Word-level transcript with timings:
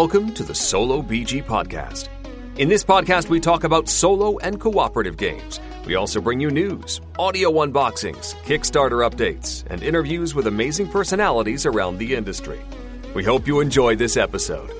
Welcome 0.00 0.32
to 0.32 0.44
the 0.44 0.54
Solo 0.54 1.02
BG 1.02 1.44
Podcast. 1.44 2.08
In 2.56 2.70
this 2.70 2.82
podcast, 2.82 3.28
we 3.28 3.38
talk 3.38 3.64
about 3.64 3.86
solo 3.86 4.38
and 4.38 4.58
cooperative 4.58 5.18
games. 5.18 5.60
We 5.84 5.94
also 5.94 6.22
bring 6.22 6.40
you 6.40 6.50
news, 6.50 7.02
audio 7.18 7.52
unboxings, 7.52 8.34
Kickstarter 8.44 9.06
updates, 9.06 9.62
and 9.68 9.82
interviews 9.82 10.34
with 10.34 10.46
amazing 10.46 10.88
personalities 10.88 11.66
around 11.66 11.98
the 11.98 12.14
industry. 12.14 12.62
We 13.14 13.24
hope 13.24 13.46
you 13.46 13.60
enjoy 13.60 13.94
this 13.94 14.16
episode. 14.16 14.74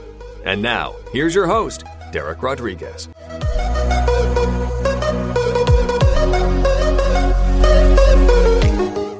And 0.47 0.63
now, 0.63 0.95
here's 1.13 1.35
your 1.35 1.47
host, 1.47 1.85
Derek 2.13 2.43
Rodriguez. 2.43 3.11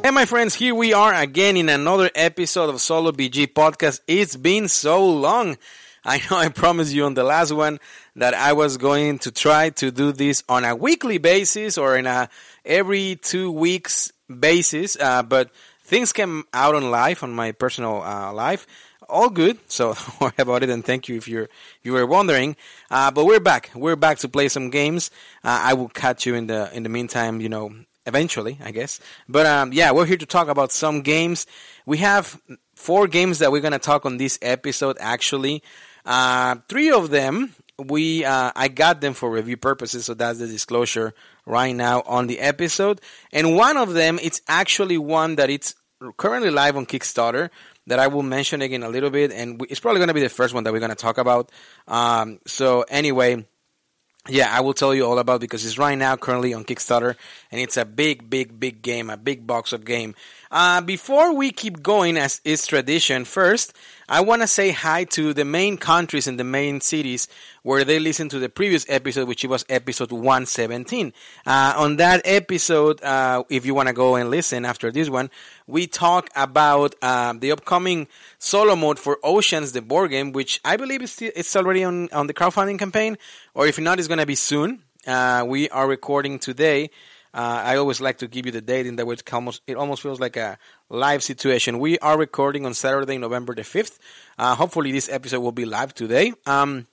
Hey, 0.03 0.11
my 0.13 0.25
friends, 0.25 0.55
here 0.55 0.75
we 0.75 0.95
are 0.95 1.13
again 1.13 1.59
in 1.59 1.69
another 1.69 2.11
episode 2.15 2.71
of 2.71 2.81
Solo 2.81 3.13
BG 3.13 3.49
Podcast. 3.49 4.01
It's 4.07 4.35
been 4.35 4.67
so 4.67 5.07
long. 5.07 5.59
I 6.05 6.19
know 6.31 6.37
I 6.37 6.49
promised 6.49 6.93
you 6.93 7.05
on 7.05 7.15
the 7.15 7.25
last 7.25 7.53
one 7.53 7.79
that 8.17 8.35
I 8.35 8.53
was 8.53 8.77
going 8.77 9.19
to 9.21 9.31
try 9.31 9.71
to 9.71 9.91
do 9.91 10.13
this 10.13 10.43
on 10.49 10.65
a 10.65 10.75
weekly 10.75 11.19
basis 11.19 11.77
or 11.77 11.97
in 11.97 12.07
a 12.07 12.29
every 12.65 13.17
two 13.17 13.51
weeks 13.51 14.13
basis, 14.39 14.97
uh, 14.99 15.23
but 15.23 15.51
things 15.85 16.13
came 16.13 16.45
out 16.55 16.75
on 16.75 16.91
life, 16.91 17.23
on 17.23 17.33
my 17.33 17.53
personal 17.53 18.03
uh, 18.03 18.33
life. 18.33 18.67
All 19.09 19.29
good, 19.29 19.59
so 19.67 19.95
don't 19.95 20.21
worry 20.21 20.33
about 20.39 20.63
it, 20.63 20.71
and 20.71 20.85
thank 20.85 21.09
you 21.09 21.17
if 21.17 21.29
you're 21.29 21.49
you 21.83 21.93
were 21.93 22.07
wondering. 22.07 22.57
Uh, 22.91 23.11
but 23.11 23.25
we're 23.27 23.41
back. 23.41 23.71
We're 23.75 23.97
back 23.97 24.19
to 24.19 24.29
play 24.29 24.49
some 24.49 24.71
games. 24.71 25.11
Uh, 25.45 25.61
I 25.63 25.75
will 25.75 25.89
catch 25.89 26.27
you 26.27 26.35
in 26.35 26.47
the 26.47 26.71
in 26.73 26.83
the 26.85 26.89
meantime. 26.89 27.41
You 27.41 27.49
know, 27.49 27.75
eventually, 28.07 28.59
I 28.63 28.71
guess. 28.71 29.01
But 29.29 29.47
um, 29.47 29.73
yeah, 29.73 29.91
we're 29.91 30.07
here 30.07 30.17
to 30.17 30.27
talk 30.27 30.49
about 30.49 30.73
some 30.73 31.03
games. 31.03 31.47
We 31.87 31.99
have 31.99 32.41
four 32.75 33.09
games 33.09 33.41
that 33.41 33.53
we're 33.53 33.61
gonna 33.61 33.79
talk 33.79 34.07
on 34.07 34.17
this 34.17 34.39
episode. 34.41 34.97
Actually, 35.01 35.63
uh, 36.05 36.57
three 36.69 36.91
of 36.91 37.11
them 37.11 37.55
we 37.89 38.25
uh, 38.25 38.53
I 38.55 38.69
got 38.69 39.01
them 39.01 39.15
for 39.15 39.31
review 39.31 39.57
purposes, 39.57 40.07
so 40.07 40.15
that's 40.15 40.39
the 40.39 40.47
disclosure 40.47 41.15
right 41.47 41.75
now 41.75 42.03
on 42.07 42.27
the 42.27 42.41
episode. 42.41 43.01
And 43.33 43.57
one 43.57 43.77
of 43.77 43.95
them, 43.95 44.19
it's 44.23 44.41
actually 44.49 44.99
one 44.99 45.37
that 45.37 45.51
it's 45.51 45.75
currently 46.17 46.51
live 46.51 46.77
on 46.77 46.87
Kickstarter 46.87 47.51
that 47.87 47.99
I 47.99 48.07
will 48.07 48.23
mention 48.23 48.63
again 48.63 48.83
a 48.83 48.89
little 48.89 49.11
bit, 49.11 49.33
and 49.33 49.65
it's 49.69 49.81
probably 49.81 49.99
going 49.99 50.09
to 50.09 50.15
be 50.15 50.21
the 50.21 50.29
first 50.29 50.55
one 50.55 50.65
that 50.65 50.73
we're 50.73 50.81
going 50.81 50.91
to 50.91 50.97
talk 50.97 51.19
about. 51.19 51.51
Um, 51.89 52.39
so 52.47 52.83
anyway, 52.83 53.45
yeah, 54.29 54.55
I 54.55 54.61
will 54.61 54.75
tell 54.75 54.95
you 54.95 55.07
all 55.07 55.19
about 55.19 55.41
because 55.41 55.65
it's 55.65 55.79
right 55.79 55.97
now 55.97 56.17
currently 56.17 56.53
on 56.53 56.65
Kickstarter, 56.65 57.17
and 57.51 57.61
it's 57.61 57.77
a 57.77 57.85
big, 57.85 58.29
big, 58.29 58.61
big 58.61 58.83
game, 58.83 59.09
a 59.09 59.17
big 59.17 59.47
box 59.47 59.73
of 59.73 59.85
game. 59.85 60.15
Uh, 60.51 60.83
before 60.83 61.35
we 61.35 61.51
keep 61.53 61.83
going, 61.83 62.17
as 62.17 62.41
is 62.45 62.67
tradition, 62.67 63.25
first 63.25 63.73
I 64.13 64.23
want 64.23 64.43
to 64.43 64.49
say 64.49 64.73
hi 64.73 65.05
to 65.05 65.33
the 65.33 65.45
main 65.45 65.77
countries 65.77 66.27
and 66.27 66.37
the 66.37 66.43
main 66.43 66.81
cities 66.81 67.29
where 67.63 67.85
they 67.85 68.01
listened 68.01 68.33
to 68.33 68.41
the 68.41 68.49
previous 68.49 68.85
episode, 68.89 69.29
which 69.29 69.45
was 69.45 69.65
episode 69.69 70.11
117. 70.11 71.13
Uh, 71.47 71.75
on 71.77 71.95
that 71.99 72.21
episode, 72.25 73.01
uh, 73.05 73.45
if 73.49 73.65
you 73.65 73.73
want 73.73 73.87
to 73.87 73.93
go 73.93 74.17
and 74.17 74.29
listen 74.29 74.65
after 74.65 74.91
this 74.91 75.09
one, 75.09 75.31
we 75.69 75.87
talk 75.87 76.29
about 76.35 76.97
uh, 77.01 77.35
the 77.39 77.53
upcoming 77.53 78.09
solo 78.41 78.75
mode 78.75 78.99
for 78.99 79.21
Oceans, 79.23 79.71
the 79.71 79.81
board 79.81 80.11
game, 80.11 80.33
which 80.33 80.61
I 80.65 80.77
believe 80.77 81.03
is 81.03 81.13
still, 81.13 81.31
it's 81.37 81.55
already 81.55 81.85
on, 81.85 82.09
on 82.13 82.27
the 82.27 82.35
crowdfunding 82.35 82.81
campaign, 82.81 83.17
or 83.55 83.69
if 83.69 83.79
not, 83.79 84.01
it's 84.01 84.09
going 84.09 84.19
to 84.19 84.27
be 84.27 84.35
soon. 84.35 84.83
Uh, 85.07 85.45
we 85.47 85.69
are 85.69 85.87
recording 85.87 86.41
today. 86.41 86.91
Uh, 87.33 87.63
I 87.65 87.77
always 87.77 88.01
like 88.01 88.19
to 88.19 88.29
give 88.29 88.47
you 88.47 88.53
the 88.53 88.61
date 88.61 88.87
in 88.87 88.97
that 88.97 89.07
way 89.07 89.15
it 89.15 89.33
almost 89.33 89.63
it 89.67 89.77
almost 89.77 90.03
feels 90.03 90.19
like 90.19 90.37
a 90.37 90.59
live 90.89 91.23
situation. 91.23 91.79
We 91.79 91.99
are 92.01 92.19
recording 92.19 92.67
on 92.67 92.75
Saturday, 92.75 93.19
November 93.19 93.55
the 93.55 93.65
fifth. 93.65 93.99
Uh, 94.39 94.55
hopefully, 94.57 94.91
this 94.93 95.09
episode 95.09 95.41
will 95.41 95.53
be 95.53 95.65
live 95.65 95.95
today. 95.95 96.33
Um, 96.47 96.87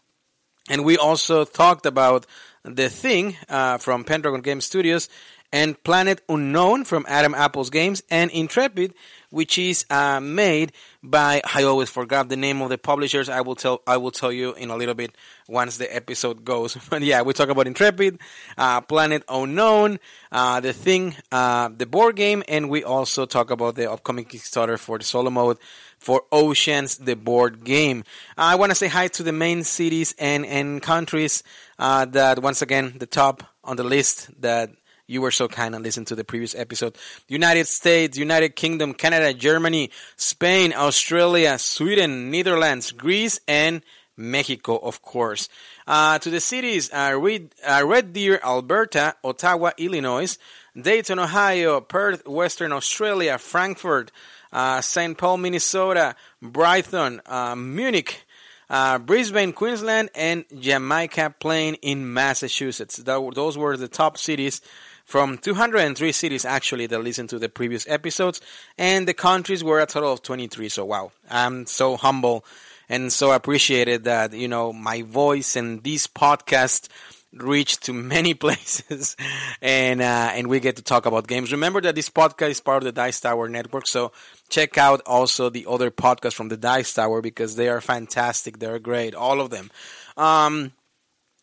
and 0.70 0.84
we 0.86 0.98
also 0.98 1.46
talked 1.46 1.86
about 1.86 2.26
the 2.64 2.90
thing 2.90 3.36
uh, 3.50 3.78
from 3.78 4.04
Pendragon 4.04 4.42
Game 4.42 4.62
Studios 4.62 5.10
and 5.52 5.82
Planet 5.84 6.22
Unknown 6.28 6.84
from 6.84 7.06
Adam's 7.08 7.36
Apple 7.36 7.64
Games 7.66 8.04
and 8.10 8.30
Intrepid, 8.32 8.94
which 9.30 9.58
is 9.58 9.86
uh, 9.90 10.20
made 10.20 10.72
by 11.04 11.42
I 11.54 11.64
always 11.64 11.90
forgot 11.90 12.30
the 12.30 12.38
name 12.38 12.62
of 12.62 12.70
the 12.70 12.78
publishers. 12.78 13.30
I 13.30 13.42
will 13.42 13.56
tell 13.56 13.82
I 13.88 13.98
will 13.98 14.12
tell 14.12 14.32
you 14.32 14.54
in 14.54 14.70
a 14.70 14.76
little 14.76 14.94
bit 14.94 15.16
once 15.48 15.78
the 15.78 15.94
episode 15.94 16.44
goes. 16.46 16.78
But 16.90 17.02
yeah, 17.02 17.22
we 17.22 17.34
talk 17.34 17.50
about 17.50 17.68
Intrepid, 17.68 18.20
uh, 18.58 18.82
Planet 18.82 19.24
Unknown, 19.28 20.00
uh, 20.32 20.60
the 20.60 20.74
thing, 20.74 21.16
uh, 21.32 21.70
the 21.76 21.86
board 21.86 22.16
game, 22.16 22.44
and 22.48 22.70
we 22.70 22.84
also 22.84 23.26
talk 23.26 23.52
about 23.52 23.76
the 23.76 23.92
upcoming 23.92 24.26
Kickstarter 24.26 24.80
for 24.80 24.98
the 24.98 25.04
solo 25.04 25.30
mode 25.30 25.58
for 25.98 26.24
Oceans, 26.32 26.98
the 26.98 27.16
board 27.16 27.64
game. 27.64 28.04
I 28.38 28.56
want 28.56 28.72
to 28.72 28.76
say 28.76 28.88
hi 28.88 29.08
to 29.10 29.24
the 29.24 29.34
main 29.34 29.64
cities 29.64 30.16
and 30.18 30.46
and 30.46 30.82
countries 30.82 31.44
uh, 31.80 32.06
that 32.06 32.42
once 32.42 32.62
again 32.62 32.96
the 32.98 33.08
top 33.08 33.44
on 33.64 33.76
the 33.76 33.84
list 33.84 34.30
that 34.42 34.72
you 35.08 35.22
were 35.22 35.32
so 35.32 35.48
kind 35.48 35.74
and 35.74 35.84
listened 35.84 36.08
to 36.08 36.16
the 36.16 36.24
previous 36.24 36.54
episode. 36.54 36.98
United 37.28 37.68
States, 37.68 38.18
United 38.18 38.56
Kingdom, 38.56 38.94
Canada, 38.94 39.34
Germany, 39.34 39.90
Spain, 40.18 40.74
Australia, 40.76 41.58
Sweden, 41.58 42.30
Netherlands, 42.30 42.92
Greece, 42.92 43.40
and 43.48 43.82
Mexico, 44.18 44.78
of 44.78 45.02
course. 45.02 45.48
Uh, 45.86 46.20
to 46.20 46.30
the 46.30 46.42
cities, 46.42 46.92
uh, 46.92 47.18
Red, 47.18 47.54
uh, 47.66 47.84
Red 47.86 48.14
Deer, 48.14 48.40
Alberta, 48.44 49.16
Ottawa, 49.24 49.72
Illinois, 49.78 50.38
Dayton, 50.80 51.20
Ohio, 51.20 51.80
Perth, 51.82 52.28
Western 52.28 52.74
Australia, 52.74 53.38
Frankfurt, 53.38 54.12
uh, 54.52 54.82
St. 54.82 55.18
Paul, 55.18 55.38
Minnesota, 55.38 56.16
Brighton, 56.42 57.22
uh, 57.26 57.56
Munich, 57.56 58.26
uh, 58.70 58.98
Brisbane, 58.98 59.54
Queensland, 59.54 60.10
and 60.16 60.46
Jamaica 60.60 61.36
Plain 61.40 61.76
in 61.76 62.14
Massachusetts. 62.14 62.98
That, 62.98 63.32
those 63.34 63.58
were 63.58 63.78
the 63.78 63.88
top 63.88 64.18
cities 64.18 64.62
from 65.08 65.38
203 65.38 66.12
cities 66.12 66.44
actually 66.44 66.86
that 66.86 67.00
listened 67.00 67.30
to 67.30 67.40
the 67.40 67.48
previous 67.48 67.88
episodes, 67.88 68.42
and 68.78 69.08
the 69.08 69.14
countries 69.14 69.64
were 69.64 69.80
a 69.80 69.86
total 69.86 70.12
of 70.12 70.22
23. 70.22 70.68
So 70.68 70.84
wow, 70.84 71.12
I'm 71.30 71.66
so 71.66 71.96
humble 71.96 72.46
and 72.90 73.12
so 73.12 73.32
appreciated 73.32 74.04
that 74.04 74.34
you 74.34 74.50
know 74.50 74.74
my 74.74 75.04
voice 75.04 75.56
and 75.56 75.82
this 75.82 76.08
podcast 76.08 76.90
reach 77.34 77.80
to 77.82 77.94
many 77.94 78.34
places 78.44 79.16
and 79.62 80.02
uh, 80.02 80.32
and 80.34 80.48
we 80.48 80.60
get 80.60 80.76
to 80.76 80.84
talk 80.84 81.06
about 81.06 81.26
games. 81.26 81.54
Remember 81.54 81.80
that 81.80 81.96
this 81.96 82.10
podcast 82.10 82.50
is 82.50 82.60
part 82.60 82.84
of 82.84 82.84
the 82.84 82.92
dice 82.92 83.22
tower 83.22 83.48
network 83.48 83.88
so 83.88 84.12
check 84.50 84.78
out 84.78 85.02
also 85.06 85.50
the 85.50 85.68
other 85.70 85.90
podcasts 85.90 86.34
from 86.34 86.50
the 86.50 86.58
dice 86.58 86.94
tower 86.94 87.22
because 87.22 87.56
they 87.56 87.70
are 87.70 87.80
fantastic. 87.80 88.60
They're 88.60 88.80
great 88.80 89.16
all 89.16 89.40
of 89.40 89.52
them. 89.52 89.72
Um, 90.18 90.74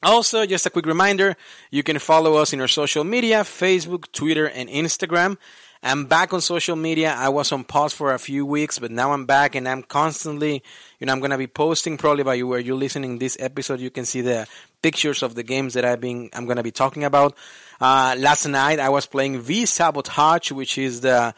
also, 0.04 0.46
just 0.46 0.66
a 0.66 0.70
quick 0.70 0.86
reminder 0.86 1.36
you 1.70 1.82
can 1.82 1.98
follow 1.98 2.34
us 2.36 2.52
in 2.52 2.60
our 2.60 2.68
social 2.68 3.04
media 3.04 3.40
Facebook, 3.40 4.12
Twitter, 4.12 4.46
and 4.46 4.68
Instagram. 4.68 5.38
I'm 5.82 6.06
back 6.06 6.32
on 6.32 6.40
social 6.40 6.76
media. 6.76 7.14
I 7.14 7.28
was 7.28 7.52
on 7.52 7.64
pause 7.64 7.92
for 7.92 8.14
a 8.14 8.18
few 8.18 8.46
weeks, 8.46 8.78
but 8.78 8.90
now 8.90 9.12
I'm 9.12 9.26
back 9.26 9.54
and 9.54 9.68
I'm 9.68 9.82
constantly, 9.82 10.62
you 10.98 11.06
know, 11.06 11.12
I'm 11.12 11.20
going 11.20 11.30
to 11.30 11.36
be 11.38 11.46
posting 11.46 11.98
probably 11.98 12.24
by 12.24 12.34
you 12.34 12.48
where 12.48 12.58
you're 12.58 12.74
listening 12.76 13.18
this 13.18 13.36
episode. 13.38 13.80
You 13.80 13.90
can 13.90 14.06
see 14.06 14.22
the 14.22 14.46
pictures 14.80 15.22
of 15.22 15.34
the 15.34 15.42
games 15.42 15.74
that 15.74 15.84
I've 15.84 16.00
been, 16.00 16.30
I'm 16.32 16.46
going 16.46 16.56
to 16.56 16.62
be 16.62 16.70
talking 16.70 17.04
about. 17.04 17.36
Uh, 17.80 18.14
last 18.18 18.46
night 18.46 18.80
I 18.80 18.88
was 18.88 19.04
playing 19.04 19.40
V 19.40 19.66
Sabotage, 19.66 20.52
which 20.52 20.78
is 20.78 21.02
the, 21.02 21.34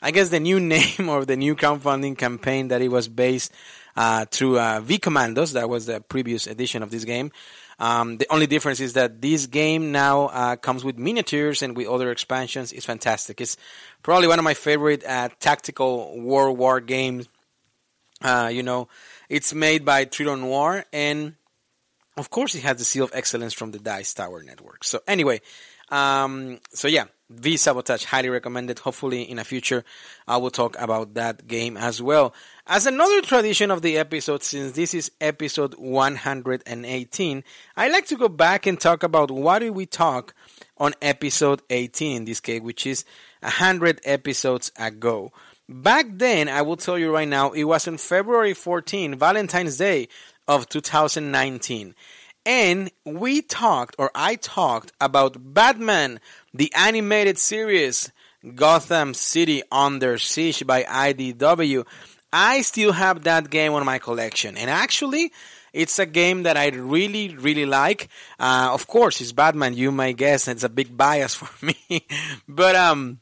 I 0.00 0.10
guess 0.12 0.30
the 0.30 0.40
new 0.40 0.60
name 0.76 1.10
of 1.10 1.26
the 1.26 1.36
new 1.36 1.54
crowdfunding 1.54 2.16
campaign 2.16 2.68
that 2.68 2.80
it 2.80 2.88
was 2.88 3.06
based 3.06 3.52
uh, 3.96 4.24
through 4.24 4.58
uh, 4.58 4.80
V 4.80 4.96
Commandos. 4.96 5.52
That 5.52 5.68
was 5.68 5.86
the 5.86 6.00
previous 6.00 6.46
edition 6.46 6.82
of 6.82 6.90
this 6.90 7.04
game. 7.04 7.32
Um, 7.80 8.18
the 8.18 8.26
only 8.30 8.46
difference 8.46 8.78
is 8.78 8.92
that 8.92 9.22
this 9.22 9.46
game 9.46 9.90
now 9.90 10.26
uh, 10.26 10.56
comes 10.56 10.84
with 10.84 10.98
miniatures 10.98 11.62
and 11.62 11.74
with 11.74 11.88
other 11.88 12.10
expansions. 12.10 12.72
It's 12.72 12.84
fantastic. 12.84 13.40
It's 13.40 13.56
probably 14.02 14.28
one 14.28 14.38
of 14.38 14.44
my 14.44 14.54
favorite 14.54 15.02
uh, 15.04 15.30
tactical 15.40 16.20
World 16.20 16.58
War 16.58 16.80
games. 16.80 17.28
Uh, 18.22 18.50
you 18.52 18.62
know, 18.62 18.88
it's 19.30 19.54
made 19.54 19.86
by 19.86 20.04
Triton 20.04 20.42
Noir, 20.42 20.84
and 20.92 21.36
of 22.18 22.28
course, 22.28 22.54
it 22.54 22.62
has 22.64 22.76
the 22.76 22.84
seal 22.84 23.04
of 23.04 23.12
excellence 23.14 23.54
from 23.54 23.70
the 23.70 23.78
Dice 23.78 24.12
Tower 24.12 24.42
Network. 24.42 24.84
So, 24.84 25.00
anyway, 25.08 25.40
um, 25.88 26.60
so 26.74 26.86
yeah, 26.86 27.04
V 27.30 27.56
Sabotage, 27.56 28.04
highly 28.04 28.28
recommended. 28.28 28.80
Hopefully, 28.80 29.22
in 29.22 29.38
a 29.38 29.44
future, 29.44 29.84
I 30.28 30.36
will 30.36 30.50
talk 30.50 30.76
about 30.78 31.14
that 31.14 31.46
game 31.46 31.78
as 31.78 32.02
well. 32.02 32.34
As 32.72 32.86
another 32.86 33.20
tradition 33.20 33.72
of 33.72 33.82
the 33.82 33.98
episode, 33.98 34.44
since 34.44 34.70
this 34.76 34.94
is 34.94 35.10
episode 35.20 35.74
118, 35.74 37.44
I 37.76 37.88
like 37.88 38.06
to 38.06 38.16
go 38.16 38.28
back 38.28 38.64
and 38.64 38.80
talk 38.80 39.02
about 39.02 39.28
what 39.28 39.58
did 39.58 39.70
we 39.70 39.86
talk 39.86 40.34
on 40.78 40.94
episode 41.02 41.62
18 41.68 42.18
in 42.18 42.24
this 42.26 42.38
case, 42.38 42.60
which 42.60 42.86
is 42.86 43.04
100 43.40 44.00
episodes 44.04 44.70
ago. 44.78 45.32
Back 45.68 46.06
then, 46.12 46.48
I 46.48 46.62
will 46.62 46.76
tell 46.76 46.96
you 46.96 47.12
right 47.12 47.26
now, 47.26 47.50
it 47.50 47.64
was 47.64 47.88
on 47.88 47.96
February 47.96 48.54
14, 48.54 49.16
Valentine's 49.16 49.76
Day 49.76 50.06
of 50.46 50.68
2019. 50.68 51.96
And 52.46 52.92
we 53.04 53.42
talked, 53.42 53.96
or 53.98 54.12
I 54.14 54.36
talked, 54.36 54.92
about 55.00 55.54
Batman, 55.54 56.20
the 56.54 56.72
animated 56.76 57.36
series, 57.36 58.12
Gotham 58.54 59.12
City 59.12 59.64
Under 59.72 60.18
Siege 60.18 60.64
by 60.64 60.84
IDW. 60.84 61.84
I 62.32 62.62
still 62.62 62.92
have 62.92 63.24
that 63.24 63.50
game 63.50 63.72
on 63.72 63.84
my 63.84 63.98
collection. 63.98 64.56
And 64.56 64.70
actually, 64.70 65.32
It's 65.72 65.98
a 66.00 66.06
game 66.06 66.42
that 66.42 66.56
I 66.56 66.68
really, 66.70 67.36
really 67.36 67.64
like. 67.64 68.08
Uh, 68.40 68.70
of 68.72 68.86
course, 68.86 69.20
it's 69.20 69.32
Batman. 69.32 69.74
You 69.74 69.92
may 69.92 70.12
guess 70.12 70.48
it's 70.48 70.64
a 70.64 70.68
big 70.68 70.96
bias 70.96 71.34
for 71.40 71.50
me, 71.64 72.06
but 72.48 72.74
um, 72.74 73.20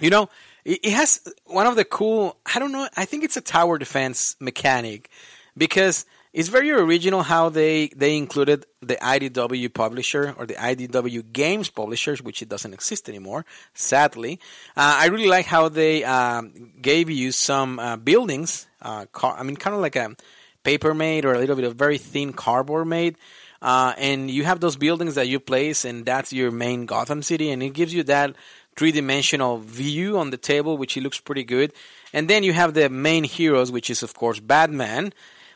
you 0.00 0.10
know, 0.10 0.28
it, 0.64 0.80
it 0.84 0.92
has 0.92 1.20
one 1.46 1.66
of 1.66 1.76
the 1.76 1.84
cool. 1.84 2.36
I 2.54 2.58
don't 2.58 2.72
know. 2.72 2.88
I 2.96 3.06
think 3.06 3.24
it's 3.24 3.38
a 3.38 3.40
tower 3.40 3.78
defense 3.78 4.36
mechanic 4.38 5.08
because 5.56 6.04
it's 6.32 6.48
very 6.48 6.70
original 6.70 7.22
how 7.22 7.50
they 7.50 7.88
they 7.88 8.16
included 8.16 8.64
the 8.80 8.96
IDW 8.96 9.72
publisher 9.72 10.34
or 10.38 10.46
the 10.46 10.54
IDW 10.54 11.32
Games 11.32 11.68
publishers, 11.68 12.22
which 12.22 12.40
it 12.40 12.48
doesn't 12.48 12.72
exist 12.72 13.08
anymore, 13.08 13.44
sadly. 13.74 14.40
Uh, 14.76 14.96
I 15.00 15.06
really 15.08 15.28
like 15.28 15.46
how 15.46 15.68
they 15.68 16.04
um, 16.04 16.72
gave 16.80 17.10
you 17.10 17.32
some 17.32 17.78
uh, 17.78 17.96
buildings. 17.96 18.66
Uh, 18.80 19.04
car- 19.06 19.36
I 19.38 19.42
mean, 19.42 19.56
kind 19.56 19.74
of 19.74 19.82
like 19.82 19.96
a 19.96 20.16
paper 20.62 20.94
made 20.94 21.24
or 21.24 21.34
a 21.34 21.38
little 21.38 21.56
bit 21.56 21.66
of 21.66 21.74
very 21.74 21.98
thin 21.98 22.32
cardboard 22.32 22.86
made. 22.86 23.16
Uh, 23.60 23.92
and 23.96 24.30
you 24.30 24.42
have 24.42 24.58
those 24.58 24.76
buildings 24.76 25.14
that 25.14 25.28
you 25.28 25.38
place, 25.38 25.84
and 25.84 26.04
that's 26.04 26.32
your 26.32 26.50
main 26.50 26.84
Gotham 26.84 27.22
City, 27.22 27.50
and 27.50 27.62
it 27.62 27.74
gives 27.74 27.94
you 27.94 28.02
that 28.04 28.34
three 28.74 28.90
dimensional 28.90 29.58
view 29.58 30.18
on 30.18 30.30
the 30.30 30.36
table, 30.36 30.76
which 30.76 30.96
it 30.96 31.02
looks 31.02 31.20
pretty 31.20 31.44
good. 31.44 31.72
And 32.12 32.28
then 32.28 32.42
you 32.42 32.52
have 32.54 32.74
the 32.74 32.88
main 32.88 33.22
heroes, 33.22 33.70
which 33.70 33.90
is 33.90 34.02
of 34.02 34.14
course 34.14 34.40
Batman 34.40 35.12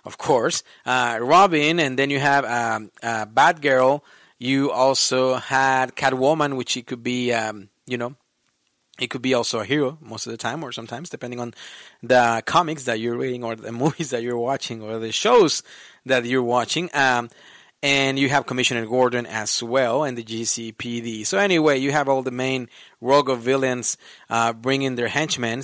of 0.06 0.18
course, 0.18 0.62
uh, 0.86 1.18
Robin, 1.20 1.80
and 1.80 1.98
then 1.98 2.10
you 2.10 2.20
have 2.20 2.44
um, 2.44 2.92
uh, 3.02 3.26
Batgirl. 3.26 4.02
You 4.38 4.70
also 4.70 5.34
had 5.34 5.96
Catwoman, 5.96 6.56
which 6.56 6.76
it 6.76 6.86
could 6.86 7.02
be, 7.02 7.32
um, 7.32 7.70
you 7.86 7.98
know, 7.98 8.14
it 9.00 9.08
could 9.08 9.20
be 9.20 9.34
also 9.34 9.58
a 9.58 9.64
hero 9.64 9.98
most 10.00 10.26
of 10.26 10.30
the 10.30 10.36
time, 10.36 10.62
or 10.62 10.70
sometimes 10.70 11.10
depending 11.10 11.40
on 11.40 11.54
the 12.02 12.40
comics 12.46 12.84
that 12.84 13.00
you're 13.00 13.16
reading, 13.16 13.42
or 13.42 13.56
the 13.56 13.72
movies 13.84 14.10
that 14.10 14.22
you're 14.22 14.38
watching, 14.38 14.80
or 14.80 15.00
the 15.00 15.10
shows 15.10 15.64
that 16.06 16.24
you're 16.24 16.42
watching. 16.42 16.88
Um, 16.94 17.28
and 17.82 18.18
you 18.18 18.28
have 18.28 18.46
Commissioner 18.46 18.86
Gordon 18.86 19.26
as 19.26 19.62
well, 19.62 20.04
and 20.04 20.16
the 20.16 20.24
GCPD. 20.24 21.26
So 21.26 21.38
anyway, 21.38 21.78
you 21.78 21.90
have 21.90 22.08
all 22.08 22.22
the 22.22 22.30
main 22.30 22.68
rogue 23.00 23.28
of 23.28 23.40
villains 23.40 23.96
uh, 24.30 24.52
bringing 24.52 24.94
their 24.94 25.08
henchmen 25.08 25.62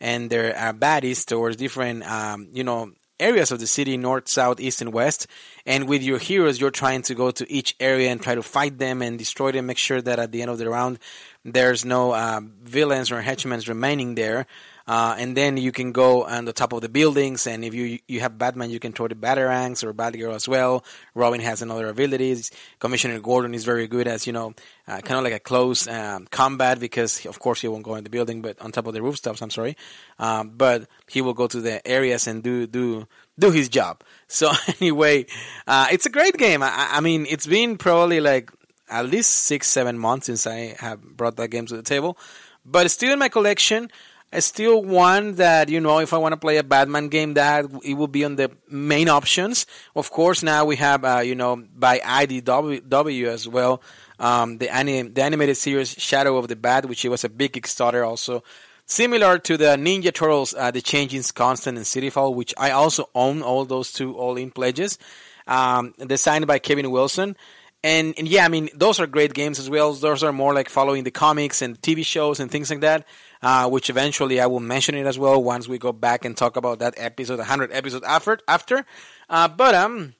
and 0.00 0.30
their 0.30 0.56
uh, 0.56 0.72
baddies 0.72 1.24
towards 1.24 1.56
different, 1.56 2.04
um, 2.04 2.48
you 2.52 2.64
know, 2.64 2.92
areas 3.20 3.50
of 3.52 3.60
the 3.60 3.66
city 3.66 3.96
north, 3.96 4.28
south, 4.28 4.60
east, 4.60 4.80
and 4.80 4.92
west. 4.92 5.26
And 5.66 5.88
with 5.88 6.02
your 6.02 6.18
heroes, 6.18 6.60
you're 6.60 6.70
trying 6.70 7.02
to 7.02 7.14
go 7.14 7.30
to 7.30 7.50
each 7.50 7.76
area 7.80 8.10
and 8.10 8.20
try 8.20 8.34
to 8.34 8.42
fight 8.42 8.78
them 8.78 9.02
and 9.02 9.18
destroy 9.18 9.52
them. 9.52 9.66
Make 9.66 9.78
sure 9.78 10.02
that 10.02 10.18
at 10.18 10.32
the 10.32 10.42
end 10.42 10.50
of 10.50 10.58
the 10.58 10.68
round, 10.68 10.98
there's 11.44 11.84
no 11.84 12.12
uh, 12.12 12.40
villains 12.62 13.10
or 13.10 13.20
henchmen 13.20 13.60
remaining 13.66 14.14
there. 14.14 14.46
Uh, 14.86 15.16
and 15.18 15.34
then 15.34 15.56
you 15.56 15.72
can 15.72 15.92
go 15.92 16.24
on 16.24 16.44
the 16.44 16.52
top 16.52 16.72
of 16.74 16.82
the 16.82 16.90
buildings, 16.90 17.46
and 17.46 17.64
if 17.64 17.72
you 17.72 17.98
you 18.06 18.20
have 18.20 18.36
Batman, 18.36 18.68
you 18.70 18.78
can 18.78 18.92
throw 18.92 19.08
the 19.08 19.14
batarangs 19.14 19.82
or 19.82 19.94
Batgirl 19.94 20.34
as 20.34 20.46
well. 20.46 20.84
Robin 21.14 21.40
has 21.40 21.62
another 21.62 21.88
abilities. 21.88 22.50
Commissioner 22.80 23.18
Gordon 23.20 23.54
is 23.54 23.64
very 23.64 23.88
good 23.88 24.06
as 24.06 24.26
you 24.26 24.34
know, 24.34 24.52
uh, 24.86 25.00
kind 25.00 25.18
of 25.18 25.24
like 25.24 25.32
a 25.32 25.40
close 25.40 25.88
um, 25.88 26.26
combat 26.30 26.78
because 26.80 27.24
of 27.24 27.38
course 27.38 27.62
he 27.62 27.68
won't 27.68 27.82
go 27.82 27.94
in 27.94 28.04
the 28.04 28.10
building, 28.10 28.42
but 28.42 28.60
on 28.60 28.72
top 28.72 28.86
of 28.86 28.92
the 28.92 29.02
rooftops. 29.02 29.40
I'm 29.40 29.50
sorry, 29.50 29.76
um, 30.18 30.50
but 30.50 30.86
he 31.08 31.22
will 31.22 31.34
go 31.34 31.46
to 31.46 31.60
the 31.62 31.86
areas 31.86 32.26
and 32.26 32.42
do 32.42 32.66
do 32.66 33.08
do 33.38 33.50
his 33.50 33.68
job. 33.68 34.02
So 34.26 34.50
anyway, 34.80 35.26
uh, 35.66 35.86
it's 35.92 36.06
a 36.06 36.10
great 36.10 36.36
game. 36.36 36.60
I, 36.60 36.88
I 36.94 37.00
mean, 37.00 37.24
it's 37.28 37.46
been 37.46 37.76
probably 37.76 38.20
like 38.20 38.50
at 38.90 39.06
least 39.06 39.30
six 39.30 39.68
seven 39.68 39.96
months 39.96 40.26
since 40.26 40.44
I 40.46 40.74
have 40.80 41.00
brought 41.00 41.36
that 41.36 41.48
game 41.48 41.66
to 41.66 41.76
the 41.76 41.82
table, 41.82 42.18
but 42.66 42.84
it's 42.86 42.94
still 42.94 43.12
in 43.12 43.18
my 43.20 43.28
collection. 43.28 43.90
Still 44.38 44.82
one 44.82 45.36
that 45.36 45.68
you 45.68 45.80
know 45.80 45.98
if 46.00 46.12
I 46.12 46.18
want 46.18 46.32
to 46.32 46.36
play 46.36 46.56
a 46.56 46.64
Batman 46.64 47.08
game 47.08 47.34
that 47.34 47.66
it 47.84 47.94
will 47.94 48.08
be 48.08 48.24
on 48.24 48.36
the 48.36 48.50
main 48.68 49.08
options. 49.08 49.66
Of 49.94 50.10
course, 50.10 50.42
now 50.42 50.64
we 50.64 50.76
have 50.76 51.04
uh, 51.04 51.20
you 51.20 51.34
know 51.34 51.62
by 51.74 51.98
IDW 51.98 53.26
as 53.28 53.46
well 53.46 53.82
um, 54.18 54.58
the 54.58 54.74
anim- 54.74 55.12
the 55.12 55.22
animated 55.22 55.56
series 55.56 55.92
Shadow 55.92 56.36
of 56.36 56.48
the 56.48 56.56
Bat, 56.56 56.86
which 56.86 57.04
was 57.04 57.24
a 57.24 57.28
big 57.28 57.52
Kickstarter 57.52 58.06
also. 58.06 58.42
Similar 58.86 59.38
to 59.38 59.56
the 59.56 59.76
Ninja 59.76 60.12
Turtles, 60.12 60.54
uh, 60.54 60.70
The 60.70 60.82
Changing 60.82 61.22
Constant 61.34 61.78
and 61.78 61.86
Cityfall, 61.86 62.34
which 62.34 62.52
I 62.58 62.72
also 62.72 63.08
own 63.14 63.42
all 63.42 63.64
those 63.64 63.90
two 63.92 64.14
all-in 64.14 64.50
pledges, 64.50 64.98
um, 65.46 65.94
designed 66.06 66.46
by 66.46 66.58
Kevin 66.58 66.90
Wilson. 66.90 67.34
And, 67.82 68.14
and, 68.18 68.28
yeah, 68.28 68.44
I 68.44 68.48
mean, 68.48 68.68
those 68.74 69.00
are 69.00 69.06
great 69.06 69.32
games 69.32 69.58
as 69.58 69.70
well. 69.70 69.92
Those 69.94 70.22
are 70.22 70.32
more 70.32 70.54
like 70.54 70.68
following 70.68 71.04
the 71.04 71.10
comics 71.10 71.62
and 71.62 71.80
TV 71.80 72.04
shows 72.04 72.40
and 72.40 72.50
things 72.50 72.70
like 72.70 72.80
that 72.80 73.06
uh, 73.44 73.68
which 73.68 73.90
eventually 73.90 74.40
I 74.40 74.46
will 74.46 74.58
mention 74.58 74.94
it 74.94 75.06
as 75.06 75.18
well 75.18 75.40
once 75.40 75.68
we 75.68 75.76
go 75.76 75.92
back 75.92 76.24
and 76.24 76.34
talk 76.34 76.56
about 76.56 76.78
that 76.78 76.94
episode, 76.96 77.38
100 77.38 77.72
episode 77.72 78.02
after. 78.02 78.38
after. 78.48 78.86
Uh, 79.28 79.48
but 79.48 79.74
um, 79.74 80.14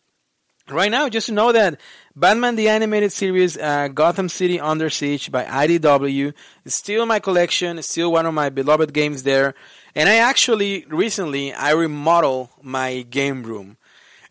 right 0.69 0.91
now, 0.91 1.09
just 1.09 1.29
to 1.29 1.32
know 1.32 1.50
that 1.50 1.81
Batman 2.15 2.56
the 2.56 2.69
Animated 2.69 3.12
Series, 3.12 3.56
uh, 3.56 3.88
Gotham 3.88 4.29
City 4.29 4.61
Under 4.61 4.91
Siege 4.91 5.32
by 5.32 5.44
IDW 5.44 6.35
is 6.67 6.75
still 6.75 7.03
in 7.03 7.09
my 7.09 7.19
collection. 7.19 7.79
It's 7.79 7.88
still 7.88 8.12
one 8.12 8.26
of 8.26 8.35
my 8.35 8.50
beloved 8.50 8.93
games 8.93 9.23
there. 9.23 9.55
And 9.94 10.06
I 10.06 10.17
actually 10.17 10.85
recently 10.91 11.55
I 11.55 11.70
remodel 11.70 12.50
my 12.61 13.06
game 13.09 13.43
room. 13.43 13.79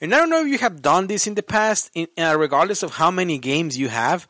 And 0.02 0.14
I 0.14 0.20
don't 0.20 0.30
know 0.30 0.42
if 0.42 0.48
you 0.50 0.60
have 0.60 0.84
done 0.84 1.08
this 1.08 1.26
in 1.26 1.34
the 1.34 1.42
past, 1.42 1.90
in, 1.96 2.08
uh, 2.16 2.36
regardless 2.38 2.84
of 2.84 2.92
how 2.92 3.10
many 3.10 3.40
games 3.40 3.76
you 3.76 3.88
have, 3.88 4.28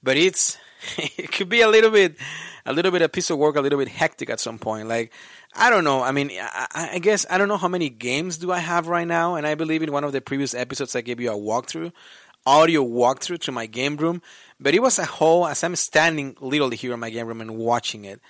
but 0.00 0.16
it's 0.16 0.58
it 0.96 1.32
could 1.32 1.48
be 1.48 1.62
a 1.62 1.68
little 1.68 1.90
bit 1.90 2.16
a 2.66 2.72
little 2.72 2.90
bit 2.90 3.00
a 3.00 3.08
piece 3.08 3.30
of 3.30 3.38
work, 3.38 3.56
a 3.56 3.60
little 3.60 3.78
bit 3.78 3.88
hectic 3.88 4.28
at 4.28 4.40
some 4.40 4.58
point. 4.58 4.88
Like 4.88 5.12
I 5.54 5.70
don't 5.70 5.84
know. 5.84 6.02
I 6.02 6.12
mean, 6.12 6.30
I, 6.32 6.90
I, 6.94 6.98
guess 6.98 7.24
I 7.30 7.38
don't 7.38 7.48
know 7.48 7.56
how 7.56 7.68
many 7.68 7.88
games 7.88 8.36
do 8.38 8.52
I 8.52 8.58
have 8.58 8.88
right 8.88 9.06
now, 9.06 9.36
and 9.36 9.46
I 9.46 9.54
believe 9.54 9.82
in 9.82 9.92
one 9.92 10.04
of 10.04 10.12
the 10.12 10.20
previous 10.20 10.54
episodes 10.54 10.94
I 10.94 11.00
gave 11.00 11.20
you 11.20 11.30
a 11.30 11.36
walkthrough, 11.36 11.92
audio 12.44 12.84
walkthrough 12.84 13.40
to 13.40 13.52
my 13.52 13.66
game 13.66 13.96
room. 13.96 14.20
But 14.60 14.74
it 14.74 14.82
was 14.82 14.98
a 14.98 15.06
whole 15.06 15.46
as 15.46 15.62
I'm 15.64 15.76
standing 15.76 16.36
literally 16.40 16.76
here 16.76 16.92
in 16.92 17.00
my 17.00 17.10
game 17.10 17.26
room 17.26 17.40
and 17.40 17.56
watching 17.56 18.04
it. 18.04 18.20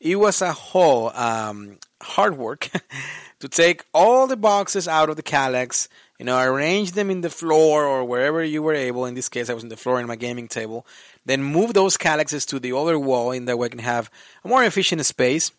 It 0.00 0.16
was 0.16 0.42
a 0.42 0.52
whole 0.52 1.10
um, 1.10 1.78
hard 2.02 2.36
work 2.36 2.68
to 3.40 3.48
take 3.48 3.84
all 3.94 4.26
the 4.26 4.36
boxes 4.36 4.86
out 4.86 5.08
of 5.08 5.16
the 5.16 5.22
Kallax, 5.22 5.88
you 6.18 6.24
know, 6.24 6.40
arrange 6.40 6.92
them 6.92 7.10
in 7.10 7.22
the 7.22 7.30
floor 7.30 7.84
or 7.84 8.04
wherever 8.04 8.42
you 8.42 8.62
were 8.62 8.74
able. 8.74 9.06
In 9.06 9.14
this 9.14 9.28
case, 9.28 9.50
I 9.50 9.54
was 9.54 9.62
in 9.62 9.68
the 9.68 9.76
floor 9.76 10.00
in 10.00 10.06
my 10.06 10.16
gaming 10.16 10.48
table, 10.48 10.86
then 11.24 11.42
move 11.42 11.74
those 11.74 11.96
Kallaxes 11.96 12.46
to 12.48 12.60
the 12.60 12.76
other 12.76 12.98
wall 12.98 13.32
in 13.32 13.46
that 13.46 13.58
way 13.58 13.66
I 13.66 13.70
can 13.70 13.78
have 13.80 14.10
a 14.44 14.48
more 14.48 14.64
efficient 14.64 15.04
space. 15.06 15.50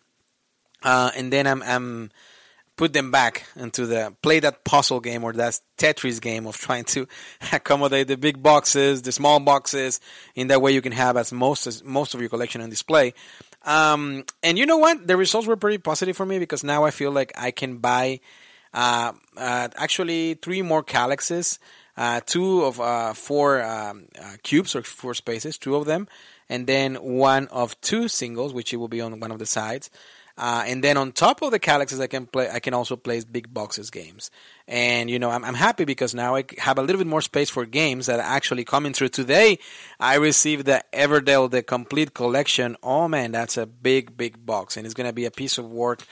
Uh, 0.82 1.10
and 1.16 1.32
then 1.32 1.46
I'm, 1.46 1.62
I'm 1.62 2.10
put 2.76 2.92
them 2.92 3.10
back 3.10 3.46
into 3.56 3.86
the 3.86 4.14
play 4.22 4.38
that 4.40 4.62
puzzle 4.64 5.00
game 5.00 5.24
or 5.24 5.32
that 5.32 5.58
Tetris 5.78 6.20
game 6.20 6.46
of 6.46 6.56
trying 6.56 6.84
to 6.84 7.08
accommodate 7.52 8.08
the 8.08 8.16
big 8.16 8.42
boxes, 8.42 9.02
the 9.02 9.12
small 9.12 9.40
boxes. 9.40 10.00
In 10.34 10.48
that 10.48 10.62
way, 10.62 10.72
you 10.72 10.82
can 10.82 10.92
have 10.92 11.16
as 11.16 11.32
most 11.32 11.66
as 11.66 11.82
most 11.82 12.14
of 12.14 12.20
your 12.20 12.30
collection 12.30 12.60
on 12.60 12.70
display. 12.70 13.14
Um, 13.64 14.24
and 14.42 14.58
you 14.58 14.66
know 14.66 14.76
what? 14.76 15.06
The 15.06 15.16
results 15.16 15.46
were 15.46 15.56
pretty 15.56 15.78
positive 15.78 16.16
for 16.16 16.24
me 16.24 16.38
because 16.38 16.62
now 16.62 16.84
I 16.84 16.90
feel 16.90 17.10
like 17.10 17.32
I 17.36 17.50
can 17.50 17.78
buy 17.78 18.20
actually 18.76 20.34
three 20.34 20.62
more 20.62 20.84
Kallaxes 20.84 21.58
uh, 21.96 22.20
two 22.26 22.64
of 22.64 22.80
uh, 22.80 23.14
four 23.14 23.62
um, 23.62 24.06
uh, 24.20 24.36
cubes 24.42 24.76
or 24.76 24.82
four 24.82 25.14
spaces, 25.14 25.56
two 25.56 25.76
of 25.76 25.86
them, 25.86 26.08
and 26.48 26.66
then 26.66 26.96
one 26.96 27.48
of 27.48 27.80
two 27.80 28.08
singles, 28.08 28.52
which 28.52 28.72
it 28.72 28.76
will 28.76 28.88
be 28.88 29.00
on 29.00 29.18
one 29.18 29.30
of 29.30 29.38
the 29.38 29.46
sides. 29.46 29.90
Uh, 30.38 30.64
and 30.66 30.84
then 30.84 30.98
on 30.98 31.12
top 31.12 31.40
of 31.40 31.50
the 31.50 31.58
Kallaxes, 31.58 31.98
I 31.98 32.08
can 32.08 32.26
play. 32.26 32.50
I 32.50 32.60
can 32.60 32.74
also 32.74 32.94
place 32.94 33.24
big 33.24 33.54
boxes 33.54 33.90
games, 33.90 34.30
and 34.68 35.08
you 35.08 35.18
know 35.18 35.30
I'm, 35.30 35.42
I'm 35.42 35.54
happy 35.54 35.86
because 35.86 36.14
now 36.14 36.36
I 36.36 36.44
have 36.58 36.76
a 36.76 36.82
little 36.82 36.98
bit 36.98 37.06
more 37.06 37.22
space 37.22 37.48
for 37.48 37.64
games 37.64 38.04
that 38.04 38.20
are 38.20 38.36
actually 38.36 38.64
coming 38.64 38.92
through. 38.92 39.08
Today, 39.08 39.58
I 39.98 40.16
received 40.16 40.66
the 40.66 40.84
Everdell, 40.92 41.50
the 41.50 41.62
complete 41.62 42.12
collection. 42.12 42.76
Oh 42.82 43.08
man, 43.08 43.32
that's 43.32 43.56
a 43.56 43.64
big, 43.64 44.18
big 44.18 44.44
box, 44.44 44.76
and 44.76 44.84
it's 44.84 44.92
gonna 44.92 45.14
be 45.14 45.24
a 45.24 45.30
piece 45.30 45.56
of 45.56 45.70
work 45.70 46.02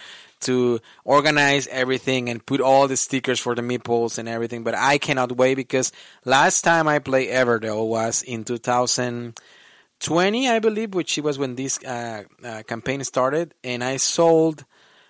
to 0.44 0.80
organize 1.04 1.66
everything 1.68 2.28
and 2.28 2.44
put 2.44 2.60
all 2.60 2.88
the 2.88 2.96
stickers 2.96 3.38
for 3.40 3.54
the 3.54 3.62
meeples 3.62 4.18
and 4.18 4.28
everything. 4.28 4.64
But 4.64 4.74
I 4.74 4.98
cannot 4.98 5.30
wait 5.32 5.54
because 5.54 5.92
last 6.24 6.62
time 6.62 6.88
I 6.88 6.98
played 6.98 7.28
Everdell 7.28 7.86
was 7.88 8.22
in 8.22 8.44
2020, 8.44 10.48
I 10.48 10.58
believe, 10.58 10.94
which 10.94 11.18
was 11.18 11.38
when 11.38 11.54
this 11.56 11.78
uh, 11.84 12.24
uh, 12.44 12.62
campaign 12.66 13.04
started, 13.04 13.54
and 13.62 13.84
I 13.84 13.98
sold 13.98 14.64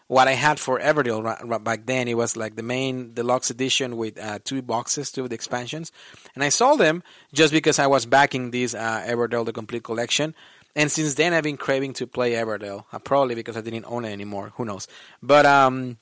what 0.07 0.29
I 0.29 0.33
had 0.33 0.61
for 0.61 0.79
Everdell 0.79 1.23
right 1.45 1.64
back 1.64 1.87
then. 1.87 2.09
It 2.09 2.17
was 2.17 2.37
like 2.37 2.57
the 2.57 2.62
main 2.62 3.14
deluxe 3.14 3.50
edition 3.50 3.97
with 3.97 4.19
uh, 4.19 4.38
two 4.45 4.62
boxes, 4.62 5.11
two 5.11 5.25
of 5.25 5.31
the 5.31 5.35
expansions, 5.35 5.93
and 6.35 6.45
I 6.45 6.50
sold 6.50 6.81
them 6.81 7.03
just 7.33 7.53
because 7.53 7.79
I 7.79 7.87
was 7.87 8.07
backing 8.07 8.50
this 8.50 8.75
uh, 8.75 9.05
Everdell 9.07 9.45
the 9.45 9.53
complete 9.53 9.85
collection. 9.85 10.35
And 10.76 10.90
since 10.90 11.14
then, 11.14 11.33
I've 11.33 11.45
been 11.45 11.57
craving 11.57 11.93
to 11.95 12.07
play 12.07 12.33
Everdell. 12.33 12.85
Uh, 12.93 12.99
probably 12.99 13.35
because 13.35 13.57
I 13.57 13.61
didn't 13.61 13.85
own 13.87 14.04
it 14.04 14.12
anymore. 14.12 14.52
Who 14.57 14.64
knows? 14.64 14.88
But 15.23 15.47
um, 15.47 15.99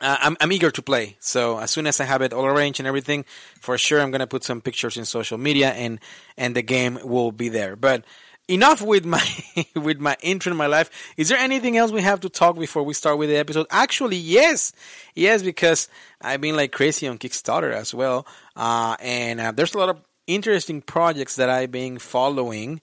uh, 0.00 0.16
I'm, 0.20 0.36
I'm 0.40 0.52
eager 0.52 0.70
to 0.70 0.82
play. 0.82 1.16
So 1.20 1.58
as 1.58 1.70
soon 1.70 1.86
as 1.86 2.00
I 2.00 2.04
have 2.04 2.22
it 2.22 2.32
all 2.32 2.46
arranged 2.46 2.80
and 2.80 2.86
everything, 2.86 3.24
for 3.60 3.76
sure, 3.76 4.00
I'm 4.00 4.10
gonna 4.10 4.26
put 4.26 4.44
some 4.44 4.60
pictures 4.60 4.96
in 4.96 5.04
social 5.04 5.38
media, 5.38 5.70
and 5.70 6.00
and 6.36 6.56
the 6.56 6.62
game 6.62 6.98
will 7.04 7.32
be 7.32 7.48
there. 7.48 7.76
But 7.76 8.04
enough 8.48 8.82
with 8.82 9.04
my 9.04 9.22
with 9.76 10.00
my 10.00 10.16
intro 10.22 10.50
in 10.50 10.58
my 10.58 10.66
life. 10.66 10.90
Is 11.16 11.28
there 11.28 11.38
anything 11.38 11.76
else 11.76 11.92
we 11.92 12.02
have 12.02 12.20
to 12.20 12.28
talk 12.28 12.58
before 12.58 12.82
we 12.82 12.94
start 12.94 13.18
with 13.18 13.28
the 13.28 13.36
episode? 13.36 13.66
Actually, 13.70 14.16
yes, 14.16 14.72
yes, 15.14 15.42
because 15.42 15.88
I've 16.20 16.40
been 16.40 16.56
like 16.56 16.72
crazy 16.72 17.06
on 17.06 17.18
Kickstarter 17.18 17.72
as 17.72 17.94
well, 17.94 18.26
uh, 18.56 18.96
and 19.00 19.40
uh, 19.40 19.52
there's 19.52 19.74
a 19.74 19.78
lot 19.78 19.88
of 19.88 20.00
interesting 20.26 20.82
projects 20.82 21.36
that 21.36 21.48
I've 21.48 21.70
been 21.70 21.98
following. 21.98 22.80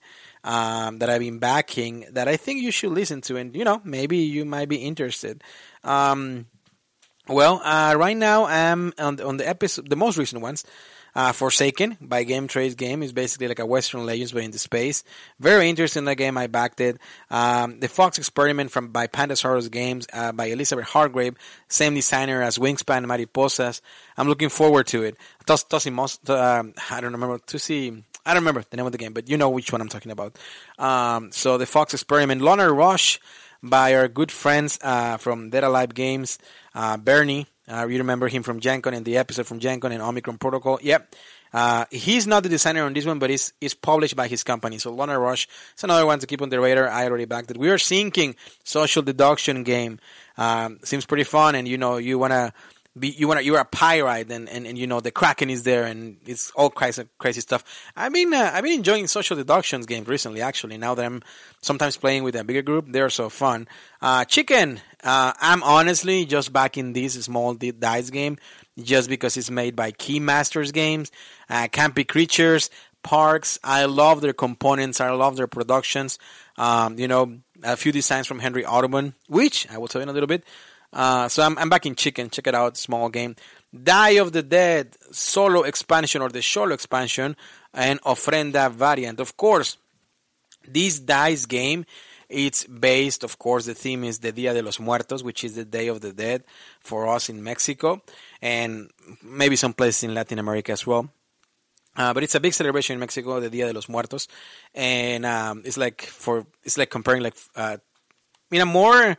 Um, 0.48 1.00
that 1.00 1.10
I've 1.10 1.20
been 1.20 1.40
backing 1.40 2.06
that 2.12 2.26
I 2.26 2.38
think 2.38 2.62
you 2.62 2.70
should 2.70 2.92
listen 2.92 3.20
to, 3.28 3.36
and 3.36 3.54
you 3.54 3.64
know 3.64 3.82
maybe 3.84 4.16
you 4.16 4.46
might 4.46 4.70
be 4.70 4.76
interested. 4.76 5.44
Um, 5.84 6.46
well, 7.28 7.60
uh, 7.62 7.94
right 7.98 8.16
now 8.16 8.46
I'm 8.46 8.94
on, 8.98 9.20
on 9.20 9.36
the 9.36 9.46
episode, 9.46 9.90
the 9.90 9.96
most 9.96 10.16
recent 10.16 10.40
ones. 10.40 10.64
Uh, 11.14 11.32
Forsaken 11.32 11.98
by 12.00 12.22
Game 12.22 12.46
Trace 12.48 12.74
Game 12.74 13.02
is 13.02 13.12
basically 13.12 13.48
like 13.48 13.58
a 13.58 13.66
Western 13.66 14.06
Legends 14.06 14.32
but 14.32 14.44
in 14.44 14.52
the 14.52 14.58
space. 14.58 15.02
Very 15.40 15.68
interesting 15.68 16.04
that 16.04 16.14
game. 16.14 16.38
I 16.38 16.46
backed 16.46 16.80
it. 16.80 16.98
Um, 17.30 17.80
the 17.80 17.88
Fox 17.88 18.18
Experiment 18.18 18.70
from 18.70 18.88
by 18.88 19.06
Pandasaurus 19.06 19.70
Games 19.70 20.06
uh, 20.12 20.32
by 20.32 20.46
Elizabeth 20.46 20.86
Hargrave, 20.86 21.34
same 21.68 21.94
designer 21.94 22.40
as 22.40 22.58
Wingspan 22.58 22.98
and 22.98 23.06
Mariposas. 23.08 23.80
I'm 24.16 24.28
looking 24.28 24.48
forward 24.48 24.86
to 24.88 25.02
it. 25.02 25.16
Tos, 25.44 25.64
Tosi 25.64 25.92
Most, 25.92 26.28
um, 26.30 26.74
I 26.90 27.00
don't 27.00 27.12
remember 27.12 27.38
to 27.38 27.58
see. 27.58 28.04
I 28.28 28.34
don't 28.34 28.42
remember 28.42 28.62
the 28.68 28.76
name 28.76 28.86
of 28.86 28.92
the 28.92 28.98
game, 28.98 29.14
but 29.14 29.28
you 29.30 29.38
know 29.38 29.48
which 29.48 29.72
one 29.72 29.80
I'm 29.80 29.88
talking 29.88 30.12
about. 30.12 30.38
Um, 30.78 31.32
so 31.32 31.56
the 31.56 31.66
Fox 31.66 31.94
Experiment, 31.94 32.42
Loner 32.42 32.72
Rush 32.72 33.20
by 33.62 33.94
our 33.94 34.06
good 34.06 34.30
friends 34.30 34.78
uh, 34.82 35.16
from 35.16 35.48
Dead 35.50 35.64
Alive 35.64 35.94
Games, 35.94 36.38
uh, 36.74 36.98
Bernie 36.98 37.46
uh, 37.70 37.86
you 37.86 37.98
remember 37.98 38.28
him 38.28 38.42
from 38.42 38.60
Gen 38.60 38.80
Con 38.80 38.94
and 38.94 39.04
the 39.04 39.18
episode 39.18 39.46
from 39.46 39.58
Gen 39.58 39.80
Con 39.80 39.92
and 39.92 40.02
Omicron 40.02 40.38
Protocol. 40.38 40.78
Yep. 40.82 41.14
Uh, 41.52 41.84
he's 41.90 42.26
not 42.26 42.42
the 42.42 42.48
designer 42.48 42.84
on 42.84 42.92
this 42.92 43.04
one, 43.04 43.18
but 43.18 43.30
it's, 43.30 43.52
it's 43.60 43.74
published 43.74 44.16
by 44.16 44.26
his 44.26 44.42
company. 44.42 44.78
So 44.78 44.92
Loner 44.92 45.18
Rush 45.18 45.48
is 45.76 45.84
another 45.84 46.06
one 46.06 46.18
to 46.18 46.26
keep 46.26 46.40
on 46.40 46.48
the 46.48 46.60
radar. 46.60 46.88
I 46.88 47.04
already 47.06 47.26
backed 47.26 47.50
it. 47.50 47.58
We 47.58 47.70
are 47.70 47.78
sinking 47.78 48.36
social 48.64 49.02
deduction 49.02 49.64
game. 49.64 49.98
Um, 50.36 50.78
seems 50.82 51.04
pretty 51.04 51.24
fun, 51.24 51.54
and 51.54 51.66
you 51.66 51.78
know 51.78 51.96
you 51.96 52.18
wanna 52.18 52.52
be 52.98 53.08
you 53.08 53.28
wanna 53.28 53.40
you're 53.40 53.58
a 53.58 53.64
pirate, 53.64 54.30
and, 54.30 54.48
and, 54.48 54.66
and 54.66 54.76
you 54.78 54.86
know 54.86 55.00
the 55.00 55.10
Kraken 55.10 55.50
is 55.50 55.62
there, 55.62 55.84
and 55.84 56.18
it's 56.26 56.50
all 56.52 56.70
crazy 56.70 57.04
crazy 57.18 57.40
stuff. 57.40 57.64
I 57.96 58.08
mean, 58.08 58.34
uh, 58.34 58.50
I've 58.52 58.64
been 58.64 58.74
enjoying 58.74 59.06
social 59.06 59.36
deductions 59.36 59.86
games 59.86 60.08
recently. 60.08 60.42
Actually, 60.42 60.78
now 60.78 60.94
that 60.94 61.04
I'm 61.04 61.22
sometimes 61.62 61.96
playing 61.96 62.22
with 62.22 62.36
a 62.36 62.44
bigger 62.44 62.62
group, 62.62 62.86
they're 62.88 63.10
so 63.10 63.28
fun. 63.28 63.68
Uh, 64.02 64.24
Chicken 64.24 64.80
uh, 65.04 65.32
I'm 65.40 65.62
honestly 65.62 66.24
just 66.24 66.52
back 66.52 66.76
in 66.76 66.92
this 66.92 67.14
small 67.14 67.54
dice 67.54 68.10
game 68.10 68.36
just 68.78 69.08
because 69.08 69.36
it's 69.36 69.50
made 69.50 69.76
by 69.76 69.92
Keymasters 69.92 70.72
Games. 70.72 71.12
Uh, 71.48 71.68
Campy 71.68 72.06
Creatures, 72.06 72.70
Parks. 73.02 73.58
I 73.62 73.84
love 73.84 74.20
their 74.20 74.32
components. 74.32 75.00
I 75.00 75.10
love 75.10 75.36
their 75.36 75.46
productions. 75.46 76.18
Um, 76.56 76.98
you 76.98 77.06
know, 77.06 77.38
a 77.62 77.76
few 77.76 77.92
designs 77.92 78.26
from 78.26 78.40
Henry 78.40 78.66
Audubon, 78.66 79.14
which 79.28 79.68
I 79.70 79.78
will 79.78 79.86
tell 79.86 80.00
you 80.00 80.04
in 80.04 80.08
a 80.08 80.12
little 80.12 80.26
bit. 80.26 80.44
Uh, 80.92 81.28
so 81.28 81.42
I'm, 81.42 81.58
I'm 81.58 81.68
back 81.68 81.86
in 81.86 81.94
Chicken. 81.94 82.30
Check 82.30 82.46
it 82.46 82.54
out. 82.54 82.76
Small 82.76 83.08
game. 83.08 83.36
Die 83.72 84.10
of 84.10 84.32
the 84.32 84.42
Dead 84.42 84.96
solo 85.10 85.62
expansion 85.62 86.22
or 86.22 86.30
the 86.30 86.42
solo 86.42 86.74
expansion 86.74 87.36
and 87.74 88.00
Ofrenda 88.02 88.70
variant. 88.70 89.20
Of 89.20 89.36
course, 89.36 89.76
this 90.66 91.00
dice 91.00 91.46
game 91.46 91.84
it's 92.28 92.64
based, 92.64 93.24
of 93.24 93.38
course, 93.38 93.64
the 93.64 93.74
theme 93.74 94.04
is 94.04 94.18
the 94.18 94.32
Dia 94.32 94.52
de 94.52 94.62
los 94.62 94.78
Muertos, 94.78 95.22
which 95.22 95.44
is 95.44 95.54
the 95.54 95.64
Day 95.64 95.88
of 95.88 96.02
the 96.02 96.12
Dead 96.12 96.44
for 96.80 97.08
us 97.08 97.30
in 97.30 97.42
Mexico 97.42 98.02
and 98.42 98.90
maybe 99.22 99.56
some 99.56 99.72
places 99.72 100.04
in 100.04 100.14
Latin 100.14 100.38
America 100.38 100.72
as 100.72 100.86
well. 100.86 101.10
Uh, 101.96 102.12
but 102.12 102.22
it's 102.22 102.34
a 102.34 102.40
big 102.40 102.52
celebration 102.52 102.94
in 102.94 103.00
Mexico, 103.00 103.40
the 103.40 103.48
Dia 103.48 103.66
de 103.66 103.72
los 103.72 103.88
Muertos, 103.88 104.28
and 104.74 105.24
um, 105.24 105.62
it's 105.64 105.78
like 105.78 106.02
for 106.02 106.46
it's 106.62 106.78
like 106.78 106.90
comparing 106.90 107.22
like 107.22 107.34
uh, 107.56 107.78
in 108.50 108.60
a 108.60 108.66
more 108.66 109.16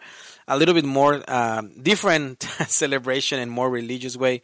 a 0.47 0.57
little 0.57 0.73
bit 0.73 0.85
more 0.85 1.23
um, 1.27 1.71
different 1.81 2.43
celebration 2.67 3.39
and 3.39 3.51
more 3.51 3.69
religious 3.69 4.17
way 4.17 4.41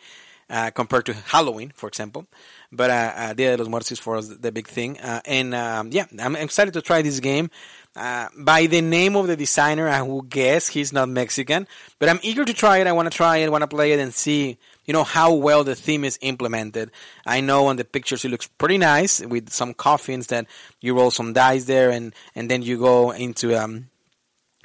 uh, 0.49 0.69
compared 0.69 1.05
to 1.07 1.13
Halloween, 1.13 1.71
for 1.75 1.87
example. 1.87 2.27
But 2.71 2.91
uh, 2.91 3.13
uh, 3.15 3.33
Dia 3.33 3.57
de 3.57 3.63
los 3.63 3.69
Muertos 3.69 3.91
is 3.91 3.99
for 3.99 4.17
us 4.17 4.27
the 4.27 4.51
big 4.51 4.67
thing, 4.67 4.99
uh, 4.99 5.21
and 5.25 5.55
um, 5.55 5.89
yeah, 5.91 6.05
I'm 6.19 6.35
excited 6.35 6.73
to 6.73 6.81
try 6.81 7.01
this 7.01 7.19
game. 7.19 7.49
Uh, 7.95 8.27
by 8.37 8.65
the 8.65 8.81
name 8.81 9.15
of 9.15 9.27
the 9.27 9.37
designer, 9.37 9.87
I 9.87 10.01
will 10.01 10.21
guess 10.21 10.67
he's 10.67 10.91
not 10.91 11.07
Mexican, 11.07 11.65
but 11.97 12.09
I'm 12.09 12.19
eager 12.23 12.43
to 12.43 12.53
try 12.53 12.79
it. 12.79 12.87
I 12.87 12.91
want 12.91 13.09
to 13.09 13.15
try 13.15 13.37
it, 13.37 13.51
want 13.51 13.61
to 13.61 13.67
play 13.67 13.93
it, 13.93 13.99
and 13.99 14.13
see, 14.13 14.57
you 14.83 14.93
know, 14.93 15.05
how 15.05 15.33
well 15.33 15.63
the 15.63 15.75
theme 15.75 16.03
is 16.03 16.19
implemented. 16.21 16.91
I 17.25 17.39
know 17.39 17.67
on 17.67 17.77
the 17.77 17.85
pictures 17.85 18.25
it 18.25 18.29
looks 18.29 18.47
pretty 18.47 18.77
nice 18.77 19.21
with 19.21 19.49
some 19.49 19.73
coffins 19.73 20.27
that 20.27 20.45
you 20.81 20.93
roll 20.95 21.09
some 21.09 21.31
dice 21.31 21.65
there, 21.65 21.89
and 21.89 22.13
and 22.35 22.51
then 22.51 22.61
you 22.61 22.77
go 22.77 23.11
into 23.11 23.55
um, 23.55 23.87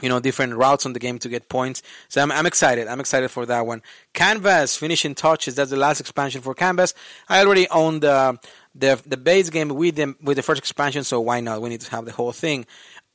you 0.00 0.08
know, 0.08 0.20
different 0.20 0.54
routes 0.54 0.86
on 0.86 0.92
the 0.92 0.98
game 0.98 1.18
to 1.20 1.28
get 1.28 1.48
points. 1.48 1.82
So 2.08 2.22
I'm, 2.22 2.32
I'm 2.32 2.46
excited. 2.46 2.88
I'm 2.88 3.00
excited 3.00 3.30
for 3.30 3.46
that 3.46 3.66
one. 3.66 3.82
Canvas 4.12 4.76
finishing 4.76 5.14
touches. 5.14 5.54
That's 5.54 5.70
the 5.70 5.76
last 5.76 6.00
expansion 6.00 6.40
for 6.40 6.54
Canvas. 6.54 6.94
I 7.28 7.40
already 7.44 7.68
own 7.68 8.00
the 8.00 8.38
the 8.74 9.00
the 9.04 9.16
base 9.16 9.50
game 9.50 9.68
with 9.68 9.96
them 9.96 10.16
with 10.22 10.36
the 10.36 10.42
first 10.42 10.60
expansion, 10.60 11.04
so 11.04 11.20
why 11.20 11.40
not? 11.40 11.60
We 11.62 11.68
need 11.68 11.80
to 11.82 11.90
have 11.90 12.04
the 12.04 12.12
whole 12.12 12.32
thing. 12.32 12.66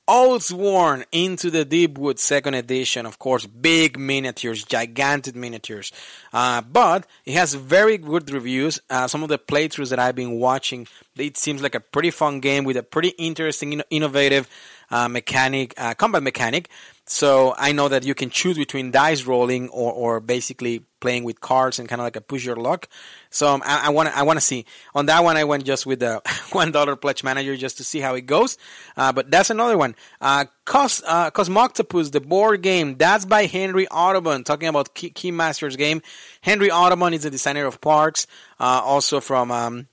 Oathsworn 0.08 1.04
into 1.12 1.50
the 1.50 1.66
deep 1.66 1.96
Deepwood 1.96 2.20
second 2.20 2.54
edition, 2.54 3.08
of 3.08 3.18
course, 3.18 3.48
big 3.48 3.98
miniatures, 3.98 4.64
gigantic 4.64 5.36
miniatures. 5.36 5.92
Uh, 6.32 6.62
but 6.62 7.08
it 7.26 7.34
has 7.34 7.56
very 7.56 7.98
good 7.98 8.30
reviews. 8.30 8.80
Uh, 8.88 9.08
some 9.08 9.24
of 9.24 9.30
the 9.30 9.40
playthroughs 9.40 9.90
that 9.90 9.98
I've 9.98 10.16
been 10.16 10.40
watching, 10.40 10.88
it 11.16 11.38
seems 11.38 11.64
like 11.64 11.74
a 11.74 11.80
pretty 11.80 12.12
fun 12.12 12.40
game 12.40 12.66
with 12.66 12.78
a 12.78 12.84
pretty 12.84 13.10
interesting, 13.18 13.82
innovative 13.90 14.48
uh, 14.92 15.08
mechanic, 15.08 15.74
uh, 15.78 15.94
combat 15.94 16.24
mechanic. 16.24 16.70
So 17.08 17.54
I 17.58 17.72
know 17.72 17.88
that 17.88 18.04
you 18.04 18.16
can 18.16 18.32
choose 18.32 18.58
between 18.58 18.90
dice 18.90 19.26
rolling 19.26 19.70
or, 19.70 19.94
or 19.94 20.20
basically 20.20 20.84
playing 21.02 21.24
with 21.24 21.40
cards 21.40 21.78
and 21.78 21.88
kind 21.88 22.02
of 22.02 22.04
like 22.04 22.16
a 22.16 22.22
push 22.22 22.44
your 22.44 22.56
luck. 22.56 22.90
So 23.30 23.48
um, 23.48 23.62
I 23.64 23.90
want 23.90 24.10
to 24.10 24.18
I 24.18 24.24
want 24.24 24.38
to 24.38 24.46
see 24.46 24.66
on 24.96 25.06
that 25.06 25.24
one. 25.24 25.38
I 25.38 25.44
went 25.44 25.66
just 25.66 25.86
with 25.86 26.00
the 26.00 26.22
one 26.52 26.72
dollar 26.72 26.96
pledge 26.96 27.24
manager 27.24 27.56
just 27.56 27.78
to 27.78 27.84
see 27.84 28.00
how 28.00 28.16
it 28.16 28.22
goes. 28.22 28.58
Uh, 28.98 29.14
but 29.14 29.30
that's 29.30 29.52
another 29.52 29.78
one. 29.78 29.96
Uh, 30.20 30.46
Cos 30.66 31.04
uh, 31.06 31.30
Cosmoctopus, 31.30 32.12
the 32.12 32.22
board 32.22 32.64
game. 32.64 32.96
That's 32.96 33.26
by 33.26 33.46
Henry 33.46 33.88
Audubon. 33.90 34.44
Talking 34.44 34.68
about 34.68 34.96
Key, 34.96 35.12
Keymasters 35.12 35.78
game. 35.78 36.02
Henry 36.42 36.72
Audubon 36.72 37.14
is 37.14 37.22
the 37.22 37.30
designer 37.30 37.68
of 37.68 37.82
Parks. 37.82 38.26
Uh, 38.60 38.82
also 38.84 39.20
from 39.20 39.52
um, 39.52 39.88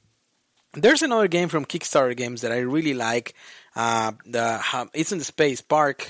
there's 0.73 1.03
another 1.03 1.29
game 1.29 1.51
from 1.51 1.67
Kickstarter 1.67 2.17
games 2.17 2.41
that 2.41 2.53
I 2.53 2.61
really 2.61 2.95
like. 2.95 3.35
Uh, 3.75 4.13
the 4.27 4.89
it's 4.95 5.13
in 5.13 5.19
the 5.19 5.25
space 5.25 5.61
park 5.61 6.09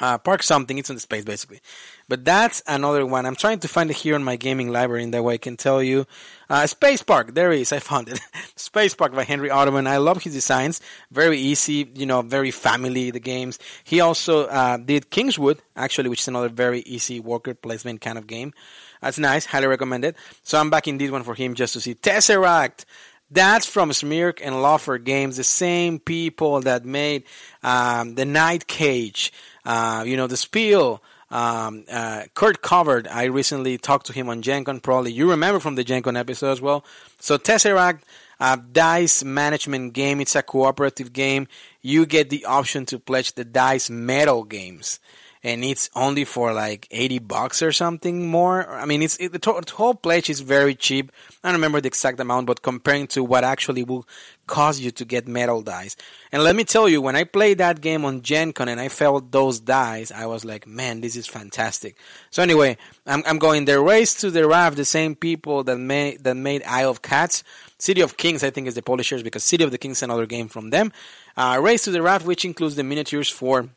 uh, 0.00 0.18
park 0.18 0.42
something. 0.42 0.78
It's 0.78 0.90
in 0.90 0.96
the 0.96 1.00
space 1.00 1.24
basically, 1.24 1.60
but 2.08 2.24
that's 2.24 2.62
another 2.66 3.04
one. 3.04 3.26
I'm 3.26 3.36
trying 3.36 3.60
to 3.60 3.68
find 3.68 3.90
it 3.90 3.96
here 3.96 4.16
in 4.16 4.24
my 4.24 4.36
gaming 4.36 4.70
library, 4.70 5.04
and 5.04 5.14
that 5.14 5.22
way 5.22 5.34
I 5.34 5.38
can 5.38 5.56
tell 5.56 5.82
you. 5.82 6.06
Uh, 6.48 6.66
Space 6.66 7.02
Park, 7.02 7.34
there 7.34 7.52
is. 7.52 7.72
I 7.72 7.78
found 7.78 8.08
it. 8.08 8.20
Space 8.56 8.94
Park 8.94 9.12
by 9.14 9.24
Henry 9.24 9.50
Audubon. 9.50 9.86
I 9.86 9.98
love 9.98 10.22
his 10.22 10.32
designs. 10.32 10.80
Very 11.10 11.38
easy, 11.38 11.88
you 11.94 12.06
know, 12.06 12.22
very 12.22 12.50
family. 12.50 13.10
The 13.10 13.20
games. 13.20 13.58
He 13.84 14.00
also 14.00 14.46
uh, 14.46 14.78
did 14.78 15.10
Kingswood, 15.10 15.60
actually, 15.76 16.08
which 16.08 16.20
is 16.20 16.28
another 16.28 16.48
very 16.48 16.80
easy 16.80 17.20
worker 17.20 17.54
placement 17.54 18.00
kind 18.00 18.18
of 18.18 18.26
game. 18.26 18.52
That's 19.00 19.18
nice. 19.18 19.46
Highly 19.46 19.66
recommended. 19.66 20.16
So 20.42 20.58
I'm 20.58 20.70
backing 20.70 20.98
this 20.98 21.10
one 21.10 21.22
for 21.22 21.34
him 21.34 21.54
just 21.54 21.74
to 21.74 21.80
see 21.80 21.94
Tesseract. 21.94 22.84
That's 23.30 23.66
from 23.66 23.92
Smirk 23.92 24.44
and 24.44 24.60
Laughter 24.60 24.98
Games, 24.98 25.36
the 25.36 25.44
same 25.44 25.98
people 26.00 26.60
that 26.62 26.84
made 26.84 27.24
um, 27.62 28.16
the 28.16 28.24
Night 28.24 28.66
Cage, 28.66 29.32
uh, 29.64 30.04
you 30.06 30.16
know, 30.16 30.26
the 30.26 30.36
Spiel. 30.36 31.02
Um, 31.30 31.84
uh, 31.88 32.24
Kurt 32.34 32.60
Covert, 32.60 33.06
I 33.06 33.26
recently 33.26 33.78
talked 33.78 34.06
to 34.06 34.12
him 34.12 34.28
on 34.28 34.42
Gen 34.42 34.64
Con, 34.64 34.80
probably 34.80 35.12
you 35.12 35.30
remember 35.30 35.60
from 35.60 35.76
the 35.76 35.84
Gen 35.84 36.02
Con 36.02 36.16
episode 36.16 36.50
as 36.50 36.60
well. 36.60 36.84
So 37.20 37.38
Tesseract, 37.38 38.00
uh, 38.40 38.56
dice 38.72 39.22
management 39.22 39.92
game, 39.92 40.20
it's 40.20 40.34
a 40.34 40.42
cooperative 40.42 41.12
game. 41.12 41.46
You 41.82 42.04
get 42.04 42.30
the 42.30 42.46
option 42.46 42.84
to 42.86 42.98
pledge 42.98 43.34
the 43.34 43.44
dice 43.44 43.88
metal 43.88 44.42
games 44.42 44.98
and 45.42 45.64
it's 45.64 45.88
only 45.96 46.24
for 46.24 46.52
like 46.52 46.86
80 46.90 47.20
bucks 47.20 47.62
or 47.62 47.72
something 47.72 48.28
more. 48.28 48.68
I 48.68 48.84
mean, 48.84 49.02
it's 49.02 49.16
it, 49.16 49.32
the, 49.32 49.72
whole 49.74 49.94
pledge 49.94 50.28
is 50.28 50.40
very 50.40 50.74
cheap. 50.74 51.10
I 51.42 51.48
don't 51.48 51.56
remember 51.56 51.80
the 51.80 51.88
exact 51.88 52.20
amount, 52.20 52.46
but 52.46 52.62
comparing 52.62 53.06
to 53.08 53.24
what 53.24 53.42
actually 53.42 53.82
will 53.82 54.06
cost 54.46 54.82
you 54.82 54.90
to 54.90 55.04
get 55.04 55.26
metal 55.26 55.62
dice. 55.62 55.96
And 56.30 56.42
let 56.42 56.56
me 56.56 56.64
tell 56.64 56.88
you, 56.88 57.00
when 57.00 57.16
I 57.16 57.24
played 57.24 57.58
that 57.58 57.80
game 57.80 58.04
on 58.04 58.20
Gen 58.20 58.52
Con 58.52 58.68
and 58.68 58.80
I 58.80 58.88
felt 58.88 59.32
those 59.32 59.60
dice, 59.60 60.12
I 60.12 60.26
was 60.26 60.44
like, 60.44 60.66
man, 60.66 61.00
this 61.00 61.16
is 61.16 61.26
fantastic. 61.26 61.96
So 62.30 62.42
anyway, 62.42 62.76
I'm, 63.06 63.22
I'm 63.26 63.38
going 63.38 63.64
the 63.64 63.80
race 63.80 64.14
to 64.16 64.30
the 64.30 64.46
raft, 64.46 64.76
the 64.76 64.84
same 64.84 65.14
people 65.14 65.64
that 65.64 65.78
made, 65.78 66.24
that 66.24 66.36
made 66.36 66.62
Isle 66.64 66.90
of 66.90 67.02
Cats. 67.02 67.44
City 67.78 68.02
of 68.02 68.18
Kings, 68.18 68.44
I 68.44 68.50
think, 68.50 68.66
is 68.66 68.74
the 68.74 68.82
publishers 68.82 69.22
because 69.22 69.42
City 69.42 69.64
of 69.64 69.70
the 69.70 69.78
Kings 69.78 69.98
is 69.98 70.02
another 70.02 70.26
game 70.26 70.48
from 70.48 70.68
them. 70.68 70.92
Uh, 71.34 71.58
race 71.62 71.84
to 71.84 71.90
the 71.90 72.02
Raft, 72.02 72.26
which 72.26 72.44
includes 72.44 72.74
the 72.74 72.84
miniatures 72.84 73.30
for 73.30 73.70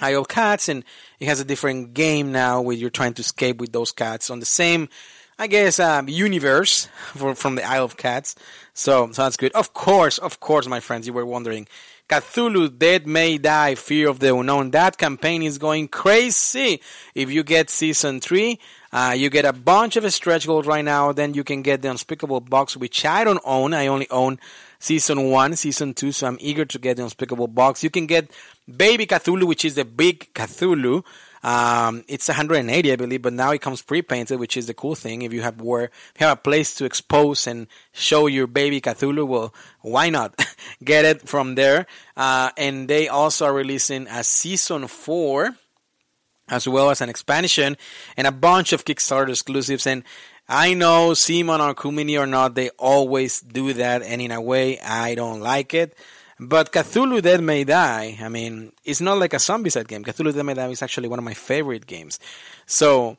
Isle 0.00 0.22
of 0.22 0.28
Cats, 0.28 0.68
and 0.68 0.84
it 1.20 1.26
has 1.26 1.40
a 1.40 1.44
different 1.44 1.94
game 1.94 2.32
now 2.32 2.60
where 2.60 2.76
you're 2.76 2.90
trying 2.90 3.14
to 3.14 3.20
escape 3.20 3.58
with 3.58 3.72
those 3.72 3.92
cats 3.92 4.30
on 4.30 4.40
the 4.40 4.46
same, 4.46 4.88
I 5.38 5.46
guess, 5.46 5.78
um, 5.78 6.08
universe 6.08 6.86
for, 7.14 7.34
from 7.34 7.54
the 7.54 7.64
Isle 7.64 7.84
of 7.84 7.96
Cats. 7.96 8.34
So, 8.72 9.10
so 9.12 9.22
that's 9.22 9.36
good. 9.36 9.52
Of 9.52 9.72
course, 9.72 10.18
of 10.18 10.40
course, 10.40 10.66
my 10.66 10.80
friends, 10.80 11.06
you 11.06 11.12
were 11.12 11.26
wondering 11.26 11.68
Cthulhu 12.08 12.76
Death 12.76 13.06
May 13.06 13.38
Die 13.38 13.74
Fear 13.76 14.08
of 14.08 14.18
the 14.18 14.36
Unknown. 14.36 14.72
That 14.72 14.98
campaign 14.98 15.42
is 15.42 15.56
going 15.56 15.88
crazy. 15.88 16.80
If 17.14 17.30
you 17.30 17.42
get 17.42 17.70
season 17.70 18.20
3, 18.20 18.58
uh, 18.92 19.14
you 19.16 19.30
get 19.30 19.46
a 19.46 19.54
bunch 19.54 19.96
of 19.96 20.12
stretch 20.12 20.46
goals 20.46 20.66
right 20.66 20.84
now. 20.84 21.12
Then 21.12 21.32
you 21.32 21.44
can 21.44 21.62
get 21.62 21.80
the 21.80 21.90
Unspeakable 21.90 22.40
box, 22.40 22.76
which 22.76 23.06
I 23.06 23.24
don't 23.24 23.40
own. 23.44 23.72
I 23.72 23.86
only 23.86 24.08
own 24.10 24.38
season 24.84 25.30
1, 25.30 25.56
season 25.56 25.94
2, 25.94 26.12
so 26.12 26.26
I'm 26.26 26.36
eager 26.40 26.66
to 26.66 26.78
get 26.78 26.98
the 26.98 27.04
Unspeakable 27.04 27.48
box. 27.48 27.82
You 27.82 27.88
can 27.88 28.06
get 28.06 28.30
Baby 28.68 29.06
Cthulhu, 29.06 29.44
which 29.44 29.64
is 29.64 29.76
the 29.76 29.84
big 29.84 30.32
Cthulhu. 30.34 31.04
Um, 31.42 32.04
it's 32.06 32.28
180, 32.28 32.92
I 32.92 32.96
believe, 32.96 33.22
but 33.22 33.32
now 33.32 33.52
it 33.52 33.62
comes 33.62 33.80
pre-painted, 33.80 34.38
which 34.38 34.56
is 34.56 34.66
the 34.66 34.74
cool 34.74 34.94
thing. 34.94 35.22
If 35.22 35.32
you 35.32 35.40
have 35.40 35.60
where 35.60 35.90
you 36.18 36.26
have 36.26 36.38
a 36.38 36.40
place 36.40 36.74
to 36.76 36.84
expose 36.84 37.46
and 37.46 37.66
show 37.92 38.26
your 38.26 38.46
baby 38.46 38.80
Cthulhu, 38.80 39.26
well, 39.26 39.54
why 39.80 40.10
not 40.10 40.38
get 40.84 41.04
it 41.06 41.28
from 41.28 41.54
there? 41.54 41.86
Uh, 42.16 42.50
and 42.56 42.86
they 42.88 43.08
also 43.08 43.46
are 43.46 43.54
releasing 43.54 44.06
a 44.08 44.22
season 44.22 44.86
four, 44.86 45.56
as 46.48 46.68
well 46.68 46.90
as 46.90 47.00
an 47.00 47.08
expansion 47.08 47.76
and 48.18 48.26
a 48.26 48.32
bunch 48.32 48.74
of 48.74 48.84
Kickstarter 48.84 49.30
exclusives. 49.30 49.86
And 49.86 50.04
I 50.48 50.74
know 50.74 51.10
CMON 51.12 51.60
or 51.60 51.74
Cool 51.74 51.92
Mini 51.92 52.18
or 52.18 52.26
not, 52.26 52.54
they 52.54 52.68
always 52.70 53.40
do 53.40 53.72
that, 53.74 54.02
and 54.02 54.20
in 54.20 54.30
a 54.30 54.40
way, 54.40 54.78
I 54.80 55.14
don't 55.14 55.40
like 55.40 55.72
it. 55.72 55.96
But 56.38 56.72
Cthulhu 56.72 57.22
Death 57.22 57.40
May 57.40 57.64
Die, 57.64 58.18
I 58.20 58.28
mean, 58.28 58.72
it's 58.84 59.00
not 59.00 59.18
like 59.18 59.32
a 59.32 59.38
zombie 59.38 59.70
Zombicide 59.70 59.88
game. 59.88 60.04
Cthulhu 60.04 60.34
Death 60.34 60.44
May 60.44 60.54
Die 60.54 60.68
is 60.68 60.82
actually 60.82 61.08
one 61.08 61.18
of 61.18 61.24
my 61.24 61.34
favorite 61.34 61.86
games. 61.86 62.18
So, 62.66 63.16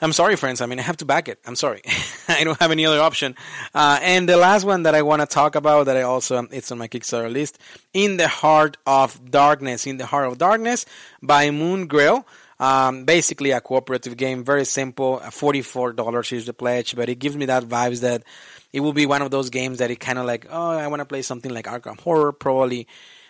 I'm 0.00 0.12
sorry, 0.12 0.36
friends. 0.36 0.60
I 0.60 0.66
mean, 0.66 0.78
I 0.78 0.82
have 0.82 0.96
to 0.98 1.04
back 1.04 1.28
it. 1.28 1.38
I'm 1.44 1.56
sorry. 1.56 1.82
I 2.28 2.44
don't 2.44 2.58
have 2.60 2.70
any 2.70 2.86
other 2.86 3.00
option. 3.00 3.36
Uh, 3.74 3.98
and 4.00 4.28
the 4.28 4.36
last 4.36 4.64
one 4.64 4.84
that 4.84 4.94
I 4.94 5.02
want 5.02 5.20
to 5.22 5.26
talk 5.26 5.56
about 5.56 5.86
that 5.86 5.96
I 5.96 6.02
also, 6.02 6.46
it's 6.50 6.72
on 6.72 6.78
my 6.78 6.88
Kickstarter 6.88 7.32
list, 7.32 7.58
In 7.92 8.16
the 8.16 8.28
Heart 8.28 8.78
of 8.86 9.30
Darkness. 9.30 9.86
In 9.86 9.98
the 9.98 10.06
Heart 10.06 10.28
of 10.28 10.38
Darkness 10.38 10.86
by 11.22 11.50
Moon 11.50 11.86
Grail. 11.86 12.26
Um, 12.60 13.04
basically 13.04 13.52
a 13.52 13.60
cooperative 13.60 14.16
game, 14.16 14.44
very 14.44 14.64
simple. 14.64 15.20
$44 15.20 16.32
is 16.32 16.46
the 16.46 16.52
pledge, 16.52 16.96
but 16.96 17.08
it 17.08 17.20
gives 17.20 17.36
me 17.36 17.46
that 17.46 17.62
vibes 17.64 18.00
that 18.00 18.24
it 18.72 18.80
will 18.80 18.92
be 18.92 19.06
one 19.06 19.22
of 19.22 19.30
those 19.30 19.50
games 19.50 19.78
that 19.78 19.90
it 19.90 20.00
kind 20.00 20.18
of 20.18 20.26
like, 20.26 20.46
oh, 20.50 20.70
I 20.70 20.88
want 20.88 21.00
to 21.00 21.06
play 21.06 21.22
something 21.22 21.52
like 21.52 21.66
Arkham 21.66 22.00
Horror, 22.00 22.32
probably 22.32 22.88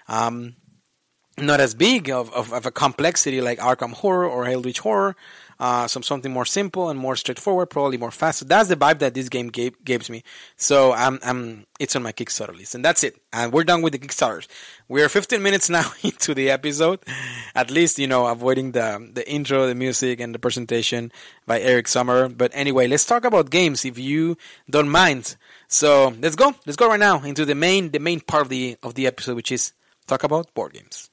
um, 0.09 0.57
not 1.37 1.61
as 1.61 1.75
big 1.75 2.11
of, 2.11 2.33
of, 2.33 2.53
of, 2.53 2.67
a 2.67 2.71
complexity 2.71 3.41
like 3.41 3.59
Arkham 3.59 3.93
Horror 3.93 4.29
or 4.29 4.47
Eldritch 4.47 4.81
Horror. 4.81 5.15
Uh, 5.61 5.89
some 5.89 6.05
something 6.05 6.33
more 6.33 6.45
simple 6.45 6.89
and 6.89 6.99
more 6.99 7.17
straightforward, 7.17 7.69
probably 7.69 7.99
more 7.99 8.13
fast. 8.13 8.39
So 8.39 8.45
that's 8.45 8.69
the 8.69 8.77
vibe 8.77 9.01
that 9.01 9.15
this 9.15 9.29
game 9.29 9.49
gave, 9.49 9.85
gives 9.85 10.09
me. 10.09 10.23
So 10.57 10.93
I'm, 10.93 11.19
I'm, 11.25 11.67
it's 11.81 11.97
on 11.97 12.05
my 12.05 12.13
Kickstarter 12.13 12.57
list, 12.57 12.77
and 12.77 12.85
that's 12.85 13.03
it. 13.03 13.21
And 13.33 13.53
we're 13.53 13.65
done 13.65 13.83
with 13.83 13.93
the 13.93 13.99
Kickstarters. 13.99 14.47
We're 14.87 15.09
15 15.09 15.43
minutes 15.49 15.69
now 15.69 15.91
into 16.03 16.33
the 16.33 16.51
episode. 16.51 17.01
At 17.57 17.71
least 17.73 17.99
you 17.99 18.07
know, 18.07 18.27
avoiding 18.27 18.73
the 18.73 19.11
the 19.13 19.29
intro, 19.29 19.67
the 19.67 19.75
music, 19.75 20.21
and 20.21 20.33
the 20.35 20.39
presentation 20.39 21.11
by 21.47 21.61
Eric 21.61 21.87
Summerer. 21.87 22.37
But 22.37 22.53
anyway, 22.55 22.87
let's 22.87 23.05
talk 23.05 23.25
about 23.25 23.51
games 23.51 23.85
if 23.85 23.99
you 23.99 24.37
don't 24.71 24.89
mind. 24.89 25.37
So 25.67 26.15
let's 26.21 26.37
go. 26.37 26.55
Let's 26.67 26.77
go 26.77 26.89
right 26.89 27.01
now 27.01 27.23
into 27.23 27.45
the 27.45 27.55
main 27.55 27.91
the 27.91 27.99
main 27.99 28.21
part 28.21 28.43
of 28.43 28.49
the 28.49 28.77
of 28.83 28.95
the 28.95 29.07
episode, 29.07 29.35
which 29.35 29.51
is 29.51 29.73
talk 30.07 30.23
about 30.23 30.55
board 30.55 30.73
games. 30.73 31.11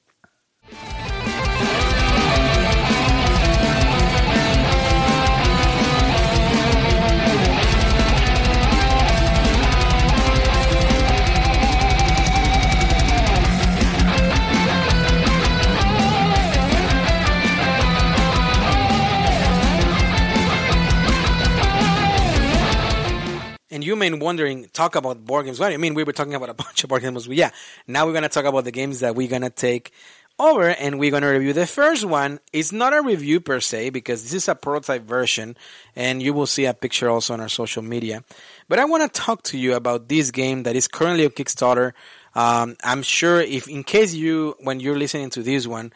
And 23.72 23.84
you 23.84 23.96
may 23.96 24.10
be 24.10 24.18
wondering, 24.18 24.70
talk 24.74 24.96
about 24.96 25.26
board 25.26 25.46
games. 25.46 25.60
What 25.60 25.74
I 25.74 25.78
mean, 25.78 25.96
we 25.96 26.04
were 26.04 26.14
talking 26.14 26.36
about 26.36 26.50
a 26.50 26.54
bunch 26.66 26.84
of 26.84 26.90
board 26.90 27.02
games. 27.02 27.28
Yeah, 27.28 27.52
now 27.88 28.06
we're 28.06 28.14
gonna 28.14 28.30
talk 28.30 28.46
about 28.46 28.64
the 28.64 28.72
games 28.72 29.00
that 29.00 29.16
we're 29.16 29.30
gonna 29.30 29.50
take 29.50 29.92
over, 30.38 30.70
and 30.70 31.00
we're 31.00 31.12
gonna 31.12 31.32
review. 31.32 31.54
The 31.54 31.66
first 31.66 32.06
one 32.06 32.40
is 32.54 32.72
not 32.72 32.94
a 32.94 33.02
review 33.02 33.40
per 33.40 33.60
se 33.60 33.90
because 33.90 34.24
this 34.24 34.34
is 34.34 34.48
a 34.48 34.56
prototype 34.56 35.04
version, 35.04 35.58
and 35.96 36.22
you 36.22 36.34
will 36.34 36.46
see 36.48 36.66
a 36.66 36.74
picture 36.74 37.10
also 37.10 37.34
on 37.34 37.42
our 37.42 37.50
social 37.50 37.82
media. 37.82 38.24
But 38.70 38.80
I 38.80 38.86
want 38.86 39.12
to 39.12 39.22
talk 39.22 39.44
to 39.44 39.58
you 39.58 39.76
about 39.76 40.10
this 40.10 40.32
game 40.32 40.64
that 40.64 40.76
is 40.76 40.88
currently 40.88 41.26
on 41.26 41.32
Kickstarter. 41.32 41.94
Um, 42.36 42.76
I'm 42.84 43.02
sure 43.02 43.40
if, 43.40 43.68
in 43.68 43.84
case 43.84 44.14
you, 44.14 44.56
when 44.60 44.80
you're 44.82 44.98
listening 44.98 45.30
to 45.32 45.42
this 45.42 45.66
one, 45.66 45.94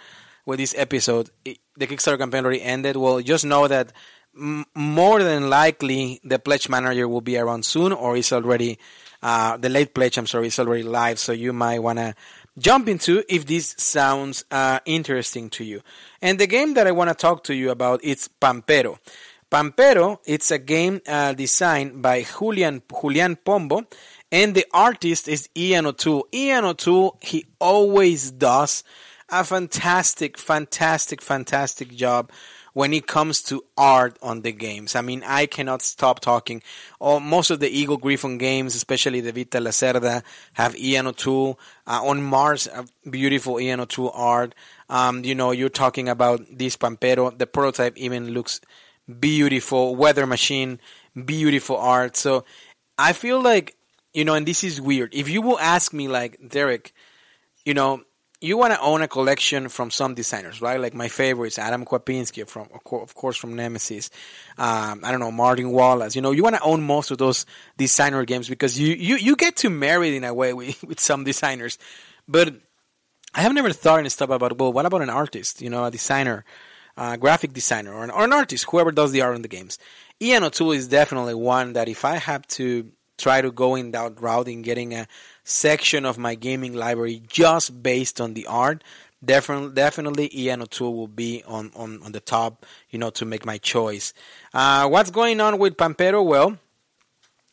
with 0.50 0.60
this 0.60 0.74
episode, 0.78 1.30
the 1.44 1.60
Kickstarter 1.88 2.18
campaign 2.18 2.44
already 2.44 2.62
ended. 2.62 2.98
Well, 2.98 3.22
just 3.22 3.46
know 3.46 3.68
that 3.68 3.94
more 4.34 5.22
than 5.22 5.50
likely 5.50 6.20
the 6.24 6.40
pledge 6.40 6.70
manager 6.70 7.08
will 7.08 7.22
be 7.22 7.38
around 7.38 7.66
soon 7.66 7.92
or 7.92 8.16
is 8.16 8.32
already 8.32 8.80
uh, 9.22 9.58
the 9.58 9.70
late 9.70 9.94
pledge 9.94 10.18
i'm 10.18 10.28
sorry 10.28 10.48
is 10.48 10.60
already 10.60 10.84
live 10.84 11.20
so 11.20 11.32
you 11.32 11.52
might 11.52 11.80
want 11.80 12.00
to 12.00 12.14
jump 12.60 12.88
into 12.88 13.24
if 13.30 13.46
this 13.46 13.76
sounds 13.78 14.46
uh, 14.52 14.80
interesting 14.86 15.50
to 15.50 15.64
you. 15.64 15.82
And 16.22 16.40
the 16.40 16.48
game 16.48 16.74
that 16.76 16.88
i 16.88 16.92
want 16.92 17.10
to 17.10 17.16
talk 17.16 17.44
to 17.46 17.56
you 17.56 17.72
about 17.72 18.04
is 18.04 18.30
pampero. 18.42 19.00
Pampero 19.50 20.20
it's 20.26 20.52
a 20.52 20.60
game 20.60 21.02
uh, 21.08 21.34
designed 21.34 22.02
by 22.02 22.24
julian 22.24 22.82
julian 23.02 23.36
pombo 23.36 23.86
and 24.32 24.54
the 24.54 24.66
artist 24.74 25.28
is 25.28 25.50
ian 25.58 25.88
o'toole. 25.88 26.28
Ian 26.34 26.66
o'toole 26.66 27.18
he 27.22 27.46
always 27.60 28.32
does 28.32 28.84
a 29.30 29.44
fantastic 29.44 30.38
fantastic 30.38 31.22
fantastic 31.22 31.90
job 31.96 32.32
when 32.80 32.94
it 32.94 33.08
comes 33.08 33.42
to 33.42 33.62
art 33.76 34.18
on 34.22 34.42
the 34.44 34.54
games. 34.54 34.96
I 34.96 35.02
mean, 35.02 35.22
I 35.26 35.48
cannot 35.48 35.82
stop 35.82 36.22
talking. 36.22 36.64
Oh, 37.02 37.20
most 37.20 37.52
of 37.52 37.60
the 37.60 37.68
Eagle-Gryphon 37.68 38.38
games, 38.38 38.74
especially 38.74 39.20
the 39.20 39.34
Vital 39.34 39.66
Lacerda, 39.66 40.24
have 40.54 40.78
Ian 40.78 41.08
O'Toole. 41.08 41.60
Uh, 41.86 42.00
on 42.10 42.24
Mars, 42.24 42.70
beautiful 43.10 43.60
Ian 43.60 43.82
O'Toole 43.82 44.14
art. 44.14 44.56
Um, 44.88 45.26
you 45.26 45.36
know, 45.36 45.52
you're 45.52 45.68
talking 45.84 46.08
about 46.08 46.40
this 46.50 46.78
Pampero. 46.78 47.38
The 47.38 47.48
prototype 47.48 47.98
even 47.98 48.30
looks 48.30 48.62
beautiful. 49.20 49.98
Weather 49.98 50.26
Machine, 50.26 50.80
beautiful 51.26 51.76
art. 51.76 52.16
So 52.16 52.46
I 52.98 53.12
feel 53.12 53.42
like, 53.42 53.76
you 54.14 54.24
know, 54.24 54.36
and 54.36 54.46
this 54.46 54.64
is 54.64 54.80
weird. 54.80 55.14
If 55.14 55.28
you 55.28 55.42
will 55.42 55.60
ask 55.60 55.92
me, 55.92 56.08
like, 56.08 56.40
Derek, 56.48 56.94
you 57.66 57.74
know, 57.74 58.04
you 58.42 58.58
want 58.58 58.74
to 58.74 58.80
own 58.80 59.02
a 59.02 59.08
collection 59.08 59.68
from 59.68 59.92
some 59.92 60.14
designers, 60.14 60.62
right? 60.62 60.80
Like 60.80 60.94
my 60.94 61.10
favorites, 61.10 61.60
Adam 61.60 61.84
Kwapiński 61.84 62.48
from, 62.48 62.70
of 62.74 63.14
course, 63.14 63.36
from 63.36 63.56
Nemesis. 63.56 64.10
Um, 64.58 65.02
I 65.04 65.12
don't 65.12 65.20
know, 65.20 65.32
Martin 65.32 65.72
Wallace. 65.72 66.16
You 66.16 66.22
know, 66.22 66.32
you 66.32 66.44
want 66.44 66.56
to 66.56 66.62
own 66.62 66.82
most 66.82 67.12
of 67.12 67.18
those 67.18 67.46
designer 67.78 68.24
games 68.24 68.48
because 68.48 68.80
you, 68.80 68.96
you, 68.96 69.18
you 69.18 69.36
get 69.36 69.58
to 69.58 69.70
marry 69.70 70.16
in 70.16 70.24
a 70.24 70.34
way 70.34 70.54
with, 70.60 70.82
with 70.84 71.00
some 71.00 71.26
designers. 71.26 71.78
But 72.28 72.54
I 73.34 73.42
have 73.42 73.54
never 73.54 73.74
thought 73.74 74.00
and 74.00 74.12
stuff 74.12 74.30
about, 74.30 74.58
well, 74.58 74.72
what 74.72 74.86
about 74.86 75.02
an 75.02 75.10
artist? 75.10 75.62
You 75.62 75.70
know, 75.70 75.84
a 75.84 75.92
designer, 75.92 76.46
a 76.96 77.18
graphic 77.18 77.52
designer, 77.52 77.94
or 77.94 78.06
an, 78.06 78.10
or 78.10 78.24
an 78.24 78.34
artist, 78.34 78.68
whoever 78.70 78.92
does 78.92 79.12
the 79.12 79.22
art 79.22 79.36
in 79.36 79.42
the 79.42 79.50
games. 79.50 79.78
Ian 80.22 80.44
O'Toole 80.44 80.72
is 80.74 80.88
definitely 80.88 81.34
one 81.34 81.74
that 81.74 81.90
if 81.90 82.06
I 82.06 82.16
have 82.16 82.48
to 82.48 82.92
try 83.20 83.42
to 83.42 83.52
go 83.52 83.76
in 83.76 83.92
that 83.92 84.20
route 84.20 84.48
in 84.48 84.62
getting 84.62 84.94
a 84.94 85.08
section 85.44 86.06
of 86.06 86.18
my 86.18 86.36
gaming 86.36 86.74
library 86.74 87.22
just 87.28 87.84
based 87.84 88.22
on 88.22 88.34
the 88.34 88.48
art, 88.48 88.84
definitely 89.24 89.74
definitely 89.74 90.30
Ian 90.34 90.62
O'Toole 90.62 90.96
will 90.96 91.08
be 91.08 91.44
on, 91.46 91.72
on, 91.76 92.02
on 92.04 92.12
the 92.12 92.20
top, 92.20 92.66
you 92.90 92.98
know, 92.98 93.10
to 93.12 93.26
make 93.26 93.46
my 93.46 93.58
choice. 93.58 94.14
Uh, 94.54 94.88
what's 94.88 95.12
going 95.12 95.42
on 95.42 95.60
with 95.60 95.78
Pampero? 95.78 96.26
Well, 96.26 96.58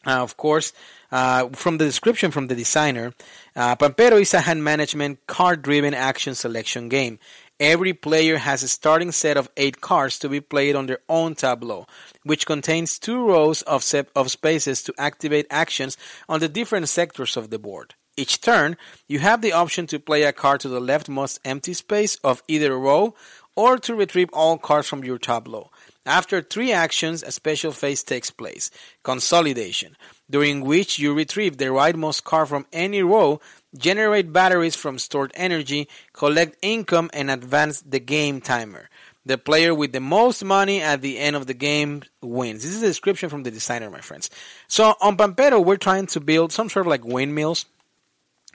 uh, 0.06 0.22
of 0.22 0.36
course, 0.36 0.72
uh, 1.10 1.48
from 1.48 1.78
the 1.78 1.84
description 1.84 2.30
from 2.30 2.46
the 2.46 2.54
designer, 2.54 3.12
uh, 3.56 3.74
Pampero 3.76 4.20
is 4.20 4.34
a 4.34 4.40
hand 4.40 4.62
management 4.62 5.26
card 5.26 5.62
driven 5.62 5.94
action 5.94 6.34
selection 6.34 6.88
game. 6.88 7.18
Every 7.58 7.94
player 7.94 8.36
has 8.36 8.62
a 8.62 8.68
starting 8.68 9.12
set 9.12 9.38
of 9.38 9.48
eight 9.56 9.80
cards 9.80 10.18
to 10.18 10.28
be 10.28 10.42
played 10.42 10.76
on 10.76 10.86
their 10.86 10.98
own 11.08 11.34
tableau, 11.34 11.86
which 12.22 12.44
contains 12.44 12.98
two 12.98 13.26
rows 13.26 13.62
of, 13.62 13.82
of 14.14 14.30
spaces 14.30 14.82
to 14.82 14.94
activate 14.98 15.46
actions 15.48 15.96
on 16.28 16.40
the 16.40 16.50
different 16.50 16.90
sectors 16.90 17.34
of 17.34 17.48
the 17.48 17.58
board. 17.58 17.94
Each 18.14 18.40
turn, 18.40 18.76
you 19.08 19.20
have 19.20 19.40
the 19.40 19.52
option 19.52 19.86
to 19.88 19.98
play 19.98 20.22
a 20.22 20.32
card 20.32 20.60
to 20.60 20.68
the 20.68 20.80
leftmost 20.80 21.38
empty 21.44 21.72
space 21.72 22.16
of 22.16 22.42
either 22.46 22.78
row 22.78 23.14
or 23.54 23.78
to 23.78 23.94
retrieve 23.94 24.30
all 24.34 24.58
cards 24.58 24.86
from 24.86 25.02
your 25.02 25.18
tableau. 25.18 25.70
After 26.04 26.42
three 26.42 26.72
actions, 26.72 27.22
a 27.22 27.32
special 27.32 27.72
phase 27.72 28.02
takes 28.02 28.30
place 28.30 28.70
Consolidation, 29.02 29.96
during 30.28 30.62
which 30.62 30.98
you 30.98 31.14
retrieve 31.14 31.56
the 31.56 31.66
rightmost 31.66 32.24
card 32.24 32.48
from 32.48 32.66
any 32.72 33.02
row 33.02 33.40
generate 33.76 34.32
batteries 34.32 34.76
from 34.76 34.98
stored 34.98 35.32
energy, 35.34 35.88
collect 36.12 36.56
income, 36.62 37.10
and 37.12 37.30
advance 37.30 37.82
the 37.82 38.00
game 38.00 38.40
timer. 38.40 38.88
The 39.24 39.38
player 39.38 39.74
with 39.74 39.92
the 39.92 40.00
most 40.00 40.44
money 40.44 40.80
at 40.80 41.02
the 41.02 41.18
end 41.18 41.34
of 41.34 41.46
the 41.46 41.54
game 41.54 42.04
wins. 42.22 42.62
This 42.62 42.74
is 42.74 42.82
a 42.82 42.86
description 42.86 43.28
from 43.28 43.42
the 43.42 43.50
designer, 43.50 43.90
my 43.90 44.00
friends. 44.00 44.30
So 44.68 44.94
on 45.00 45.16
Pampero, 45.16 45.64
we're 45.64 45.76
trying 45.76 46.06
to 46.08 46.20
build 46.20 46.52
some 46.52 46.68
sort 46.68 46.86
of 46.86 46.90
like 46.90 47.04
windmills, 47.04 47.66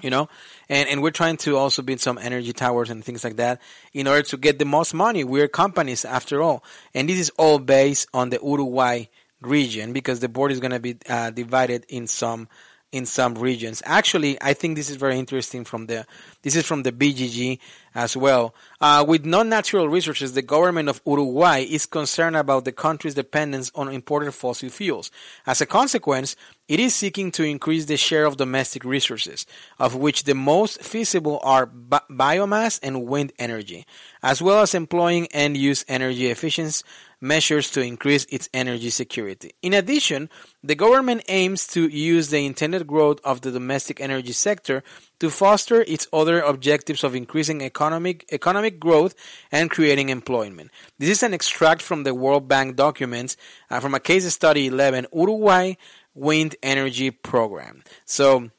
you 0.01 0.09
know, 0.09 0.29
and 0.69 0.87
and 0.87 1.03
we're 1.03 1.11
trying 1.11 1.35
to 1.37 1.57
also 1.57 1.81
build 1.81 1.99
some 1.99 2.17
energy 2.17 2.53
towers 2.53 2.89
and 2.89 3.03
things 3.03 3.25
like 3.25 3.35
that 3.35 3.59
in 3.93 4.07
order 4.07 4.23
to 4.23 4.37
get 4.37 4.59
the 4.59 4.65
most 4.65 4.93
money. 4.93 5.25
We're 5.25 5.49
companies 5.49 6.05
after 6.05 6.41
all, 6.41 6.63
and 6.93 7.09
this 7.09 7.19
is 7.19 7.31
all 7.31 7.59
based 7.59 8.07
on 8.13 8.29
the 8.29 8.39
Uruguay 8.41 9.07
region 9.41 9.93
because 9.93 10.19
the 10.19 10.29
board 10.29 10.51
is 10.51 10.59
going 10.59 10.71
to 10.71 10.79
be 10.79 10.97
uh, 11.09 11.31
divided 11.31 11.85
in 11.89 12.07
some 12.07 12.47
in 12.91 13.05
some 13.05 13.35
regions. 13.35 13.81
Actually, 13.85 14.37
I 14.41 14.53
think 14.53 14.75
this 14.75 14.89
is 14.89 14.97
very 14.97 15.17
interesting 15.17 15.63
from 15.63 15.87
the 15.87 16.05
this 16.41 16.55
is 16.55 16.65
from 16.65 16.83
the 16.83 16.91
BGG 16.91 17.59
as 17.93 18.15
well. 18.15 18.53
Uh, 18.79 19.03
with 19.07 19.25
non-natural 19.25 19.89
resources, 19.89 20.33
the 20.33 20.41
government 20.41 20.89
of 20.89 21.01
Uruguay 21.05 21.59
is 21.59 21.85
concerned 21.85 22.35
about 22.35 22.65
the 22.65 22.71
country's 22.71 23.13
dependence 23.13 23.71
on 23.75 23.89
imported 23.89 24.31
fossil 24.31 24.69
fuels. 24.69 25.11
As 25.45 25.61
a 25.61 25.65
consequence, 25.65 26.35
it 26.67 26.79
is 26.79 26.95
seeking 26.95 27.31
to 27.31 27.43
increase 27.43 27.85
the 27.85 27.97
share 27.97 28.25
of 28.25 28.37
domestic 28.37 28.85
resources, 28.85 29.45
of 29.77 29.95
which 29.95 30.23
the 30.23 30.35
most 30.35 30.81
feasible 30.81 31.39
are 31.43 31.65
bi- 31.65 32.01
biomass 32.09 32.79
and 32.81 33.05
wind 33.05 33.33
energy, 33.37 33.85
as 34.23 34.41
well 34.41 34.61
as 34.61 34.73
employing 34.73 35.27
end-use 35.27 35.83
energy 35.87 36.27
efficiency 36.27 36.83
measures 37.21 37.69
to 37.69 37.81
increase 37.81 38.25
its 38.25 38.49
energy 38.51 38.89
security. 38.89 39.53
In 39.61 39.73
addition, 39.73 40.29
the 40.63 40.75
government 40.75 41.23
aims 41.27 41.67
to 41.67 41.87
use 41.87 42.29
the 42.29 42.43
intended 42.45 42.87
growth 42.87 43.19
of 43.23 43.41
the 43.41 43.51
domestic 43.51 44.01
energy 44.01 44.31
sector 44.31 44.83
to 45.21 45.29
foster 45.29 45.83
its 45.83 46.07
other 46.11 46.41
objectives 46.41 47.03
of 47.03 47.13
increasing 47.13 47.61
economic 47.61 48.25
economic 48.31 48.79
growth 48.79 49.13
and 49.51 49.69
creating 49.69 50.09
employment. 50.09 50.71
This 50.97 51.09
is 51.09 51.21
an 51.21 51.31
extract 51.31 51.83
from 51.83 52.01
the 52.03 52.15
World 52.15 52.47
Bank 52.47 52.75
documents 52.75 53.37
uh, 53.69 53.79
from 53.79 53.93
a 53.93 53.99
case 53.99 54.25
study 54.33 54.65
11 54.65 55.05
Uruguay 55.13 55.75
Wind 56.15 56.55
Energy 56.63 57.11
Program. 57.11 57.83
So 58.03 58.49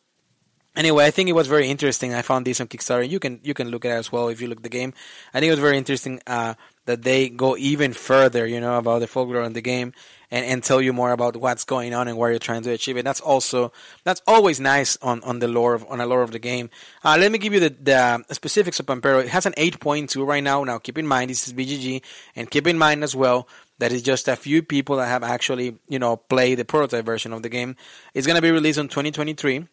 Anyway, 0.74 1.04
I 1.04 1.10
think 1.10 1.28
it 1.28 1.34
was 1.34 1.48
very 1.48 1.68
interesting. 1.68 2.14
I 2.14 2.22
found 2.22 2.46
this 2.46 2.58
on 2.58 2.66
Kickstarter. 2.66 3.06
You 3.06 3.20
can 3.20 3.40
you 3.42 3.52
can 3.52 3.68
look 3.68 3.84
at 3.84 3.90
it 3.90 3.98
as 3.98 4.10
well 4.10 4.28
if 4.28 4.40
you 4.40 4.48
look 4.48 4.62
the 4.62 4.70
game. 4.70 4.94
I 5.34 5.40
think 5.40 5.48
it 5.48 5.52
was 5.52 5.60
very 5.60 5.76
interesting 5.76 6.22
uh, 6.26 6.54
that 6.86 7.02
they 7.02 7.28
go 7.28 7.56
even 7.56 7.92
further, 7.92 8.46
you 8.46 8.60
know, 8.60 8.78
about 8.78 9.00
the 9.00 9.06
folklore 9.06 9.42
in 9.42 9.52
the 9.52 9.60
game 9.60 9.92
and, 10.30 10.44
and 10.46 10.64
tell 10.64 10.80
you 10.80 10.92
more 10.92 11.12
about 11.12 11.36
what's 11.36 11.64
going 11.64 11.94
on 11.94 12.08
and 12.08 12.16
where 12.18 12.30
you're 12.30 12.40
trying 12.40 12.62
to 12.62 12.70
achieve 12.70 12.96
it. 12.96 13.04
That's 13.04 13.20
also 13.20 13.72
that's 14.02 14.20
always 14.26 14.58
nice 14.58 14.96
on, 15.02 15.22
on 15.22 15.38
the 15.38 15.46
lore 15.46 15.74
of 15.74 15.84
on 15.88 15.98
the 15.98 16.06
lore 16.06 16.22
of 16.22 16.32
the 16.32 16.38
game. 16.38 16.70
Uh, 17.04 17.16
let 17.20 17.30
me 17.30 17.38
give 17.38 17.52
you 17.52 17.60
the, 17.60 17.70
the 17.70 18.34
specifics 18.34 18.80
of 18.80 18.86
Pampero. 18.86 19.20
It 19.22 19.28
has 19.28 19.46
an 19.46 19.52
8.2 19.52 20.26
right 20.26 20.42
now. 20.42 20.64
Now 20.64 20.78
keep 20.78 20.98
in 20.98 21.06
mind 21.06 21.30
this 21.30 21.46
is 21.46 21.54
BGG, 21.54 22.02
and 22.34 22.50
keep 22.50 22.66
in 22.66 22.78
mind 22.78 23.04
as 23.04 23.14
well 23.14 23.46
that 23.78 23.92
it's 23.92 24.02
just 24.02 24.28
a 24.28 24.36
few 24.36 24.62
people 24.62 24.96
that 24.96 25.06
have 25.06 25.22
actually 25.22 25.76
you 25.88 25.98
know 25.98 26.16
played 26.16 26.58
the 26.58 26.64
prototype 26.64 27.04
version 27.04 27.32
of 27.32 27.42
the 27.42 27.48
game. 27.48 27.76
It's 28.14 28.26
gonna 28.26 28.42
be 28.42 28.50
released 28.50 28.78
in 28.78 28.88
2023. 28.88 29.68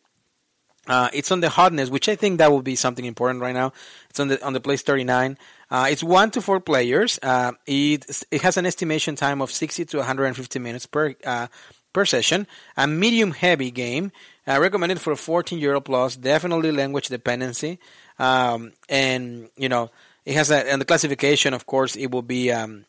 Uh, 0.87 1.09
it's 1.13 1.31
on 1.31 1.39
the 1.39 1.49
hotness, 1.49 1.89
which 1.89 2.09
I 2.09 2.15
think 2.15 2.39
that 2.39 2.51
will 2.51 2.61
be 2.61 2.75
something 2.75 3.05
important 3.05 3.41
right 3.41 3.53
now. 3.53 3.73
It's 4.09 4.19
on 4.19 4.27
the 4.29 4.43
on 4.43 4.53
the 4.53 4.59
place 4.59 4.81
39. 4.81 5.37
Uh, 5.69 5.87
it's 5.89 6.03
one 6.03 6.31
to 6.31 6.41
four 6.41 6.59
players. 6.59 7.19
Uh, 7.21 7.51
it 7.67 8.05
it 8.31 8.41
has 8.41 8.57
an 8.57 8.65
estimation 8.65 9.15
time 9.15 9.41
of 9.41 9.51
60 9.51 9.85
to 9.85 9.97
150 9.97 10.59
minutes 10.59 10.85
per 10.87 11.15
uh, 11.25 11.47
per 11.93 12.05
session. 12.05 12.47
A 12.75 12.87
medium 12.87 13.31
heavy 13.31 13.69
game, 13.71 14.11
uh, 14.47 14.59
recommended 14.59 14.99
for 14.99 15.15
14 15.15 15.59
euro 15.59 15.81
plus. 15.81 16.15
Definitely 16.15 16.71
language 16.71 17.07
dependency, 17.09 17.77
um, 18.17 18.71
and 18.87 19.49
you 19.57 19.69
know 19.69 19.91
it 20.25 20.33
has 20.33 20.49
a 20.49 20.71
and 20.71 20.81
the 20.81 20.85
classification. 20.85 21.53
Of 21.53 21.65
course, 21.67 21.95
it 21.95 22.09
will 22.09 22.23
be 22.23 22.51
um, 22.51 22.85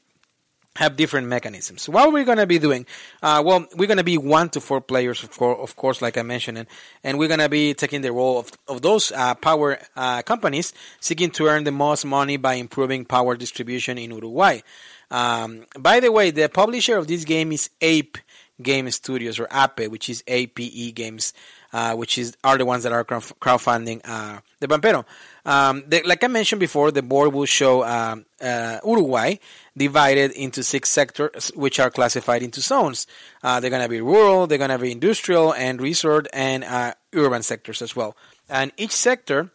have 0.77 0.97
different 0.97 1.27
mechanisms. 1.27 1.89
What 1.89 2.09
are 2.09 2.11
we 2.11 2.25
going 2.25 2.39
to 2.39 2.47
be 2.47 2.59
doing? 2.59 2.87
Uh, 3.23 3.43
well, 3.45 3.67
we're 3.75 3.89
going 3.89 3.99
to 3.99 4.05
be 4.05 4.19
one 4.19 4.51
to 4.51 4.61
four 4.61 4.81
players, 4.81 5.23
of 5.23 5.37
course, 5.37 5.59
of 5.61 5.75
course 5.75 6.01
like 6.01 6.17
I 6.17 6.23
mentioned, 6.23 6.59
and, 6.59 6.69
and 7.03 7.19
we're 7.19 7.29
going 7.29 7.41
to 7.41 7.49
be 7.49 7.75
taking 7.75 8.03
the 8.03 8.13
role 8.13 8.39
of, 8.39 8.53
of 8.69 8.81
those 8.81 9.11
uh, 9.11 9.35
power 9.35 9.81
uh, 9.97 10.23
companies 10.23 10.73
seeking 11.01 11.31
to 11.33 11.49
earn 11.49 11.65
the 11.65 11.73
most 11.73 12.05
money 12.05 12.37
by 12.37 12.55
improving 12.55 13.05
power 13.05 13.37
distribution 13.37 13.99
in 13.99 14.13
Uruguay. 14.13 14.61
Um, 15.11 15.67
by 15.77 15.99
the 15.99 16.13
way, 16.13 16.31
the 16.31 16.49
publisher 16.49 16.97
of 16.97 17.09
this 17.09 17.25
game 17.25 17.51
is 17.51 17.69
Ape 17.81 18.19
Game 18.63 18.91
Studios 18.91 19.41
or 19.41 19.49
APE, 19.51 19.91
which 19.91 20.09
is 20.09 20.23
APE 20.27 20.95
Games, 20.95 21.33
uh, 21.73 21.95
which 21.95 22.19
is 22.19 22.37
are 22.45 22.59
the 22.59 22.67
ones 22.67 22.85
that 22.85 22.93
are 22.93 23.05
crowdfunding 23.05 24.03
uh, 24.05 24.41
the 24.61 24.69
Pampero. 24.69 25.05
Um, 25.45 25.85
the, 25.87 26.03
like 26.03 26.23
I 26.23 26.29
mentioned 26.29 26.61
before, 26.61 26.91
the 26.91 27.03
board 27.03 27.33
will 27.33 27.47
show 27.47 27.85
um, 27.85 28.27
uh, 28.41 28.79
Uruguay 28.85 29.37
divided 29.77 30.33
into 30.33 30.63
six 30.63 30.91
sectors, 30.91 31.51
which 31.55 31.81
are 31.81 31.91
classified 31.91 32.43
into 32.43 32.61
zones. 32.61 33.07
Uh, 33.43 33.61
they're 33.61 33.71
going 33.71 33.83
to 33.83 33.89
be 33.89 34.01
rural, 34.01 34.47
they're 34.47 34.59
going 34.59 34.71
to 34.71 34.79
be 34.79 34.93
industrial 34.93 35.55
and 35.55 35.81
resort 35.81 36.27
and 36.33 36.65
uh, 36.65 36.95
urban 37.15 37.43
sectors 37.43 37.83
as 37.83 37.97
well. 37.97 38.17
And 38.49 38.73
each 38.77 38.93
sector 38.93 39.51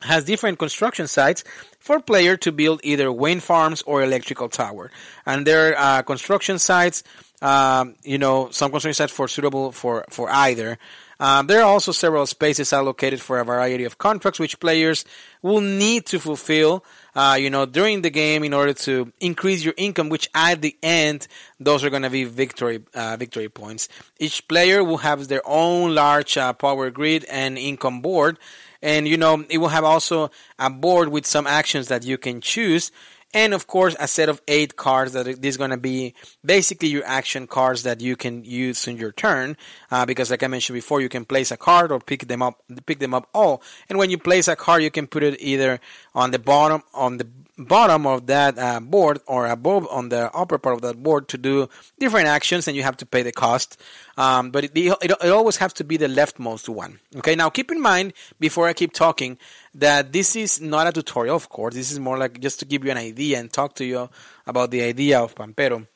has 0.00 0.24
different 0.24 0.58
construction 0.58 1.06
sites 1.06 1.42
for 1.78 2.00
player 2.00 2.36
to 2.36 2.52
build 2.52 2.80
either 2.84 3.10
wind 3.10 3.42
farms 3.42 3.82
or 3.82 4.02
electrical 4.02 4.48
tower. 4.48 4.90
And 5.24 5.46
there 5.46 5.76
are 5.76 5.98
uh, 5.98 6.02
construction 6.02 6.58
sites, 6.58 7.02
um, 7.42 7.96
you 8.02 8.18
know, 8.18 8.50
some 8.50 8.70
construction 8.70 8.94
sites 8.94 9.12
for 9.12 9.28
suitable 9.28 9.72
for, 9.72 10.04
for 10.10 10.28
either. 10.30 10.78
Um, 11.18 11.46
there 11.46 11.60
are 11.60 11.70
also 11.70 11.92
several 11.92 12.26
spaces 12.26 12.72
allocated 12.72 13.20
for 13.20 13.38
a 13.38 13.44
variety 13.44 13.84
of 13.84 13.98
contracts 13.98 14.38
which 14.38 14.60
players 14.60 15.04
will 15.42 15.60
need 15.60 16.04
to 16.06 16.18
fulfill, 16.18 16.84
uh, 17.14 17.38
you 17.40 17.48
know, 17.48 17.64
during 17.64 18.02
the 18.02 18.10
game 18.10 18.44
in 18.44 18.52
order 18.52 18.74
to 18.74 19.12
increase 19.20 19.64
your 19.64 19.74
income. 19.76 20.08
Which 20.08 20.28
at 20.34 20.60
the 20.60 20.76
end, 20.82 21.26
those 21.58 21.84
are 21.84 21.90
going 21.90 22.02
to 22.02 22.10
be 22.10 22.24
victory 22.24 22.82
uh, 22.94 23.16
victory 23.16 23.48
points. 23.48 23.88
Each 24.18 24.46
player 24.46 24.84
will 24.84 24.98
have 24.98 25.28
their 25.28 25.42
own 25.46 25.94
large 25.94 26.36
uh, 26.36 26.52
power 26.52 26.90
grid 26.90 27.24
and 27.30 27.56
income 27.56 28.02
board, 28.02 28.38
and 28.82 29.08
you 29.08 29.16
know, 29.16 29.44
it 29.48 29.58
will 29.58 29.68
have 29.68 29.84
also 29.84 30.30
a 30.58 30.68
board 30.68 31.08
with 31.08 31.24
some 31.24 31.46
actions 31.46 31.88
that 31.88 32.04
you 32.04 32.18
can 32.18 32.40
choose 32.40 32.92
and 33.36 33.52
of 33.52 33.66
course 33.66 33.94
a 34.00 34.08
set 34.08 34.30
of 34.30 34.40
eight 34.48 34.76
cards 34.76 35.12
that 35.12 35.28
is 35.28 35.56
going 35.58 35.70
to 35.70 35.76
be 35.76 36.14
basically 36.42 36.88
your 36.88 37.04
action 37.04 37.46
cards 37.46 37.82
that 37.82 38.00
you 38.00 38.16
can 38.16 38.42
use 38.42 38.88
in 38.88 38.96
your 38.96 39.12
turn 39.12 39.56
uh, 39.90 40.06
because 40.06 40.30
like 40.30 40.42
i 40.42 40.46
mentioned 40.46 40.74
before 40.74 41.02
you 41.02 41.08
can 41.10 41.24
place 41.24 41.50
a 41.50 41.56
card 41.56 41.92
or 41.92 42.00
pick 42.00 42.26
them 42.26 42.42
up 42.42 42.62
pick 42.86 42.98
them 42.98 43.12
up 43.12 43.28
all. 43.34 43.62
And 43.88 43.98
when 43.98 44.10
you 44.10 44.16
place 44.16 44.48
a 44.48 44.56
card 44.56 44.82
you 44.82 44.90
can 44.90 45.06
put 45.06 45.22
it 45.22 45.36
either 45.38 45.80
on 46.14 46.30
the 46.30 46.38
bottom 46.38 46.82
on 46.94 47.18
the 47.18 47.28
bottom 47.58 48.06
of 48.06 48.26
that 48.26 48.58
uh, 48.58 48.80
board 48.80 49.20
or 49.26 49.46
above 49.46 49.86
on 49.90 50.10
the 50.10 50.30
upper 50.34 50.58
part 50.58 50.74
of 50.74 50.82
that 50.82 51.02
board 51.02 51.28
to 51.28 51.38
do 51.38 51.68
different 51.98 52.26
actions 52.26 52.68
and 52.68 52.76
you 52.76 52.82
have 52.82 52.96
to 52.98 53.06
pay 53.06 53.22
the 53.22 53.32
cost. 53.32 53.80
Um, 54.16 54.50
but 54.50 54.64
it, 54.64 54.72
it, 54.74 55.10
it 55.10 55.30
always 55.30 55.56
has 55.56 55.72
to 55.74 55.84
be 55.84 55.96
the 55.96 56.06
leftmost 56.06 56.68
one. 56.68 57.00
Okay 57.16 57.34
now 57.34 57.48
keep 57.48 57.70
in 57.70 57.80
mind 57.80 58.12
before 58.38 58.68
i 58.68 58.72
keep 58.72 58.92
talking 58.92 59.38
that 59.74 60.12
this 60.12 60.36
is 60.36 60.60
not 60.60 60.86
a 60.86 60.92
tutorial 60.92 61.36
of 61.36 61.48
course. 61.48 61.74
This 61.74 61.90
is 61.90 61.98
more 61.98 62.18
like 62.18 62.40
just 62.40 62.58
to 62.60 62.64
give 62.64 62.84
you 62.84 62.90
an 62.90 62.98
idea 62.98 63.38
and 63.38 63.52
talk 63.52 63.74
to 63.76 63.84
you 63.84 64.08
about 64.46 64.70
the 64.70 64.82
idea 64.82 65.20
of 65.20 65.34
pampero. 65.34 65.86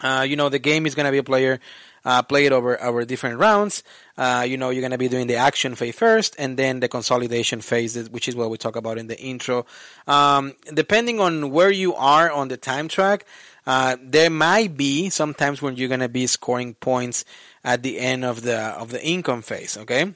Uh, 0.00 0.26
you 0.28 0.34
know 0.34 0.48
the 0.48 0.58
game 0.58 0.84
is 0.86 0.94
going 0.96 1.06
to 1.06 1.12
be 1.12 1.18
a 1.18 1.22
player 1.22 1.60
uh, 2.04 2.22
play 2.22 2.46
it 2.46 2.52
over 2.52 2.80
over 2.82 3.04
different 3.04 3.38
rounds. 3.38 3.82
Uh, 4.16 4.44
you 4.46 4.56
know, 4.56 4.70
you're 4.70 4.82
gonna 4.82 4.98
be 4.98 5.08
doing 5.08 5.26
the 5.26 5.36
action 5.36 5.74
phase 5.74 5.94
first, 5.94 6.36
and 6.38 6.56
then 6.56 6.80
the 6.80 6.88
consolidation 6.88 7.60
phase, 7.60 8.10
which 8.10 8.28
is 8.28 8.36
what 8.36 8.50
we 8.50 8.58
talk 8.58 8.76
about 8.76 8.98
in 8.98 9.06
the 9.06 9.18
intro. 9.18 9.66
Um, 10.06 10.54
depending 10.72 11.20
on 11.20 11.50
where 11.50 11.70
you 11.70 11.94
are 11.94 12.30
on 12.30 12.48
the 12.48 12.56
time 12.56 12.88
track, 12.88 13.24
uh, 13.66 13.96
there 14.02 14.30
might 14.30 14.76
be 14.76 15.10
sometimes 15.10 15.62
when 15.62 15.76
you're 15.76 15.88
gonna 15.88 16.08
be 16.08 16.26
scoring 16.26 16.74
points 16.74 17.24
at 17.64 17.82
the 17.82 17.98
end 17.98 18.24
of 18.24 18.42
the 18.42 18.58
of 18.58 18.90
the 18.90 19.04
income 19.04 19.42
phase. 19.42 19.76
Okay. 19.76 20.12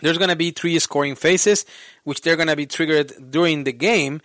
There's 0.00 0.18
going 0.18 0.30
to 0.30 0.36
be 0.36 0.50
three 0.50 0.78
scoring 0.80 1.14
phases, 1.14 1.64
which 2.02 2.22
they're 2.22 2.34
going 2.34 2.48
to 2.48 2.56
be 2.56 2.66
triggered 2.66 3.30
during 3.30 3.62
the 3.62 3.72
game 3.72 4.20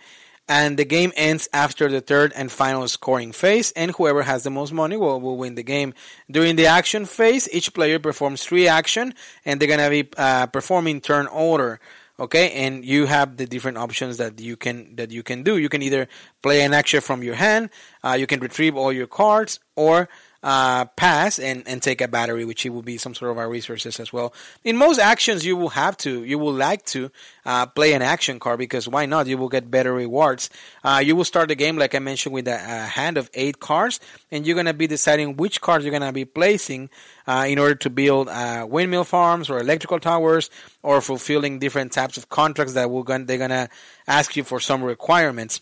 and 0.48 0.78
the 0.78 0.84
game 0.84 1.12
ends 1.16 1.48
after 1.52 1.88
the 1.88 2.00
third 2.00 2.32
and 2.34 2.50
final 2.50 2.88
scoring 2.88 3.32
phase, 3.32 3.70
and 3.72 3.90
whoever 3.92 4.22
has 4.22 4.42
the 4.42 4.50
most 4.50 4.72
money 4.72 4.96
will, 4.96 5.20
will 5.20 5.36
win 5.36 5.54
the 5.54 5.62
game. 5.62 5.94
During 6.30 6.56
the 6.56 6.66
action 6.66 7.04
phase, 7.04 7.48
each 7.52 7.74
player 7.74 7.98
performs 7.98 8.42
three 8.42 8.66
action, 8.66 9.14
and 9.44 9.60
they're 9.60 9.68
gonna 9.68 9.90
be 9.90 10.08
uh, 10.16 10.46
performing 10.46 11.00
turn 11.00 11.26
order. 11.26 11.80
Okay, 12.20 12.50
and 12.50 12.84
you 12.84 13.06
have 13.06 13.36
the 13.36 13.46
different 13.46 13.78
options 13.78 14.16
that 14.16 14.40
you 14.40 14.56
can 14.56 14.96
that 14.96 15.12
you 15.12 15.22
can 15.22 15.44
do. 15.44 15.56
You 15.56 15.68
can 15.68 15.82
either 15.82 16.08
play 16.42 16.62
an 16.62 16.74
action 16.74 17.00
from 17.00 17.22
your 17.22 17.36
hand, 17.36 17.70
uh, 18.02 18.16
you 18.18 18.26
can 18.26 18.40
retrieve 18.40 18.74
all 18.74 18.92
your 18.92 19.06
cards, 19.06 19.60
or 19.76 20.08
uh, 20.42 20.84
pass 20.84 21.38
and, 21.38 21.66
and 21.66 21.82
take 21.82 22.00
a 22.00 22.08
battery, 22.08 22.44
which 22.44 22.64
it 22.64 22.70
will 22.70 22.82
be 22.82 22.96
some 22.96 23.14
sort 23.14 23.30
of 23.30 23.38
our 23.38 23.48
resources 23.48 23.98
as 23.98 24.12
well. 24.12 24.32
In 24.64 24.76
most 24.76 24.98
actions, 24.98 25.44
you 25.44 25.56
will 25.56 25.70
have 25.70 25.96
to, 25.98 26.22
you 26.24 26.38
will 26.38 26.52
like 26.52 26.84
to 26.86 27.10
uh, 27.44 27.66
play 27.66 27.92
an 27.92 28.02
action 28.02 28.38
card 28.38 28.58
because 28.58 28.86
why 28.86 29.06
not? 29.06 29.26
You 29.26 29.36
will 29.36 29.48
get 29.48 29.70
better 29.70 29.92
rewards. 29.92 30.48
Uh, 30.84 31.02
you 31.04 31.16
will 31.16 31.24
start 31.24 31.48
the 31.48 31.54
game, 31.54 31.76
like 31.76 31.94
I 31.94 31.98
mentioned, 31.98 32.34
with 32.34 32.46
a, 32.46 32.54
a 32.54 32.86
hand 32.86 33.18
of 33.18 33.30
eight 33.34 33.58
cards, 33.58 33.98
and 34.30 34.46
you're 34.46 34.54
going 34.54 34.66
to 34.66 34.74
be 34.74 34.86
deciding 34.86 35.36
which 35.36 35.60
cards 35.60 35.84
you're 35.84 35.90
going 35.90 36.02
to 36.02 36.12
be 36.12 36.24
placing 36.24 36.90
uh, 37.26 37.46
in 37.48 37.58
order 37.58 37.74
to 37.74 37.90
build 37.90 38.28
uh, 38.28 38.66
windmill 38.68 39.04
farms 39.04 39.50
or 39.50 39.58
electrical 39.58 39.98
towers 39.98 40.50
or 40.82 41.00
fulfilling 41.00 41.58
different 41.58 41.92
types 41.92 42.16
of 42.16 42.28
contracts 42.28 42.74
that 42.74 42.90
will 42.90 43.02
they're 43.02 43.38
going 43.38 43.50
to 43.50 43.68
ask 44.06 44.36
you 44.36 44.44
for 44.44 44.60
some 44.60 44.82
requirements. 44.82 45.60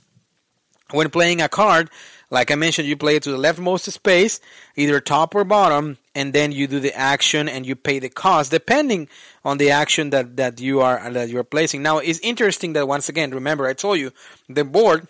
When 0.92 1.10
playing 1.10 1.40
a 1.42 1.48
card, 1.48 1.90
like 2.30 2.50
I 2.50 2.54
mentioned, 2.54 2.86
you 2.86 2.96
play 2.96 3.16
it 3.16 3.22
to 3.24 3.30
the 3.30 3.38
leftmost 3.38 3.90
space, 3.90 4.40
either 4.76 5.00
top 5.00 5.34
or 5.34 5.44
bottom, 5.44 5.98
and 6.14 6.32
then 6.32 6.52
you 6.52 6.66
do 6.66 6.80
the 6.80 6.94
action 6.94 7.48
and 7.48 7.66
you 7.66 7.76
pay 7.76 7.98
the 7.98 8.08
cost 8.08 8.50
depending 8.50 9.08
on 9.44 9.58
the 9.58 9.70
action 9.70 10.10
that, 10.10 10.36
that 10.36 10.60
you 10.60 10.80
are 10.80 10.98
uh, 10.98 11.10
that 11.10 11.28
you're 11.28 11.44
placing. 11.44 11.82
Now 11.82 11.98
it's 11.98 12.20
interesting 12.20 12.72
that 12.74 12.86
once 12.88 13.08
again, 13.08 13.32
remember 13.32 13.66
I 13.66 13.74
told 13.74 13.98
you 13.98 14.12
the 14.48 14.64
board 14.64 15.08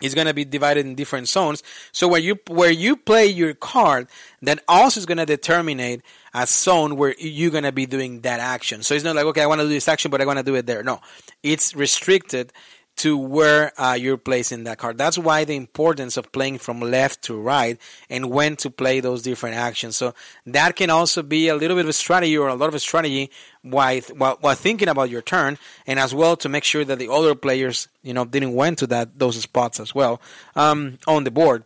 is 0.00 0.14
going 0.14 0.26
to 0.26 0.34
be 0.34 0.44
divided 0.44 0.86
in 0.86 0.94
different 0.94 1.28
zones. 1.28 1.62
So 1.92 2.08
where 2.08 2.20
you 2.20 2.38
where 2.48 2.70
you 2.70 2.96
play 2.96 3.26
your 3.26 3.54
card, 3.54 4.08
that 4.42 4.62
also 4.68 5.00
is 5.00 5.06
going 5.06 5.18
to 5.18 5.26
determine 5.26 5.80
a 5.80 6.46
zone 6.46 6.96
where 6.96 7.14
you're 7.18 7.50
going 7.50 7.64
to 7.64 7.72
be 7.72 7.86
doing 7.86 8.20
that 8.20 8.40
action. 8.40 8.82
So 8.82 8.94
it's 8.94 9.04
not 9.04 9.16
like 9.16 9.26
okay, 9.26 9.42
I 9.42 9.46
want 9.46 9.60
to 9.60 9.66
do 9.66 9.72
this 9.72 9.88
action, 9.88 10.10
but 10.10 10.20
I 10.20 10.24
want 10.24 10.38
to 10.38 10.44
do 10.44 10.54
it 10.54 10.66
there. 10.66 10.82
No, 10.82 11.00
it's 11.42 11.74
restricted 11.74 12.52
to 12.98 13.16
where 13.16 13.72
uh, 13.80 13.94
you're 13.94 14.16
placing 14.16 14.64
that 14.64 14.78
card. 14.78 14.98
That's 14.98 15.16
why 15.18 15.44
the 15.44 15.56
importance 15.56 16.16
of 16.16 16.30
playing 16.32 16.58
from 16.58 16.80
left 16.80 17.22
to 17.22 17.40
right 17.40 17.78
and 18.10 18.30
when 18.30 18.56
to 18.56 18.70
play 18.70 19.00
those 19.00 19.22
different 19.22 19.56
actions. 19.56 19.96
So 19.96 20.14
that 20.46 20.76
can 20.76 20.90
also 20.90 21.22
be 21.22 21.48
a 21.48 21.56
little 21.56 21.76
bit 21.76 21.84
of 21.84 21.88
a 21.88 21.92
strategy 21.92 22.36
or 22.36 22.48
a 22.48 22.54
lot 22.54 22.68
of 22.68 22.74
a 22.74 22.80
strategy 22.80 23.30
while, 23.62 24.00
while, 24.16 24.36
while 24.40 24.54
thinking 24.54 24.88
about 24.88 25.10
your 25.10 25.22
turn 25.22 25.58
and 25.86 25.98
as 25.98 26.14
well 26.14 26.36
to 26.36 26.48
make 26.48 26.64
sure 26.64 26.84
that 26.84 26.98
the 26.98 27.10
other 27.10 27.34
players, 27.34 27.88
you 28.02 28.12
know, 28.12 28.24
didn't 28.24 28.54
went 28.54 28.78
to 28.78 28.86
that 28.88 29.18
those 29.18 29.40
spots 29.40 29.80
as 29.80 29.94
well 29.94 30.20
um, 30.56 30.98
on 31.06 31.24
the 31.24 31.30
board. 31.30 31.64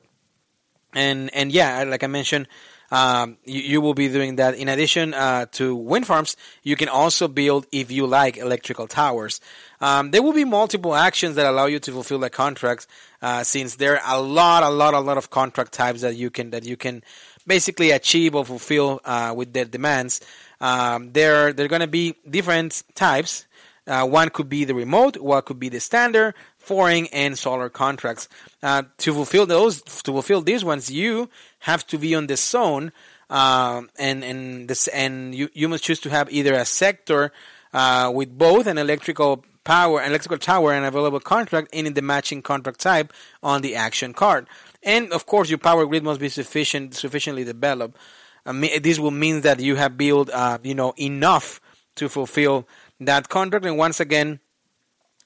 And 0.94 1.34
and 1.34 1.50
yeah, 1.50 1.84
like 1.84 2.04
I 2.04 2.06
mentioned, 2.06 2.46
um, 2.92 3.38
you, 3.44 3.60
you, 3.62 3.80
will 3.80 3.94
be 3.94 4.08
doing 4.08 4.36
that. 4.36 4.54
In 4.54 4.68
addition 4.68 5.14
uh, 5.14 5.46
to 5.52 5.74
wind 5.74 6.06
farms, 6.06 6.36
you 6.62 6.76
can 6.76 6.90
also 6.90 7.26
build, 7.26 7.66
if 7.72 7.90
you 7.90 8.06
like, 8.06 8.36
electrical 8.36 8.86
towers. 8.86 9.40
Um, 9.82 10.12
there 10.12 10.22
will 10.22 10.32
be 10.32 10.44
multiple 10.44 10.94
actions 10.94 11.34
that 11.34 11.44
allow 11.44 11.66
you 11.66 11.80
to 11.80 11.92
fulfill 11.92 12.20
the 12.20 12.30
contracts, 12.30 12.86
uh, 13.20 13.42
since 13.42 13.74
there 13.74 14.00
are 14.00 14.16
a 14.16 14.20
lot, 14.20 14.62
a 14.62 14.70
lot, 14.70 14.94
a 14.94 15.00
lot 15.00 15.18
of 15.18 15.28
contract 15.28 15.72
types 15.72 16.02
that 16.02 16.14
you 16.14 16.30
can 16.30 16.50
that 16.50 16.64
you 16.64 16.76
can 16.76 17.02
basically 17.46 17.90
achieve 17.90 18.36
or 18.36 18.44
fulfill 18.44 19.00
uh, 19.04 19.34
with 19.36 19.52
their 19.52 19.64
demands. 19.64 20.20
Um, 20.60 21.12
there, 21.12 21.52
there 21.52 21.66
are 21.66 21.68
going 21.68 21.80
to 21.80 21.88
be 21.88 22.14
different 22.30 22.84
types. 22.94 23.46
Uh, 23.84 24.06
one 24.06 24.30
could 24.30 24.48
be 24.48 24.64
the 24.64 24.74
remote, 24.74 25.16
one 25.16 25.42
could 25.42 25.58
be 25.58 25.68
the 25.68 25.80
standard, 25.80 26.34
foreign, 26.58 27.06
and 27.06 27.36
solar 27.36 27.68
contracts. 27.68 28.28
Uh, 28.62 28.84
to 28.98 29.12
fulfill 29.12 29.44
those, 29.44 29.82
to 29.82 30.12
fulfill 30.12 30.40
these 30.40 30.64
ones, 30.64 30.88
you 30.88 31.28
have 31.58 31.84
to 31.88 31.98
be 31.98 32.14
on 32.14 32.28
the 32.28 32.36
zone, 32.36 32.92
uh, 33.28 33.82
and 33.98 34.22
and 34.22 34.68
this 34.68 34.86
and 34.88 35.34
you 35.34 35.48
you 35.52 35.68
must 35.68 35.82
choose 35.82 35.98
to 35.98 36.10
have 36.10 36.30
either 36.30 36.54
a 36.54 36.64
sector 36.64 37.32
uh, 37.74 38.12
with 38.14 38.38
both 38.38 38.68
an 38.68 38.78
electrical 38.78 39.44
power, 39.64 40.00
an 40.00 40.10
electrical 40.10 40.38
tower, 40.38 40.72
and 40.72 40.84
available 40.84 41.20
contract, 41.20 41.68
and 41.72 41.86
in 41.86 41.94
the 41.94 42.02
matching 42.02 42.42
contract 42.42 42.80
type 42.80 43.12
on 43.42 43.62
the 43.62 43.76
action 43.76 44.12
card. 44.12 44.46
And 44.82 45.12
of 45.12 45.26
course, 45.26 45.48
your 45.48 45.58
power 45.58 45.86
grid 45.86 46.02
must 46.02 46.20
be 46.20 46.28
sufficient, 46.28 46.94
sufficiently 46.94 47.44
developed. 47.44 47.96
this 48.44 48.98
will 48.98 49.10
mean 49.10 49.42
that 49.42 49.60
you 49.60 49.76
have 49.76 49.96
built, 49.96 50.30
uh, 50.30 50.58
you 50.62 50.74
know, 50.74 50.92
enough 50.98 51.60
to 51.96 52.08
fulfill 52.08 52.66
that 53.00 53.28
contract. 53.28 53.64
And 53.64 53.78
once 53.78 54.00
again, 54.00 54.40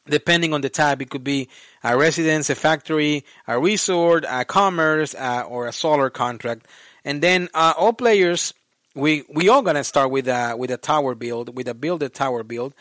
depending 0.06 0.52
on 0.52 0.60
the 0.60 0.68
type, 0.68 1.00
it 1.00 1.10
could 1.10 1.24
be 1.24 1.48
a 1.82 1.96
residence, 1.96 2.50
a 2.50 2.54
factory, 2.54 3.24
a 3.46 3.58
resort, 3.58 4.24
a 4.28 4.44
commerce, 4.44 5.14
uh, 5.14 5.44
or 5.48 5.66
a 5.66 5.72
solar 5.72 6.10
contract. 6.10 6.66
And 7.04 7.22
then 7.22 7.48
uh, 7.54 7.74
all 7.76 7.92
players, 7.92 8.52
we 8.94 9.24
we 9.32 9.48
all 9.48 9.62
gonna 9.62 9.84
start 9.84 10.10
with 10.10 10.26
a 10.26 10.56
with 10.56 10.70
a 10.70 10.76
tower 10.76 11.14
build, 11.14 11.54
with 11.56 11.68
a 11.68 11.74
build 11.74 12.02
a 12.02 12.08
tower 12.08 12.42
build, 12.42 12.74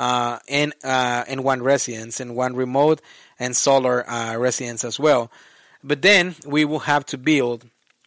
uh, 0.00 0.38
and 0.48 0.72
uh, 0.82 1.24
and 1.28 1.44
one 1.44 1.62
residence 1.62 2.20
and 2.20 2.34
one 2.34 2.56
remote 2.56 3.02
and 3.38 3.54
solar 3.54 4.08
uh, 4.08 4.34
residence 4.38 4.82
as 4.82 4.98
well. 4.98 5.30
But 5.84 6.00
then 6.00 6.36
we 6.46 6.64
will 6.64 6.80
have 6.80 7.04
to 7.06 7.18
build 7.18 7.66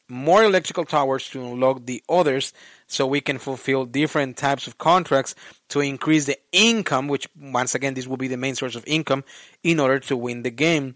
more 0.10 0.43
electrical 0.43 0.86
towers 0.86 1.29
to 1.29 1.39
unlock 1.39 1.86
the 1.86 2.03
others 2.10 2.51
so 2.88 3.06
we 3.06 3.21
can 3.21 3.38
fulfill 3.38 3.86
different 3.86 4.38
types 4.38 4.65
of 4.65 4.79
contracts 4.79 5.36
to 5.69 5.82
increase 5.82 6.25
the 6.25 6.38
income, 6.51 7.08
which 7.08 7.27
once 7.39 7.75
again, 7.75 7.93
this 7.93 8.08
will 8.08 8.17
be 8.17 8.27
the 8.27 8.38
main 8.38 8.56
source 8.56 8.75
of 8.75 8.84
income 8.88 9.23
in 9.63 9.79
order 9.79 9.99
to 9.99 10.17
win 10.17 10.41
the 10.41 10.51
game. 10.51 10.95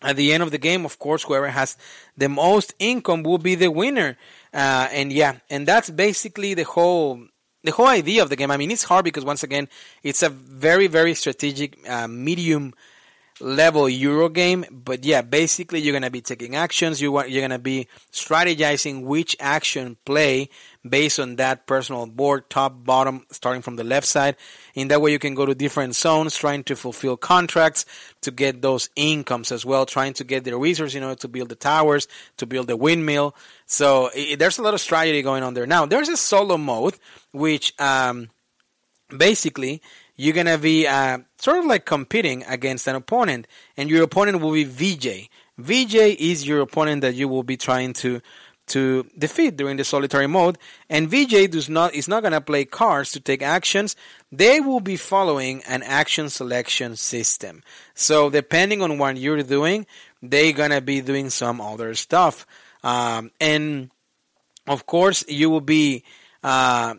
At 0.00 0.14
the 0.14 0.32
end 0.32 0.44
of 0.44 0.52
the 0.52 0.58
game, 0.58 0.84
of 0.84 1.00
course, 1.00 1.24
whoever 1.24 1.48
has 1.48 1.76
the 2.16 2.28
most 2.28 2.72
income 2.78 3.24
will 3.24 3.38
be 3.38 3.56
the 3.56 3.70
winner. 3.70 4.16
Uh, 4.52 4.86
and 4.92 5.12
yeah, 5.12 5.38
and 5.50 5.66
that's 5.66 5.90
basically 5.90 6.54
the 6.54 6.64
whole 6.64 7.20
the 7.64 7.72
whole 7.72 7.88
idea 7.88 8.22
of 8.22 8.28
the 8.28 8.36
game. 8.36 8.50
I 8.50 8.56
mean, 8.56 8.70
it's 8.70 8.84
hard 8.84 9.04
because 9.04 9.24
once 9.24 9.42
again, 9.42 9.68
it's 10.02 10.22
a 10.22 10.28
very 10.28 10.86
very 10.86 11.14
strategic 11.14 11.78
uh, 11.88 12.06
medium 12.06 12.74
level 13.44 13.88
Euro 13.88 14.28
game. 14.28 14.64
But 14.70 15.04
yeah, 15.04 15.22
basically 15.22 15.80
you're 15.80 15.92
gonna 15.92 16.10
be 16.10 16.22
taking 16.22 16.56
actions. 16.56 17.00
You 17.00 17.12
want 17.12 17.30
you're 17.30 17.42
gonna 17.42 17.58
be 17.58 17.86
strategizing 18.12 19.04
which 19.04 19.36
action 19.38 19.96
play 20.04 20.48
based 20.86 21.18
on 21.18 21.36
that 21.36 21.66
personal 21.66 22.06
board, 22.06 22.50
top, 22.50 22.84
bottom, 22.84 23.24
starting 23.30 23.62
from 23.62 23.76
the 23.76 23.84
left 23.84 24.06
side. 24.06 24.36
In 24.74 24.88
that 24.88 25.00
way, 25.00 25.12
you 25.12 25.18
can 25.18 25.34
go 25.34 25.46
to 25.46 25.54
different 25.54 25.94
zones, 25.94 26.36
trying 26.36 26.64
to 26.64 26.76
fulfill 26.76 27.16
contracts 27.16 27.86
to 28.22 28.30
get 28.30 28.60
those 28.60 28.90
incomes 28.96 29.52
as 29.52 29.64
well, 29.64 29.86
trying 29.86 30.12
to 30.14 30.24
get 30.24 30.44
the 30.44 30.56
resources, 30.56 30.94
you 30.94 31.00
know, 31.00 31.14
to 31.14 31.28
build 31.28 31.48
the 31.48 31.54
towers, 31.54 32.06
to 32.36 32.46
build 32.46 32.66
the 32.66 32.76
windmill. 32.76 33.34
So 33.66 34.10
it, 34.14 34.38
there's 34.38 34.58
a 34.58 34.62
lot 34.62 34.74
of 34.74 34.80
strategy 34.80 35.22
going 35.22 35.42
on 35.42 35.54
there. 35.54 35.66
Now, 35.66 35.86
there's 35.86 36.08
a 36.08 36.16
solo 36.16 36.58
mode, 36.58 36.96
which 37.32 37.72
um, 37.80 38.28
basically 39.16 39.80
you're 40.16 40.34
gonna 40.34 40.58
be 40.58 40.86
uh, 40.86 41.18
sort 41.38 41.58
of 41.58 41.66
like 41.66 41.84
competing 41.84 42.44
against 42.44 42.86
an 42.86 42.94
opponent, 42.94 43.46
and 43.76 43.90
your 43.90 44.02
opponent 44.02 44.40
will 44.40 44.52
be 44.52 44.64
VJ. 44.64 45.28
VJ 45.58 45.94
is 46.18 46.46
your 46.46 46.60
opponent 46.60 47.02
that 47.02 47.14
you 47.14 47.28
will 47.28 47.42
be 47.42 47.56
trying 47.56 47.92
to 47.94 48.20
to 48.66 49.06
defeat 49.18 49.56
during 49.56 49.76
the 49.76 49.84
solitary 49.84 50.26
mode, 50.26 50.56
and 50.88 51.10
VJ 51.10 51.50
does 51.50 51.68
not 51.68 51.94
is 51.94 52.08
not 52.08 52.22
gonna 52.22 52.40
play 52.40 52.64
cards 52.64 53.10
to 53.12 53.20
take 53.20 53.42
actions. 53.42 53.96
They 54.30 54.60
will 54.60 54.80
be 54.80 54.96
following 54.96 55.62
an 55.64 55.82
action 55.82 56.30
selection 56.30 56.96
system. 56.96 57.62
So 57.94 58.30
depending 58.30 58.82
on 58.82 58.98
what 58.98 59.16
you're 59.16 59.42
doing, 59.42 59.86
they're 60.22 60.52
gonna 60.52 60.80
be 60.80 61.00
doing 61.00 61.28
some 61.30 61.60
other 61.60 61.94
stuff, 61.94 62.46
um, 62.82 63.32
and 63.40 63.90
of 64.66 64.86
course 64.86 65.24
you 65.28 65.50
will 65.50 65.60
be. 65.60 66.04
Uh, 66.42 66.94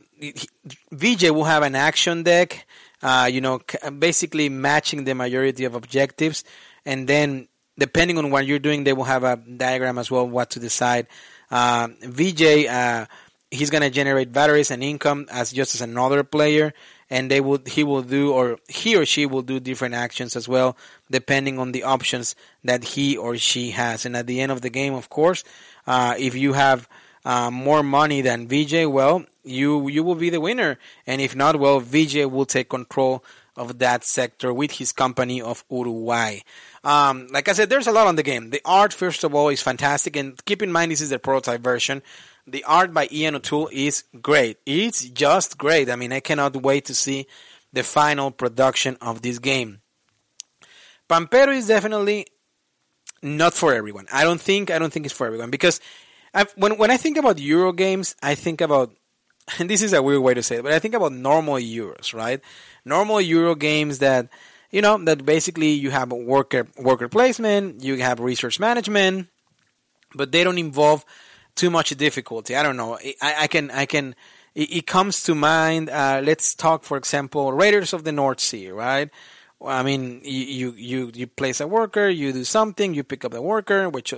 VJ 0.92 1.30
will 1.30 1.44
have 1.44 1.62
an 1.62 1.76
action 1.76 2.24
deck 2.24 2.66
uh, 3.06 3.28
you 3.28 3.40
know, 3.40 3.62
basically 4.00 4.50
matching 4.50 5.04
the 5.04 5.14
majority 5.14 5.64
of 5.64 5.76
objectives. 5.76 6.44
And 6.88 7.08
then, 7.08 7.48
depending 7.78 8.18
on 8.18 8.32
what 8.32 8.48
you're 8.48 8.58
doing, 8.58 8.84
they 8.84 8.94
will 8.94 9.04
have 9.04 9.24
a 9.24 9.38
diagram 9.38 10.00
as 10.00 10.10
well 10.10 10.28
what 10.28 10.50
to 10.52 10.60
decide. 10.60 11.06
Uh, 11.52 11.90
VJ, 12.02 12.66
uh, 12.66 13.06
he's 13.52 13.70
to 13.70 13.92
generate 13.92 14.34
batteries 14.34 14.72
and 14.72 14.84
income 14.84 15.28
as 15.32 15.52
just 15.52 15.76
as 15.76 15.82
another 15.82 16.24
player, 16.24 16.74
and 17.12 17.30
they 17.30 17.42
will 17.42 17.60
he 17.68 17.84
will 17.84 18.02
do 18.02 18.34
or 18.34 18.58
he 18.68 18.96
or 18.98 19.06
she 19.06 19.28
will 19.28 19.44
do 19.44 19.60
different 19.60 19.94
actions 19.94 20.36
as 20.36 20.50
well, 20.50 20.76
depending 21.12 21.60
on 21.60 21.74
the 21.74 21.84
options 21.84 22.36
that 22.64 22.84
he 22.84 23.16
or 23.16 23.38
she 23.38 23.70
has. 23.70 24.08
And 24.08 24.18
at 24.18 24.26
the 24.26 24.42
end 24.42 24.52
of 24.52 24.62
the 24.62 24.72
game, 24.72 24.96
of 24.96 25.10
course, 25.10 25.44
uh, 25.86 26.16
if 26.18 26.34
you 26.34 26.54
have 26.54 26.90
uh, 27.24 27.52
more 27.52 27.84
money 27.84 28.22
than 28.22 28.48
VJ, 28.48 28.88
well, 28.88 29.26
you 29.46 29.88
you 29.88 30.04
will 30.04 30.16
be 30.16 30.30
the 30.30 30.42
winner. 30.42 30.78
And 31.08 31.22
if 31.22 31.36
not, 31.36 31.60
well, 31.60 31.82
Vijay 31.82 32.30
will 32.30 32.46
take 32.46 32.70
control 32.70 33.24
of 33.56 33.80
that 33.80 34.04
sector 34.04 34.54
with 34.54 34.72
his 34.72 34.92
company 34.92 35.42
of 35.42 35.64
Uruguay. 35.70 36.40
Um, 36.84 37.28
like 37.32 37.48
I 37.48 37.54
said, 37.54 37.70
there's 37.70 37.88
a 37.88 37.92
lot 37.92 38.08
on 38.08 38.16
the 38.16 38.24
game. 38.24 38.50
The 38.50 38.62
art, 38.66 38.94
first 38.94 39.24
of 39.24 39.34
all, 39.34 39.50
is 39.50 39.62
fantastic, 39.62 40.16
and 40.16 40.44
keep 40.46 40.62
in 40.62 40.72
mind 40.72 40.92
this 40.92 41.02
is 41.02 41.10
the 41.10 41.20
prototype 41.20 41.62
version. 41.62 42.02
The 42.48 42.64
art 42.66 42.94
by 42.94 43.08
Ian 43.12 43.36
O'Toole 43.36 43.70
is 43.72 44.04
great. 44.22 44.58
It's 44.66 45.10
just 45.10 45.58
great. 45.58 45.90
I 45.90 45.96
mean, 45.96 46.12
I 46.12 46.20
cannot 46.20 46.56
wait 46.56 46.86
to 46.86 46.94
see 46.96 47.28
the 47.74 47.84
final 47.84 48.30
production 48.30 48.98
of 49.02 49.22
this 49.22 49.40
game. 49.40 49.82
Pampero 51.10 51.56
is 51.56 51.68
definitely 51.68 52.28
not 53.22 53.54
for 53.54 53.74
everyone. 53.74 54.08
I 54.12 54.24
don't 54.24 54.42
think 54.42 54.70
I 54.70 54.80
don't 54.80 54.92
think 54.92 55.06
it's 55.06 55.16
for 55.16 55.28
everyone 55.28 55.50
because 55.50 55.80
I've, 56.34 56.52
when 56.56 56.78
when 56.78 56.92
I 56.92 56.98
think 56.98 57.18
about 57.18 57.40
Euro 57.40 57.74
games, 57.74 58.16
I 58.22 58.36
think 58.36 58.62
about 58.62 58.94
and 59.60 59.70
this 59.70 59.82
is 59.82 59.94
a 59.94 60.02
weird 60.02 60.22
way 60.22 60.34
to 60.34 60.44
say 60.44 60.58
it, 60.58 60.64
but 60.64 60.72
I 60.72 60.80
think 60.80 60.94
about 60.94 61.12
normal 61.12 61.56
Euros, 61.56 62.14
right? 62.14 62.42
Normal 62.84 63.22
Euro 63.22 63.56
games 63.56 64.00
that 64.00 64.30
you 64.72 64.82
know 64.82 64.98
that 65.06 65.26
basically 65.26 65.70
you 65.70 65.92
have 65.92 66.12
worker 66.12 66.68
worker 66.78 67.08
placement, 67.08 67.84
you 67.84 67.98
have 67.98 68.20
research 68.20 68.60
management, 68.60 69.30
but 70.14 70.32
they 70.32 70.44
don't 70.44 70.58
involve 70.58 71.06
too 71.56 71.70
much 71.70 71.90
difficulty. 71.92 72.56
I 72.56 72.64
don't 72.64 72.78
know. 72.78 72.98
I, 73.22 73.36
I 73.42 73.48
can 73.48 73.72
I 73.72 73.86
can. 73.86 74.16
It, 74.54 74.72
it 74.72 74.88
comes 74.88 75.24
to 75.24 75.36
mind. 75.36 75.90
Uh, 75.90 76.22
let's 76.24 76.56
talk, 76.56 76.84
for 76.84 76.98
example, 76.98 77.52
Raiders 77.52 77.94
of 77.94 78.04
the 78.04 78.12
North 78.12 78.40
Sea, 78.40 78.70
right? 78.70 79.10
I 79.64 79.84
mean, 79.84 80.22
you, 80.24 80.74
you 80.74 81.12
you 81.14 81.28
place 81.28 81.60
a 81.60 81.68
worker, 81.68 82.10
you 82.10 82.34
do 82.34 82.44
something, 82.44 82.94
you 82.94 83.04
pick 83.04 83.24
up 83.24 83.32
the 83.32 83.42
worker, 83.42 83.90
which 83.90 84.14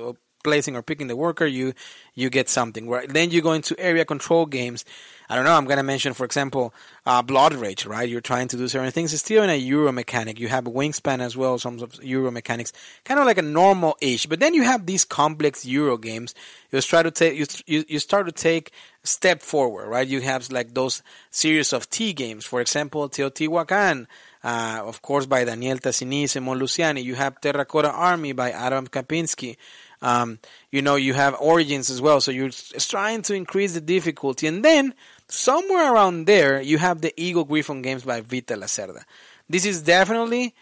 placing 0.47 0.77
or 0.77 0.81
picking 0.81 1.07
the 1.07 1.15
worker, 1.15 1.45
you 1.45 1.73
you 2.15 2.29
get 2.29 2.47
something. 2.47 2.87
Right? 2.87 3.09
Then 3.17 3.31
you 3.31 3.41
go 3.41 3.51
into 3.51 3.77
area 3.77 4.05
control 4.05 4.45
games. 4.45 4.85
I 5.29 5.35
don't 5.35 5.43
know. 5.43 5.57
I'm 5.59 5.65
gonna 5.65 5.83
mention, 5.83 6.13
for 6.13 6.23
example, 6.23 6.73
uh, 7.05 7.21
Blood 7.21 7.53
Rage. 7.53 7.85
Right? 7.85 8.07
You're 8.07 8.29
trying 8.31 8.47
to 8.49 8.57
do 8.57 8.67
certain 8.69 8.91
things. 8.91 9.11
It's 9.13 9.21
still 9.21 9.43
in 9.43 9.49
a 9.49 9.59
Euro 9.73 9.91
mechanic. 9.91 10.39
You 10.39 10.47
have 10.47 10.63
wingspan 10.63 11.19
as 11.19 11.35
well. 11.35 11.59
Some 11.59 11.79
of 11.83 12.01
Euro 12.01 12.31
mechanics, 12.31 12.71
kind 13.03 13.19
of 13.19 13.25
like 13.25 13.37
a 13.37 13.47
normal 13.61 13.97
ish. 13.99 14.25
But 14.25 14.39
then 14.39 14.53
you 14.53 14.63
have 14.63 14.85
these 14.85 15.03
complex 15.03 15.65
Euro 15.65 15.97
games. 15.97 16.33
You 16.71 16.79
try 16.81 17.03
to 17.03 17.11
take 17.11 17.35
you, 17.35 17.45
you 17.65 17.83
you 17.89 17.99
start 17.99 18.25
to 18.27 18.31
take 18.31 18.71
step 19.03 19.41
forward. 19.41 19.89
Right? 19.89 20.07
You 20.07 20.21
have 20.21 20.49
like 20.49 20.73
those 20.73 21.03
series 21.29 21.73
of 21.73 21.89
T 21.89 22.13
games. 22.13 22.45
For 22.45 22.61
example, 22.61 23.09
Teotihuacan. 23.09 24.07
Uh, 24.43 24.81
of 24.85 25.01
course, 25.01 25.25
by 25.25 25.43
Daniele 25.43 25.79
Tascini, 25.79 26.29
Simone 26.29 26.59
Luciani. 26.59 27.03
You 27.03 27.15
have 27.15 27.41
Terracotta 27.41 27.91
Army 27.91 28.31
by 28.31 28.51
Adam 28.51 28.87
Kwapiński. 28.87 29.57
Um, 30.01 30.39
you 30.71 30.81
know, 30.81 30.95
you 30.95 31.13
have 31.13 31.35
Origins 31.39 31.89
as 31.89 32.01
well. 32.01 32.21
So 32.21 32.31
you're 32.31 32.51
trying 32.79 33.21
to 33.23 33.33
increase 33.33 33.73
the 33.73 33.81
difficulty. 33.81 34.47
And 34.47 34.63
then, 34.63 34.93
somewhere 35.27 35.93
around 35.93 36.25
there, 36.25 36.61
you 36.61 36.77
have 36.77 37.01
the 37.01 37.13
Eagle-Gryphon 37.19 37.81
games 37.81 38.03
by 38.03 38.21
Vital 38.21 38.59
Lacerda. 38.59 39.03
This 39.49 39.65
is 39.65 39.81
definitely 39.81 40.53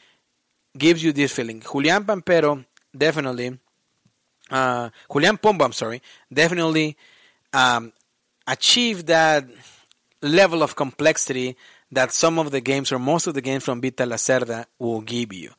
gives 0.78 1.04
you 1.04 1.12
this 1.12 1.34
feeling. 1.34 1.62
Julian 1.62 2.04
Pampero 2.04 2.66
definitely, 2.96 3.58
uh, 4.52 4.90
Julian 5.12 5.38
Pombo, 5.38 5.66
I'm 5.66 5.74
sorry, 5.74 6.02
definitely 6.32 6.98
um, 7.54 7.92
achieved 8.48 9.08
that 9.08 9.46
level 10.22 10.64
of 10.64 10.76
complexity 10.76 11.56
that 11.92 12.12
some 12.12 12.40
of 12.40 12.52
the 12.52 12.62
games 12.62 12.92
or 12.92 13.00
most 13.00 13.28
of 13.28 13.34
the 13.34 13.42
games 13.42 13.64
from 13.64 13.82
Vital 13.82 14.10
Lacerda 14.10 14.66
will 14.80 15.02
give 15.02 15.34
you. 15.34 15.52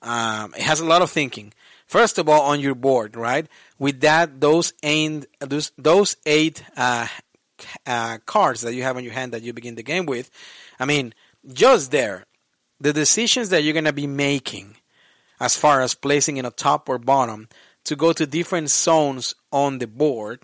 Um, 0.00 0.54
it 0.54 0.62
has 0.62 0.80
a 0.80 0.84
lot 0.84 1.02
of 1.02 1.10
thinking. 1.10 1.52
First 1.92 2.16
of 2.16 2.26
all, 2.26 2.40
on 2.40 2.58
your 2.58 2.74
board, 2.74 3.16
right? 3.16 3.46
With 3.78 4.00
that, 4.00 4.40
those 4.40 4.72
eight, 4.82 5.26
those, 5.40 5.72
those 5.76 6.16
eight 6.24 6.64
uh, 6.74 7.06
uh, 7.86 8.16
cards 8.24 8.62
that 8.62 8.72
you 8.72 8.82
have 8.82 8.96
on 8.96 9.04
your 9.04 9.12
hand 9.12 9.32
that 9.32 9.42
you 9.42 9.52
begin 9.52 9.74
the 9.74 9.82
game 9.82 10.06
with, 10.06 10.30
I 10.80 10.86
mean, 10.86 11.12
just 11.52 11.90
there, 11.90 12.24
the 12.80 12.94
decisions 12.94 13.50
that 13.50 13.62
you're 13.62 13.74
going 13.74 13.84
to 13.84 13.92
be 13.92 14.06
making 14.06 14.76
as 15.38 15.54
far 15.54 15.82
as 15.82 15.94
placing 15.94 16.38
in 16.38 16.46
a 16.46 16.50
top 16.50 16.88
or 16.88 16.96
bottom 16.96 17.50
to 17.84 17.94
go 17.94 18.14
to 18.14 18.24
different 18.24 18.70
zones 18.70 19.34
on 19.52 19.76
the 19.76 19.86
board, 19.86 20.40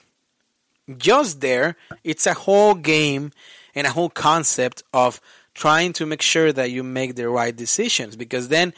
just 0.98 1.40
there, 1.40 1.76
it's 2.04 2.26
a 2.26 2.34
whole 2.34 2.74
game 2.74 3.32
and 3.74 3.87
a 3.87 3.90
whole 3.90 4.11
concept 4.11 4.82
of 4.92 5.18
trying 5.54 5.94
to 5.94 6.04
make 6.04 6.20
sure 6.20 6.52
that 6.52 6.70
you 6.70 6.84
make 6.84 7.14
the 7.14 7.26
right 7.26 7.56
decisions 7.56 8.16
because 8.16 8.48
then 8.48 8.74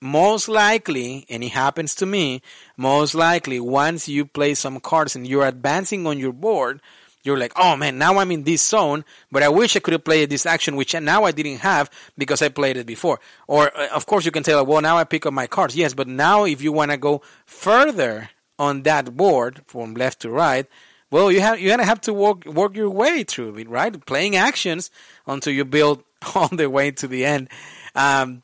most 0.00 0.48
likely 0.48 1.26
and 1.28 1.44
it 1.44 1.52
happens 1.52 1.94
to 1.94 2.06
me 2.06 2.42
most 2.76 3.14
likely 3.14 3.60
once 3.60 4.08
you 4.08 4.24
play 4.24 4.54
some 4.54 4.80
cards 4.80 5.14
and 5.14 5.26
you're 5.26 5.46
advancing 5.46 6.06
on 6.06 6.18
your 6.18 6.32
board 6.32 6.80
you're 7.22 7.38
like 7.38 7.52
oh 7.56 7.76
man 7.76 7.98
now 7.98 8.18
i'm 8.18 8.30
in 8.30 8.44
this 8.44 8.66
zone 8.66 9.04
but 9.30 9.42
i 9.42 9.48
wish 9.48 9.76
i 9.76 9.78
could 9.78 9.92
have 9.92 10.04
played 10.04 10.30
this 10.30 10.46
action 10.46 10.74
which 10.74 10.94
now 10.94 11.24
i 11.24 11.32
didn't 11.32 11.58
have 11.58 11.90
because 12.16 12.40
i 12.40 12.48
played 12.48 12.78
it 12.78 12.86
before 12.86 13.20
or 13.46 13.76
uh, 13.76 13.88
of 13.88 14.06
course 14.06 14.24
you 14.24 14.30
can 14.30 14.42
tell 14.42 14.64
well 14.64 14.80
now 14.80 14.96
i 14.96 15.04
pick 15.04 15.26
up 15.26 15.32
my 15.32 15.46
cards 15.46 15.76
yes 15.76 15.92
but 15.92 16.08
now 16.08 16.44
if 16.44 16.62
you 16.62 16.72
want 16.72 16.90
to 16.90 16.96
go 16.96 17.20
further 17.44 18.30
on 18.58 18.82
that 18.82 19.16
board 19.16 19.60
from 19.66 19.94
left 19.94 20.20
to 20.20 20.30
right 20.30 20.66
well, 21.10 21.32
you 21.32 21.40
have 21.40 21.58
you're 21.58 21.72
gonna 21.72 21.84
have 21.84 22.00
to 22.02 22.14
work 22.14 22.44
work 22.46 22.76
your 22.76 22.88
way 22.88 23.24
through 23.24 23.56
it, 23.56 23.68
right? 23.68 24.06
Playing 24.06 24.36
actions 24.36 24.90
until 25.26 25.52
you 25.52 25.64
build 25.64 26.04
all 26.34 26.48
the 26.48 26.70
way 26.70 26.92
to 26.92 27.08
the 27.08 27.24
end. 27.24 27.48
Um, 27.94 28.42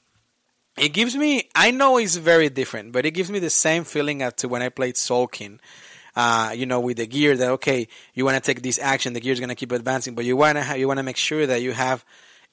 it 0.78 0.90
gives 0.90 1.16
me 1.16 1.48
I 1.54 1.70
know 1.70 1.98
it's 1.98 2.16
very 2.16 2.48
different, 2.48 2.92
but 2.92 3.06
it 3.06 3.12
gives 3.12 3.30
me 3.30 3.38
the 3.38 3.50
same 3.50 3.84
feeling 3.84 4.22
as 4.22 4.34
to 4.34 4.48
when 4.48 4.62
I 4.62 4.68
played 4.68 4.94
Tzolk'in. 4.94 5.58
Uh, 6.14 6.52
you 6.56 6.64
know, 6.64 6.80
with 6.80 6.96
the 6.96 7.06
gear 7.06 7.36
that 7.36 7.50
okay, 7.50 7.88
you 8.14 8.24
want 8.24 8.42
to 8.42 8.46
take 8.46 8.62
this 8.62 8.78
action, 8.78 9.12
the 9.12 9.20
gear 9.20 9.34
is 9.34 9.40
gonna 9.40 9.54
keep 9.54 9.72
advancing, 9.72 10.14
but 10.14 10.24
you 10.24 10.36
wanna 10.36 10.62
ha- 10.62 10.74
you 10.74 10.88
wanna 10.88 11.02
make 11.02 11.18
sure 11.18 11.46
that 11.46 11.60
you 11.60 11.72
have 11.72 12.04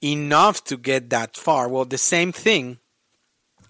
enough 0.04 0.64
to 0.66 0.78
get 0.78 1.10
that 1.12 1.38
far. 1.38 1.70
Well, 1.70 1.86
the 1.86 1.98
same 1.98 2.34
thing 2.34 2.80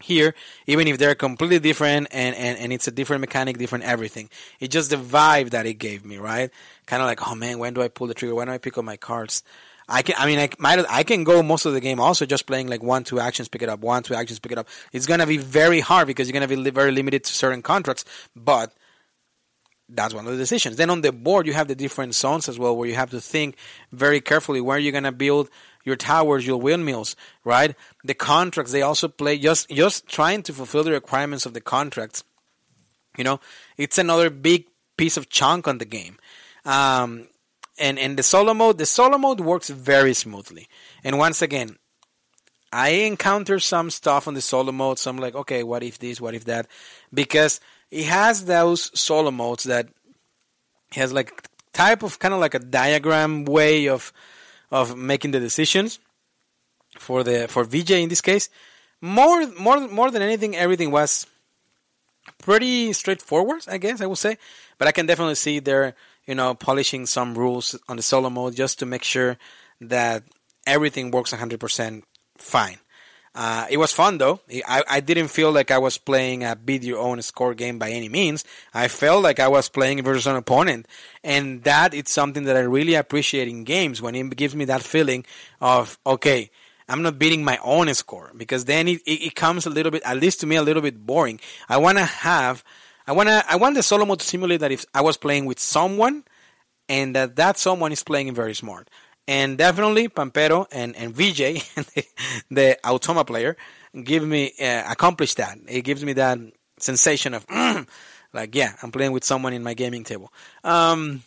here, 0.04 0.36
even 0.68 0.88
if 0.88 0.98
they're 0.98 1.16
completely 1.16 1.60
different 1.60 2.08
and, 2.12 2.36
and, 2.36 2.58
and 2.58 2.74
it's 2.74 2.88
a 2.88 2.92
different 2.92 3.22
mechanic, 3.22 3.58
different 3.58 3.86
everything. 3.86 4.30
It's 4.60 4.74
just 4.74 4.90
the 4.90 4.98
vibe 4.98 5.52
that 5.52 5.66
it 5.66 5.76
gave 5.76 6.06
me, 6.06 6.18
right? 6.18 6.52
Kind 6.86 7.02
of 7.02 7.08
like, 7.08 7.26
oh 7.28 7.36
man, 7.36 7.60
when 7.60 7.74
do 7.74 7.82
I 7.82 7.88
pull 7.88 8.08
the 8.08 8.14
trigger? 8.14 8.36
When 8.36 8.48
do 8.48 8.54
I 8.54 8.58
pick 8.58 8.78
up 8.78 8.84
my 8.84 8.98
cards? 8.98 9.44
I 9.88 10.02
can, 10.02 10.16
I 10.18 10.26
mean, 10.26 10.40
I 10.40 10.50
might, 10.60 10.86
I 10.90 11.04
can 11.04 11.24
go 11.24 11.44
most 11.44 11.66
of 11.66 11.74
the 11.74 11.82
game 11.82 12.00
also 12.00 12.26
just 12.26 12.46
playing 12.46 12.68
like 12.68 12.82
one, 12.82 13.04
two 13.04 13.20
actions, 13.20 13.48
pick 13.50 13.62
it 13.62 13.70
up, 13.70 13.82
one, 13.82 14.04
two 14.04 14.16
actions, 14.16 14.40
pick 14.40 14.52
it 14.52 14.58
up. 14.58 14.68
It's 14.92 15.06
gonna 15.06 15.28
be 15.28 15.38
very 15.38 15.80
hard 15.80 16.08
because 16.08 16.28
you're 16.28 16.34
gonna 16.34 16.48
be 16.48 16.70
very 16.70 16.92
limited 16.92 17.24
to 17.26 17.34
certain 17.34 17.62
contracts, 17.62 18.06
but 18.36 18.74
that's 19.90 20.14
one 20.14 20.26
of 20.26 20.32
the 20.32 20.38
decisions. 20.38 20.78
Then 20.78 20.90
on 20.90 21.02
the 21.02 21.12
board, 21.12 21.46
you 21.46 21.54
have 21.54 21.68
the 21.68 21.76
different 21.76 22.16
zones 22.16 22.48
as 22.48 22.58
well, 22.58 22.76
where 22.76 22.88
you 22.88 22.96
have 22.96 23.12
to 23.12 23.22
think 23.22 23.58
very 23.92 24.22
carefully 24.22 24.62
where 24.62 24.78
you're 24.78 24.94
gonna 24.94 25.12
build 25.12 25.50
your 25.84 25.96
towers, 25.98 26.48
your 26.48 26.60
windmills, 26.60 27.16
right? 27.44 27.76
The 28.04 28.14
contracts 28.14 28.72
they 28.72 28.82
also 28.82 29.08
play 29.08 29.38
just 29.38 29.70
just 29.70 30.08
trying 30.08 30.44
to 30.44 30.54
fulfill 30.54 30.84
the 30.84 30.92
requirements 30.92 31.46
of 31.46 31.54
the 31.54 31.62
contracts. 31.62 32.24
You 33.18 33.24
know, 33.24 33.40
it's 33.78 33.98
another 33.98 34.30
big 34.30 34.66
piece 34.98 35.18
of 35.18 35.30
chunk 35.30 35.68
on 35.68 35.78
the 35.78 35.86
game. 35.86 36.18
Um, 36.66 37.28
and 37.78 37.98
and 37.98 38.18
the 38.18 38.24
solo 38.24 38.54
mode, 38.54 38.78
the 38.78 38.86
solo 38.86 39.18
mode 39.18 39.40
works 39.40 39.70
very 39.70 40.14
smoothly. 40.14 40.68
And 41.04 41.18
once 41.18 41.42
again, 41.42 41.78
I 42.72 42.90
encounter 42.90 43.60
some 43.60 43.90
stuff 43.90 44.28
on 44.28 44.34
the 44.34 44.42
solo 44.42 44.72
mode. 44.72 45.00
So 45.00 45.10
I'm 45.10 45.18
like, 45.18 45.36
okay, 45.36 45.64
what 45.64 45.84
if 45.84 46.00
this? 46.00 46.20
What 46.20 46.34
if 46.34 46.46
that? 46.46 46.68
Because 47.14 47.60
it 47.92 48.06
has 48.06 48.46
those 48.46 48.92
solo 49.00 49.32
modes 49.32 49.66
that 49.66 49.88
has 50.92 51.14
like 51.14 51.48
type 51.74 52.04
of 52.04 52.20
kind 52.20 52.34
of 52.34 52.40
like 52.40 52.54
a 52.54 52.60
diagram 52.60 53.46
way 53.46 53.88
of 53.88 54.12
of 54.72 54.98
making 54.98 55.32
the 55.32 55.40
decisions 55.40 56.00
for 56.98 57.24
the 57.24 57.48
for 57.48 57.64
VJ 57.64 57.92
in 57.92 58.10
this 58.10 58.22
case. 58.22 58.50
More 59.02 59.48
more 59.48 59.88
more 59.88 60.12
than 60.12 60.22
anything, 60.22 60.56
everything 60.56 60.92
was 60.92 61.28
pretty 62.40 62.94
straightforward, 62.94 63.64
I 63.68 63.78
guess 63.78 64.02
I 64.02 64.06
would 64.06 64.18
say. 64.18 64.38
But 64.78 64.88
I 64.88 64.92
can 64.92 65.06
definitely 65.06 65.36
see 65.36 65.60
they're 65.60 65.96
you 66.26 66.36
know 66.36 66.54
polishing 66.54 67.06
some 67.06 67.36
rules 67.36 67.80
on 67.88 67.98
the 67.98 68.04
solo 68.04 68.30
mode 68.30 68.56
just 68.56 68.80
to 68.80 68.86
make 68.86 69.04
sure 69.04 69.38
that 69.82 70.24
everything 70.66 71.12
works 71.12 71.34
100% 71.34 72.04
fine. 72.38 72.78
Uh, 73.36 73.66
it 73.70 73.78
was 73.78 73.92
fun 73.92 74.20
though. 74.20 74.42
I, 74.68 74.84
I 74.88 75.00
didn't 75.00 75.30
feel 75.30 75.52
like 75.52 75.72
I 75.72 75.80
was 75.80 75.98
playing 75.98 76.44
a 76.44 76.56
beat 76.56 76.84
your 76.84 77.00
own 77.00 77.20
score 77.24 77.56
game 77.56 77.80
by 77.80 77.90
any 77.90 78.08
means. 78.08 78.46
I 78.74 78.88
felt 78.88 79.24
like 79.24 79.40
I 79.40 79.48
was 79.48 79.70
playing 79.70 80.04
versus 80.04 80.28
an 80.28 80.36
opponent. 80.36 80.88
And 81.24 81.64
that 81.64 81.96
is 81.96 82.12
something 82.12 82.44
that 82.44 82.56
I 82.56 82.60
really 82.60 82.94
appreciate 82.94 83.48
in 83.48 83.64
games 83.64 84.02
when 84.02 84.14
it 84.14 84.36
gives 84.36 84.56
me 84.56 84.66
that 84.66 84.84
feeling 84.84 85.26
of, 85.60 85.98
okay, 86.06 86.52
I'm 86.88 87.02
not 87.02 87.18
beating 87.18 87.44
my 87.44 87.58
own 87.64 87.92
score 87.96 88.32
because 88.38 88.66
then 88.66 88.88
it, 88.88 89.02
it, 89.08 89.28
it 89.28 89.36
comes 89.36 89.66
a 89.66 89.72
little 89.72 89.92
bit, 89.92 90.04
at 90.06 90.18
least 90.18 90.42
to 90.42 90.46
me, 90.46 90.56
a 90.56 90.62
little 90.62 90.82
bit 90.82 91.04
boring. 91.04 91.40
I 91.68 91.78
want 91.78 91.98
to 91.98 92.06
have, 92.06 92.64
I 93.08 93.12
want 93.12 93.30
to, 93.30 93.44
I 93.48 93.56
want 93.56 93.76
the 93.76 93.84
solo 93.84 94.06
mode 94.06 94.20
to 94.20 94.26
simulate 94.26 94.62
that 94.62 94.72
if 94.72 94.86
I 94.94 95.02
was 95.02 95.18
playing 95.18 95.46
with 95.46 95.60
someone 95.60 96.24
and 96.88 97.16
that 97.16 97.36
that 97.36 97.58
someone 97.58 97.92
is 97.92 98.04
playing 98.04 98.34
very 98.34 98.54
smart. 98.54 98.90
And 99.28 99.58
definitely 99.58 100.10
Pampero 100.10 100.66
and, 100.72 100.96
and 100.96 101.14
VJ, 101.16 101.38
the, 101.76 102.06
the 102.52 102.78
Automa 102.84 103.26
player, 103.26 103.56
give 104.04 104.26
me, 104.26 104.54
uh, 104.62 104.84
accomplish 104.92 105.34
that. 105.36 105.58
It 105.68 105.84
gives 105.84 106.04
me 106.04 106.14
that 106.14 106.40
sensation 106.78 107.34
of, 107.34 107.48
mm, 107.48 107.88
like, 108.34 108.56
yeah, 108.56 108.74
I'm 108.82 108.92
playing 108.92 109.12
with 109.12 109.24
someone 109.24 109.54
in 109.54 109.64
my 109.64 109.74
gaming 109.74 110.04
table. 110.04 110.32
Um, 110.64 111.24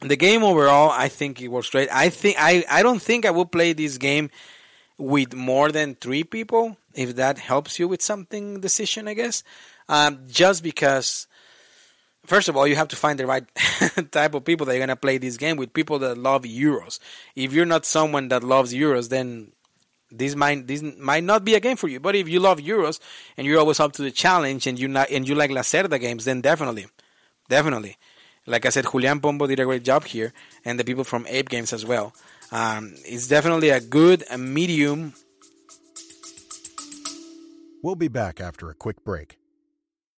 the 0.00 0.16
game 0.16 0.42
overall, 0.42 0.90
I 0.90 1.08
think 1.08 1.40
it 1.40 1.48
works 1.48 1.70
great. 1.70 1.88
I 1.90 2.10
think, 2.10 2.36
I, 2.38 2.64
I 2.70 2.82
don't 2.82 3.00
think 3.00 3.24
I 3.24 3.30
will 3.30 3.46
play 3.46 3.72
this 3.72 3.96
game 3.96 4.30
with 4.98 5.34
more 5.34 5.72
than 5.72 5.94
three 5.94 6.24
people, 6.24 6.76
if 6.94 7.16
that 7.16 7.38
helps 7.38 7.78
you 7.78 7.88
with 7.88 8.02
something 8.02 8.60
decision, 8.60 9.08
I 9.08 9.14
guess. 9.14 9.42
Um, 9.88 10.20
just 10.26 10.62
because 10.62 11.26
first 12.26 12.48
of 12.48 12.56
all, 12.56 12.66
you 12.66 12.76
have 12.76 12.88
to 12.88 12.96
find 12.96 13.18
the 13.18 13.26
right 13.26 13.44
type 14.10 14.34
of 14.34 14.44
people 14.44 14.66
that 14.66 14.72
you're 14.72 14.82
gonna 14.86 14.96
play 14.96 15.18
this 15.18 15.36
game 15.36 15.56
with. 15.56 15.72
People 15.72 15.98
that 16.00 16.18
love 16.18 16.42
Euros. 16.42 16.98
If 17.34 17.52
you're 17.52 17.66
not 17.66 17.84
someone 17.86 18.28
that 18.28 18.42
loves 18.42 18.72
Euros, 18.72 19.08
then 19.08 19.52
this 20.10 20.36
might 20.36 20.66
this 20.66 20.82
might 20.82 21.24
not 21.24 21.44
be 21.44 21.54
a 21.54 21.60
game 21.60 21.76
for 21.76 21.88
you. 21.88 22.00
But 22.00 22.14
if 22.14 22.28
you 22.28 22.40
love 22.40 22.58
Euros 22.58 23.00
and 23.36 23.46
you're 23.46 23.60
always 23.60 23.80
up 23.80 23.92
to 23.94 24.02
the 24.02 24.10
challenge 24.10 24.66
and 24.66 24.78
you 24.78 24.88
not 24.88 25.10
and 25.10 25.28
you 25.28 25.34
like 25.34 25.50
Lacerda 25.50 26.00
games, 26.00 26.24
then 26.24 26.40
definitely, 26.40 26.86
definitely. 27.48 27.96
Like 28.46 28.66
I 28.66 28.68
said, 28.68 28.84
Julian 28.90 29.20
Pombo 29.20 29.46
did 29.46 29.60
a 29.60 29.64
great 29.64 29.84
job 29.84 30.04
here, 30.04 30.34
and 30.66 30.78
the 30.78 30.84
people 30.84 31.04
from 31.04 31.26
Ape 31.28 31.48
Games 31.48 31.72
as 31.72 31.86
well. 31.86 32.12
Um, 32.52 32.94
it's 33.06 33.26
definitely 33.26 33.70
a 33.70 33.80
good 33.80 34.22
a 34.30 34.36
medium. 34.36 35.14
We'll 37.82 37.96
be 37.96 38.08
back 38.08 38.40
after 38.40 38.70
a 38.70 38.74
quick 38.74 39.02
break. 39.04 39.38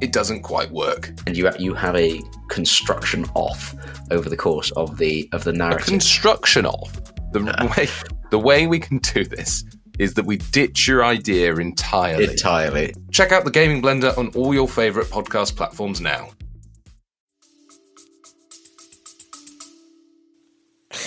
it 0.00 0.12
doesn't 0.12 0.42
quite 0.42 0.70
work. 0.70 1.10
And 1.26 1.36
you 1.36 1.50
you 1.58 1.74
have 1.74 1.96
a 1.96 2.20
construction 2.48 3.26
off 3.34 3.74
over 4.10 4.28
the 4.28 4.36
course 4.36 4.70
of 4.72 4.98
the 4.98 5.28
of 5.32 5.44
the 5.44 5.50
A 5.50 5.54
narrative. 5.54 5.86
construction 5.86 6.66
of 6.66 7.12
the 7.32 7.40
way 7.76 7.88
the 8.30 8.38
way 8.38 8.66
we 8.66 8.78
can 8.78 8.98
do 8.98 9.24
this 9.24 9.64
is 9.98 10.14
that 10.14 10.24
we 10.24 10.36
ditch 10.36 10.86
your 10.86 11.04
idea 11.04 11.54
entirely. 11.56 12.24
Entirely. 12.24 12.94
Check 13.10 13.32
out 13.32 13.44
the 13.44 13.50
Gaming 13.50 13.82
Blender 13.82 14.16
on 14.16 14.28
all 14.36 14.54
your 14.54 14.68
favorite 14.68 15.08
podcast 15.08 15.56
platforms 15.56 16.00
now. 16.00 16.30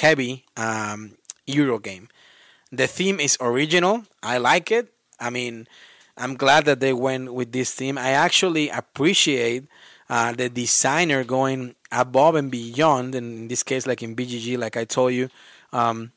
heavy 0.01 0.45
um, 0.57 1.15
Euro 1.45 1.79
game. 1.79 2.09
The 2.71 2.87
theme 2.87 3.19
is 3.19 3.37
original. 3.39 4.03
I 4.23 4.37
like 4.37 4.71
it. 4.71 4.91
I 5.19 5.29
mean, 5.29 5.67
I'm 6.21 6.35
glad 6.35 6.65
that 6.65 6.79
they 6.79 6.93
went 6.93 7.33
with 7.33 7.51
this 7.51 7.73
theme. 7.73 7.97
I 7.97 8.11
actually 8.11 8.69
appreciate 8.69 9.65
uh, 10.07 10.33
the 10.33 10.49
designer 10.49 11.23
going 11.23 11.75
above 11.91 12.35
and 12.35 12.51
beyond. 12.51 13.15
And 13.15 13.39
in 13.39 13.47
this 13.47 13.63
case, 13.63 13.87
like 13.87 14.03
in 14.03 14.15
BGG, 14.15 14.57
like 14.57 14.77
I 14.77 14.85
told 14.85 15.13
you, 15.13 15.29
um, 15.73 16.11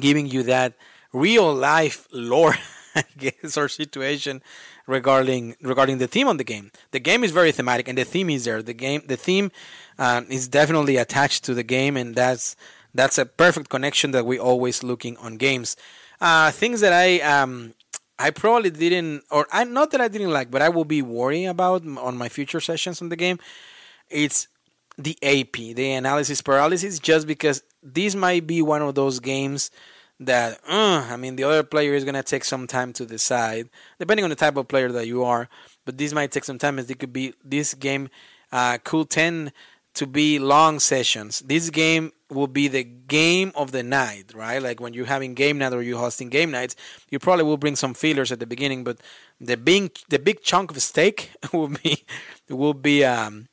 giving 0.00 0.26
you 0.26 0.42
that 0.44 0.74
real 1.12 1.52
life 1.52 2.08
lore, 2.10 2.54
I 2.94 3.04
guess, 3.18 3.56
or 3.58 3.68
situation 3.68 4.40
regarding 4.86 5.56
regarding 5.60 5.98
the 5.98 6.08
theme 6.08 6.26
on 6.26 6.38
the 6.38 6.44
game. 6.44 6.70
The 6.92 7.00
game 7.00 7.22
is 7.22 7.30
very 7.30 7.52
thematic, 7.52 7.86
and 7.86 7.98
the 7.98 8.04
theme 8.04 8.30
is 8.30 8.46
there. 8.46 8.62
The 8.62 8.72
game, 8.72 9.02
the 9.06 9.16
theme, 9.16 9.52
uh, 9.98 10.22
is 10.30 10.48
definitely 10.48 10.96
attached 10.96 11.44
to 11.44 11.54
the 11.54 11.62
game, 11.62 11.96
and 11.96 12.14
that's 12.14 12.56
that's 12.94 13.18
a 13.18 13.26
perfect 13.26 13.68
connection 13.68 14.12
that 14.12 14.24
we 14.24 14.38
always 14.38 14.82
looking 14.82 15.16
on 15.18 15.36
games. 15.36 15.76
Uh, 16.20 16.50
things 16.50 16.80
that 16.80 16.92
I 16.92 17.20
um, 17.20 17.74
I 18.18 18.30
probably 18.30 18.70
didn't, 18.70 19.22
or 19.30 19.46
I 19.52 19.64
not 19.64 19.90
that 19.92 20.00
I 20.00 20.08
didn't 20.08 20.32
like, 20.32 20.50
but 20.50 20.62
I 20.62 20.68
will 20.68 20.84
be 20.84 21.02
worrying 21.02 21.46
about 21.46 21.86
on 21.86 22.16
my 22.16 22.28
future 22.28 22.60
sessions 22.60 23.00
on 23.00 23.08
the 23.08 23.16
game. 23.16 23.38
It's 24.10 24.48
the 24.96 25.16
AP, 25.22 25.74
the 25.76 25.92
analysis 25.92 26.42
paralysis, 26.42 26.98
just 26.98 27.26
because 27.26 27.62
this 27.82 28.14
might 28.14 28.46
be 28.46 28.60
one 28.60 28.82
of 28.82 28.94
those 28.96 29.20
games 29.20 29.70
that, 30.20 30.58
uh, 30.68 31.06
I 31.08 31.16
mean, 31.16 31.36
the 31.36 31.44
other 31.44 31.62
player 31.62 31.94
is 31.94 32.04
gonna 32.04 32.24
take 32.24 32.44
some 32.44 32.66
time 32.66 32.92
to 32.94 33.06
decide, 33.06 33.68
depending 34.00 34.24
on 34.24 34.30
the 34.30 34.36
type 34.36 34.56
of 34.56 34.66
player 34.66 34.90
that 34.90 35.06
you 35.06 35.22
are. 35.22 35.48
But 35.84 35.96
this 35.96 36.12
might 36.12 36.32
take 36.32 36.44
some 36.44 36.58
time, 36.58 36.78
as 36.78 36.90
it 36.90 36.98
could 36.98 37.12
be 37.12 37.34
this 37.44 37.74
game 37.74 38.08
uh, 38.50 38.78
could 38.82 39.10
tend 39.10 39.52
to 39.94 40.06
be 40.06 40.38
long 40.38 40.80
sessions. 40.80 41.40
This 41.40 41.70
game 41.70 42.12
will 42.30 42.46
be 42.46 42.68
the 42.68 42.84
game 42.84 43.52
of 43.54 43.72
the 43.72 43.82
night, 43.82 44.32
right? 44.34 44.62
Like 44.62 44.80
when 44.80 44.94
you're 44.94 45.06
having 45.06 45.34
game 45.34 45.58
night 45.58 45.72
or 45.72 45.82
you're 45.82 45.98
hosting 45.98 46.28
game 46.28 46.50
nights, 46.50 46.76
you 47.10 47.18
probably 47.18 47.44
will 47.44 47.56
bring 47.56 47.76
some 47.76 47.94
feelers 47.94 48.30
at 48.30 48.40
the 48.40 48.46
beginning, 48.46 48.84
but 48.84 48.98
the 49.40 49.56
big 49.56 49.98
the 50.08 50.18
big 50.18 50.42
chunk 50.42 50.70
of 50.70 50.82
steak 50.82 51.30
will 51.52 51.68
be 51.68 52.04
will 52.48 52.74
be 52.74 53.04
um 53.04 53.48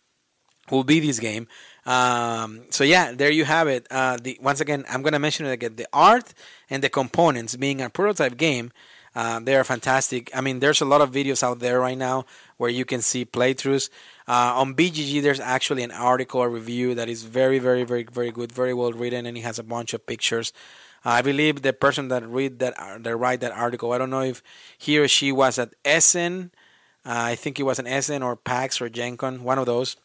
will 0.72 0.84
be 0.84 1.00
this 1.00 1.20
game. 1.20 1.48
Um, 1.86 2.64
so 2.70 2.84
yeah, 2.84 3.12
there 3.12 3.30
you 3.30 3.46
have 3.46 3.68
it. 3.68 3.88
Uh, 3.92 4.18
the 4.22 4.38
once 4.42 4.60
again, 4.60 4.86
I'm 4.90 5.04
gonna 5.04 5.20
mention 5.20 5.46
it 5.46 5.52
again. 5.52 5.76
The 5.76 5.88
art 5.94 6.34
and 6.70 6.84
the 6.84 6.90
components 6.90 7.56
being 7.56 7.82
a 7.82 7.90
prototype 7.90 8.38
game. 8.38 8.72
Uh, 9.16 9.40
they 9.40 9.56
are 9.56 9.64
fantastic. 9.64 10.30
I 10.36 10.42
mean, 10.42 10.60
there's 10.60 10.82
a 10.82 10.86
lot 10.86 11.00
of 11.00 11.12
videos 11.12 11.42
out 11.42 11.60
there 11.60 11.80
right 11.80 11.98
now 11.98 12.26
where 12.58 12.70
you 12.70 12.84
can 12.84 13.02
see 13.02 13.24
playthroughs. 13.24 13.90
Uh, 14.28 14.54
on 14.56 14.74
BGG, 14.74 15.22
there's 15.22 15.40
actually 15.40 15.84
an 15.84 15.92
article, 15.92 16.42
a 16.42 16.50
review 16.50 16.96
that 16.96 17.08
is 17.08 17.24
very, 17.24 17.60
very, 17.60 17.84
very, 17.84 18.04
very 18.04 18.32
good, 18.32 18.52
very 18.52 18.74
well 18.74 18.92
written, 18.92 19.26
and 19.26 19.38
it 19.38 19.42
has 19.42 19.60
a 19.60 19.64
bunch 19.64 19.94
of 19.94 20.06
pictures. 20.06 20.52
I 21.04 21.22
believe 21.22 21.62
the 21.62 21.74
person 21.74 22.08
that 22.08 22.28
read 22.28 22.58
that, 22.60 22.74
uh, 22.80 22.98
that 23.00 23.16
write 23.16 23.42
that 23.42 23.52
article, 23.52 23.94
I 23.94 24.00
don't 24.00 24.10
know 24.10 24.24
if 24.24 24.42
he 24.78 24.98
or 24.98 25.08
she 25.08 25.32
was 25.32 25.60
at 25.60 25.76
Essen. 25.86 26.52
Uh, 27.06 27.34
I 27.34 27.36
think 27.36 27.60
it 27.60 27.64
was 27.64 27.78
an 27.78 27.86
Essen 27.86 28.24
or 28.24 28.36
PAX 28.36 28.82
or 28.82 28.90
Gen 28.90 29.16
Con, 29.16 29.44
one 29.44 29.60
of 29.60 29.68
those. 29.68 29.96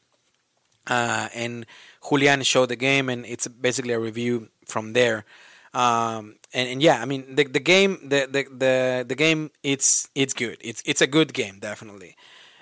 Uh, 0.87 1.29
and 1.35 1.65
Julian 2.07 2.43
showed 2.43 2.69
the 2.69 2.77
game, 2.77 3.09
and 3.09 3.25
it's 3.25 3.49
basically 3.49 3.95
a 3.95 3.99
review 3.99 4.49
from 4.67 4.93
there. 4.93 5.25
Um, 5.73 6.37
and, 6.53 6.69
and 6.69 6.83
yeah, 6.83 7.01
I 7.01 7.05
mean 7.05 7.37
the 7.37 7.45
the 7.45 7.61
game 7.61 7.99
the, 8.03 8.27
the 8.31 8.45
the 8.51 9.05
the 9.09 9.15
game 9.15 9.51
it's 9.63 10.09
it's 10.15 10.35
good. 10.35 10.59
It's 10.61 10.83
it's 10.85 11.01
a 11.01 11.07
good 11.07 11.33
game 11.33 11.59
definitely. 11.61 12.17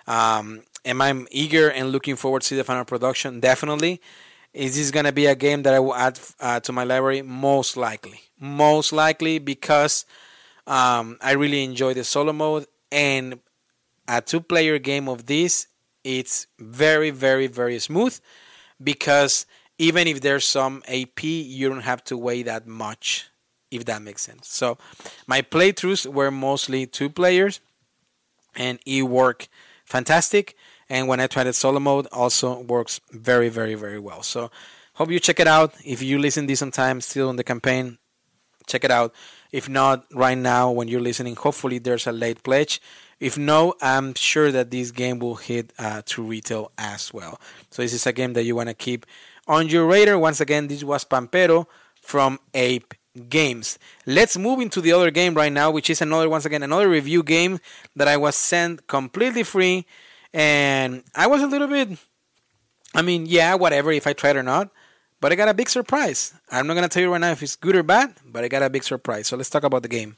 Um, 0.06 0.62
am 0.88 1.02
I 1.02 1.24
eager 1.30 1.68
and 1.70 1.92
looking 1.92 2.16
forward 2.16 2.42
to 2.42 2.48
see 2.48 2.56
the 2.56 2.64
final 2.64 2.84
production? 2.84 3.40
Definitely. 3.40 4.00
Is 4.54 4.76
this 4.76 4.90
gonna 4.90 5.12
be 5.12 5.26
a 5.26 5.34
game 5.34 5.62
that 5.64 5.74
I 5.74 5.78
will 5.78 5.94
add 5.94 6.18
uh, 6.40 6.60
to 6.60 6.72
my 6.72 6.84
library? 6.84 7.22
Most 7.22 7.76
likely, 7.76 8.20
most 8.40 8.92
likely 8.92 9.38
because 9.38 10.06
um, 10.66 11.18
I 11.20 11.32
really 11.32 11.62
enjoy 11.62 11.94
the 11.94 12.04
solo 12.04 12.32
mode 12.32 12.66
and 12.90 13.40
a 14.08 14.22
two-player 14.22 14.78
game 14.78 15.08
of 15.08 15.26
this. 15.26 15.66
It's 16.02 16.46
very, 16.58 17.10
very, 17.10 17.46
very 17.46 17.78
smooth 17.78 18.18
because 18.82 19.44
even 19.76 20.08
if 20.08 20.22
there's 20.22 20.46
some 20.46 20.82
AP, 20.88 21.22
you 21.22 21.68
don't 21.68 21.80
have 21.80 22.02
to 22.04 22.16
weigh 22.16 22.42
that 22.44 22.66
much, 22.66 23.28
if 23.70 23.84
that 23.84 24.00
makes 24.00 24.22
sense. 24.22 24.48
So 24.48 24.78
my 25.26 25.42
playthroughs 25.42 26.06
were 26.10 26.30
mostly 26.30 26.86
two 26.86 27.10
players, 27.10 27.60
and 28.56 28.78
it 28.86 29.02
worked 29.02 29.48
fantastic. 29.84 30.56
And 30.88 31.08
when 31.08 31.20
I 31.20 31.26
tried 31.26 31.46
it 31.46 31.54
solo 31.54 31.80
mode, 31.80 32.06
also 32.12 32.60
works 32.60 33.00
very, 33.12 33.48
very, 33.48 33.74
very 33.74 33.98
well. 33.98 34.22
So 34.22 34.50
hope 34.94 35.10
you 35.10 35.20
check 35.20 35.40
it 35.40 35.46
out. 35.46 35.74
If 35.84 36.02
you 36.02 36.18
listen 36.18 36.46
this 36.46 36.62
on 36.62 36.70
time, 36.70 37.00
still 37.00 37.28
on 37.28 37.36
the 37.36 37.44
campaign, 37.44 37.98
check 38.66 38.84
it 38.84 38.90
out. 38.90 39.14
If 39.52 39.68
not, 39.68 40.04
right 40.12 40.36
now 40.36 40.70
when 40.70 40.88
you're 40.88 41.00
listening, 41.00 41.36
hopefully 41.36 41.78
there's 41.78 42.06
a 42.06 42.12
late 42.12 42.42
pledge. 42.42 42.80
If 43.20 43.36
no, 43.36 43.74
I'm 43.82 44.14
sure 44.14 44.52
that 44.52 44.70
this 44.70 44.90
game 44.90 45.18
will 45.18 45.36
hit 45.36 45.72
uh, 45.78 46.02
to 46.06 46.22
retail 46.22 46.70
as 46.78 47.12
well. 47.12 47.40
So 47.70 47.82
this 47.82 47.92
is 47.92 48.06
a 48.06 48.12
game 48.12 48.34
that 48.34 48.44
you 48.44 48.54
want 48.54 48.68
to 48.68 48.74
keep 48.74 49.06
on 49.48 49.68
your 49.68 49.86
radar. 49.86 50.18
Once 50.18 50.40
again, 50.40 50.68
this 50.68 50.84
was 50.84 51.04
Pampero 51.04 51.66
from 52.00 52.38
Ape 52.54 52.94
Games. 53.28 53.78
Let's 54.06 54.38
move 54.38 54.60
into 54.60 54.80
the 54.80 54.92
other 54.92 55.10
game 55.10 55.34
right 55.34 55.52
now, 55.52 55.70
which 55.72 55.90
is 55.90 56.00
another 56.00 56.28
once 56.28 56.44
again 56.44 56.62
another 56.62 56.88
review 56.88 57.22
game 57.24 57.58
that 57.96 58.06
I 58.06 58.16
was 58.16 58.36
sent 58.36 58.86
completely 58.86 59.42
free, 59.42 59.86
and 60.32 61.04
I 61.14 61.26
was 61.26 61.42
a 61.42 61.46
little 61.46 61.68
bit. 61.68 61.98
I 62.94 63.02
mean, 63.02 63.26
yeah, 63.26 63.54
whatever 63.54 63.92
if 63.92 64.06
I 64.06 64.12
tried 64.12 64.36
or 64.36 64.42
not, 64.42 64.70
but 65.20 65.32
I 65.32 65.34
got 65.34 65.48
a 65.48 65.54
big 65.54 65.68
surprise. 65.68 66.34
I'm 66.50 66.66
not 66.66 66.74
gonna 66.74 66.88
tell 66.88 67.02
you 67.02 67.12
right 67.12 67.20
now 67.20 67.32
if 67.32 67.42
it's 67.42 67.56
good 67.56 67.76
or 67.76 67.82
bad, 67.82 68.14
but 68.24 68.44
I 68.44 68.48
got 68.48 68.62
a 68.62 68.70
big 68.70 68.84
surprise. 68.84 69.28
So 69.28 69.36
let's 69.36 69.50
talk 69.50 69.64
about 69.64 69.82
the 69.82 69.88
game. 69.88 70.16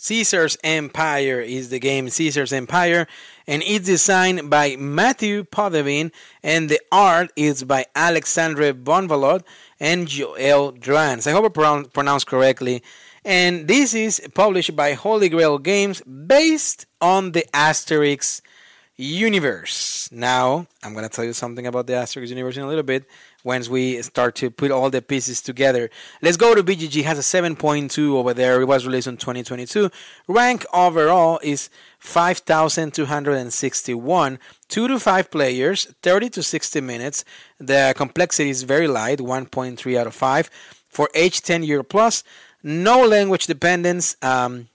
Caesar's 0.00 0.56
Empire 0.62 1.40
is 1.40 1.70
the 1.70 1.80
game 1.80 2.08
Caesar's 2.08 2.52
Empire, 2.52 3.08
and 3.48 3.64
it's 3.66 3.86
designed 3.86 4.48
by 4.48 4.76
Matthew 4.76 5.42
Podevin, 5.42 6.12
and 6.40 6.68
the 6.68 6.80
art 6.92 7.32
is 7.34 7.64
by 7.64 7.84
Alexandre 7.96 8.72
Bonvalot 8.72 9.42
and 9.80 10.06
Joel 10.06 10.72
Drans. 10.72 11.26
I 11.26 11.32
hope 11.32 11.46
I 11.46 11.48
pronoun- 11.48 11.86
pronounced 11.86 12.28
correctly. 12.28 12.80
And 13.24 13.66
this 13.66 13.92
is 13.92 14.22
published 14.34 14.76
by 14.76 14.92
Holy 14.92 15.28
Grail 15.28 15.58
Games 15.58 16.00
based 16.02 16.86
on 17.00 17.32
the 17.32 17.44
Asterix 17.52 18.40
universe. 18.98 20.10
Now, 20.10 20.66
I'm 20.82 20.92
going 20.92 21.04
to 21.04 21.08
tell 21.08 21.24
you 21.24 21.32
something 21.32 21.66
about 21.66 21.86
the 21.86 21.94
Asterix 21.94 22.28
universe 22.28 22.56
in 22.56 22.64
a 22.64 22.66
little 22.66 22.82
bit 22.82 23.04
once 23.44 23.68
we 23.68 24.02
start 24.02 24.34
to 24.36 24.50
put 24.50 24.72
all 24.72 24.90
the 24.90 25.00
pieces 25.00 25.40
together. 25.40 25.88
Let's 26.20 26.36
go 26.36 26.52
to 26.54 26.64
BGG. 26.64 27.04
Has 27.04 27.18
a 27.18 27.22
7.2 27.22 28.14
over 28.14 28.34
there. 28.34 28.60
It 28.60 28.66
was 28.66 28.84
released 28.84 29.06
in 29.06 29.16
2022. 29.16 29.90
Rank 30.26 30.66
overall 30.74 31.38
is 31.42 31.70
5,261. 32.00 34.38
2 34.68 34.88
to 34.88 34.98
5 34.98 35.30
players, 35.30 35.86
30 36.02 36.30
to 36.30 36.42
60 36.42 36.80
minutes. 36.80 37.24
The 37.58 37.94
complexity 37.96 38.50
is 38.50 38.64
very 38.64 38.88
light, 38.88 39.20
1.3 39.20 39.96
out 39.96 40.08
of 40.08 40.14
5. 40.14 40.50
For 40.88 41.08
age 41.14 41.42
10 41.42 41.62
year 41.62 41.84
plus, 41.84 42.24
no 42.62 43.06
language 43.06 43.46
dependence, 43.46 44.16
um, 44.22 44.68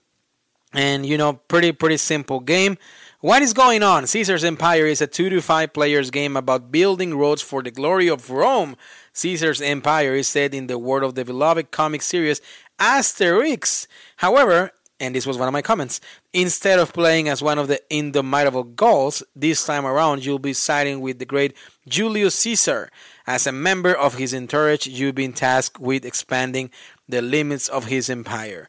and 0.72 1.04
you 1.04 1.18
know, 1.18 1.34
pretty 1.34 1.72
pretty 1.72 1.98
simple 1.98 2.40
game. 2.40 2.78
What 3.24 3.40
is 3.40 3.54
going 3.54 3.82
on? 3.82 4.06
Caesar's 4.06 4.44
Empire 4.44 4.84
is 4.84 5.00
a 5.00 5.06
2 5.06 5.30
to 5.30 5.40
5 5.40 5.72
players 5.72 6.10
game 6.10 6.36
about 6.36 6.70
building 6.70 7.16
roads 7.16 7.40
for 7.40 7.62
the 7.62 7.70
glory 7.70 8.06
of 8.06 8.28
Rome. 8.28 8.76
Caesar's 9.14 9.62
Empire 9.62 10.14
is 10.14 10.28
set 10.28 10.52
in 10.52 10.66
the 10.66 10.78
world 10.78 11.04
of 11.04 11.14
the 11.14 11.24
beloved 11.24 11.70
comic 11.70 12.02
series 12.02 12.42
Asterix. 12.78 13.86
However, 14.16 14.72
and 15.00 15.14
this 15.14 15.26
was 15.26 15.38
one 15.38 15.48
of 15.48 15.54
my 15.54 15.62
comments, 15.62 16.02
instead 16.34 16.78
of 16.78 16.92
playing 16.92 17.30
as 17.30 17.42
one 17.42 17.58
of 17.58 17.66
the 17.66 17.80
indomitable 17.88 18.62
Gauls, 18.64 19.22
this 19.34 19.64
time 19.64 19.86
around 19.86 20.26
you'll 20.26 20.38
be 20.38 20.52
siding 20.52 21.00
with 21.00 21.18
the 21.18 21.24
great 21.24 21.54
Julius 21.88 22.34
Caesar. 22.40 22.90
As 23.26 23.46
a 23.46 23.52
member 23.52 23.94
of 23.94 24.16
his 24.16 24.34
entourage, 24.34 24.86
you've 24.86 25.14
been 25.14 25.32
tasked 25.32 25.80
with 25.80 26.04
expanding 26.04 26.68
the 27.08 27.22
limits 27.22 27.68
of 27.68 27.86
his 27.86 28.10
empire. 28.10 28.68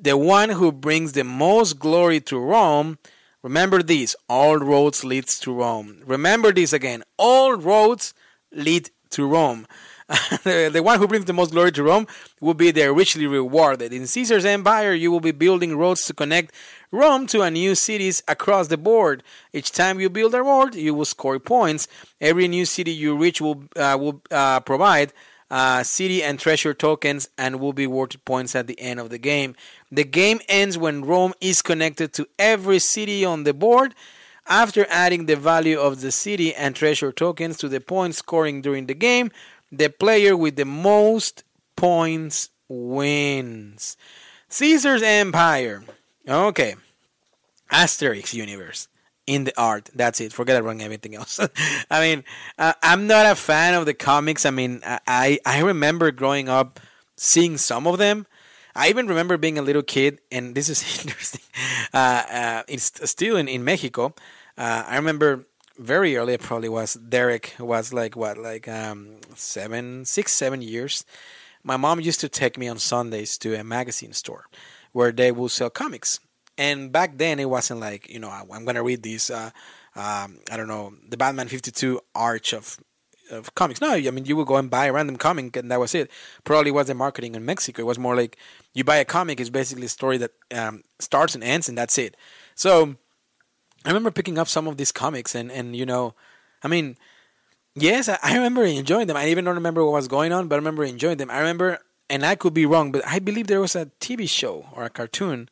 The 0.00 0.16
one 0.16 0.48
who 0.48 0.72
brings 0.72 1.12
the 1.12 1.24
most 1.24 1.78
glory 1.78 2.20
to 2.20 2.38
Rome 2.38 2.96
Remember 3.42 3.82
this 3.82 4.14
all 4.28 4.58
roads 4.58 5.04
leads 5.04 5.40
to 5.40 5.52
Rome. 5.52 6.02
Remember 6.04 6.52
this 6.52 6.72
again 6.72 7.02
all 7.16 7.54
roads 7.54 8.12
lead 8.52 8.90
to 9.10 9.26
Rome. 9.26 9.66
the, 10.42 10.68
the 10.72 10.82
one 10.82 10.98
who 10.98 11.06
brings 11.06 11.26
the 11.26 11.32
most 11.32 11.52
glory 11.52 11.70
to 11.72 11.84
Rome 11.84 12.06
will 12.40 12.54
be 12.54 12.72
there 12.72 12.92
richly 12.92 13.26
rewarded. 13.26 13.92
In 13.92 14.08
Caesar's 14.08 14.44
empire, 14.44 14.92
you 14.92 15.10
will 15.10 15.20
be 15.20 15.30
building 15.30 15.76
roads 15.76 16.04
to 16.06 16.12
connect 16.12 16.52
Rome 16.90 17.28
to 17.28 17.42
a 17.42 17.50
new 17.50 17.76
cities 17.76 18.20
across 18.26 18.66
the 18.66 18.76
board. 18.76 19.22
Each 19.52 19.70
time 19.70 20.00
you 20.00 20.10
build 20.10 20.34
a 20.34 20.42
road, 20.42 20.74
you 20.74 20.94
will 20.94 21.04
score 21.04 21.38
points. 21.38 21.86
Every 22.20 22.48
new 22.48 22.64
city 22.64 22.90
you 22.90 23.16
reach 23.16 23.40
will 23.40 23.64
uh, 23.76 23.96
will 24.00 24.20
uh, 24.32 24.60
provide 24.60 25.12
uh, 25.50 25.82
city 25.82 26.22
and 26.22 26.38
treasure 26.38 26.72
tokens 26.72 27.28
and 27.36 27.58
will 27.58 27.72
be 27.72 27.86
worth 27.86 28.24
points 28.24 28.54
at 28.54 28.66
the 28.66 28.78
end 28.80 29.00
of 29.00 29.10
the 29.10 29.18
game. 29.18 29.56
The 29.90 30.04
game 30.04 30.40
ends 30.48 30.78
when 30.78 31.04
Rome 31.04 31.34
is 31.40 31.62
connected 31.62 32.12
to 32.14 32.28
every 32.38 32.78
city 32.78 33.24
on 33.24 33.44
the 33.44 33.54
board. 33.54 33.94
After 34.46 34.86
adding 34.88 35.26
the 35.26 35.36
value 35.36 35.78
of 35.78 36.00
the 36.00 36.10
city 36.10 36.54
and 36.54 36.74
treasure 36.74 37.12
tokens 37.12 37.56
to 37.58 37.68
the 37.68 37.80
points 37.80 38.18
scoring 38.18 38.62
during 38.62 38.86
the 38.86 38.94
game, 38.94 39.30
the 39.70 39.90
player 39.90 40.36
with 40.36 40.56
the 40.56 40.64
most 40.64 41.44
points 41.76 42.50
wins. 42.68 43.96
Caesar's 44.48 45.02
Empire. 45.02 45.84
Okay. 46.28 46.74
Asterix 47.70 48.34
universe 48.34 48.88
in 49.30 49.44
the 49.44 49.54
art. 49.56 49.90
That's 49.94 50.20
it. 50.20 50.32
Forget 50.32 50.60
about 50.60 50.80
everything 50.80 51.14
else. 51.14 51.38
I 51.90 52.00
mean, 52.00 52.24
uh, 52.58 52.74
I'm 52.82 53.06
not 53.06 53.26
a 53.26 53.36
fan 53.36 53.74
of 53.74 53.86
the 53.86 53.94
comics. 53.94 54.44
I 54.44 54.50
mean, 54.50 54.80
I 54.84 55.38
I 55.46 55.60
remember 55.60 56.10
growing 56.10 56.48
up 56.48 56.80
seeing 57.16 57.56
some 57.56 57.86
of 57.86 57.98
them. 57.98 58.26
I 58.74 58.88
even 58.88 59.06
remember 59.06 59.36
being 59.36 59.56
a 59.58 59.62
little 59.62 59.84
kid, 59.84 60.18
and 60.32 60.54
this 60.56 60.68
is 60.68 60.82
interesting. 61.04 61.46
Uh, 61.94 62.22
uh, 62.40 62.62
it's 62.66 62.90
still 63.08 63.36
in 63.36 63.46
in 63.46 63.62
Mexico. 63.62 64.14
Uh, 64.58 64.82
I 64.86 64.96
remember 64.96 65.46
very 65.78 66.16
early. 66.16 66.34
It 66.34 66.42
probably 66.42 66.68
was 66.68 66.94
Derek 66.94 67.54
was 67.60 67.92
like 67.92 68.16
what, 68.16 68.36
like 68.36 68.66
um, 68.66 69.20
seven, 69.36 70.04
six, 70.04 70.32
seven 70.32 70.60
years. 70.60 71.04
My 71.62 71.76
mom 71.76 72.00
used 72.00 72.20
to 72.20 72.28
take 72.28 72.58
me 72.58 72.66
on 72.68 72.78
Sundays 72.78 73.38
to 73.38 73.54
a 73.54 73.62
magazine 73.62 74.12
store 74.12 74.46
where 74.92 75.12
they 75.12 75.30
will 75.30 75.48
sell 75.48 75.70
comics. 75.70 76.18
And 76.60 76.92
back 76.92 77.16
then, 77.16 77.40
it 77.40 77.48
wasn't 77.48 77.80
like 77.80 78.10
you 78.10 78.20
know 78.20 78.28
I'm 78.28 78.66
gonna 78.66 78.82
read 78.82 79.02
these. 79.02 79.30
Uh, 79.30 79.50
um, 79.96 80.38
I 80.52 80.58
don't 80.58 80.68
know 80.68 80.92
the 81.08 81.16
Batman 81.16 81.48
52 81.48 81.98
arch 82.14 82.52
of 82.52 82.78
of 83.30 83.54
comics. 83.54 83.80
No, 83.80 83.92
I 83.94 84.10
mean 84.10 84.26
you 84.26 84.36
would 84.36 84.46
go 84.46 84.56
and 84.56 84.68
buy 84.68 84.84
a 84.84 84.92
random 84.92 85.16
comic 85.16 85.56
and 85.56 85.70
that 85.70 85.80
was 85.80 85.94
it. 85.94 86.10
Probably 86.44 86.70
wasn't 86.70 86.98
marketing 86.98 87.34
in 87.34 87.46
Mexico. 87.46 87.80
It 87.80 87.86
was 87.86 87.98
more 87.98 88.14
like 88.14 88.36
you 88.74 88.84
buy 88.84 88.96
a 88.96 89.06
comic. 89.06 89.40
It's 89.40 89.48
basically 89.48 89.86
a 89.86 89.88
story 89.88 90.18
that 90.18 90.32
um, 90.54 90.82
starts 90.98 91.34
and 91.34 91.42
ends 91.42 91.66
and 91.66 91.78
that's 91.78 91.96
it. 91.96 92.14
So 92.54 92.96
I 93.86 93.88
remember 93.88 94.10
picking 94.10 94.36
up 94.36 94.46
some 94.46 94.68
of 94.68 94.76
these 94.76 94.92
comics 94.92 95.34
and 95.34 95.50
and 95.50 95.74
you 95.74 95.86
know, 95.86 96.14
I 96.62 96.68
mean, 96.68 96.98
yes, 97.74 98.06
I, 98.10 98.18
I 98.22 98.34
remember 98.34 98.64
enjoying 98.64 99.06
them. 99.06 99.16
I 99.16 99.28
even 99.28 99.46
don't 99.46 99.54
remember 99.54 99.82
what 99.82 99.94
was 99.94 100.08
going 100.08 100.30
on, 100.30 100.46
but 100.46 100.56
I 100.56 100.58
remember 100.58 100.84
enjoying 100.84 101.16
them. 101.16 101.30
I 101.30 101.38
remember, 101.38 101.78
and 102.10 102.26
I 102.26 102.34
could 102.34 102.52
be 102.52 102.66
wrong, 102.66 102.92
but 102.92 103.00
I 103.06 103.18
believe 103.18 103.46
there 103.46 103.62
was 103.62 103.74
a 103.74 103.86
TV 103.98 104.28
show 104.28 104.66
or 104.74 104.84
a 104.84 104.90
cartoon 104.90 105.48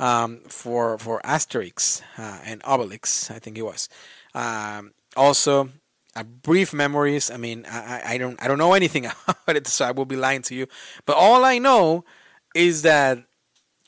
um, 0.00 0.40
for 0.48 0.98
for 0.98 1.20
Asterix 1.22 2.02
uh, 2.18 2.40
and 2.44 2.60
Obelix. 2.64 3.30
I 3.30 3.38
think 3.38 3.56
it 3.56 3.62
was. 3.62 3.88
Um, 4.34 4.92
also, 5.16 5.68
a 6.16 6.24
brief 6.24 6.72
memories. 6.72 7.30
I 7.30 7.36
mean, 7.36 7.66
I, 7.70 8.02
I 8.04 8.18
don't 8.18 8.42
I 8.42 8.48
don't 8.48 8.58
know 8.58 8.72
anything 8.72 9.06
about 9.28 9.56
it, 9.56 9.66
so 9.68 9.84
I 9.84 9.92
will 9.92 10.06
be 10.06 10.16
lying 10.16 10.42
to 10.42 10.54
you. 10.54 10.66
But 11.06 11.16
all 11.16 11.44
I 11.44 11.58
know 11.58 12.04
is 12.54 12.82
that 12.82 13.18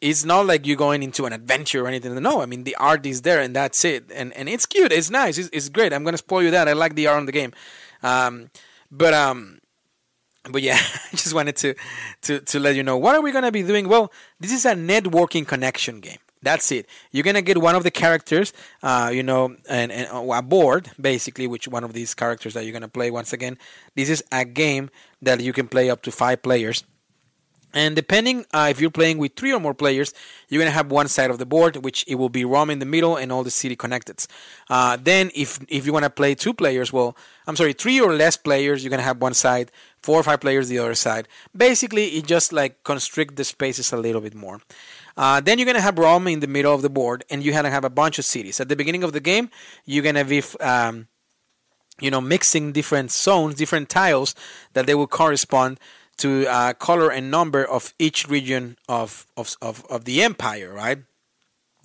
it's 0.00 0.24
not 0.24 0.46
like 0.46 0.66
you're 0.66 0.76
going 0.76 1.02
into 1.02 1.26
an 1.26 1.32
adventure 1.32 1.84
or 1.84 1.88
anything. 1.88 2.14
No, 2.22 2.42
I 2.42 2.46
mean 2.46 2.64
the 2.64 2.76
art 2.76 3.06
is 3.06 3.22
there 3.22 3.40
and 3.40 3.56
that's 3.56 3.84
it, 3.84 4.12
and 4.14 4.32
and 4.34 4.48
it's 4.48 4.66
cute, 4.66 4.92
it's 4.92 5.10
nice, 5.10 5.38
it's, 5.38 5.50
it's 5.52 5.68
great. 5.70 5.92
I'm 5.92 6.04
gonna 6.04 6.18
spoil 6.18 6.42
you 6.42 6.50
that. 6.52 6.68
I 6.68 6.74
like 6.74 6.94
the 6.94 7.06
art 7.06 7.18
on 7.18 7.26
the 7.26 7.32
game, 7.32 7.52
um, 8.02 8.50
but 8.90 9.14
um, 9.14 9.61
but 10.50 10.62
yeah, 10.62 10.78
I 11.12 11.16
just 11.16 11.34
wanted 11.34 11.56
to 11.56 11.74
to 12.22 12.40
to 12.40 12.60
let 12.60 12.76
you 12.76 12.82
know 12.82 12.96
what 12.96 13.14
are 13.14 13.22
we 13.22 13.32
gonna 13.32 13.52
be 13.52 13.62
doing. 13.62 13.88
Well, 13.88 14.12
this 14.40 14.52
is 14.52 14.64
a 14.64 14.74
networking 14.74 15.46
connection 15.46 16.00
game. 16.00 16.18
That's 16.42 16.72
it. 16.72 16.86
You're 17.12 17.22
gonna 17.22 17.42
get 17.42 17.58
one 17.58 17.76
of 17.76 17.84
the 17.84 17.90
characters, 17.90 18.52
uh, 18.82 19.10
you 19.14 19.22
know, 19.22 19.56
and, 19.68 19.92
and 19.92 20.08
a 20.10 20.42
board 20.42 20.90
basically, 21.00 21.46
which 21.46 21.68
one 21.68 21.84
of 21.84 21.92
these 21.92 22.14
characters 22.14 22.54
that 22.54 22.64
you're 22.64 22.72
gonna 22.72 22.88
play. 22.88 23.10
Once 23.10 23.32
again, 23.32 23.58
this 23.94 24.10
is 24.10 24.24
a 24.32 24.44
game 24.44 24.90
that 25.20 25.40
you 25.40 25.52
can 25.52 25.68
play 25.68 25.88
up 25.88 26.02
to 26.02 26.10
five 26.10 26.42
players 26.42 26.82
and 27.72 27.96
depending 27.96 28.44
uh, 28.52 28.68
if 28.70 28.80
you're 28.80 28.90
playing 28.90 29.18
with 29.18 29.34
three 29.34 29.52
or 29.52 29.60
more 29.60 29.74
players, 29.74 30.12
you're 30.48 30.60
gonna 30.60 30.70
have 30.70 30.90
one 30.90 31.08
side 31.08 31.30
of 31.30 31.38
the 31.38 31.46
board, 31.46 31.76
which 31.76 32.04
it 32.06 32.16
will 32.16 32.28
be 32.28 32.44
Rome 32.44 32.70
in 32.70 32.78
the 32.78 32.86
middle 32.86 33.16
and 33.16 33.32
all 33.32 33.42
the 33.42 33.50
city 33.50 33.76
connected. 33.76 34.26
Uh, 34.68 34.96
then, 35.00 35.30
if 35.34 35.58
if 35.68 35.86
you 35.86 35.92
wanna 35.92 36.10
play 36.10 36.34
two 36.34 36.54
players, 36.54 36.92
well, 36.92 37.16
I'm 37.46 37.56
sorry, 37.56 37.72
three 37.72 38.00
or 38.00 38.14
less 38.14 38.36
players, 38.36 38.82
you're 38.82 38.90
gonna 38.90 39.02
have 39.02 39.20
one 39.20 39.34
side. 39.34 39.70
Four 40.02 40.18
or 40.18 40.24
five 40.24 40.40
players, 40.40 40.68
the 40.68 40.80
other 40.80 40.96
side. 40.96 41.28
Basically, 41.56 42.06
it 42.16 42.26
just 42.26 42.52
like 42.52 42.82
constrict 42.82 43.36
the 43.36 43.44
spaces 43.44 43.92
a 43.92 43.96
little 43.96 44.20
bit 44.20 44.34
more. 44.34 44.60
Uh, 45.16 45.40
then 45.40 45.58
you're 45.58 45.66
gonna 45.66 45.80
have 45.80 45.98
Rome 45.98 46.26
in 46.26 46.40
the 46.40 46.48
middle 46.48 46.74
of 46.74 46.82
the 46.82 46.90
board, 46.90 47.24
and 47.30 47.42
you're 47.42 47.54
gonna 47.54 47.70
have 47.70 47.84
a 47.84 47.90
bunch 47.90 48.18
of 48.18 48.24
cities. 48.24 48.60
At 48.60 48.68
the 48.68 48.76
beginning 48.76 49.04
of 49.04 49.12
the 49.12 49.20
game, 49.20 49.48
you're 49.84 50.02
gonna 50.02 50.24
be 50.24 50.42
um, 50.60 51.06
you 52.00 52.10
know 52.10 52.20
mixing 52.20 52.72
different 52.72 53.12
zones, 53.12 53.54
different 53.54 53.88
tiles 53.88 54.34
that 54.72 54.86
they 54.86 54.94
will 54.94 55.06
correspond 55.06 55.78
to 56.22 56.46
uh, 56.46 56.72
color 56.74 57.10
and 57.10 57.30
number 57.30 57.64
of 57.64 57.92
each 57.98 58.28
region 58.28 58.76
of, 58.88 59.26
of, 59.36 59.56
of, 59.60 59.84
of 59.90 60.04
the 60.04 60.22
empire, 60.22 60.72
right? 60.72 60.98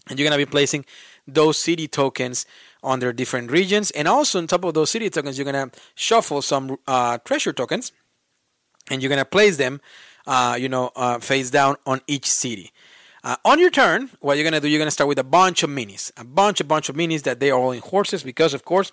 And 0.10 0.18
you're 0.18 0.30
going 0.30 0.40
to 0.40 0.46
be 0.46 0.50
placing 0.50 0.86
those 1.28 1.60
city 1.60 1.88
tokens 1.88 2.46
on 2.84 3.00
their 3.00 3.12
different 3.12 3.52
regions. 3.52 3.92
And 3.92 4.08
also, 4.08 4.38
on 4.38 4.48
top 4.48 4.64
of 4.64 4.76
those 4.76 4.92
city 4.92 5.10
tokens, 5.10 5.38
you're 5.38 5.52
going 5.52 5.70
to 5.70 5.78
shuffle 5.96 6.42
some 6.42 6.78
uh, 6.88 7.18
treasure 7.26 7.52
tokens 7.52 7.92
and 8.90 9.02
you're 9.02 9.10
going 9.10 9.20
to 9.20 9.26
place 9.26 9.58
them, 9.58 9.82
uh, 10.28 10.56
you 10.60 10.70
know, 10.70 10.92
uh, 10.96 11.20
face 11.20 11.50
down 11.50 11.76
on 11.86 12.02
each 12.08 12.30
city. 12.30 12.72
Uh, 13.24 13.36
on 13.44 13.60
your 13.60 13.72
turn, 13.72 14.10
what 14.22 14.38
you're 14.38 14.50
to 14.50 14.60
do, 14.62 14.68
you're 14.68 14.86
to 14.86 14.92
start 14.92 15.08
with 15.08 15.20
a 15.20 15.24
bunch 15.24 15.64
of 15.64 15.70
minis. 15.70 16.12
A 16.16 16.24
bunch, 16.24 16.62
a 16.62 16.64
bunch 16.64 16.88
of 16.90 16.96
minis 16.96 17.24
that 17.24 17.40
they 17.40 17.50
are 17.50 17.60
all 17.60 17.72
in 17.72 17.82
horses 17.82 18.24
because, 18.24 18.54
of 18.54 18.64
course, 18.64 18.92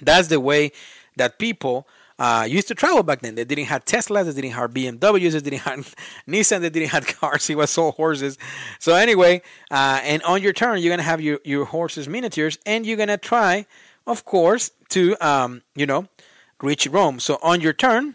that's 0.00 0.28
the 0.28 0.40
way 0.40 0.72
that 1.16 1.38
people 1.38 1.86
uh, 2.18 2.46
used 2.48 2.68
to 2.68 2.74
travel 2.74 3.02
back 3.02 3.20
then. 3.20 3.34
They 3.34 3.44
didn't 3.44 3.66
have 3.66 3.84
Teslas, 3.84 4.26
they 4.26 4.40
didn't 4.40 4.54
have 4.54 4.70
BMWs, 4.70 5.32
they 5.32 5.40
didn't 5.40 5.62
have 5.62 5.94
Nissan, 6.28 6.60
they 6.60 6.70
didn't 6.70 6.90
have 6.90 7.06
cars. 7.20 7.50
It 7.50 7.56
was 7.56 7.76
all 7.76 7.92
horses. 7.92 8.38
So 8.78 8.94
anyway, 8.94 9.42
uh, 9.70 10.00
and 10.02 10.22
on 10.22 10.42
your 10.42 10.52
turn, 10.52 10.80
you're 10.80 10.92
gonna 10.92 11.02
have 11.02 11.20
your 11.20 11.40
your 11.44 11.64
horses 11.64 12.08
miniatures, 12.08 12.58
and 12.66 12.86
you're 12.86 12.96
gonna 12.96 13.18
try, 13.18 13.66
of 14.06 14.24
course, 14.24 14.70
to 14.90 15.16
um, 15.26 15.62
you 15.74 15.86
know, 15.86 16.08
reach 16.62 16.86
Rome. 16.86 17.18
So 17.20 17.38
on 17.42 17.60
your 17.60 17.72
turn, 17.72 18.14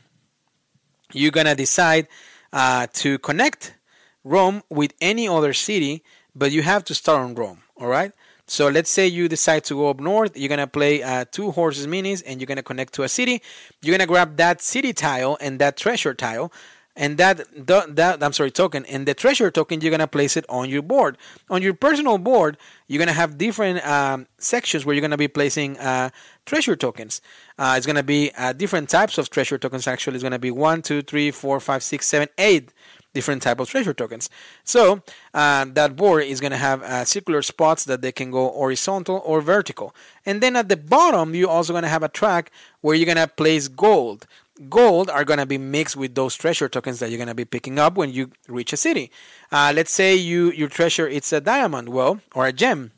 you're 1.14 1.32
gonna 1.32 1.56
decide 1.56 2.08
uh, 2.54 2.88
to 2.94 3.18
connect 3.20 3.76
Rome 4.24 4.64
with 4.70 4.94
any 5.02 5.28
other 5.28 5.54
city, 5.54 6.04
but 6.36 6.52
you 6.52 6.62
have 6.62 6.84
to 6.86 6.96
start 6.96 7.22
on 7.22 7.36
Rome. 7.36 7.64
All 7.78 7.88
right. 7.88 8.12
So 8.50 8.68
let's 8.68 8.90
say 8.90 9.06
you 9.06 9.28
decide 9.28 9.64
to 9.66 9.76
go 9.76 9.90
up 9.92 10.00
north, 10.00 10.36
you're 10.36 10.50
gonna 10.50 10.66
play 10.66 11.04
uh, 11.04 11.26
two 11.32 11.52
horses 11.52 11.86
minis, 11.86 12.24
and 12.26 12.42
you're 12.42 12.48
gonna 12.48 12.64
connect 12.64 12.94
to 12.94 13.04
a 13.04 13.08
city. 13.10 13.44
You're 13.82 13.96
gonna 13.96 14.08
grab 14.08 14.38
that 14.38 14.62
city 14.62 14.92
tile 14.92 15.38
and 15.40 15.60
that 15.60 15.78
treasure 15.78 16.16
tile, 16.16 16.52
and 16.96 17.20
that 17.20 17.42
that 17.68 18.24
I'm 18.24 18.34
sorry 18.34 18.50
token, 18.50 18.88
and 18.88 19.08
the 19.08 19.14
treasure 19.14 19.52
token 19.52 19.82
you're 19.82 19.92
gonna 19.92 20.08
place 20.08 20.36
it 20.36 20.46
on 20.50 20.68
your 20.68 20.82
board. 20.82 21.16
On 21.48 21.62
your 21.62 21.76
personal 21.76 22.18
board, 22.18 22.58
you're 22.88 22.98
gonna 22.98 23.14
have 23.14 23.38
different 23.38 23.86
um, 23.86 24.26
sections 24.40 24.84
where 24.84 24.96
you're 24.96 25.02
gonna 25.02 25.16
be 25.16 25.28
placing 25.28 25.78
uh, 25.78 26.10
treasure 26.48 26.76
tokens. 26.76 27.22
Uh, 27.60 27.76
it's 27.78 27.86
gonna 27.86 28.02
be 28.02 28.32
uh, 28.36 28.52
different 28.54 28.90
types 28.90 29.20
of 29.20 29.30
treasure 29.30 29.60
tokens. 29.60 29.88
Actually, 29.88 30.16
it's 30.16 30.24
gonna 30.24 30.40
be 30.40 30.50
one, 30.50 30.82
two, 30.82 31.04
three, 31.04 31.30
four, 31.30 31.60
five, 31.60 31.84
six, 31.84 32.08
seven, 32.08 32.28
eight 32.40 32.74
different 33.14 33.42
type 33.42 33.60
of 33.60 33.70
treasure 33.70 33.94
tokens. 33.94 34.30
So 34.64 35.02
uh, 35.34 35.66
that 35.74 35.96
board 35.96 36.24
is 36.24 36.40
going 36.40 36.52
to 36.52 36.58
have 36.58 36.84
uh, 36.84 37.06
circular 37.06 37.42
spots 37.42 37.86
that 37.86 38.02
they 38.02 38.12
can 38.12 38.32
go 38.32 38.50
horizontal 38.50 39.22
or 39.26 39.42
vertical. 39.42 39.96
And 40.26 40.42
then 40.42 40.56
at 40.56 40.70
the 40.70 40.78
bottom, 40.78 41.34
you're 41.34 41.50
also 41.50 41.74
going 41.74 41.84
to 41.84 41.90
have 41.90 42.04
a 42.04 42.10
track 42.10 42.52
where 42.82 42.96
you're 42.96 43.06
going 43.06 43.18
to 43.18 43.28
place 43.28 43.68
gold. 43.68 44.28
Gold 44.70 45.10
are 45.10 45.24
going 45.24 45.40
to 45.40 45.46
be 45.46 45.58
mixed 45.58 45.96
with 45.96 46.16
those 46.16 46.36
treasure 46.36 46.68
tokens 46.68 47.00
that 47.00 47.10
you're 47.10 47.18
going 47.18 47.30
to 47.30 47.36
be 47.36 47.46
picking 47.46 47.80
up 47.80 47.96
when 47.96 48.12
you 48.12 48.32
reach 48.48 48.74
a 48.74 48.78
city. 48.78 49.10
Uh, 49.52 49.72
let's 49.74 49.94
say 49.94 50.16
you 50.16 50.52
your 50.52 50.68
treasure 50.68 51.08
it's 51.08 51.32
a 51.32 51.40
diamond, 51.40 51.90
well, 51.90 52.20
or 52.36 52.46
a 52.46 52.52
gem. 52.52 52.92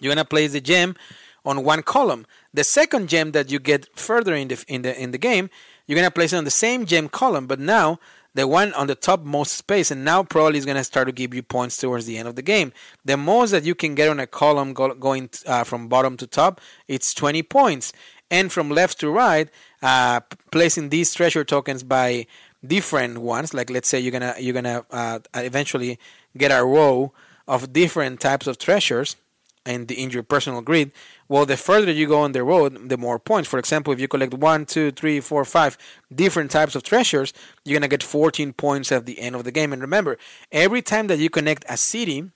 You're 0.00 0.14
going 0.14 0.24
to 0.24 0.28
place 0.28 0.52
the 0.52 0.62
gem 0.62 0.96
on 1.44 1.62
one 1.62 1.82
column. 1.82 2.26
The 2.54 2.64
second 2.64 3.08
gem 3.08 3.32
that 3.32 3.50
you 3.50 3.58
get 3.58 3.88
further 3.98 4.34
in 4.34 4.48
the 4.48 4.64
in 4.66 4.82
the 4.82 4.98
in 4.98 5.10
the 5.10 5.18
game, 5.18 5.50
you're 5.86 5.96
going 5.96 6.06
to 6.06 6.10
place 6.10 6.32
it 6.32 6.36
on 6.36 6.44
the 6.44 6.50
same 6.50 6.86
gem 6.86 7.08
column, 7.08 7.46
but 7.46 7.60
now 7.60 7.98
the 8.34 8.46
one 8.46 8.72
on 8.74 8.86
the 8.86 8.94
top 8.94 9.24
most 9.24 9.54
space, 9.54 9.90
and 9.90 10.04
now 10.04 10.22
probably 10.22 10.58
is 10.58 10.64
going 10.64 10.76
to 10.76 10.84
start 10.84 11.06
to 11.08 11.12
give 11.12 11.34
you 11.34 11.42
points 11.42 11.76
towards 11.76 12.06
the 12.06 12.18
end 12.18 12.28
of 12.28 12.36
the 12.36 12.42
game. 12.42 12.72
The 13.04 13.16
most 13.16 13.50
that 13.50 13.64
you 13.64 13.74
can 13.74 13.94
get 13.94 14.08
on 14.08 14.20
a 14.20 14.26
column 14.26 14.74
go, 14.74 14.94
going 14.94 15.30
uh, 15.46 15.64
from 15.64 15.88
bottom 15.88 16.16
to 16.18 16.26
top, 16.26 16.60
it's 16.86 17.14
20 17.14 17.42
points. 17.42 17.92
And 18.30 18.52
from 18.52 18.68
left 18.68 19.00
to 19.00 19.10
right, 19.10 19.48
uh, 19.82 20.20
placing 20.52 20.90
these 20.90 21.14
treasure 21.14 21.44
tokens 21.44 21.82
by 21.82 22.26
different 22.66 23.18
ones, 23.18 23.54
like 23.54 23.70
let's 23.70 23.88
say 23.88 23.98
you're 23.98 24.12
gonna 24.12 24.34
you're 24.38 24.52
gonna 24.52 24.84
uh, 24.90 25.20
eventually 25.34 25.98
get 26.36 26.50
a 26.50 26.62
row 26.62 27.12
of 27.46 27.72
different 27.72 28.20
types 28.20 28.46
of 28.46 28.58
treasures 28.58 29.16
in 29.64 29.86
the 29.86 30.00
in 30.00 30.10
your 30.10 30.22
personal 30.22 30.60
grid, 30.60 30.92
well, 31.28 31.44
the 31.44 31.56
further 31.56 31.92
you 31.92 32.06
go 32.06 32.20
on 32.20 32.32
the 32.32 32.42
road, 32.42 32.88
the 32.88 32.96
more 32.96 33.18
points. 33.18 33.48
For 33.48 33.58
example, 33.58 33.92
if 33.92 34.00
you 34.00 34.08
collect 34.08 34.34
one, 34.34 34.64
two, 34.64 34.90
three, 34.90 35.20
four, 35.20 35.44
five 35.44 35.76
different 36.14 36.50
types 36.50 36.74
of 36.74 36.82
treasures, 36.82 37.32
you're 37.64 37.78
gonna 37.78 37.88
get 37.88 38.02
14 38.02 38.52
points 38.54 38.90
at 38.90 39.06
the 39.06 39.18
end 39.18 39.36
of 39.36 39.44
the 39.44 39.52
game. 39.52 39.72
And 39.72 39.82
remember, 39.82 40.16
every 40.50 40.82
time 40.82 41.06
that 41.08 41.18
you 41.18 41.28
connect 41.30 41.64
a 41.68 41.76
city, 41.76 42.30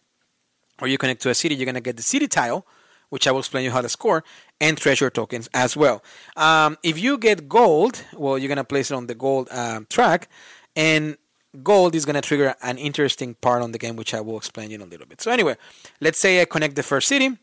or 0.80 0.88
you 0.88 0.99
connect 0.99 1.22
to 1.22 1.30
a 1.30 1.34
city, 1.34 1.55
you're 1.55 1.66
gonna 1.66 1.80
get 1.80 1.97
the 1.97 2.03
city 2.03 2.28
tile, 2.28 2.66
which 3.09 3.26
I 3.26 3.30
will 3.30 3.40
explain 3.40 3.64
you 3.64 3.70
how 3.70 3.80
to 3.80 3.88
score, 3.88 4.24
and 4.61 4.76
treasure 4.76 5.11
tokens 5.11 5.49
as 5.55 5.76
well. 5.76 6.03
Um, 6.36 6.76
if 6.82 6.99
you 6.99 7.18
get 7.18 7.49
gold, 7.49 8.05
well, 8.14 8.38
you're 8.38 8.49
gonna 8.49 8.64
place 8.64 8.90
it 8.90 8.95
on 8.95 9.07
the 9.07 9.14
gold 9.14 9.49
um, 9.51 9.86
track, 9.88 10.28
and 10.76 11.16
gold 11.62 11.95
is 11.95 12.05
going 12.05 12.14
to 12.14 12.22
trigger 12.22 12.55
an 12.62 12.78
interesting 12.78 13.34
part 13.34 13.62
on 13.62 13.72
the 13.72 13.78
game, 13.78 13.97
which 13.97 14.14
I 14.14 14.20
will 14.20 14.38
explain 14.38 14.70
you 14.70 14.76
in 14.76 14.80
a 14.80 14.86
little 14.86 15.07
bit. 15.07 15.20
So 15.20 15.30
anyway, 15.30 15.57
let's 16.01 16.18
say 16.18 16.40
I 16.40 16.45
connect 16.47 16.76
the 16.76 16.82
first 16.82 17.09
city. 17.09 17.36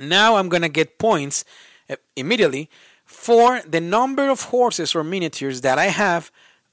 Now 0.00 0.36
I'm 0.36 0.48
going 0.48 0.62
to 0.62 0.68
get 0.68 0.98
points 0.98 1.44
uh, 1.88 1.96
immediately 2.16 2.68
for 3.04 3.60
the 3.62 3.80
number 3.80 4.28
of 4.28 4.42
horses 4.44 4.94
or 4.94 5.04
miniatures 5.04 5.60
that 5.60 5.78
I 5.78 5.86
have 5.86 6.30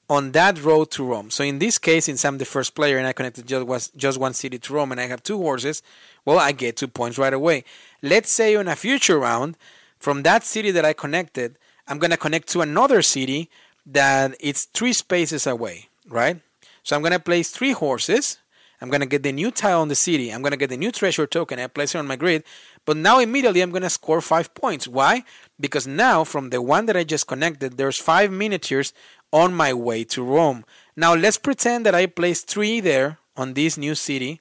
on 0.08 0.32
that 0.32 0.62
road 0.62 0.90
to 0.92 1.04
Rome. 1.04 1.30
So 1.30 1.44
in 1.44 1.58
this 1.58 1.78
case, 1.78 2.06
since 2.06 2.24
I'm 2.24 2.38
the 2.38 2.44
first 2.44 2.74
player 2.74 2.96
and 2.96 3.06
I 3.06 3.12
connected 3.12 3.46
just, 3.46 3.96
just 3.96 4.18
one 4.18 4.32
city 4.32 4.58
to 4.58 4.72
Rome 4.72 4.90
and 4.90 5.00
I 5.00 5.06
have 5.06 5.22
two 5.22 5.36
horses, 5.36 5.82
well, 6.24 6.38
I 6.38 6.52
get 6.52 6.76
two 6.76 6.88
points 6.88 7.18
right 7.18 7.34
away. 7.34 7.64
Let's 8.02 8.32
say 8.32 8.56
on 8.56 8.68
a 8.68 8.76
future 8.76 9.18
round, 9.18 9.56
from 9.98 10.22
that 10.22 10.44
city 10.44 10.70
that 10.70 10.84
I 10.84 10.92
connected, 10.92 11.58
I'm 11.86 11.98
going 11.98 12.10
to 12.10 12.16
connect 12.16 12.48
to 12.48 12.62
another 12.62 13.02
city 13.02 13.50
that 13.84 14.34
it's 14.40 14.64
three 14.64 14.92
spaces 14.92 15.46
away 15.46 15.88
right? 16.08 16.40
So 16.82 16.96
I'm 16.96 17.02
going 17.02 17.12
to 17.12 17.18
place 17.18 17.50
three 17.50 17.72
horses. 17.72 18.38
I'm 18.80 18.88
going 18.88 19.00
to 19.00 19.06
get 19.06 19.22
the 19.22 19.32
new 19.32 19.50
tile 19.50 19.80
on 19.80 19.88
the 19.88 19.94
city. 19.94 20.30
I'm 20.30 20.42
going 20.42 20.52
to 20.52 20.56
get 20.56 20.70
the 20.70 20.76
new 20.76 20.92
treasure 20.92 21.26
token. 21.26 21.58
I 21.58 21.66
place 21.66 21.94
it 21.94 21.98
on 21.98 22.06
my 22.06 22.16
grid. 22.16 22.44
But 22.88 22.96
now 22.96 23.18
immediately 23.18 23.60
I'm 23.60 23.70
going 23.70 23.82
to 23.82 23.90
score 23.90 24.22
five 24.22 24.54
points. 24.54 24.88
Why? 24.88 25.22
Because 25.60 25.86
now 25.86 26.24
from 26.24 26.48
the 26.48 26.62
one 26.62 26.86
that 26.86 26.96
I 26.96 27.04
just 27.04 27.26
connected, 27.26 27.76
there's 27.76 27.98
five 27.98 28.32
miniatures 28.32 28.94
on 29.30 29.52
my 29.52 29.74
way 29.74 30.04
to 30.04 30.22
Rome. 30.22 30.64
Now 30.96 31.14
let's 31.14 31.36
pretend 31.36 31.84
that 31.84 31.94
I 31.94 32.06
placed 32.06 32.48
three 32.48 32.80
there 32.80 33.18
on 33.36 33.52
this 33.52 33.76
new 33.76 33.94
city, 33.94 34.40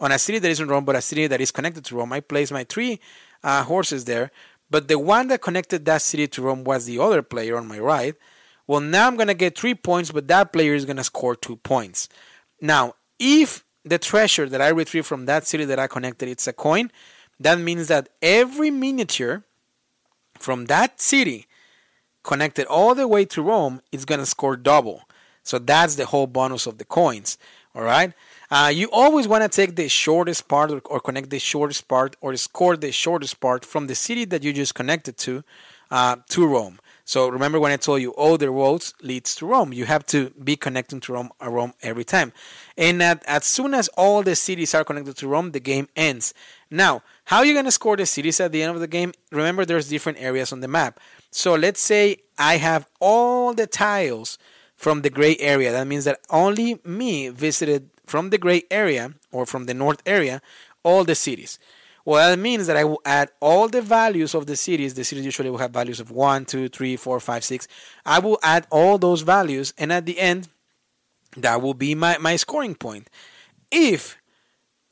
on 0.00 0.10
a 0.10 0.18
city 0.18 0.38
that 0.38 0.50
isn't 0.50 0.68
Rome, 0.68 0.86
but 0.86 0.96
a 0.96 1.02
city 1.02 1.26
that 1.26 1.42
is 1.42 1.50
connected 1.50 1.84
to 1.84 1.96
Rome. 1.96 2.14
I 2.14 2.20
placed 2.20 2.50
my 2.50 2.64
three 2.64 2.98
uh, 3.44 3.62
horses 3.64 4.06
there. 4.06 4.30
But 4.70 4.88
the 4.88 4.98
one 4.98 5.28
that 5.28 5.42
connected 5.42 5.84
that 5.84 6.00
city 6.00 6.26
to 6.28 6.40
Rome 6.40 6.64
was 6.64 6.86
the 6.86 6.98
other 6.98 7.20
player 7.20 7.58
on 7.58 7.68
my 7.68 7.78
right. 7.78 8.14
Well, 8.66 8.80
now 8.80 9.06
I'm 9.06 9.16
going 9.16 9.28
to 9.28 9.34
get 9.34 9.58
three 9.58 9.74
points, 9.74 10.10
but 10.10 10.28
that 10.28 10.50
player 10.50 10.72
is 10.72 10.86
going 10.86 10.96
to 10.96 11.04
score 11.04 11.36
two 11.36 11.56
points. 11.56 12.08
Now, 12.58 12.94
if 13.18 13.66
the 13.84 13.98
treasure 13.98 14.48
that 14.48 14.62
I 14.62 14.68
retrieve 14.68 15.04
from 15.04 15.26
that 15.26 15.46
city 15.46 15.66
that 15.66 15.78
I 15.78 15.88
connected, 15.88 16.30
it's 16.30 16.46
a 16.46 16.54
coin, 16.54 16.90
that 17.40 17.58
means 17.58 17.88
that 17.88 18.08
every 18.20 18.70
miniature 18.70 19.44
from 20.38 20.66
that 20.66 21.00
city 21.00 21.46
connected 22.22 22.66
all 22.66 22.94
the 22.94 23.08
way 23.08 23.24
to 23.24 23.42
Rome 23.42 23.80
is 23.90 24.04
going 24.04 24.20
to 24.20 24.26
score 24.26 24.56
double. 24.56 25.02
So 25.42 25.58
that's 25.58 25.96
the 25.96 26.06
whole 26.06 26.26
bonus 26.26 26.66
of 26.66 26.78
the 26.78 26.84
coins. 26.84 27.36
All 27.74 27.82
right. 27.82 28.12
Uh, 28.50 28.70
you 28.72 28.90
always 28.92 29.26
want 29.26 29.42
to 29.42 29.48
take 29.48 29.76
the 29.76 29.88
shortest 29.88 30.46
part 30.46 30.70
or, 30.70 30.80
or, 30.84 31.00
connect 31.00 31.30
the 31.30 31.38
shortest 31.38 31.88
part 31.88 32.16
or 32.20 32.36
score 32.36 32.76
the 32.76 32.92
shortest 32.92 33.40
part 33.40 33.64
from 33.64 33.86
the 33.86 33.94
city 33.94 34.26
that 34.26 34.42
you 34.42 34.52
just 34.52 34.74
connected 34.74 35.16
to 35.16 35.42
uh, 35.90 36.16
to 36.28 36.46
Rome. 36.46 36.78
So 37.04 37.28
remember 37.28 37.58
when 37.58 37.72
I 37.72 37.76
told 37.76 38.00
you 38.02 38.10
all 38.10 38.38
the 38.38 38.50
roads 38.50 38.94
leads 39.02 39.34
to 39.36 39.46
Rome. 39.46 39.72
You 39.72 39.86
have 39.86 40.06
to 40.06 40.30
be 40.30 40.56
connecting 40.56 41.00
to 41.00 41.12
Rome, 41.12 41.30
uh, 41.42 41.50
Rome 41.50 41.72
every 41.82 42.04
time. 42.04 42.32
And 42.76 43.02
at, 43.02 43.24
as 43.26 43.46
soon 43.46 43.74
as 43.74 43.88
all 43.96 44.22
the 44.22 44.36
cities 44.36 44.74
are 44.74 44.84
connected 44.84 45.16
to 45.16 45.28
Rome, 45.28 45.52
the 45.52 45.60
game 45.60 45.88
ends. 45.96 46.32
Now, 46.72 47.02
how 47.26 47.38
are 47.38 47.44
you 47.44 47.52
going 47.52 47.66
to 47.66 47.70
score 47.70 47.98
the 47.98 48.06
cities 48.06 48.40
at 48.40 48.50
the 48.50 48.62
end 48.62 48.74
of 48.74 48.80
the 48.80 48.88
game? 48.88 49.12
Remember, 49.30 49.66
there's 49.66 49.90
different 49.90 50.18
areas 50.18 50.52
on 50.52 50.60
the 50.60 50.68
map. 50.68 50.98
So 51.30 51.54
let's 51.54 51.82
say 51.82 52.16
I 52.38 52.56
have 52.56 52.86
all 52.98 53.52
the 53.52 53.66
tiles 53.66 54.38
from 54.74 55.02
the 55.02 55.10
gray 55.10 55.36
area. 55.38 55.70
That 55.70 55.86
means 55.86 56.04
that 56.06 56.20
only 56.30 56.80
me 56.82 57.28
visited 57.28 57.90
from 58.06 58.30
the 58.30 58.38
gray 58.38 58.62
area 58.70 59.12
or 59.30 59.44
from 59.44 59.66
the 59.66 59.74
north 59.74 60.02
area 60.06 60.40
all 60.82 61.04
the 61.04 61.14
cities. 61.14 61.58
Well, 62.06 62.30
that 62.30 62.38
means 62.38 62.66
that 62.66 62.76
I 62.78 62.84
will 62.84 63.02
add 63.04 63.30
all 63.38 63.68
the 63.68 63.82
values 63.82 64.34
of 64.34 64.46
the 64.46 64.56
cities. 64.56 64.94
The 64.94 65.04
cities 65.04 65.26
usually 65.26 65.50
will 65.50 65.58
have 65.58 65.70
values 65.72 66.00
of 66.00 66.10
1, 66.10 66.46
2, 66.46 66.68
3, 66.70 66.96
4, 66.96 67.20
5, 67.20 67.44
6. 67.44 67.68
I 68.06 68.18
will 68.18 68.38
add 68.42 68.66
all 68.70 68.98
those 68.98 69.20
values, 69.20 69.72
and 69.78 69.92
at 69.92 70.06
the 70.06 70.18
end, 70.18 70.48
that 71.36 71.62
will 71.62 71.74
be 71.74 71.94
my, 71.94 72.18
my 72.18 72.36
scoring 72.36 72.74
point. 72.74 73.08
If 73.70 74.16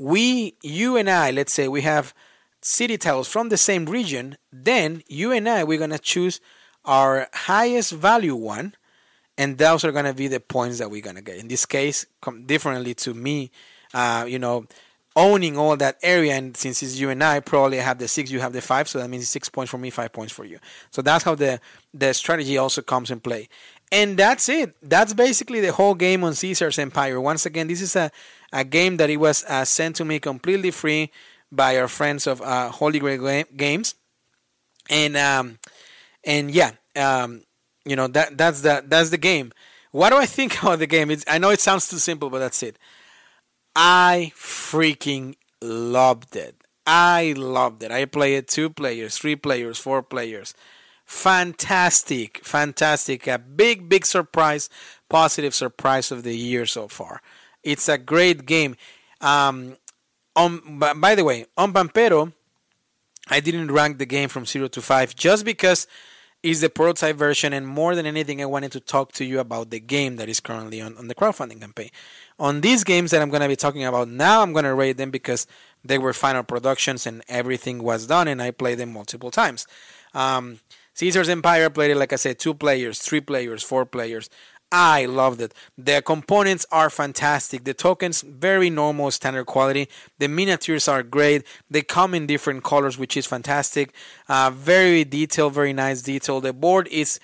we, 0.00 0.54
you 0.62 0.96
and 0.96 1.10
I, 1.10 1.30
let's 1.30 1.52
say 1.52 1.68
we 1.68 1.82
have 1.82 2.14
city 2.62 2.96
tiles 2.96 3.28
from 3.28 3.50
the 3.50 3.58
same 3.58 3.84
region, 3.84 4.38
then 4.50 5.02
you 5.08 5.30
and 5.30 5.46
I, 5.46 5.62
we're 5.62 5.76
going 5.76 5.90
to 5.90 5.98
choose 5.98 6.40
our 6.86 7.28
highest 7.34 7.92
value 7.92 8.34
one, 8.34 8.74
and 9.36 9.58
those 9.58 9.84
are 9.84 9.92
going 9.92 10.06
to 10.06 10.14
be 10.14 10.26
the 10.26 10.40
points 10.40 10.78
that 10.78 10.90
we're 10.90 11.02
going 11.02 11.16
to 11.16 11.22
get. 11.22 11.36
In 11.36 11.48
this 11.48 11.66
case, 11.66 12.06
differently 12.46 12.94
to 12.94 13.12
me, 13.12 13.50
uh, 13.92 14.24
you 14.26 14.38
know, 14.38 14.64
owning 15.16 15.58
all 15.58 15.76
that 15.76 15.98
area. 16.02 16.34
And 16.34 16.56
since 16.56 16.82
it's 16.82 16.98
you 16.98 17.10
and 17.10 17.22
I, 17.22 17.40
probably 17.40 17.78
I 17.78 17.82
have 17.82 17.98
the 17.98 18.08
six, 18.08 18.30
you 18.30 18.40
have 18.40 18.54
the 18.54 18.62
five. 18.62 18.88
So 18.88 18.98
that 19.00 19.10
means 19.10 19.28
six 19.28 19.50
points 19.50 19.70
for 19.70 19.78
me, 19.78 19.90
five 19.90 20.12
points 20.12 20.32
for 20.32 20.44
you. 20.44 20.58
So 20.90 21.02
that's 21.02 21.24
how 21.24 21.34
the, 21.34 21.60
the 21.92 22.14
strategy 22.14 22.56
also 22.56 22.80
comes 22.80 23.10
in 23.10 23.20
play. 23.20 23.48
And 23.92 24.16
that's 24.16 24.48
it. 24.48 24.76
That's 24.82 25.12
basically 25.14 25.60
the 25.60 25.72
whole 25.72 25.94
game 25.94 26.22
on 26.22 26.34
Caesar's 26.34 26.78
Empire. 26.78 27.20
Once 27.20 27.44
again, 27.44 27.66
this 27.66 27.82
is 27.82 27.96
a, 27.96 28.10
a 28.52 28.64
game 28.64 28.98
that 28.98 29.10
it 29.10 29.16
was 29.16 29.44
uh, 29.44 29.64
sent 29.64 29.96
to 29.96 30.04
me 30.04 30.20
completely 30.20 30.70
free 30.70 31.10
by 31.50 31.76
our 31.78 31.88
friends 31.88 32.26
of 32.26 32.40
uh, 32.42 32.70
Holy 32.70 33.00
Grail 33.00 33.44
Games. 33.56 33.96
And 34.88 35.16
um, 35.16 35.58
and 36.24 36.50
yeah, 36.50 36.72
um, 36.96 37.42
you 37.84 37.96
know 37.96 38.06
that 38.08 38.36
that's 38.36 38.60
the 38.62 38.84
that's 38.86 39.10
the 39.10 39.18
game. 39.18 39.52
What 39.92 40.10
do 40.10 40.16
I 40.16 40.26
think 40.26 40.58
about 40.62 40.78
the 40.78 40.86
game? 40.86 41.10
It's, 41.10 41.24
I 41.26 41.38
know 41.38 41.50
it 41.50 41.60
sounds 41.60 41.88
too 41.88 41.98
simple, 41.98 42.30
but 42.30 42.38
that's 42.38 42.62
it. 42.62 42.76
I 43.74 44.32
freaking 44.36 45.36
loved 45.62 46.36
it. 46.36 46.56
I 46.86 47.34
loved 47.36 47.82
it. 47.82 47.92
I 47.92 48.04
played 48.04 48.36
it 48.36 48.48
two 48.48 48.70
players, 48.70 49.16
three 49.16 49.36
players, 49.36 49.78
four 49.78 50.02
players. 50.02 50.54
Fantastic, 51.10 52.40
fantastic. 52.44 53.26
A 53.26 53.36
big, 53.36 53.88
big 53.88 54.06
surprise, 54.06 54.70
positive 55.08 55.56
surprise 55.56 56.12
of 56.12 56.22
the 56.22 56.36
year 56.36 56.66
so 56.66 56.86
far. 56.86 57.20
It's 57.64 57.88
a 57.88 57.98
great 57.98 58.46
game. 58.46 58.76
Um, 59.20 59.76
on, 60.36 60.78
by 60.78 61.16
the 61.16 61.24
way, 61.24 61.46
on 61.56 61.72
Pampero, 61.72 62.32
I 63.28 63.40
didn't 63.40 63.72
rank 63.72 63.98
the 63.98 64.06
game 64.06 64.28
from 64.28 64.46
0 64.46 64.68
to 64.68 64.80
5 64.80 65.16
just 65.16 65.44
because 65.44 65.88
it's 66.44 66.60
the 66.60 66.70
prototype 66.70 67.16
version, 67.16 67.52
and 67.52 67.66
more 67.66 67.96
than 67.96 68.06
anything, 68.06 68.40
I 68.40 68.46
wanted 68.46 68.70
to 68.72 68.80
talk 68.80 69.10
to 69.14 69.24
you 69.24 69.40
about 69.40 69.70
the 69.70 69.80
game 69.80 70.14
that 70.16 70.28
is 70.28 70.38
currently 70.38 70.80
on, 70.80 70.96
on 70.96 71.08
the 71.08 71.14
crowdfunding 71.16 71.60
campaign 71.60 71.90
on 72.40 72.62
these 72.62 72.82
games 72.84 73.10
that 73.10 73.20
I'm 73.20 73.28
going 73.28 73.42
to 73.42 73.48
be 73.48 73.54
talking 73.54 73.84
about 73.84 74.08
now, 74.08 74.42
I'm 74.42 74.52
going 74.52 74.64
to 74.64 74.74
rate 74.74 74.96
them 74.96 75.10
because 75.10 75.46
they 75.84 75.98
were 75.98 76.14
final 76.14 76.42
productions 76.42 77.06
and 77.06 77.22
everything 77.28 77.82
was 77.82 78.06
done, 78.06 78.26
and 78.26 78.40
I 78.40 78.50
played 78.50 78.78
them 78.78 78.92
multiple 78.92 79.30
times. 79.30 79.66
Um, 80.14 80.60
Caesar's 80.94 81.28
Empire 81.28 81.70
played 81.70 81.90
it, 81.90 81.96
like 81.96 82.12
I 82.12 82.16
said, 82.16 82.38
two 82.38 82.54
players, 82.54 82.98
three 82.98 83.20
players, 83.20 83.62
four 83.62 83.86
players. 83.86 84.28
I 84.72 85.06
loved 85.06 85.40
it. 85.40 85.52
The 85.76 86.00
components 86.00 86.64
are 86.70 86.90
fantastic. 86.90 87.64
The 87.64 87.74
tokens, 87.74 88.22
very 88.22 88.70
normal, 88.70 89.10
standard 89.10 89.46
quality. 89.46 89.88
The 90.18 90.28
miniatures 90.28 90.86
are 90.86 91.02
great. 91.02 91.44
They 91.68 91.82
come 91.82 92.14
in 92.14 92.26
different 92.26 92.62
colors, 92.62 92.96
which 92.96 93.16
is 93.16 93.26
fantastic. 93.26 93.92
Uh, 94.28 94.50
very 94.54 95.04
detailed, 95.04 95.54
very 95.54 95.72
nice 95.72 96.02
detail. 96.02 96.40
The 96.40 96.52
board 96.52 96.86
is 96.88 97.18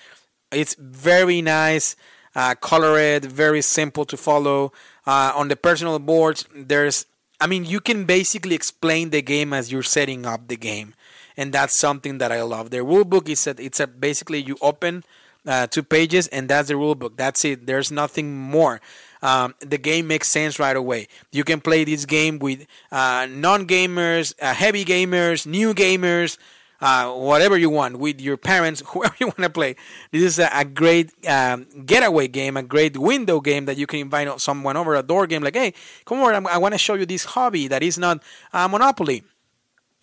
it's 0.51 0.75
very 0.75 1.41
nice, 1.41 1.95
uh, 2.35 2.55
colored, 2.55 3.25
very 3.25 3.61
simple 3.61 4.05
to 4.05 4.17
follow. 4.17 4.73
Uh, 5.05 5.31
on 5.35 5.47
the 5.47 5.55
personal 5.55 5.99
boards, 5.99 6.45
there's, 6.53 7.05
I 7.39 7.47
mean, 7.47 7.63
you 7.65 7.79
can 7.79 8.05
basically 8.05 8.55
explain 8.55 9.09
the 9.11 9.21
game 9.21 9.53
as 9.53 9.71
you're 9.71 9.83
setting 9.83 10.25
up 10.25 10.47
the 10.47 10.57
game, 10.57 10.95
and 11.37 11.53
that's 11.53 11.79
something 11.79 12.17
that 12.17 12.31
I 12.31 12.41
love. 12.41 12.71
The 12.71 12.83
rule 12.83 13.05
book 13.05 13.29
is 13.29 13.43
that 13.45 13.59
it's 13.59 13.79
a 13.79 13.87
basically 13.87 14.41
you 14.41 14.57
open 14.61 15.03
uh, 15.45 15.67
two 15.67 15.83
pages, 15.83 16.27
and 16.27 16.49
that's 16.49 16.67
the 16.67 16.75
rule 16.75 16.95
book. 16.95 17.15
That's 17.15 17.45
it. 17.45 17.65
There's 17.65 17.91
nothing 17.91 18.35
more. 18.35 18.81
Um, 19.21 19.55
the 19.59 19.77
game 19.77 20.07
makes 20.07 20.29
sense 20.29 20.59
right 20.59 20.75
away. 20.75 21.07
You 21.31 21.43
can 21.43 21.61
play 21.61 21.83
this 21.83 22.05
game 22.05 22.39
with 22.39 22.67
uh, 22.91 23.27
non 23.29 23.67
gamers, 23.67 24.33
uh, 24.41 24.53
heavy 24.53 24.83
gamers, 24.83 25.47
new 25.47 25.73
gamers, 25.73 26.37
uh, 26.81 27.11
whatever 27.11 27.57
you 27.57 27.69
want 27.69 27.97
with 27.97 28.21
your 28.21 28.37
parents, 28.37 28.83
whoever 28.87 29.15
you 29.19 29.27
want 29.27 29.39
to 29.39 29.49
play. 29.49 29.75
This 30.11 30.23
is 30.23 30.39
a, 30.39 30.49
a 30.53 30.65
great 30.65 31.11
um, 31.27 31.65
getaway 31.85 32.27
game, 32.27 32.57
a 32.57 32.63
great 32.63 32.97
window 32.97 33.39
game 33.39 33.65
that 33.65 33.77
you 33.77 33.87
can 33.87 33.99
invite 33.99 34.39
someone 34.41 34.77
over 34.77 34.95
a 34.95 35.03
door 35.03 35.27
game. 35.27 35.43
Like, 35.43 35.55
hey, 35.55 35.73
come 36.05 36.19
over, 36.19 36.33
I 36.33 36.57
want 36.57 36.73
to 36.73 36.77
show 36.77 36.93
you 36.93 37.05
this 37.05 37.25
hobby 37.25 37.67
that 37.67 37.81
is 37.81 37.97
not 37.97 38.21
uh, 38.53 38.67
Monopoly. 38.67 39.23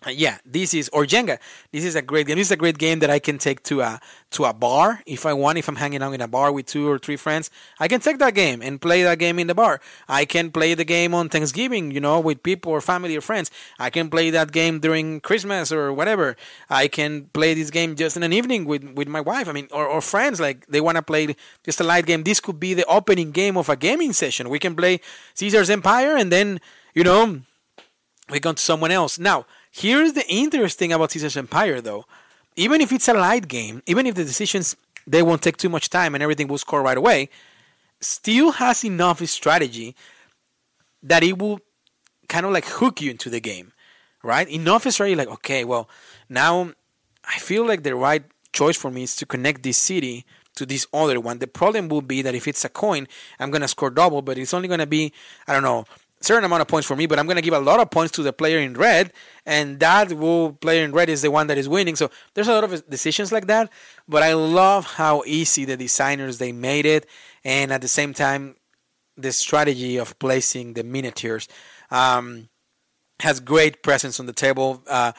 Uh, 0.07 0.11
yeah, 0.11 0.39
this 0.45 0.75
is 0.75 0.89
or 0.91 1.05
Jenga. 1.05 1.39
This 1.73 1.85
is 1.85 1.97
a 1.97 2.03
great 2.03 2.27
game. 2.27 2.37
This 2.37 2.49
is 2.49 2.53
a 2.53 2.57
great 2.57 2.79
game 2.79 2.99
that 2.99 3.11
I 3.11 3.19
can 3.19 3.39
take 3.39 3.63
to 3.65 3.81
a 3.81 4.01
to 4.33 4.45
a 4.45 4.53
bar 4.53 5.01
if 5.07 5.25
I 5.25 5.33
want. 5.33 5.59
If 5.59 5.69
I'm 5.69 5.77
hanging 5.77 6.03
out 6.03 6.13
in 6.13 6.21
a 6.21 6.29
bar 6.29 6.53
with 6.53 6.67
two 6.67 6.89
or 6.89 6.99
three 6.99 7.17
friends, 7.17 7.51
I 7.79 7.89
can 7.89 8.01
take 8.01 8.19
that 8.19 8.35
game 8.35 8.61
and 8.61 8.81
play 8.81 9.03
that 9.03 9.19
game 9.19 9.39
in 9.39 9.47
the 9.47 9.55
bar. 9.55 9.81
I 10.09 10.25
can 10.25 10.51
play 10.51 10.75
the 10.75 10.85
game 10.85 11.15
on 11.15 11.29
Thanksgiving, 11.29 11.91
you 11.91 12.01
know, 12.01 12.21
with 12.21 12.43
people 12.43 12.73
or 12.73 12.81
family 12.81 13.17
or 13.17 13.21
friends. 13.21 13.51
I 13.79 13.91
can 13.91 14.11
play 14.11 14.31
that 14.31 14.53
game 14.53 14.81
during 14.81 15.21
Christmas 15.21 15.73
or 15.73 15.93
whatever. 15.93 16.37
I 16.69 16.89
can 16.89 17.27
play 17.33 17.55
this 17.55 17.71
game 17.71 17.97
just 17.97 18.17
in 18.17 18.23
an 18.23 18.33
evening 18.33 18.65
with 18.67 18.85
with 18.95 19.09
my 19.09 19.21
wife. 19.21 19.49
I 19.49 19.53
mean, 19.53 19.69
or, 19.73 19.87
or 19.87 20.01
friends 20.01 20.41
like 20.41 20.67
they 20.67 20.81
want 20.81 20.97
to 20.97 21.03
play 21.03 21.35
just 21.65 21.81
a 21.81 21.85
light 21.85 22.07
game. 22.07 22.25
This 22.25 22.41
could 22.41 22.61
be 22.61 22.75
the 22.75 22.87
opening 22.87 23.31
game 23.31 23.57
of 23.57 23.69
a 23.69 23.77
gaming 23.77 24.13
session. 24.13 24.49
We 24.51 24.59
can 24.59 24.77
play 24.77 25.01
Caesar's 25.35 25.71
Empire 25.71 26.17
and 26.17 26.31
then 26.31 26.61
you 26.95 27.05
know 27.05 27.41
we 28.31 28.41
go 28.41 28.53
to 28.53 28.63
someone 28.63 28.91
else 28.91 29.19
now 29.19 29.47
Here's 29.77 30.13
the 30.13 30.25
interesting 30.29 30.93
about 30.93 31.11
Caesar's 31.11 31.37
Empire, 31.37 31.81
though. 31.81 32.05
Even 32.55 32.81
if 32.81 32.93
it's 32.93 33.09
a 33.09 33.13
light 33.13 33.49
game, 33.49 33.83
even 33.87 34.07
if 34.07 34.15
the 34.15 34.25
decisions 34.25 34.77
they 35.05 35.21
won't 35.21 35.43
take 35.43 35.57
too 35.57 35.69
much 35.69 35.91
time 35.91 36.15
and 36.15 36.23
everything 36.23 36.47
will 36.47 36.59
score 36.59 36.81
right 36.81 36.97
away, 36.97 37.29
still 38.01 38.53
has 38.53 38.85
enough 38.85 39.21
strategy 39.27 39.97
that 41.03 41.25
it 41.25 41.41
will 41.41 41.59
kind 42.29 42.47
of 42.47 42.53
like 42.53 42.67
hook 42.67 43.01
you 43.01 43.11
into 43.11 43.29
the 43.29 43.41
game, 43.41 43.73
right? 44.23 44.49
Enough 44.49 44.89
strategy, 44.93 45.17
like 45.17 45.29
okay, 45.29 45.65
well 45.65 45.89
now 46.29 46.71
I 47.25 47.41
feel 47.41 47.67
like 47.67 47.83
the 47.83 47.97
right 47.97 48.23
choice 48.53 48.77
for 48.77 48.93
me 48.93 49.03
is 49.03 49.17
to 49.17 49.27
connect 49.27 49.65
this 49.65 49.79
city 49.79 50.25
to 50.55 50.65
this 50.65 50.87
other 50.93 51.19
one. 51.19 51.41
The 51.41 51.49
problem 51.49 51.89
will 51.89 52.01
be 52.01 52.23
that 52.23 52.37
if 52.37 52.47
it's 52.47 52.65
a 52.65 52.69
coin, 52.69 53.09
I'm 53.41 53.51
gonna 53.51 53.67
score 53.67 53.91
double, 53.91 54.23
but 54.23 54.39
it's 54.39 54.55
only 54.55 54.69
gonna 54.69 54.87
be 54.87 55.13
I 55.49 55.53
don't 55.53 55.65
know 55.65 55.85
certain 56.25 56.45
amount 56.45 56.63
of 56.63 56.69
points 56.69 56.87
for 56.87 56.97
me, 56.97 57.07
but 57.07 57.19
I'm 57.19 57.27
going 57.27 57.37
to 57.37 57.43
give 57.43 57.55
a 57.55 57.61
lot 57.61 57.81
of 57.81 57.91
points 57.91 58.13
to 58.13 58.23
the 58.23 58.33
player 58.33 58.59
in 58.59 58.75
red, 58.75 59.13
and 59.47 59.79
that 59.81 60.13
will 60.13 60.53
player 60.53 60.85
in 60.85 60.93
red 60.93 61.09
is 61.09 61.23
the 61.23 61.31
one 61.31 61.47
that 61.49 61.59
is 61.59 61.69
winning. 61.69 61.97
So 61.97 62.11
there's 62.35 62.49
a 62.49 62.53
lot 62.53 62.65
of 62.65 62.89
decisions 62.89 63.31
like 63.31 63.47
that, 63.47 63.71
but 64.09 64.23
I 64.23 64.35
love 64.35 64.85
how 64.85 65.23
easy 65.27 65.65
the 65.65 65.77
designers 65.77 66.39
they 66.39 66.53
made 66.53 66.87
it, 66.87 67.07
and 67.45 67.73
at 67.73 67.81
the 67.81 67.89
same 67.89 68.13
time, 68.15 68.57
the 69.17 69.33
strategy 69.33 69.97
of 69.97 70.19
placing 70.19 70.75
the 70.75 70.83
miniatures 70.83 71.47
um, 71.91 72.49
has 73.21 73.39
great 73.39 73.83
presence 73.83 74.19
on 74.19 74.27
the 74.27 74.33
table. 74.33 74.83
Uh, 74.89 75.13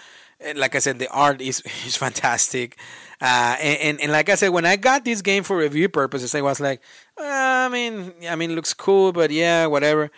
like 0.56 0.76
I 0.76 0.80
said, 0.80 1.00
the 1.00 1.10
art 1.10 1.40
is 1.42 1.62
is 1.86 1.96
fantastic, 1.96 2.78
uh, 3.22 3.56
and, 3.62 3.80
and, 3.80 4.02
and 4.02 4.12
like 4.12 4.30
I 4.30 4.36
said, 4.36 4.50
when 4.50 4.66
I 4.66 4.76
got 4.76 5.06
this 5.06 5.22
game 5.22 5.44
for 5.44 5.58
review 5.58 5.88
purposes, 5.88 6.36
I 6.36 6.42
was 6.42 6.60
like, 6.60 6.82
uh, 7.18 7.24
I 7.24 7.70
mean, 7.70 8.14
I 8.28 8.36
mean, 8.36 8.56
looks 8.56 8.74
cool, 8.74 9.14
but 9.14 9.32
yeah, 9.32 9.68
whatever 9.68 10.12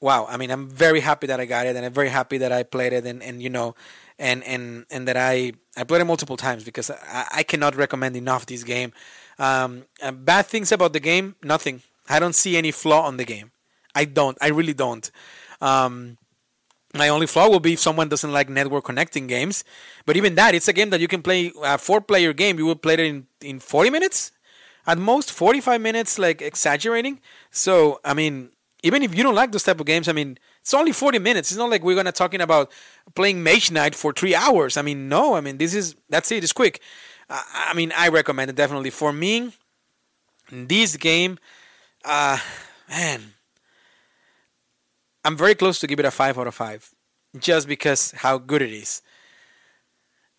wow, 0.00 0.26
I 0.28 0.36
mean, 0.36 0.50
I'm 0.50 0.68
very 0.68 1.00
happy 1.00 1.26
that 1.28 1.40
I 1.40 1.46
got 1.46 1.66
it, 1.66 1.76
and 1.76 1.84
I'm 1.84 1.92
very 1.92 2.08
happy 2.08 2.38
that 2.38 2.52
I 2.52 2.62
played 2.62 2.92
it, 2.92 3.06
and, 3.06 3.22
and 3.22 3.42
you 3.42 3.50
know, 3.50 3.74
and 4.18 4.42
and 4.44 4.86
and 4.90 5.08
that 5.08 5.16
I 5.16 5.52
I 5.76 5.84
played 5.84 6.00
it 6.00 6.04
multiple 6.04 6.36
times 6.36 6.64
because 6.64 6.90
I, 6.90 7.26
I 7.36 7.42
cannot 7.42 7.76
recommend 7.76 8.16
enough 8.16 8.46
this 8.46 8.64
game. 8.64 8.92
Um, 9.38 9.84
bad 10.20 10.46
things 10.46 10.72
about 10.72 10.92
the 10.92 11.00
game, 11.00 11.36
nothing. 11.42 11.82
I 12.08 12.18
don't 12.18 12.34
see 12.34 12.56
any 12.56 12.70
flaw 12.70 13.06
on 13.06 13.16
the 13.16 13.24
game. 13.24 13.50
I 13.94 14.04
don't. 14.04 14.38
I 14.40 14.48
really 14.48 14.74
don't. 14.74 15.10
Um, 15.60 16.18
my 16.94 17.08
only 17.08 17.26
flaw 17.26 17.48
will 17.48 17.60
be 17.60 17.74
if 17.74 17.80
someone 17.80 18.08
doesn't 18.08 18.32
like 18.32 18.48
network 18.48 18.84
connecting 18.84 19.26
games. 19.26 19.64
But 20.04 20.16
even 20.16 20.34
that, 20.36 20.54
it's 20.54 20.68
a 20.68 20.72
game 20.72 20.90
that 20.90 21.00
you 21.00 21.08
can 21.08 21.22
play 21.22 21.52
a 21.62 21.78
four 21.78 22.00
player 22.00 22.32
game. 22.32 22.58
You 22.58 22.66
will 22.66 22.76
play 22.76 22.94
it 22.94 23.00
in, 23.00 23.26
in 23.40 23.58
40 23.58 23.90
minutes 23.90 24.32
at 24.86 24.98
most, 24.98 25.32
45 25.32 25.80
minutes, 25.80 26.18
like 26.18 26.40
exaggerating. 26.40 27.20
So, 27.50 28.00
I 28.04 28.14
mean, 28.14 28.50
even 28.82 29.02
if 29.02 29.14
you 29.14 29.22
don't 29.22 29.34
like 29.34 29.52
those 29.52 29.62
type 29.62 29.80
of 29.80 29.86
games, 29.86 30.08
I 30.08 30.12
mean, 30.12 30.38
it's 30.60 30.74
only 30.74 30.92
40 30.92 31.18
minutes. 31.18 31.50
It's 31.50 31.58
not 31.58 31.70
like 31.70 31.82
we're 31.82 31.96
gonna 31.96 32.12
talking 32.12 32.40
about 32.40 32.70
playing 33.14 33.42
Mage 33.42 33.70
Knight 33.70 33.94
for 33.94 34.12
three 34.12 34.34
hours. 34.34 34.76
I 34.76 34.82
mean, 34.82 35.08
no. 35.08 35.34
I 35.34 35.40
mean, 35.40 35.58
this 35.58 35.74
is 35.74 35.96
that's 36.08 36.30
it. 36.32 36.44
It's 36.44 36.52
quick. 36.52 36.80
I 37.28 37.72
mean, 37.74 37.92
I 37.96 38.08
recommend 38.08 38.50
it 38.50 38.56
definitely. 38.56 38.90
For 38.90 39.12
me, 39.12 39.52
this 40.50 40.96
game, 40.96 41.38
uh, 42.04 42.38
man, 42.88 43.34
I'm 45.24 45.36
very 45.36 45.54
close 45.56 45.80
to 45.80 45.86
give 45.86 45.98
it 45.98 46.04
a 46.04 46.10
five 46.10 46.38
out 46.38 46.46
of 46.46 46.54
five, 46.54 46.88
just 47.38 47.66
because 47.66 48.12
how 48.12 48.38
good 48.38 48.62
it 48.62 48.72
is 48.72 49.02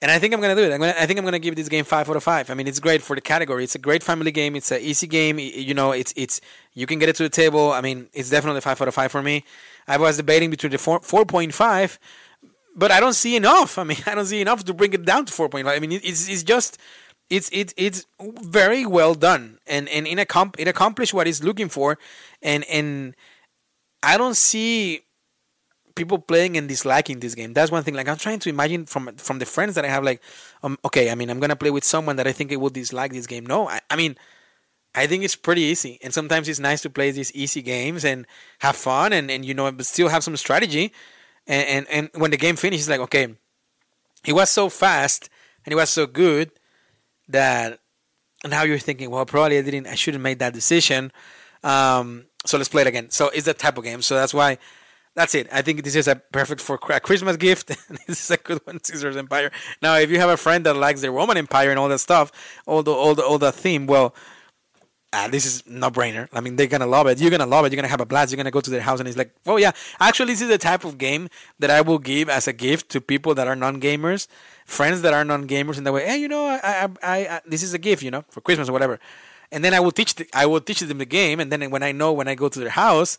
and 0.02 0.12
I 0.12 0.20
think 0.20 0.34
I'm 0.34 0.42
gonna 0.42 0.56
do 0.56 0.64
it. 0.64 0.72
I'm 0.72 0.80
gonna, 0.80 0.94
I 0.98 1.06
think 1.06 1.18
I'm 1.18 1.26
gonna 1.26 1.40
give 1.40 1.56
this 1.56 1.70
game 1.70 1.84
five 1.84 2.10
out 2.10 2.16
of 2.16 2.24
five. 2.24 2.50
I 2.50 2.54
mean, 2.54 2.68
it's 2.68 2.80
great 2.80 3.02
for 3.02 3.16
the 3.16 3.22
category. 3.22 3.64
It's 3.64 3.76
a 3.76 3.80
great 3.80 4.04
family 4.04 4.32
game. 4.32 4.56
It's 4.56 4.72
an 4.72 4.82
easy 4.82 5.08
game. 5.08 5.40
You 5.40 5.74
know, 5.74 5.92
it's 5.92 6.14
it's 6.16 6.40
you 6.74 6.86
can 6.86 7.00
get 7.00 7.10
it 7.10 7.16
to 7.18 7.24
the 7.24 7.30
table. 7.30 7.72
I 7.72 7.82
mean, 7.82 8.08
it's 8.14 8.30
definitely 8.30 8.62
five 8.62 8.80
out 8.82 8.88
of 8.88 8.94
five 8.94 9.12
for 9.12 9.24
me. 9.24 9.44
I 9.88 9.98
was 9.98 10.18
debating 10.18 10.52
between 10.52 10.72
the 10.72 10.78
four 10.78 11.00
four 11.02 11.26
point 11.26 11.54
five, 11.54 11.98
but 12.76 12.92
I 12.92 13.00
don't 13.00 13.14
see 13.14 13.36
enough. 13.36 13.78
I 13.78 13.84
mean, 13.84 13.98
I 14.06 14.14
don't 14.14 14.26
see 14.26 14.42
enough 14.42 14.64
to 14.66 14.74
bring 14.74 14.94
it 14.94 15.04
down 15.04 15.26
to 15.26 15.34
four 15.34 15.50
point 15.50 15.66
five. 15.66 15.76
I 15.76 15.80
mean, 15.80 15.94
it's 15.94 16.30
it's 16.30 16.44
just 16.44 16.78
it's 17.30 17.50
it's 17.52 17.74
it's 17.76 18.06
very 18.20 18.86
well 18.86 19.16
done, 19.16 19.58
and 19.66 19.90
and 19.90 20.06
in 20.06 20.20
a 20.20 20.26
comp 20.26 20.58
it 20.60 20.68
accomplished 20.68 21.14
what 21.14 21.28
it's 21.28 21.44
looking 21.44 21.70
for, 21.70 21.98
and 22.44 22.64
and 22.66 23.16
I 24.04 24.18
don't 24.18 24.38
see 24.38 25.02
people 25.98 26.20
playing 26.20 26.56
and 26.56 26.70
disliking 26.70 27.20
this 27.20 27.36
game. 27.36 27.54
That's 27.54 27.72
one 27.72 27.84
thing. 27.84 27.96
Like 27.96 28.08
I'm 28.08 28.18
trying 28.18 28.40
to 28.40 28.50
imagine 28.50 28.86
from 28.86 29.16
from 29.18 29.40
the 29.40 29.46
friends 29.46 29.76
that 29.76 29.84
I 29.84 29.90
have. 29.90 30.04
Like, 30.04 30.22
um, 30.64 30.78
okay, 30.86 31.12
I 31.12 31.16
mean, 31.16 31.30
I'm 31.30 31.42
gonna 31.42 31.58
play 31.58 31.72
with 31.72 31.84
someone 31.84 32.16
that 32.16 32.28
I 32.28 32.32
think 32.32 32.52
it 32.52 32.62
would 32.62 32.74
dislike 32.74 33.12
this 33.12 33.28
game. 33.28 33.46
No, 33.46 33.68
I, 33.68 33.82
I 33.90 33.98
mean, 33.98 34.16
I 34.96 35.08
think 35.08 35.24
it's 35.24 35.36
pretty 35.36 35.62
easy. 35.62 36.00
And 36.02 36.14
sometimes 36.14 36.48
it's 36.48 36.60
nice 36.60 36.82
to 36.82 36.90
play 36.90 37.12
these 37.12 37.32
easy 37.34 37.62
games 37.62 38.06
and 38.06 38.26
have 38.60 38.78
fun 38.78 39.12
and 39.12 39.30
and 39.30 39.44
you 39.44 39.54
know, 39.54 39.70
but 39.72 39.86
still 39.86 40.08
have 40.08 40.24
some 40.24 40.38
strategy. 40.38 40.94
And 41.46 41.68
and, 41.68 41.88
and 42.14 42.22
when 42.22 42.32
the 42.32 42.38
game 42.38 42.56
finishes, 42.56 42.88
like, 42.88 43.02
okay, 43.02 43.36
it 44.26 44.34
was 44.34 44.50
so 44.50 44.70
fast 44.70 45.30
and 45.66 45.74
it 45.74 45.76
was 45.76 45.90
so 45.90 46.08
good 46.08 46.52
that 47.28 47.80
now 48.46 48.64
you're 48.64 48.80
thinking, 48.80 49.10
well, 49.10 49.26
probably 49.26 49.58
I 49.58 49.62
didn't, 49.62 49.88
I 49.88 49.96
shouldn't 49.96 50.24
made 50.24 50.40
that 50.40 50.54
decision. 50.54 51.12
Um, 51.64 52.26
so 52.46 52.58
let's 52.58 52.70
play 52.70 52.84
it 52.84 52.88
again. 52.88 53.10
So 53.10 53.30
it's 53.30 53.46
that 53.46 53.60
type 53.60 53.78
of 53.78 53.84
game. 53.84 54.02
So 54.02 54.16
that's 54.16 54.34
why 54.34 54.58
that's 55.18 55.34
it. 55.34 55.48
I 55.52 55.64
think 55.64 55.84
this 55.84 55.96
is 55.96 56.08
a 56.08 56.16
perfect 56.16 56.62
for 56.62 56.80
a 56.92 57.00
Christmas 57.00 57.38
gift. 57.38 57.70
this 58.08 58.24
is 58.26 58.30
a 58.30 58.38
good 58.38 58.62
one, 58.66 58.80
Caesar's 58.84 59.18
Empire. 59.18 59.50
Now, 59.82 59.96
if 59.96 60.12
you 60.12 60.20
have 60.20 60.30
a 60.30 60.38
friend 60.38 60.64
that 60.68 60.76
likes 60.76 61.02
the 61.02 61.10
Roman 61.10 61.38
Empire 61.38 61.72
and 61.72 61.80
all 61.80 61.90
that 61.90 61.98
stuff, 61.98 62.32
all 62.68 62.84
the 62.84 62.92
all 62.92 63.16
the 63.16 63.26
all 63.26 63.40
the 63.40 63.52
theme, 63.52 63.88
well, 63.88 64.14
uh, 65.12 65.28
this 65.28 65.48
is 65.48 65.64
no 65.66 65.90
brainer. 65.90 66.30
I 66.34 66.42
mean, 66.42 66.56
they're 66.56 66.68
gonna 66.68 66.86
love 66.86 67.08
it. 67.08 67.20
You're 67.20 67.32
gonna 67.32 67.48
love 67.48 67.66
it. 67.66 67.72
You're 67.72 67.78
gonna 67.82 67.88
have 67.88 68.00
a 68.00 68.06
blast. 68.06 68.32
You're 68.32 68.38
gonna 68.38 68.52
go 68.52 68.62
to 68.62 68.70
their 68.70 68.82
house 68.82 69.00
and 69.00 69.08
it's 69.08 69.18
like, 69.18 69.34
oh 69.48 69.58
yeah, 69.58 69.72
actually, 70.00 70.34
this 70.34 70.42
is 70.44 70.50
the 70.50 70.60
type 70.60 70.86
of 70.86 71.00
game 71.00 71.30
that 71.58 71.72
I 71.72 71.82
will 71.82 71.98
give 71.98 72.30
as 72.30 72.48
a 72.48 72.54
gift 72.54 72.90
to 72.90 73.02
people 73.02 73.34
that 73.34 73.48
are 73.48 73.56
non 73.56 73.82
gamers, 73.82 74.28
friends 74.68 75.02
that 75.02 75.16
are 75.16 75.26
non 75.26 75.48
gamers, 75.48 75.80
in 75.80 75.84
the 75.84 75.92
way, 75.92 76.06
hey, 76.06 76.18
you 76.18 76.28
know, 76.28 76.46
I, 76.46 76.60
I, 76.64 76.90
I, 77.02 77.18
I, 77.28 77.42
this 77.48 77.64
is 77.64 77.74
a 77.74 77.80
gift, 77.80 78.04
you 78.04 78.12
know, 78.12 78.24
for 78.30 78.42
Christmas 78.42 78.70
or 78.70 78.72
whatever. 78.72 79.00
And 79.52 79.66
then 79.66 79.74
I 79.74 79.80
will 79.80 79.92
teach 79.92 80.14
the, 80.14 80.28
I 80.32 80.46
will 80.46 80.62
teach 80.62 80.82
them 80.82 81.00
the 81.00 81.06
game, 81.06 81.40
and 81.40 81.52
then 81.52 81.72
when 81.72 81.82
I 81.82 81.92
know 81.92 82.14
when 82.14 82.28
I 82.28 82.36
go 82.36 82.50
to 82.50 82.60
their 82.60 82.70
house 82.70 83.18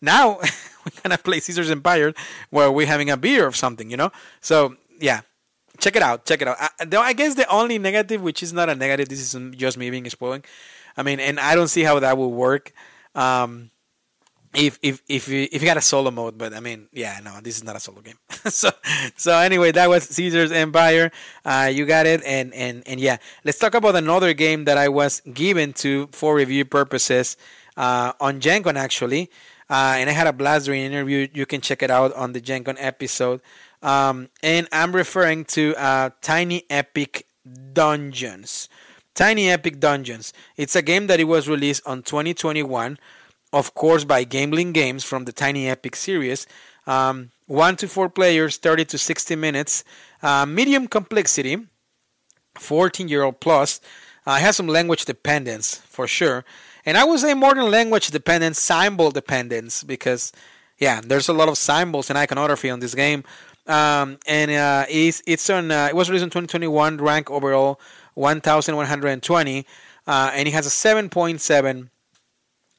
now 0.00 0.38
we're 0.84 1.00
gonna 1.02 1.18
play 1.18 1.40
Caesar's 1.40 1.70
Empire 1.70 2.12
where 2.50 2.70
we're 2.70 2.86
having 2.86 3.10
a 3.10 3.16
beer 3.16 3.46
or 3.46 3.52
something, 3.52 3.90
you 3.90 3.96
know. 3.96 4.10
So 4.40 4.76
yeah, 5.00 5.20
check 5.78 5.96
it 5.96 6.02
out. 6.02 6.24
Check 6.24 6.42
it 6.42 6.48
out. 6.48 6.56
I, 6.60 6.96
I 6.96 7.12
guess 7.12 7.34
the 7.34 7.48
only 7.48 7.78
negative, 7.78 8.22
which 8.22 8.42
is 8.42 8.52
not 8.52 8.68
a 8.68 8.74
negative, 8.74 9.08
this 9.08 9.34
is 9.34 9.56
just 9.56 9.78
me 9.78 9.90
being 9.90 10.08
spoiling. 10.10 10.44
I 10.96 11.02
mean, 11.02 11.20
and 11.20 11.38
I 11.38 11.54
don't 11.54 11.68
see 11.68 11.82
how 11.82 11.98
that 12.00 12.18
will 12.18 12.32
work. 12.32 12.72
Um, 13.14 13.70
if 14.54 14.78
if 14.82 15.02
if 15.08 15.28
you, 15.28 15.46
if 15.52 15.62
you 15.62 15.66
got 15.66 15.76
a 15.76 15.82
solo 15.82 16.10
mode, 16.10 16.38
but 16.38 16.54
I 16.54 16.60
mean, 16.60 16.88
yeah, 16.92 17.20
no, 17.22 17.40
this 17.40 17.56
is 17.56 17.64
not 17.64 17.76
a 17.76 17.80
solo 17.80 18.00
game. 18.00 18.18
so 18.46 18.70
so 19.16 19.36
anyway, 19.36 19.72
that 19.72 19.88
was 19.88 20.04
Caesar's 20.04 20.52
Empire. 20.52 21.10
Uh, 21.44 21.70
you 21.72 21.86
got 21.86 22.06
it, 22.06 22.22
and 22.24 22.54
and 22.54 22.82
and 22.86 22.98
yeah, 22.98 23.18
let's 23.44 23.58
talk 23.58 23.74
about 23.74 23.94
another 23.94 24.32
game 24.32 24.64
that 24.64 24.78
I 24.78 24.88
was 24.88 25.20
given 25.20 25.72
to 25.74 26.08
for 26.12 26.34
review 26.34 26.64
purposes 26.64 27.36
uh, 27.76 28.12
on 28.20 28.40
Gen 28.40 28.62
Con 28.62 28.76
actually. 28.76 29.30
Uh, 29.70 29.96
and 29.98 30.08
I 30.08 30.12
had 30.12 30.26
a 30.26 30.32
blast 30.32 30.66
during 30.66 30.82
interview. 30.82 31.28
You 31.32 31.46
can 31.46 31.60
check 31.60 31.82
it 31.82 31.90
out 31.90 32.12
on 32.14 32.32
the 32.32 32.40
Gen 32.40 32.64
Con 32.64 32.76
episode. 32.78 33.40
Um, 33.82 34.28
and 34.42 34.68
I'm 34.72 34.94
referring 34.94 35.44
to 35.46 35.74
uh, 35.76 36.10
Tiny 36.22 36.64
Epic 36.70 37.26
Dungeons. 37.72 38.68
Tiny 39.14 39.50
Epic 39.50 39.80
Dungeons. 39.80 40.32
It's 40.56 40.76
a 40.76 40.82
game 40.82 41.06
that 41.08 41.20
it 41.20 41.24
was 41.24 41.48
released 41.48 41.82
on 41.86 42.02
2021, 42.02 42.98
of 43.52 43.74
course, 43.74 44.04
by 44.04 44.24
Gamelyn 44.24 44.72
Games 44.72 45.04
from 45.04 45.24
the 45.24 45.32
Tiny 45.32 45.68
Epic 45.68 45.96
series. 45.96 46.46
Um, 46.86 47.30
one 47.46 47.76
to 47.76 47.88
four 47.88 48.08
players, 48.08 48.56
30 48.56 48.84
to 48.86 48.98
60 48.98 49.36
minutes, 49.36 49.84
uh, 50.22 50.46
medium 50.46 50.86
complexity, 50.86 51.56
14 52.58 53.08
year 53.08 53.24
old 53.24 53.40
plus. 53.40 53.80
Uh, 54.26 54.36
has 54.36 54.56
some 54.56 54.68
language 54.68 55.04
dependence 55.06 55.76
for 55.76 56.06
sure. 56.06 56.44
And 56.88 56.96
I 56.96 57.04
would 57.04 57.20
say 57.20 57.34
more 57.34 57.54
than 57.54 57.70
language 57.70 58.08
dependence, 58.08 58.58
symbol 58.58 59.10
dependence, 59.10 59.84
because 59.84 60.32
yeah, 60.78 61.02
there's 61.04 61.28
a 61.28 61.34
lot 61.34 61.50
of 61.50 61.58
symbols 61.58 62.08
and 62.08 62.18
iconography 62.18 62.70
on 62.70 62.80
this 62.80 62.94
game. 62.94 63.24
Um, 63.66 64.16
and 64.26 64.50
uh, 64.50 64.86
it's 64.88 65.22
it's 65.26 65.50
on 65.50 65.70
uh, 65.70 65.88
it 65.90 65.94
was 65.94 66.08
released 66.08 66.24
in 66.24 66.30
2021, 66.30 66.96
rank 66.96 67.30
overall 67.30 67.78
1,120, 68.14 69.66
uh, 70.06 70.30
and 70.32 70.48
it 70.48 70.52
has 70.52 70.66
a 70.66 70.70
7.7 70.70 71.90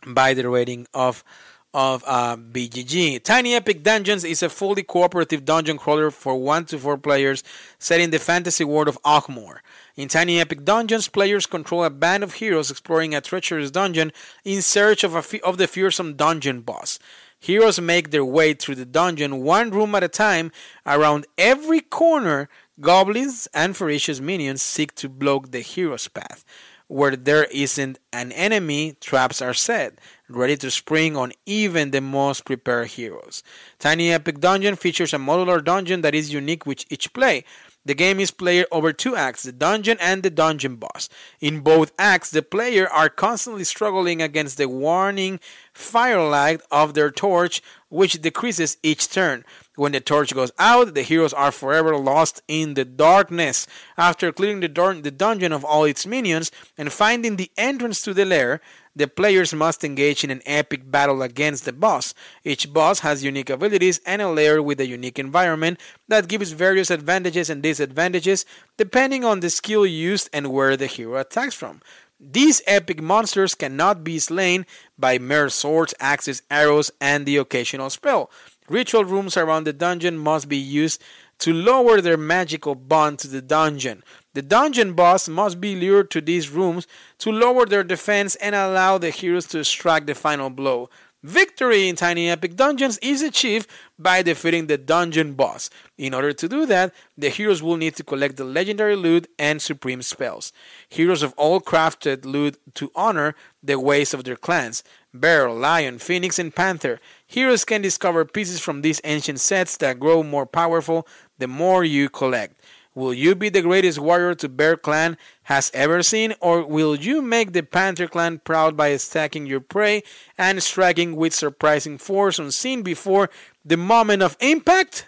by 0.07 0.33
the 0.33 0.49
rating 0.49 0.87
of 0.91 1.23
of 1.71 2.03
uh, 2.07 2.35
BGG. 2.35 3.23
Tiny 3.23 3.53
Epic 3.53 3.83
Dungeons 3.83 4.23
is 4.23 4.41
a 4.41 4.49
fully 4.49 4.81
cooperative 4.81 5.45
dungeon 5.45 5.77
crawler 5.77 6.09
for 6.09 6.35
1 6.35 6.65
to 6.65 6.79
4 6.79 6.97
players 6.97 7.43
set 7.77 8.01
in 8.01 8.09
the 8.09 8.17
fantasy 8.17 8.63
world 8.63 8.87
of 8.87 8.97
Aughmoore. 9.03 9.59
In 9.99 10.07
Tiny 10.07 10.39
Epic 10.39 10.63
Dungeons, 10.63 11.09
players 11.09 11.45
control 11.45 11.83
a 11.83 11.89
band 11.89 12.23
of 12.23 12.35
heroes 12.35 12.71
exploring 12.71 13.13
a 13.13 13.19
treacherous 13.19 13.69
dungeon 13.69 14.13
in 14.45 14.61
search 14.61 15.03
of, 15.03 15.13
of 15.43 15.57
the 15.57 15.67
fearsome 15.67 16.13
dungeon 16.13 16.61
boss. 16.61 16.99
Heroes 17.37 17.81
make 17.81 18.09
their 18.09 18.23
way 18.23 18.53
through 18.53 18.75
the 18.75 18.85
dungeon 18.85 19.43
one 19.43 19.71
room 19.71 19.93
at 19.95 20.03
a 20.05 20.07
time. 20.07 20.53
Around 20.85 21.27
every 21.37 21.81
corner, 21.81 22.47
goblins 22.79 23.49
and 23.53 23.75
ferocious 23.75 24.21
minions 24.21 24.61
seek 24.61 24.95
to 24.95 25.09
block 25.09 25.51
the 25.51 25.59
hero's 25.59 26.07
path. 26.07 26.45
Where 26.87 27.17
there 27.17 27.43
isn't 27.51 27.99
an 28.13 28.31
enemy, 28.31 28.95
traps 29.01 29.41
are 29.41 29.53
set, 29.53 29.99
ready 30.29 30.55
to 30.57 30.71
spring 30.71 31.17
on 31.17 31.33
even 31.45 31.91
the 31.91 31.99
most 31.99 32.45
prepared 32.45 32.87
heroes. 32.87 33.43
Tiny 33.79 34.13
Epic 34.13 34.39
Dungeon 34.39 34.77
features 34.77 35.13
a 35.13 35.17
modular 35.17 35.61
dungeon 35.61 36.03
that 36.03 36.15
is 36.15 36.31
unique 36.31 36.65
with 36.65 36.85
each 36.89 37.11
play. 37.11 37.43
The 37.89 37.95
game 37.95 38.19
is 38.19 38.29
played 38.29 38.67
over 38.71 38.93
two 38.93 39.15
acts, 39.15 39.41
the 39.41 39.51
dungeon 39.51 39.97
and 39.99 40.21
the 40.21 40.29
dungeon 40.29 40.75
boss. 40.75 41.09
In 41.41 41.61
both 41.61 41.91
acts, 41.97 42.29
the 42.29 42.43
player 42.43 42.87
are 42.87 43.09
constantly 43.09 43.63
struggling 43.63 44.21
against 44.21 44.59
the 44.59 44.69
warning 44.69 45.39
firelight 45.73 46.61
of 46.69 46.93
their 46.93 47.09
torch, 47.09 47.63
which 47.89 48.21
decreases 48.21 48.77
each 48.83 49.09
turn. 49.09 49.43
When 49.79 49.93
the 49.93 50.01
torch 50.01 50.35
goes 50.35 50.51
out, 50.59 50.93
the 50.93 51.03
heroes 51.03 51.31
are 51.31 51.53
forever 51.53 51.95
lost 51.95 52.41
in 52.49 52.73
the 52.73 52.83
darkness. 52.83 53.65
After 53.97 54.29
clearing 54.33 54.59
the, 54.59 54.67
the 54.67 55.09
dungeon 55.09 55.53
of 55.53 55.63
all 55.63 55.85
its 55.85 56.05
minions 56.05 56.51
and 56.77 56.91
finding 56.91 57.37
the 57.37 57.49
entrance 57.55 58.01
to 58.01 58.13
the 58.13 58.25
lair, 58.25 58.59
the 58.93 59.07
players 59.07 59.53
must 59.53 59.85
engage 59.85 60.25
in 60.25 60.31
an 60.31 60.41
epic 60.45 60.91
battle 60.91 61.21
against 61.21 61.63
the 61.63 61.71
boss. 61.71 62.13
Each 62.43 62.73
boss 62.73 62.99
has 62.99 63.23
unique 63.23 63.49
abilities 63.49 64.01
and 64.05 64.21
a 64.21 64.27
lair 64.27 64.61
with 64.61 64.81
a 64.81 64.85
unique 64.85 65.17
environment 65.17 65.79
that 66.09 66.27
gives 66.27 66.51
various 66.51 66.91
advantages 66.91 67.49
and 67.49 67.63
disadvantages 67.63 68.45
depending 68.75 69.23
on 69.23 69.39
the 69.39 69.49
skill 69.49 69.85
used 69.85 70.29
and 70.33 70.51
where 70.51 70.75
the 70.75 70.87
hero 70.87 71.15
attacks 71.21 71.55
from. 71.55 71.79
These 72.19 72.61
epic 72.67 73.01
monsters 73.01 73.55
cannot 73.55 74.03
be 74.03 74.19
slain 74.19 74.65
by 74.97 75.19
mere 75.19 75.47
swords, 75.47 75.93
axes, 76.01 76.41
arrows, 76.51 76.91
and 76.99 77.25
the 77.25 77.37
occasional 77.37 77.89
spell. 77.89 78.29
Ritual 78.69 79.03
rooms 79.03 79.35
around 79.35 79.63
the 79.63 79.73
dungeon 79.73 80.17
must 80.17 80.47
be 80.47 80.57
used 80.57 81.01
to 81.39 81.53
lower 81.53 82.01
their 82.01 82.17
magical 82.17 82.75
bond 82.75 83.17
to 83.19 83.27
the 83.27 83.41
dungeon. 83.41 84.03
The 84.33 84.41
dungeon 84.41 84.93
boss 84.93 85.27
must 85.27 85.59
be 85.59 85.75
lured 85.75 86.11
to 86.11 86.21
these 86.21 86.49
rooms 86.49 86.85
to 87.19 87.31
lower 87.31 87.65
their 87.65 87.83
defense 87.83 88.35
and 88.35 88.53
allow 88.53 88.97
the 88.97 89.09
heroes 89.09 89.47
to 89.47 89.63
strike 89.63 90.05
the 90.05 90.15
final 90.15 90.49
blow. 90.49 90.89
Victory 91.23 91.89
in 91.89 91.97
Tiny 91.97 92.29
Epic 92.29 92.55
Dungeons 92.55 92.97
is 93.01 93.21
achieved 93.21 93.69
by 93.97 94.21
defeating 94.21 94.67
the 94.67 94.77
dungeon 94.77 95.33
boss. 95.33 95.69
In 95.97 96.13
order 96.13 96.31
to 96.31 96.47
do 96.47 96.65
that, 96.67 96.93
the 97.17 97.27
heroes 97.27 97.61
will 97.61 97.75
need 97.75 97.97
to 97.97 98.05
collect 98.05 98.37
the 98.37 98.45
legendary 98.45 98.95
loot 98.95 99.27
and 99.37 99.61
supreme 99.61 100.01
spells. 100.01 100.53
Heroes 100.87 101.21
of 101.21 101.33
all 101.35 101.59
crafted 101.59 102.23
loot 102.23 102.57
to 102.75 102.89
honor 102.95 103.35
the 103.61 103.77
ways 103.77 104.13
of 104.13 104.23
their 104.23 104.37
clans 104.37 104.81
bear, 105.13 105.51
lion, 105.51 105.99
phoenix, 105.99 106.39
and 106.39 106.55
panther. 106.55 107.01
Heroes 107.27 107.65
can 107.65 107.81
discover 107.81 108.23
pieces 108.23 108.61
from 108.61 108.81
these 108.81 109.01
ancient 109.03 109.41
sets 109.41 109.75
that 109.77 109.99
grow 109.99 110.23
more 110.23 110.45
powerful 110.45 111.05
the 111.37 111.47
more 111.47 111.83
you 111.83 112.07
collect. 112.07 112.55
Will 112.99 113.13
you 113.13 113.33
be 113.33 113.47
the 113.47 113.61
greatest 113.61 113.97
warrior 113.97 114.35
to 114.35 114.49
Bear 114.49 114.75
Clan 114.75 115.17
has 115.43 115.71
ever 115.73 116.03
seen, 116.03 116.33
or 116.41 116.65
will 116.65 116.97
you 116.97 117.21
make 117.21 117.53
the 117.53 117.63
Panther 117.63 118.09
Clan 118.09 118.39
proud 118.39 118.75
by 118.75 118.97
stacking 118.97 119.45
your 119.45 119.61
prey 119.61 120.03
and 120.37 120.61
striking 120.61 121.15
with 121.15 121.33
surprising 121.33 121.97
force 121.97 122.39
unseen 122.39 122.81
before 122.81 123.29
the 123.63 123.77
moment 123.77 124.21
of 124.21 124.35
impact? 124.41 125.07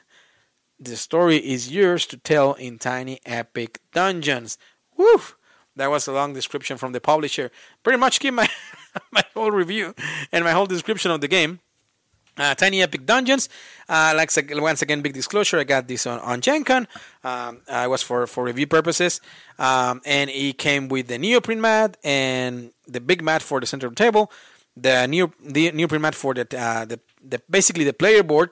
The 0.80 0.96
story 0.96 1.36
is 1.36 1.70
yours 1.70 2.06
to 2.06 2.18
tell 2.18 2.54
in 2.54 2.80
Tiny 2.80 3.20
Epic 3.26 3.82
Dungeons. 3.92 4.58
Woo! 4.96 5.20
That 5.76 5.92
was 5.92 6.08
a 6.08 6.14
long 6.14 6.32
description 6.32 6.78
from 6.78 6.94
the 6.94 7.02
publisher. 7.02 7.52
Pretty 7.84 8.00
much 8.00 8.22
give 8.22 8.34
my 8.34 8.48
my 9.12 9.26
whole 9.34 9.52
review 9.52 9.96
and 10.32 10.46
my 10.46 10.52
whole 10.54 10.66
description 10.66 11.12
of 11.12 11.20
the 11.20 11.28
game. 11.28 11.60
Uh, 12.38 12.56
Tiny 12.56 12.82
Epic 12.82 13.06
Dungeons. 13.06 13.50
Uh, 13.90 14.14
like 14.16 14.32
once 14.54 14.82
again, 14.82 15.02
big 15.02 15.14
disclosure. 15.14 15.60
I 15.60 15.66
got 15.66 15.88
this 15.88 16.08
on 16.08 16.20
on 16.20 16.40
Gen 16.40 16.64
Con. 16.64 16.88
Um, 17.24 17.62
it 17.68 17.90
was 17.90 18.02
for 18.02 18.26
for 18.26 18.46
review 18.46 18.68
purposes, 18.68 19.20
um, 19.60 20.02
and 20.06 20.30
it 20.30 20.58
came 20.58 20.88
with 20.88 21.08
the 21.08 21.18
neoprene 21.18 21.60
mat 21.60 21.98
and 22.04 22.72
the 22.88 23.02
big 23.02 23.22
mat 23.22 23.42
for 23.42 23.60
the 23.60 23.66
center 23.66 23.88
of 23.88 23.96
the 23.96 24.04
table, 24.04 24.32
the 24.78 25.08
neo 25.08 25.32
the 25.44 25.72
neoprene 25.72 26.02
mat 26.02 26.16
for 26.16 26.34
the 26.34 26.48
uh, 26.58 26.86
the, 26.86 27.00
the 27.22 27.42
basically 27.50 27.84
the 27.84 27.94
player 27.94 28.24
board, 28.24 28.52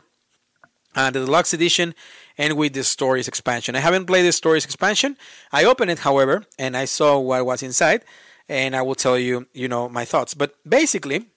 uh, 0.95 1.09
the 1.09 1.25
deluxe 1.25 1.53
edition, 1.53 1.95
and 2.37 2.57
with 2.57 2.73
the 2.73 2.83
stories 2.83 3.27
expansion. 3.29 3.75
I 3.75 3.79
haven't 3.79 4.07
played 4.07 4.23
the 4.23 4.33
stories 4.33 4.65
expansion. 4.65 5.15
I 5.53 5.63
opened 5.63 5.91
it, 5.91 5.99
however, 5.99 6.43
and 6.57 6.75
I 6.75 6.83
saw 6.83 7.17
what 7.17 7.45
was 7.45 7.63
inside, 7.63 8.03
and 8.49 8.75
I 8.75 8.81
will 8.81 8.95
tell 8.95 9.17
you, 9.17 9.47
you 9.53 9.69
know, 9.69 9.87
my 9.87 10.03
thoughts. 10.03 10.33
But 10.33 10.55
basically 10.67 11.27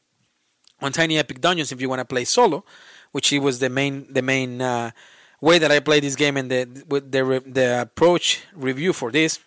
on 0.83 0.93
Tiny 0.93 1.19
Epic 1.19 1.41
Dungeons 1.41 1.73
if 1.73 1.81
you 1.81 1.89
want 1.89 2.01
to 2.01 2.05
play 2.05 2.25
solo, 2.25 2.65
which 3.13 3.33
it 3.33 3.39
was 3.39 3.61
the 3.61 3.71
main 3.71 4.13
the 4.13 4.23
main 4.23 4.61
uh, 4.61 4.91
way 5.41 5.59
that 5.59 5.71
I 5.71 5.81
play 5.81 6.01
this 6.01 6.17
game 6.17 6.37
and 6.37 6.51
the 6.51 6.65
the 6.65 7.43
the 7.47 7.83
approach 7.83 8.43
review 8.55 8.93
for 8.93 9.11
this 9.11 9.39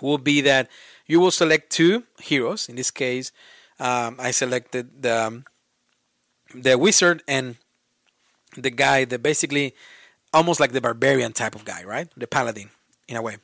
will 0.00 0.18
be 0.18 0.40
that 0.42 0.68
you 1.06 1.20
will 1.20 1.30
select 1.30 1.70
two 1.70 2.04
heroes. 2.20 2.68
In 2.68 2.76
this 2.76 2.90
case, 2.90 3.32
um, 3.80 4.16
I 4.18 4.30
selected 4.30 5.02
the 5.02 5.26
um, 5.26 5.44
the 6.54 6.78
wizard 6.78 7.22
and 7.26 7.56
the 8.56 8.70
guy 8.70 9.04
that 9.04 9.22
basically 9.22 9.74
almost 10.32 10.60
like 10.60 10.72
the 10.72 10.80
barbarian 10.80 11.32
type 11.32 11.54
of 11.54 11.64
guy, 11.64 11.84
right? 11.84 12.08
The 12.16 12.26
paladin 12.26 12.70
in 13.08 13.16
a 13.16 13.22
way. 13.22 13.38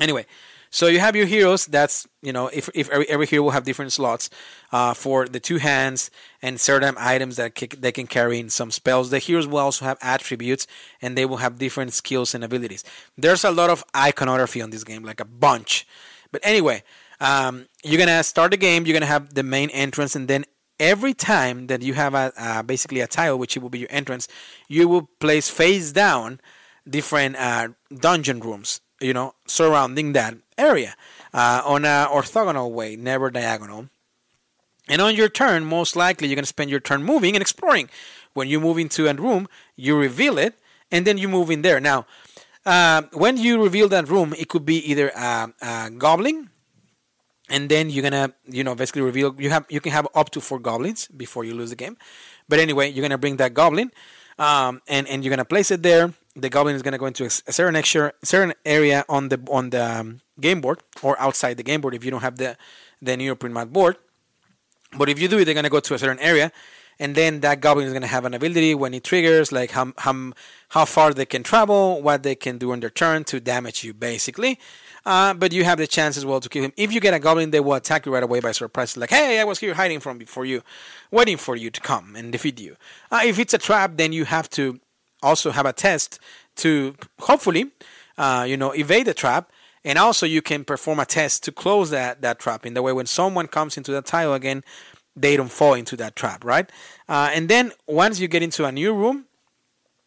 Anyway, 0.00 0.26
so 0.70 0.86
you 0.86 1.00
have 1.00 1.16
your 1.16 1.26
heroes. 1.26 1.66
That's 1.66 2.06
you 2.22 2.32
know 2.32 2.48
if 2.48 2.68
if 2.74 2.88
every, 2.90 3.08
every 3.08 3.26
hero 3.26 3.44
will 3.44 3.50
have 3.50 3.64
different 3.64 3.92
slots 3.92 4.30
uh, 4.72 4.94
for 4.94 5.26
the 5.26 5.40
two 5.40 5.56
hands 5.56 6.10
and 6.42 6.60
certain 6.60 6.94
items 6.98 7.36
that 7.36 7.54
they 7.78 7.92
can 7.92 8.06
carry 8.06 8.38
in 8.38 8.50
some 8.50 8.70
spells. 8.70 9.10
The 9.10 9.18
heroes 9.18 9.46
will 9.46 9.58
also 9.58 9.84
have 9.84 9.98
attributes 10.02 10.66
and 11.00 11.16
they 11.16 11.24
will 11.24 11.38
have 11.38 11.58
different 11.58 11.92
skills 11.92 12.34
and 12.34 12.44
abilities. 12.44 12.84
There's 13.16 13.44
a 13.44 13.50
lot 13.50 13.70
of 13.70 13.84
iconography 13.96 14.60
on 14.60 14.70
this 14.70 14.84
game, 14.84 15.04
like 15.04 15.20
a 15.20 15.24
bunch. 15.24 15.86
But 16.30 16.40
anyway, 16.44 16.82
um, 17.20 17.66
you're 17.82 17.98
gonna 17.98 18.22
start 18.22 18.50
the 18.50 18.56
game. 18.56 18.86
You're 18.86 18.94
gonna 18.94 19.06
have 19.06 19.34
the 19.34 19.42
main 19.42 19.70
entrance, 19.70 20.14
and 20.14 20.28
then 20.28 20.44
every 20.78 21.14
time 21.14 21.66
that 21.68 21.82
you 21.82 21.94
have 21.94 22.14
a 22.14 22.32
uh, 22.36 22.62
basically 22.62 23.00
a 23.00 23.06
tile, 23.06 23.38
which 23.38 23.56
will 23.56 23.70
be 23.70 23.80
your 23.80 23.90
entrance, 23.90 24.28
you 24.68 24.88
will 24.88 25.08
place 25.20 25.48
face 25.48 25.92
down 25.92 26.40
different 26.88 27.36
uh, 27.36 27.68
dungeon 28.00 28.40
rooms 28.40 28.80
you 29.00 29.12
know, 29.12 29.34
surrounding 29.46 30.12
that 30.12 30.34
area 30.56 30.94
uh, 31.32 31.62
on 31.64 31.84
a 31.84 32.08
orthogonal 32.10 32.70
way, 32.70 32.96
never 32.96 33.30
diagonal. 33.30 33.88
And 34.88 35.02
on 35.02 35.14
your 35.14 35.28
turn, 35.28 35.64
most 35.64 35.96
likely 35.96 36.28
you're 36.28 36.36
going 36.36 36.44
to 36.44 36.48
spend 36.48 36.70
your 36.70 36.80
turn 36.80 37.02
moving 37.02 37.34
and 37.36 37.42
exploring. 37.42 37.90
When 38.32 38.48
you 38.48 38.60
move 38.60 38.78
into 38.78 39.06
a 39.08 39.14
room, 39.14 39.48
you 39.76 39.96
reveal 39.96 40.38
it, 40.38 40.54
and 40.90 41.06
then 41.06 41.18
you 41.18 41.28
move 41.28 41.50
in 41.50 41.62
there. 41.62 41.80
Now, 41.80 42.06
uh, 42.64 43.02
when 43.12 43.36
you 43.36 43.62
reveal 43.62 43.88
that 43.88 44.08
room, 44.08 44.34
it 44.38 44.48
could 44.48 44.64
be 44.64 44.76
either 44.90 45.08
a, 45.14 45.52
a, 45.60 45.90
goblin, 45.90 46.50
and 47.48 47.68
then 47.68 47.90
you're 47.90 48.02
gonna, 48.02 48.32
you 48.46 48.62
know, 48.62 48.74
basically 48.74 49.02
reveal. 49.02 49.34
You 49.38 49.50
have 49.50 49.64
you 49.70 49.80
can 49.80 49.92
have 49.92 50.06
up 50.14 50.30
to 50.30 50.40
four 50.40 50.58
goblins 50.58 51.08
before 51.08 51.44
you 51.44 51.54
lose 51.54 51.70
the 51.70 51.76
game. 51.76 51.96
But 52.48 52.58
anyway, 52.58 52.90
you're 52.90 53.02
gonna 53.02 53.18
bring 53.18 53.36
that 53.36 53.54
goblin, 53.54 53.90
um, 54.38 54.82
and 54.86 55.08
and 55.08 55.24
you're 55.24 55.30
gonna 55.30 55.46
place 55.46 55.70
it 55.70 55.82
there 55.82 56.12
the 56.40 56.48
goblin 56.48 56.76
is 56.76 56.82
going 56.82 56.92
to 56.92 56.98
go 56.98 57.06
into 57.06 57.24
a 57.24 57.30
certain 57.30 57.76
extra, 57.76 58.12
certain 58.22 58.54
area 58.64 59.04
on 59.08 59.28
the 59.28 59.40
on 59.50 59.70
the 59.70 60.00
um, 60.00 60.20
game 60.40 60.60
board 60.60 60.80
or 61.02 61.20
outside 61.20 61.56
the 61.56 61.62
game 61.62 61.80
board 61.80 61.94
if 61.94 62.04
you 62.04 62.10
don't 62.10 62.22
have 62.22 62.36
the 62.36 62.56
the 63.02 63.16
neoprene 63.16 63.52
mat 63.52 63.72
board. 63.72 63.96
But 64.96 65.08
if 65.08 65.18
you 65.20 65.28
do 65.28 65.38
it, 65.38 65.44
they're 65.44 65.54
going 65.54 65.64
to 65.64 65.70
go 65.70 65.80
to 65.80 65.94
a 65.94 65.98
certain 65.98 66.18
area, 66.20 66.50
and 66.98 67.14
then 67.14 67.40
that 67.40 67.60
goblin 67.60 67.86
is 67.86 67.92
going 67.92 68.02
to 68.02 68.08
have 68.08 68.24
an 68.24 68.32
ability 68.32 68.74
when 68.74 68.94
it 68.94 69.04
triggers, 69.04 69.52
like 69.52 69.72
how 69.72 69.92
how 69.98 70.32
how 70.70 70.84
far 70.84 71.12
they 71.12 71.26
can 71.26 71.42
travel, 71.42 72.00
what 72.00 72.22
they 72.22 72.34
can 72.34 72.56
do 72.56 72.72
on 72.72 72.80
their 72.80 72.90
turn 72.90 73.24
to 73.24 73.40
damage 73.40 73.84
you, 73.84 73.92
basically. 73.92 74.58
Uh, 75.04 75.32
but 75.32 75.52
you 75.52 75.64
have 75.64 75.78
the 75.78 75.86
chance 75.86 76.16
as 76.16 76.26
well 76.26 76.40
to 76.40 76.48
kill 76.48 76.64
him. 76.64 76.72
If 76.76 76.92
you 76.92 77.00
get 77.00 77.14
a 77.14 77.18
goblin, 77.18 77.50
they 77.50 77.60
will 77.60 77.74
attack 77.74 78.04
you 78.04 78.12
right 78.12 78.22
away 78.22 78.40
by 78.40 78.52
surprise. 78.52 78.96
Like, 78.96 79.10
hey, 79.10 79.40
I 79.40 79.44
was 79.44 79.58
here 79.58 79.74
hiding 79.74 80.00
from 80.00 80.20
for 80.20 80.44
you, 80.44 80.62
waiting 81.10 81.36
for 81.36 81.56
you 81.56 81.70
to 81.70 81.80
come 81.80 82.16
and 82.16 82.32
defeat 82.32 82.60
you. 82.60 82.76
Uh, 83.10 83.20
if 83.24 83.38
it's 83.38 83.54
a 83.54 83.58
trap, 83.58 83.92
then 83.96 84.12
you 84.12 84.24
have 84.24 84.50
to 84.50 84.80
also 85.22 85.50
have 85.50 85.66
a 85.66 85.72
test 85.72 86.18
to 86.56 86.94
hopefully, 87.20 87.70
uh, 88.16 88.44
you 88.48 88.56
know, 88.56 88.72
evade 88.72 89.06
the 89.06 89.14
trap. 89.14 89.50
And 89.84 89.98
also 89.98 90.26
you 90.26 90.42
can 90.42 90.64
perform 90.64 90.98
a 90.98 91.06
test 91.06 91.44
to 91.44 91.52
close 91.52 91.90
that, 91.90 92.20
that 92.22 92.38
trap 92.38 92.66
in 92.66 92.74
the 92.74 92.82
way 92.82 92.92
when 92.92 93.06
someone 93.06 93.46
comes 93.46 93.76
into 93.76 93.92
that 93.92 94.06
tile 94.06 94.34
again, 94.34 94.64
they 95.16 95.36
don't 95.36 95.50
fall 95.50 95.74
into 95.74 95.96
that 95.96 96.16
trap, 96.16 96.44
right? 96.44 96.70
Uh, 97.08 97.30
and 97.32 97.48
then 97.48 97.72
once 97.86 98.20
you 98.20 98.28
get 98.28 98.42
into 98.42 98.64
a 98.64 98.72
new 98.72 98.92
room, 98.92 99.24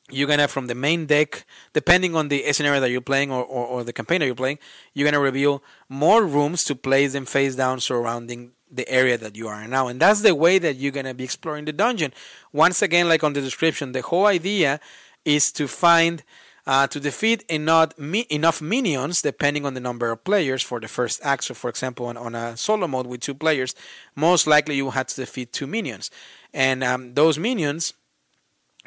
you're 0.10 0.28
gonna 0.28 0.48
from 0.48 0.68
the 0.68 0.76
main 0.76 1.06
deck, 1.06 1.46
depending 1.74 2.16
on 2.16 2.28
the 2.28 2.52
scenario 2.52 2.82
that 2.82 2.92
you're 2.92 3.02
playing 3.02 3.32
or, 3.32 3.44
or, 3.44 3.66
or 3.66 3.84
the 3.84 3.94
campaign 3.94 4.20
that 4.20 4.26
you're 4.26 4.36
playing, 4.36 4.60
you're 4.94 5.10
gonna 5.10 5.24
reveal 5.24 5.64
more 5.88 6.26
rooms 6.26 6.64
to 6.66 6.76
place 6.76 7.14
them 7.14 7.26
face 7.26 7.56
down 7.56 7.80
surrounding 7.80 8.52
the 8.72 8.88
area 8.90 9.18
that 9.18 9.36
you 9.36 9.48
are 9.48 9.62
in 9.62 9.70
now. 9.70 9.88
And 9.88 10.00
that's 10.00 10.22
the 10.22 10.34
way 10.34 10.60
that 10.60 10.78
you're 10.78 10.92
going 10.92 11.06
to 11.06 11.14
be 11.14 11.24
exploring 11.24 11.66
the 11.66 11.74
dungeon. 11.74 12.14
Once 12.54 12.82
again, 12.82 13.10
like 13.10 13.24
on 13.24 13.34
the 13.34 13.42
description, 13.42 13.92
the 13.92 14.02
whole 14.02 14.26
idea 14.26 14.80
is 15.26 15.52
to 15.54 15.68
find 15.68 16.24
uh, 16.68 16.88
to 16.88 17.00
defeat 17.00 17.44
enough, 17.50 17.98
mi- 17.98 18.28
enough 18.30 18.62
minions, 18.62 19.22
depending 19.22 19.66
on 19.66 19.74
the 19.74 19.80
number 19.80 20.12
of 20.12 20.24
players 20.24 20.62
for 20.62 20.80
the 20.80 20.88
first 20.88 21.20
act. 21.24 21.44
So, 21.46 21.54
for 21.54 21.70
example, 21.70 22.06
on, 22.06 22.18
on 22.18 22.36
a 22.36 22.56
solo 22.56 22.88
mode 22.88 23.08
with 23.08 23.22
two 23.22 23.34
players, 23.34 23.74
most 24.16 24.46
likely 24.48 24.76
you 24.76 24.92
have 24.92 25.08
to 25.08 25.16
defeat 25.16 25.54
two 25.54 25.68
minions. 25.68 26.12
And 26.54 26.84
um, 26.84 27.14
those 27.16 27.40
minions 27.40 27.94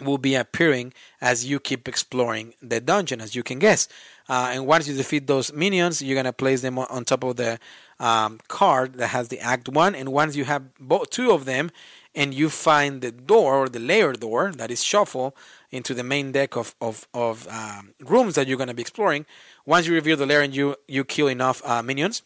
will 0.03 0.19
be 0.19 0.35
appearing 0.35 0.93
as 1.21 1.45
you 1.45 1.61
keep 1.61 1.89
exploring 1.89 2.55
the 2.61 2.81
dungeon, 2.81 3.21
as 3.21 3.35
you 3.35 3.43
can 3.43 3.59
guess. 3.59 3.89
Uh, 4.29 4.51
and 4.53 4.67
once 4.67 4.89
you 4.89 4.97
defeat 4.97 5.27
those 5.27 5.53
minions, 5.53 6.03
you're 6.03 6.17
gonna 6.17 6.33
place 6.33 6.63
them 6.63 6.79
on 6.79 7.05
top 7.05 7.23
of 7.25 7.37
the 7.37 7.59
um, 8.01 8.41
card 8.49 8.95
that 8.95 9.09
has 9.09 9.29
the 9.29 9.41
Act 9.41 9.69
One. 9.69 9.95
And 9.95 10.11
once 10.11 10.37
you 10.37 10.45
have 10.45 10.75
both 10.79 11.11
two 11.11 11.33
of 11.33 11.45
them, 11.45 11.71
and 12.15 12.33
you 12.33 12.49
find 12.49 13.01
the 13.01 13.11
door 13.11 13.57
or 13.57 13.69
the 13.69 13.81
layer 13.81 14.13
door 14.13 14.53
that 14.53 14.71
is 14.71 14.85
shuffle 14.85 15.35
into 15.73 15.95
the 15.95 16.05
main 16.05 16.31
deck 16.31 16.57
of 16.57 16.75
of, 16.81 17.09
of 17.13 17.49
um, 17.49 17.93
rooms 18.01 18.37
that 18.37 18.47
you're 18.47 18.59
gonna 18.59 18.75
be 18.75 18.83
exploring. 18.83 19.27
Once 19.67 19.87
you 19.87 19.95
reveal 19.95 20.17
the 20.17 20.27
layer 20.27 20.41
and 20.41 20.55
you 20.55 20.77
you 20.87 21.05
kill 21.05 21.27
enough 21.27 21.61
uh, 21.65 21.83
minions, 21.83 22.23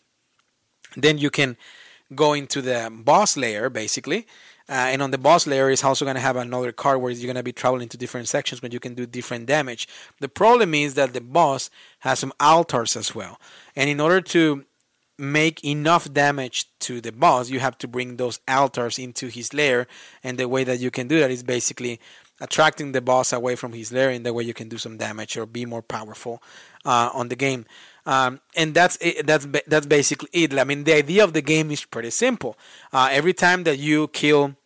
then 0.95 1.17
you 1.17 1.31
can 1.31 1.57
go 2.15 2.35
into 2.35 2.61
the 2.61 2.91
boss 3.03 3.37
layer 3.37 3.71
basically 3.71 4.27
uh, 4.71 4.93
and 4.93 5.01
on 5.01 5.11
the 5.11 5.19
boss 5.19 5.47
layer 5.47 5.71
is 5.71 5.83
also 5.83 6.05
going 6.05 6.15
to 6.15 6.21
have 6.21 6.37
another 6.37 6.73
card 6.73 7.01
where 7.01 7.11
you're 7.11 7.27
going 7.27 7.37
to 7.37 7.43
be 7.43 7.53
traveling 7.53 7.89
to 7.89 7.97
different 7.97 8.29
sections 8.29 8.61
where 8.61 8.71
you 8.71 8.79
can 8.79 8.95
do 8.95 9.07
different 9.07 9.47
damage. 9.47 9.89
The 10.21 10.29
problem 10.29 10.75
is 10.75 10.93
that 10.95 11.15
the 11.15 11.23
boss 11.23 11.71
has 12.01 12.19
some 12.19 12.35
altars 12.39 12.95
as 12.95 13.15
well. 13.15 13.41
And 13.75 13.89
in 13.89 13.99
order 13.99 14.21
to 14.21 14.67
make 15.19 15.65
enough 15.65 16.13
damage 16.13 16.67
to 16.81 17.01
the 17.01 17.13
boss, 17.13 17.51
you 17.51 17.61
have 17.61 17.77
to 17.79 17.89
bring 17.89 18.17
those 18.17 18.39
altars 18.47 18.99
into 18.99 19.27
his 19.27 19.53
lair. 19.53 19.87
And 20.23 20.39
the 20.39 20.49
way 20.49 20.65
that 20.65 20.79
you 20.79 20.91
can 20.91 21.09
do 21.09 21.19
that 21.21 21.31
is 21.31 21.43
basically 21.43 22.01
attracting 22.41 22.93
the 22.93 23.01
boss 23.01 23.33
away 23.33 23.57
from 23.57 23.73
his 23.73 23.93
lair. 23.93 24.11
In 24.11 24.23
the 24.23 24.33
way 24.33 24.45
you 24.45 24.55
can 24.55 24.69
do 24.69 24.79
some 24.79 24.97
damage 24.97 25.37
or 25.37 25.45
be 25.45 25.67
more 25.67 25.83
powerful 25.83 26.43
uh, 26.85 27.11
on 27.13 27.29
the 27.29 27.37
game. 27.37 27.67
Um, 28.07 28.41
and 28.57 28.73
that's 28.73 28.97
it, 29.03 29.27
that's 29.27 29.47
that's 29.67 29.87
basically 29.87 30.31
it. 30.33 30.59
I 30.59 30.65
mean, 30.65 30.85
the 30.85 30.95
idea 30.95 31.25
of 31.25 31.35
the 31.35 31.43
game 31.43 31.71
is 31.71 31.85
pretty 31.85 32.11
simple. 32.11 32.57
Uh, 32.91 33.09
every 33.11 33.35
time 33.35 33.65
that 33.65 33.79
you 33.79 34.09
kill 34.09 34.57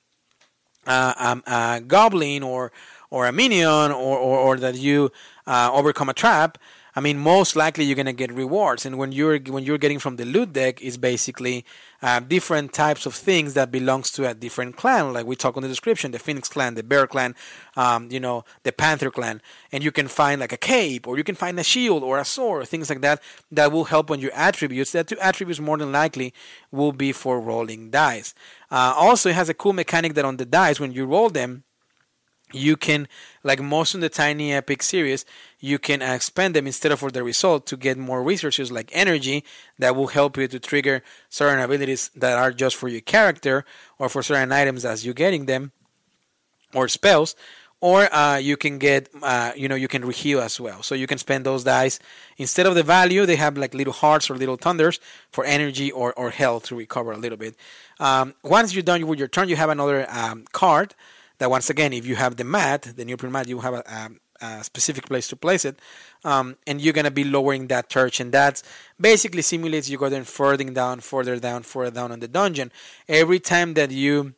uh, 0.86 1.14
um, 1.18 1.42
a 1.46 1.80
goblin 1.80 2.44
or 2.44 2.70
or 3.10 3.26
a 3.26 3.32
minion 3.32 3.90
or, 3.92 4.16
or, 4.16 4.38
or 4.38 4.56
that 4.58 4.76
you 4.76 5.10
uh, 5.46 5.70
overcome 5.72 6.08
a 6.08 6.14
trap, 6.14 6.56
I 6.94 7.00
mean, 7.00 7.18
most 7.18 7.56
likely 7.56 7.84
you're 7.84 7.96
gonna 7.96 8.12
get 8.12 8.30
rewards. 8.32 8.84
And 8.84 8.98
when 8.98 9.12
you're 9.12 9.38
when 9.38 9.64
you're 9.64 9.78
getting 9.78 9.98
from 9.98 10.16
the 10.16 10.26
loot 10.26 10.52
deck 10.52 10.82
is 10.82 10.98
basically 10.98 11.64
uh, 12.02 12.20
different 12.20 12.74
types 12.74 13.06
of 13.06 13.14
things 13.14 13.54
that 13.54 13.70
belongs 13.70 14.10
to 14.10 14.28
a 14.28 14.34
different 14.34 14.76
clan. 14.76 15.14
Like 15.14 15.24
we 15.24 15.34
talk 15.34 15.56
in 15.56 15.62
the 15.62 15.68
description, 15.68 16.10
the 16.10 16.18
Phoenix 16.18 16.48
clan, 16.48 16.74
the 16.74 16.82
Bear 16.82 17.06
clan, 17.06 17.34
um, 17.76 18.10
you 18.10 18.20
know, 18.20 18.44
the 18.64 18.72
Panther 18.72 19.10
clan, 19.10 19.40
and 19.72 19.82
you 19.82 19.90
can 19.90 20.06
find 20.06 20.40
like 20.40 20.52
a 20.52 20.58
cape, 20.58 21.08
or 21.08 21.16
you 21.16 21.24
can 21.24 21.34
find 21.34 21.58
a 21.58 21.64
shield 21.64 22.02
or 22.02 22.18
a 22.18 22.24
sword, 22.24 22.68
things 22.68 22.90
like 22.90 23.00
that 23.00 23.22
that 23.50 23.72
will 23.72 23.84
help 23.84 24.10
on 24.10 24.20
your 24.20 24.32
attributes. 24.34 24.92
That 24.92 25.06
two 25.06 25.18
attributes 25.18 25.60
more 25.60 25.78
than 25.78 25.92
likely 25.92 26.34
will 26.70 26.92
be 26.92 27.12
for 27.12 27.40
rolling 27.40 27.90
dice. 27.90 28.34
Uh, 28.70 28.92
also, 28.96 29.30
it 29.30 29.34
has 29.34 29.48
a 29.48 29.54
cool 29.54 29.72
mechanic 29.72 30.14
that 30.14 30.24
on 30.24 30.36
the 30.36 30.44
dice 30.44 30.78
when 30.78 30.92
you 30.92 31.06
roll 31.06 31.30
them 31.30 31.64
you 32.52 32.76
can 32.76 33.08
like 33.42 33.60
most 33.60 33.94
of 33.94 34.00
the 34.00 34.08
tiny 34.08 34.52
epic 34.52 34.82
series 34.82 35.24
you 35.60 35.78
can 35.78 36.02
expand 36.02 36.54
them 36.54 36.66
instead 36.66 36.92
of 36.92 37.00
for 37.00 37.10
the 37.10 37.22
result 37.22 37.66
to 37.66 37.76
get 37.76 37.96
more 37.96 38.22
resources 38.22 38.70
like 38.70 38.90
energy 38.92 39.44
that 39.78 39.96
will 39.96 40.08
help 40.08 40.36
you 40.36 40.46
to 40.48 40.58
trigger 40.58 41.02
certain 41.28 41.60
abilities 41.60 42.10
that 42.14 42.38
are 42.38 42.52
just 42.52 42.76
for 42.76 42.88
your 42.88 43.00
character 43.00 43.64
or 43.98 44.08
for 44.08 44.22
certain 44.22 44.52
items 44.52 44.84
as 44.84 45.04
you're 45.04 45.14
getting 45.14 45.46
them 45.46 45.72
or 46.74 46.88
spells 46.88 47.34
or 47.82 48.14
uh, 48.14 48.36
you 48.36 48.56
can 48.56 48.78
get 48.78 49.08
uh, 49.22 49.52
you 49.56 49.68
know 49.68 49.74
you 49.74 49.88
can 49.88 50.02
reheal 50.02 50.40
as 50.40 50.58
well. 50.58 50.82
So 50.82 50.94
you 50.94 51.08
can 51.08 51.18
spend 51.18 51.44
those 51.44 51.64
dice. 51.64 51.98
Instead 52.38 52.66
of 52.66 52.74
the 52.74 52.84
value 52.84 53.26
they 53.26 53.36
have 53.36 53.58
like 53.58 53.74
little 53.74 53.92
hearts 53.92 54.30
or 54.30 54.36
little 54.36 54.56
thunders 54.56 55.00
for 55.30 55.44
energy 55.44 55.90
or, 55.90 56.14
or 56.14 56.30
health 56.30 56.66
to 56.66 56.76
recover 56.76 57.12
a 57.12 57.18
little 57.18 57.36
bit. 57.36 57.56
Um, 58.00 58.34
once 58.42 58.72
you're 58.72 58.84
done 58.84 59.06
with 59.06 59.18
your 59.18 59.28
turn 59.28 59.48
you 59.48 59.56
have 59.56 59.68
another 59.68 60.06
um, 60.08 60.44
card 60.52 60.94
that 61.42 61.50
once 61.50 61.68
again, 61.68 61.92
if 61.92 62.06
you 62.06 62.14
have 62.14 62.36
the 62.36 62.44
mat, 62.44 62.82
the 62.96 63.04
neoprene 63.04 63.32
mat, 63.32 63.48
you 63.48 63.58
have 63.58 63.74
a, 63.74 64.10
a, 64.40 64.62
specific 64.62 65.06
place 65.06 65.26
to 65.26 65.34
place 65.34 65.64
it, 65.64 65.76
um, 66.24 66.56
and 66.68 66.80
you're 66.80 66.92
gonna 66.92 67.10
be 67.10 67.24
lowering 67.24 67.66
that 67.66 67.90
torch, 67.90 68.20
and 68.20 68.30
that 68.30 68.62
basically 69.00 69.42
simulates 69.42 69.90
you 69.90 69.98
going 69.98 70.22
further 70.22 70.70
down, 70.70 71.00
further 71.00 71.40
down, 71.40 71.64
further 71.64 71.90
down 71.90 72.12
on 72.12 72.20
the 72.20 72.28
dungeon. 72.28 72.70
Every 73.08 73.40
time 73.40 73.74
that 73.74 73.90
you 73.90 74.34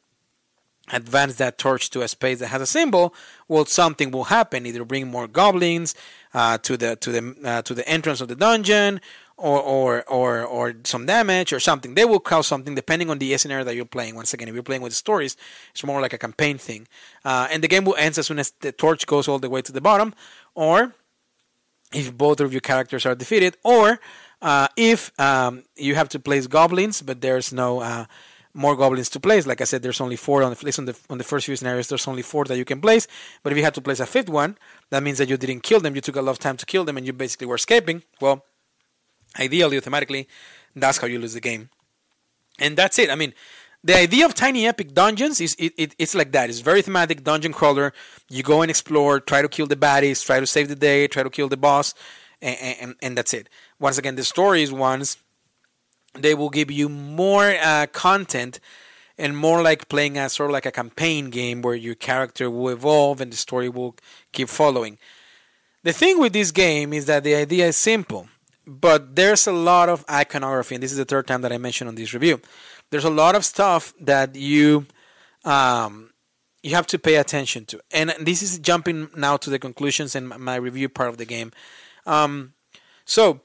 advance 0.93 1.37
that 1.37 1.59
torch 1.59 1.91
to 1.91 2.01
a 2.01 2.09
space 2.09 2.39
that 2.39 2.49
has 2.49 2.63
a 2.63 2.67
symbol, 2.67 3.15
well, 3.49 3.67
something 3.67 4.11
will 4.11 4.25
happen. 4.25 4.65
Either 4.65 4.85
bring 4.85 5.07
more 5.09 5.29
goblins 5.29 5.95
uh, 6.33 6.57
to 6.59 6.79
the 6.79 6.97
to 6.97 7.13
the 7.13 7.37
uh, 7.45 7.63
to 7.63 7.75
the 7.75 7.87
entrance 7.87 8.23
of 8.23 8.29
the 8.29 8.37
dungeon, 8.37 9.01
or, 9.37 9.61
or 9.63 10.03
or 10.05 10.43
or 10.45 10.75
some 10.85 11.07
damage 11.07 11.53
or 11.53 11.61
something. 11.61 11.95
They 11.95 12.05
will 12.05 12.21
cause 12.21 12.47
something 12.47 12.75
depending 12.75 13.11
on 13.11 13.19
the 13.19 13.37
scenario 13.37 13.65
that 13.65 13.75
you're 13.75 13.85
playing. 13.85 14.15
Once 14.15 14.33
again, 14.33 14.49
if 14.49 14.55
you're 14.55 14.63
playing 14.63 14.83
with 14.83 14.95
stories, 14.95 15.37
it's 15.71 15.85
more 15.85 16.01
like 16.01 16.13
a 16.13 16.19
campaign 16.19 16.59
thing, 16.59 16.87
uh, 17.25 17.49
and 17.51 17.63
the 17.63 17.69
game 17.69 17.85
will 17.85 17.97
end 17.97 18.17
as 18.19 18.27
soon 18.27 18.39
as 18.39 18.53
the 18.61 18.73
torch 18.73 19.07
goes 19.07 19.29
all 19.29 19.39
the 19.39 19.51
way 19.51 19.63
to 19.63 19.73
the 19.73 19.81
bottom, 19.81 20.15
or 20.55 20.95
if 21.93 22.17
both 22.17 22.41
of 22.41 22.53
your 22.53 22.61
characters 22.61 23.07
are 23.07 23.15
defeated, 23.15 23.57
or 23.65 24.01
uh, 24.43 24.69
if 24.77 25.19
um, 25.19 25.65
you 25.77 25.95
have 25.95 26.09
to 26.11 26.19
place 26.19 26.47
goblins, 26.47 27.03
but 27.03 27.21
there's 27.21 27.53
no 27.53 27.81
uh, 27.81 28.05
more 28.53 28.77
goblins 28.77 29.11
to 29.11 29.21
place. 29.21 29.47
Like 29.47 29.61
I 29.61 29.65
said, 29.65 29.83
there's 29.83 30.01
only 30.01 30.17
four 30.17 30.43
on 30.43 30.53
the 30.53 30.75
on 30.79 30.85
the 30.85 30.97
on 31.11 31.19
the 31.19 31.25
first 31.25 31.47
few 31.47 31.57
scenarios. 31.57 31.89
There's 31.89 32.07
only 32.07 32.23
four 32.23 32.45
that 32.45 32.57
you 32.57 32.65
can 32.65 32.81
place. 32.81 33.09
But 33.43 33.53
if 33.53 33.59
you 33.59 33.65
had 33.65 33.75
to 33.75 33.81
place 33.81 34.01
a 34.01 34.07
fifth 34.07 34.29
one, 34.29 34.57
that 34.91 35.03
means 35.03 35.19
that 35.19 35.29
you 35.29 35.37
didn't 35.37 35.65
kill 35.65 35.81
them. 35.81 35.95
You 35.95 36.01
took 36.01 36.17
a 36.17 36.23
lot 36.23 36.33
of 36.33 36.39
time 36.39 36.57
to 36.59 36.67
kill 36.67 36.85
them, 36.85 36.97
and 36.97 37.05
you 37.05 37.13
basically 37.13 37.49
were 37.49 37.57
escaping. 37.57 38.05
Well 38.21 38.45
Ideally, 39.39 39.77
automatically, 39.77 40.29
that's 40.75 40.99
how 40.99 41.07
you 41.07 41.19
lose 41.19 41.35
the 41.35 41.41
game. 41.41 41.71
And 42.59 42.77
that's 42.77 42.99
it. 42.99 43.11
I 43.11 43.17
mean, 43.17 43.35
the 43.83 43.97
idea 43.97 44.25
of 44.25 44.35
tiny 44.35 44.67
epic 44.67 44.95
dungeons 44.95 45.41
is 45.41 45.55
it, 45.59 45.73
it, 45.77 45.95
it's 45.99 46.15
like 46.15 46.33
that. 46.33 46.49
It's 46.49 46.61
very 46.61 46.83
thematic 46.83 47.25
dungeon 47.25 47.53
crawler. 47.53 47.93
You 48.31 48.43
go 48.43 48.63
and 48.63 48.71
explore, 48.71 49.21
try 49.21 49.43
to 49.43 49.49
kill 49.49 49.67
the 49.67 49.77
baddies, 49.77 50.25
try 50.25 50.41
to 50.41 50.47
save 50.47 50.69
the 50.69 50.77
day, 50.77 51.07
try 51.09 51.23
to 51.23 51.31
kill 51.31 51.49
the 51.49 51.57
boss, 51.57 51.95
and, 52.41 52.77
and, 52.81 52.95
and 53.03 53.19
that's 53.19 53.35
it. 53.35 53.49
Once 53.79 53.99
again, 53.99 54.17
the 54.17 54.25
stories 54.25 54.73
ones 54.73 55.19
they 56.15 56.35
will 56.35 56.51
give 56.51 56.71
you 56.71 56.89
more 56.89 57.57
uh, 57.61 57.87
content 57.93 58.61
and 59.19 59.37
more 59.37 59.63
like 59.63 59.89
playing 59.89 60.17
a 60.17 60.29
sort 60.29 60.51
of 60.51 60.53
like 60.53 60.67
a 60.67 60.73
campaign 60.73 61.31
game 61.31 61.63
where 61.63 61.75
your 61.75 61.95
character 61.95 62.51
will 62.51 62.69
evolve 62.69 63.21
and 63.21 63.33
the 63.33 63.37
story 63.37 63.69
will 63.69 63.97
keep 64.33 64.49
following. 64.49 64.99
The 65.83 65.93
thing 65.93 66.19
with 66.19 66.33
this 66.33 66.51
game 66.51 66.93
is 66.93 67.07
that 67.07 67.25
the 67.25 67.35
idea 67.35 67.67
is 67.67 67.77
simple 67.77 68.29
but 68.67 69.17
there's 69.17 69.47
a 69.47 69.53
lot 69.53 69.89
of 69.89 70.05
iconography, 70.11 70.75
and 70.75 70.83
this 70.83 70.93
is 70.93 70.99
the 70.99 71.05
third 71.05 71.27
time 71.27 71.43
that 71.43 71.53
I 71.53 71.59
mentioned 71.59 71.89
on 71.89 71.95
this 71.95 72.15
review. 72.15 72.41
There's 72.91 73.05
a 73.05 73.11
lot 73.11 73.35
of 73.35 73.45
stuff 73.45 73.93
that 74.01 74.35
you 74.37 74.87
um, 75.45 76.11
you 76.63 76.75
have 76.75 76.87
to 76.89 76.99
pay 76.99 77.17
attention 77.17 77.67
to, 77.67 77.81
and 77.93 78.15
this 78.21 78.43
is 78.43 78.59
jumping 78.59 79.11
now 79.17 79.37
to 79.39 79.51
the 79.51 79.59
conclusions 79.59 80.15
and 80.15 80.29
my 80.29 80.57
review 80.57 80.89
part 80.89 81.11
of 81.11 81.19
the 81.19 81.27
game. 81.27 81.53
Um, 82.07 82.55
so 83.05 83.41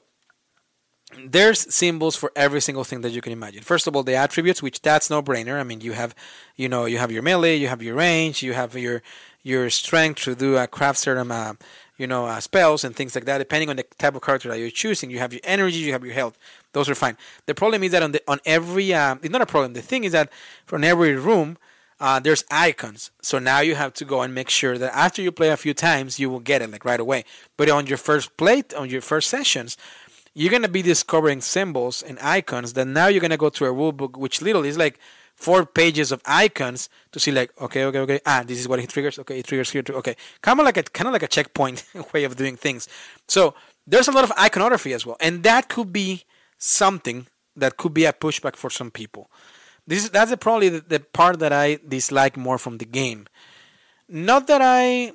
there's 1.26 1.72
symbols 1.74 2.16
for 2.16 2.30
every 2.36 2.60
single 2.60 2.84
thing 2.84 3.00
that 3.00 3.10
you 3.10 3.20
can 3.20 3.32
imagine. 3.32 3.62
First 3.62 3.86
of 3.86 3.96
all, 3.96 4.02
the 4.02 4.14
attributes, 4.14 4.62
which 4.62 4.80
that's 4.80 5.10
no 5.10 5.22
brainer. 5.22 5.58
I 5.58 5.64
mean, 5.64 5.80
you 5.80 5.92
have, 5.92 6.14
you 6.56 6.68
know, 6.68 6.84
you 6.84 6.98
have 6.98 7.10
your 7.10 7.22
melee, 7.22 7.56
you 7.56 7.68
have 7.68 7.82
your 7.82 7.96
range, 7.96 8.42
you 8.42 8.52
have 8.52 8.74
your 8.74 9.02
your 9.42 9.70
strength 9.70 10.22
to 10.22 10.34
do 10.34 10.56
a 10.56 10.66
craft 10.66 10.98
certain 10.98 11.30
uh, 11.32 11.54
you 12.00 12.06
know, 12.06 12.24
uh, 12.24 12.40
spells 12.40 12.82
and 12.82 12.96
things 12.96 13.14
like 13.14 13.26
that. 13.26 13.38
Depending 13.38 13.68
on 13.68 13.76
the 13.76 13.82
type 13.98 14.14
of 14.14 14.22
character 14.22 14.48
that 14.48 14.58
you're 14.58 14.70
choosing, 14.70 15.10
you 15.10 15.18
have 15.18 15.34
your 15.34 15.42
energy, 15.44 15.76
you 15.76 15.92
have 15.92 16.02
your 16.02 16.14
health. 16.14 16.38
Those 16.72 16.88
are 16.88 16.94
fine. 16.94 17.18
The 17.44 17.54
problem 17.54 17.82
is 17.84 17.92
that 17.92 18.02
on 18.02 18.12
the 18.12 18.22
on 18.26 18.40
every, 18.46 18.94
uh, 18.94 19.16
it's 19.22 19.30
not 19.30 19.42
a 19.42 19.46
problem. 19.46 19.74
The 19.74 19.82
thing 19.82 20.04
is 20.04 20.12
that 20.12 20.32
from 20.64 20.82
every 20.82 21.14
room, 21.14 21.58
uh, 22.00 22.18
there's 22.18 22.42
icons. 22.50 23.10
So 23.20 23.38
now 23.38 23.60
you 23.60 23.74
have 23.74 23.92
to 23.94 24.06
go 24.06 24.22
and 24.22 24.34
make 24.34 24.48
sure 24.48 24.78
that 24.78 24.96
after 24.96 25.20
you 25.20 25.30
play 25.30 25.50
a 25.50 25.58
few 25.58 25.74
times, 25.74 26.18
you 26.18 26.30
will 26.30 26.40
get 26.40 26.62
it 26.62 26.70
like 26.70 26.86
right 26.86 26.98
away. 26.98 27.26
But 27.58 27.68
on 27.68 27.86
your 27.86 27.98
first 27.98 28.34
play, 28.38 28.62
on 28.74 28.88
your 28.88 29.02
first 29.02 29.28
sessions, 29.28 29.76
you're 30.32 30.50
gonna 30.50 30.68
be 30.68 30.80
discovering 30.80 31.42
symbols 31.42 32.02
and 32.02 32.18
icons. 32.20 32.72
That 32.72 32.86
now 32.86 33.08
you're 33.08 33.20
gonna 33.20 33.36
go 33.36 33.50
to 33.50 33.66
a 33.66 33.72
rule 33.72 33.92
book, 33.92 34.16
which 34.16 34.40
literally 34.40 34.70
is 34.70 34.78
like 34.78 34.98
four 35.40 35.64
pages 35.64 36.12
of 36.12 36.20
icons 36.26 36.90
to 37.12 37.18
see 37.18 37.32
like 37.32 37.50
okay 37.60 37.84
okay 37.84 37.98
okay 37.98 38.20
ah 38.26 38.42
this 38.46 38.60
is 38.60 38.68
what 38.68 38.78
it 38.78 38.90
triggers 38.90 39.18
okay 39.18 39.38
it 39.38 39.46
triggers 39.46 39.70
here 39.70 39.82
too 39.82 39.94
okay. 39.94 40.14
Kind 40.42 40.60
of 40.60 40.66
like 40.66 40.76
a 40.76 40.82
kind 40.82 41.08
of 41.08 41.12
like 41.12 41.22
a 41.22 41.28
checkpoint 41.28 41.84
way 42.12 42.24
of 42.24 42.36
doing 42.36 42.56
things. 42.56 42.88
So 43.26 43.54
there's 43.86 44.06
a 44.06 44.12
lot 44.12 44.24
of 44.24 44.32
iconography 44.38 44.92
as 44.92 45.06
well 45.06 45.16
and 45.18 45.42
that 45.44 45.68
could 45.68 45.92
be 45.92 46.24
something 46.58 47.26
that 47.56 47.78
could 47.78 47.94
be 47.94 48.04
a 48.04 48.12
pushback 48.12 48.54
for 48.54 48.68
some 48.68 48.90
people. 48.90 49.30
This 49.86 50.04
is 50.04 50.10
that's 50.10 50.34
probably 50.36 50.68
the, 50.68 50.80
the 50.80 51.00
part 51.00 51.38
that 51.38 51.52
I 51.52 51.78
dislike 51.88 52.36
more 52.36 52.58
from 52.58 52.78
the 52.78 52.84
game. 52.84 53.26
Not 54.08 54.46
that 54.48 54.60
I 54.62 55.12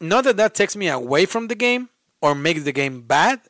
not 0.00 0.22
that 0.24 0.36
that 0.36 0.54
takes 0.54 0.76
me 0.76 0.88
away 0.88 1.26
from 1.26 1.48
the 1.48 1.56
game 1.56 1.88
or 2.22 2.34
makes 2.36 2.62
the 2.62 2.72
game 2.72 3.02
bad 3.02 3.40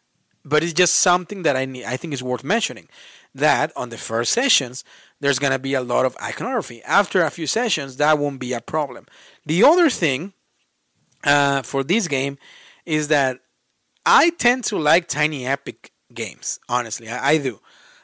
but 0.47 0.62
it's 0.62 0.72
just 0.72 0.95
something 0.95 1.43
that 1.43 1.57
I 1.57 1.64
need, 1.64 1.85
I 1.85 1.97
think 1.97 2.14
is 2.14 2.22
worth 2.22 2.45
mentioning. 2.45 2.89
That 3.35 3.72
on 3.77 3.91
the 3.91 3.99
first 3.99 4.33
sessions 4.33 4.85
there's 5.21 5.39
going 5.39 5.53
to 5.53 5.59
be 5.59 5.75
a 5.75 5.81
lot 5.81 6.05
of 6.05 6.17
iconography. 6.23 6.83
After 6.83 7.23
a 7.23 7.31
few 7.31 7.47
sessions, 7.47 7.97
that 7.97 8.19
won't 8.19 8.41
be 8.41 8.53
a 8.53 8.61
problem. 8.61 9.07
The 9.45 9.64
other 9.64 9.89
thing 9.91 10.33
uh, 11.25 11.62
for 11.62 11.83
this 11.83 12.09
game 12.09 12.39
is 12.85 13.09
that 13.09 13.41
I 14.05 14.31
tend 14.31 14.64
to 14.64 14.79
like 14.79 15.09
Tiny 15.09 15.47
Epic 15.47 15.93
games. 16.12 16.61
Honestly, 16.69 17.09
I, 17.09 17.31
I 17.31 17.39
do. 17.39 17.61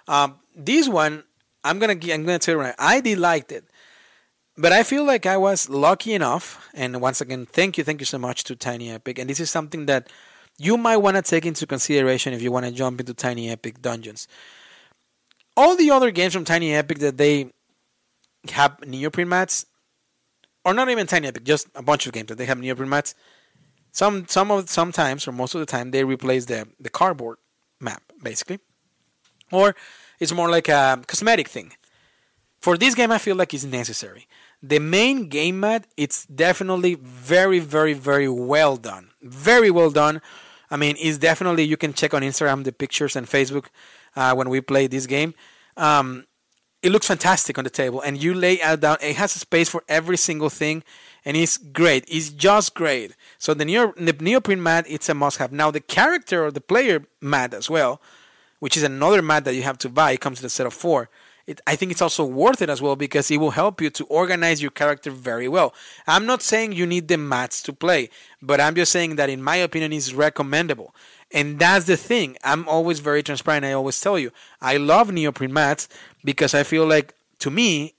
Um, 0.09 0.37
this 0.57 0.89
one, 0.89 1.25
I'm 1.65 1.79
gonna 1.79 1.93
I'm 1.93 2.25
gonna 2.25 2.39
tell 2.39 2.57
you 2.57 2.61
right. 2.61 2.75
I 2.79 3.01
did 3.01 3.19
liked 3.19 3.53
it, 3.53 3.65
but 4.57 4.73
I 4.73 4.83
feel 4.83 5.05
like 5.05 5.27
I 5.27 5.37
was 5.37 5.69
lucky 5.69 6.13
enough. 6.13 6.69
And 6.75 7.01
once 7.01 7.21
again, 7.21 7.47
thank 7.47 7.79
you, 7.79 7.85
thank 7.85 8.01
you 8.01 8.07
so 8.07 8.19
much 8.19 8.43
to 8.45 8.57
Tiny 8.57 8.91
Epic. 8.91 9.19
And 9.19 9.31
this 9.31 9.39
is 9.39 9.51
something 9.51 9.87
that 9.87 10.09
you 10.59 10.77
might 10.77 10.99
want 10.99 11.17
to 11.17 11.23
take 11.23 11.47
into 11.47 11.67
consideration 11.67 12.33
if 12.33 12.43
you 12.43 12.51
want 12.51 12.67
to 12.67 12.73
jump 12.73 13.01
into 13.01 13.15
Tiny 13.15 13.49
Epic 13.51 13.81
Dungeons. 13.81 14.27
All 15.57 15.77
the 15.77 15.91
other 15.91 16.11
games 16.11 16.33
from 16.33 16.45
Tiny 16.45 16.75
Epic 16.75 16.99
that 16.99 17.19
they 17.19 17.51
have 18.51 18.79
neoprene 18.87 19.29
mats, 19.29 19.67
or 20.65 20.75
not 20.75 20.89
even 20.89 21.07
Tiny 21.07 21.29
Epic, 21.29 21.45
just 21.45 21.69
a 21.75 21.83
bunch 21.83 22.07
of 22.07 22.13
games 22.13 22.29
that 22.29 22.39
they 22.39 22.47
have 22.47 22.59
neoprene 22.59 22.89
mats. 22.89 23.15
Some 23.93 24.27
some 24.27 24.51
of 24.51 24.71
sometimes 24.71 25.29
or 25.29 25.33
most 25.33 25.55
of 25.55 25.61
the 25.61 25.67
time 25.67 25.91
they 25.91 26.05
replace 26.05 26.47
the 26.47 26.67
the 26.81 26.89
cardboard 26.89 27.37
map 27.81 28.03
basically, 28.23 28.59
or 29.51 29.77
it's 30.19 30.33
more 30.33 30.51
like 30.51 30.69
a 30.69 31.03
cosmetic 31.07 31.49
thing. 31.49 31.73
For 32.61 32.79
this 32.79 32.95
game, 32.95 33.11
I 33.11 33.19
feel 33.19 33.35
like 33.35 33.53
it's 33.53 33.65
necessary. 33.65 34.29
The 34.63 34.79
main 34.79 35.29
game 35.29 35.59
mat, 35.59 35.89
it's 35.97 36.25
definitely 36.27 36.95
very, 36.95 37.59
very, 37.59 37.93
very 37.93 38.29
well 38.29 38.77
done. 38.77 39.11
Very 39.21 39.69
well 39.69 39.91
done. 39.91 40.23
I 40.71 40.77
mean, 40.77 40.95
it's 41.01 41.19
definitely 41.19 41.65
you 41.65 41.77
can 41.77 41.93
check 41.93 42.15
on 42.15 42.23
Instagram 42.23 42.63
the 42.63 42.71
pictures 42.71 43.17
and 43.17 43.27
Facebook 43.27 43.67
uh, 44.17 44.35
when 44.35 44.49
we 44.49 44.61
play 44.61 44.87
this 44.87 45.07
game. 45.07 45.35
Um, 45.77 46.27
it 46.83 46.91
looks 46.91 47.07
fantastic 47.07 47.59
on 47.59 47.65
the 47.65 47.71
table, 47.71 48.01
and 48.01 48.21
you 48.21 48.35
lay 48.35 48.61
out 48.61 48.81
down. 48.81 48.97
It 49.01 49.17
has 49.17 49.37
a 49.37 49.39
space 49.39 49.69
for 49.69 49.85
every 49.89 50.17
single 50.17 50.51
thing, 50.51 50.83
and 51.25 51.37
it's 51.37 51.57
great. 51.57 52.05
It's 52.09 52.31
just 52.31 52.75
great. 52.75 53.15
So 53.39 53.55
the, 53.55 53.65
neo, 53.65 53.93
the 53.97 54.13
neoprene 54.13 54.63
mat, 54.63 54.87
it's 54.89 55.09
a 55.09 55.15
must-have. 55.15 55.53
Now 55.53 55.71
the 55.71 55.81
character 55.81 56.45
or 56.45 56.51
the 56.51 56.61
player 56.61 57.05
mat 57.21 57.55
as 57.55 57.71
well, 57.71 58.03
which 58.59 58.77
is 58.77 58.83
another 58.83 59.23
mat 59.23 59.45
that 59.45 59.55
you 59.55 59.63
have 59.63 59.79
to 59.79 59.89
buy. 59.89 60.11
It 60.11 60.21
comes 60.21 60.41
in 60.41 60.47
a 60.47 60.49
set 60.49 60.67
of 60.67 60.75
four. 60.75 61.09
It, 61.47 61.61
I 61.67 61.75
think 61.77 61.91
it's 61.91 62.03
also 62.03 62.25
worth 62.25 62.63
it 62.63 62.71
as 62.71 62.81
well 62.81 62.95
because 62.95 63.31
it 63.31 63.39
will 63.39 63.51
help 63.51 63.81
you 63.81 63.91
to 63.91 64.05
organize 64.05 64.63
your 64.63 64.71
character 64.71 65.11
very 65.11 65.49
well. 65.49 65.75
I'm 66.07 66.25
not 66.25 66.43
saying 66.43 66.73
you 66.73 66.87
need 66.87 67.09
the 67.09 67.19
mats 67.19 67.63
to 67.63 67.73
play, 67.73 68.11
but 68.41 68.61
I'm 68.61 68.75
just 68.75 68.93
saying 68.93 69.17
that, 69.17 69.29
in 69.29 69.43
my 69.43 69.57
opinion, 69.57 69.93
is 69.93 70.15
recommendable. 70.15 70.95
And 71.33 71.59
that's 71.59 71.87
the 71.87 71.97
thing. 71.97 72.37
I'm 72.45 72.69
always 72.69 73.01
very 73.01 73.23
transparent. 73.23 73.65
I 73.65 73.73
always 73.73 74.01
tell 74.01 74.19
you, 74.19 74.31
I 74.61 74.77
love 74.77 75.11
neoprene 75.11 75.53
mats 75.53 75.89
because 76.23 76.55
I 76.55 76.63
feel 76.63 76.87
like, 76.87 77.15
to 77.41 77.51
me, 77.51 77.95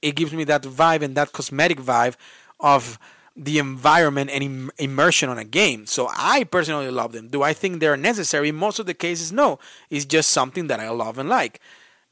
it 0.00 0.14
gives 0.14 0.32
me 0.32 0.44
that 0.44 0.62
vibe 0.62 1.02
and 1.02 1.14
that 1.16 1.32
cosmetic 1.32 1.78
vibe 1.78 2.16
of 2.60 2.98
the 3.36 3.58
environment 3.58 4.30
and 4.30 4.42
Im- 4.42 4.70
immersion 4.78 5.28
on 5.28 5.38
a 5.38 5.44
game. 5.44 5.86
So 5.86 6.08
I 6.16 6.44
personally 6.44 6.90
love 6.90 7.12
them. 7.12 7.28
Do 7.28 7.42
I 7.42 7.52
think 7.52 7.80
they're 7.80 7.96
necessary? 7.96 8.52
Most 8.52 8.78
of 8.78 8.86
the 8.86 8.94
cases, 8.94 9.32
no. 9.32 9.58
It's 9.88 10.04
just 10.04 10.30
something 10.30 10.66
that 10.68 10.80
I 10.80 10.88
love 10.90 11.18
and 11.18 11.28
like. 11.28 11.60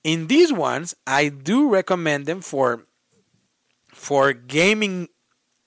In 0.09 0.27
these 0.27 0.51
ones, 0.51 0.95
I 1.07 1.29
do 1.29 1.69
recommend 1.69 2.25
them 2.25 2.41
for 2.41 2.87
for 3.93 4.33
gaming 4.33 5.09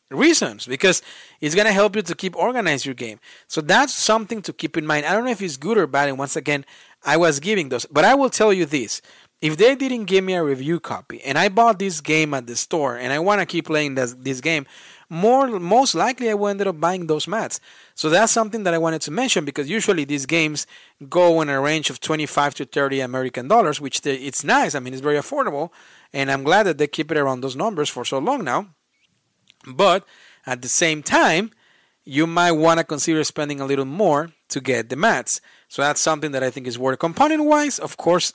reasons 0.10 0.66
because 0.66 1.04
it's 1.42 1.54
going 1.54 1.68
to 1.68 1.72
help 1.72 1.96
you 1.96 2.02
to 2.02 2.16
keep 2.16 2.36
organize 2.36 2.84
your 2.84 2.96
game. 2.96 3.20
So 3.48 3.62
that's 3.62 3.94
something 3.94 4.42
to 4.42 4.52
keep 4.52 4.78
in 4.78 4.88
mind. 4.88 5.06
I 5.06 5.14
don't 5.14 5.26
know 5.26 5.32
if 5.38 5.44
it's 5.44 5.58
good 5.58 5.78
or 5.78 5.86
bad. 5.86 6.10
And 6.10 6.18
once 6.18 6.36
again, 6.36 6.66
I 7.06 7.18
was 7.18 7.40
giving 7.40 7.70
those, 7.70 7.86
but 7.86 8.04
I 8.04 8.16
will 8.16 8.32
tell 8.32 8.52
you 8.52 8.66
this. 8.66 9.00
If 9.42 9.58
they 9.58 9.76
didn't 9.76 10.06
give 10.06 10.24
me 10.24 10.34
a 10.34 10.44
review 10.44 10.80
copy 10.80 11.22
and 11.22 11.38
I 11.38 11.48
bought 11.50 11.78
this 11.78 12.02
game 12.02 12.34
at 12.34 12.48
the 12.48 12.56
store 12.56 12.98
and 12.98 13.14
I 13.14 13.20
want 13.20 13.42
to 13.42 13.46
keep 13.46 13.68
playing 13.68 13.94
this, 13.94 14.16
this 14.16 14.42
game, 14.42 14.66
more 15.12 15.60
most 15.60 15.94
likely 15.94 16.30
I 16.30 16.36
will 16.36 16.48
end 16.48 16.62
up 16.62 16.80
buying 16.80 17.08
those 17.08 17.28
mats. 17.28 17.60
So 17.96 18.10
that's 18.10 18.32
something 18.32 18.64
that 18.64 18.74
I 18.74 18.78
wanted 18.78 19.02
to 19.02 19.12
mention 19.12 19.44
because 19.44 19.70
usually 19.70 20.06
these 20.06 20.26
games 20.26 20.66
go 21.10 21.42
in 21.42 21.50
a 21.50 21.60
range 21.60 21.90
of 21.90 22.00
25 22.00 22.56
to 22.56 22.66
30 22.66 23.02
American 23.02 23.50
dollars, 23.50 23.82
which 23.82 24.02
they, 24.02 24.16
it's 24.16 24.46
nice. 24.46 24.74
I 24.74 24.80
mean, 24.80 24.94
it's 24.94 25.02
very 25.02 25.18
affordable, 25.18 25.72
and 26.14 26.32
I'm 26.32 26.44
glad 26.44 26.64
that 26.64 26.78
they 26.78 26.88
keep 26.88 27.12
it 27.12 27.18
around 27.18 27.42
those 27.42 27.58
numbers 27.58 27.90
for 27.90 28.06
so 28.06 28.20
long 28.20 28.46
now. 28.46 28.68
But 29.68 30.06
at 30.46 30.62
the 30.62 30.70
same 30.70 31.04
time, 31.04 31.52
you 32.06 32.26
might 32.26 32.54
want 32.54 32.78
to 32.78 32.86
consider 32.86 33.24
spending 33.26 33.60
a 33.60 33.66
little 33.66 33.86
more 33.86 34.32
to 34.48 34.62
get 34.62 34.88
the 34.88 34.96
mats. 34.96 35.42
So 35.68 35.82
that's 35.82 36.00
something 36.00 36.32
that 36.32 36.42
I 36.42 36.50
think 36.50 36.68
is 36.68 36.80
worth. 36.80 37.00
Component 37.00 37.44
wise, 37.44 37.80
of 37.80 37.98
course, 37.98 38.34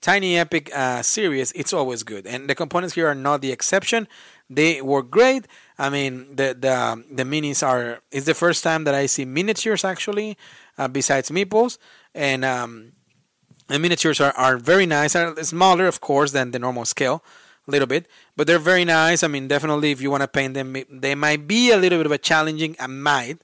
Tiny 0.00 0.36
Epic 0.36 0.70
uh, 0.74 1.02
series, 1.02 1.52
it's 1.52 1.72
always 1.72 2.02
good. 2.02 2.26
And 2.26 2.48
the 2.48 2.54
components 2.54 2.94
here 2.94 3.08
are 3.08 3.14
not 3.14 3.40
the 3.40 3.52
exception. 3.52 4.06
They 4.50 4.82
work 4.82 5.10
great. 5.10 5.46
I 5.78 5.90
mean, 5.90 6.36
the 6.36 6.56
the 6.58 7.04
the 7.12 7.24
minis 7.24 7.66
are. 7.66 8.00
It's 8.10 8.26
the 8.26 8.34
first 8.34 8.64
time 8.64 8.84
that 8.84 8.94
I 8.94 9.06
see 9.06 9.24
miniatures 9.24 9.84
actually, 9.84 10.38
uh, 10.78 10.88
besides 10.88 11.30
meeples, 11.30 11.78
and 12.14 12.44
um, 12.44 12.92
the 13.68 13.78
miniatures 13.78 14.20
are, 14.20 14.32
are 14.36 14.56
very 14.56 14.86
nice. 14.86 15.14
Are 15.14 15.36
smaller, 15.44 15.86
of 15.86 16.00
course, 16.00 16.32
than 16.32 16.50
the 16.52 16.58
normal 16.58 16.86
scale, 16.86 17.22
a 17.68 17.70
little 17.70 17.86
bit, 17.86 18.08
but 18.36 18.46
they're 18.46 18.58
very 18.58 18.84
nice. 18.84 19.22
I 19.22 19.28
mean, 19.28 19.48
definitely, 19.48 19.90
if 19.90 20.00
you 20.00 20.10
want 20.10 20.22
to 20.22 20.28
paint 20.28 20.54
them, 20.54 20.76
they 20.90 21.14
might 21.14 21.46
be 21.46 21.70
a 21.70 21.76
little 21.76 21.98
bit 21.98 22.06
of 22.06 22.12
a 22.12 22.18
challenging. 22.18 22.76
I 22.80 22.86
might, 22.86 23.42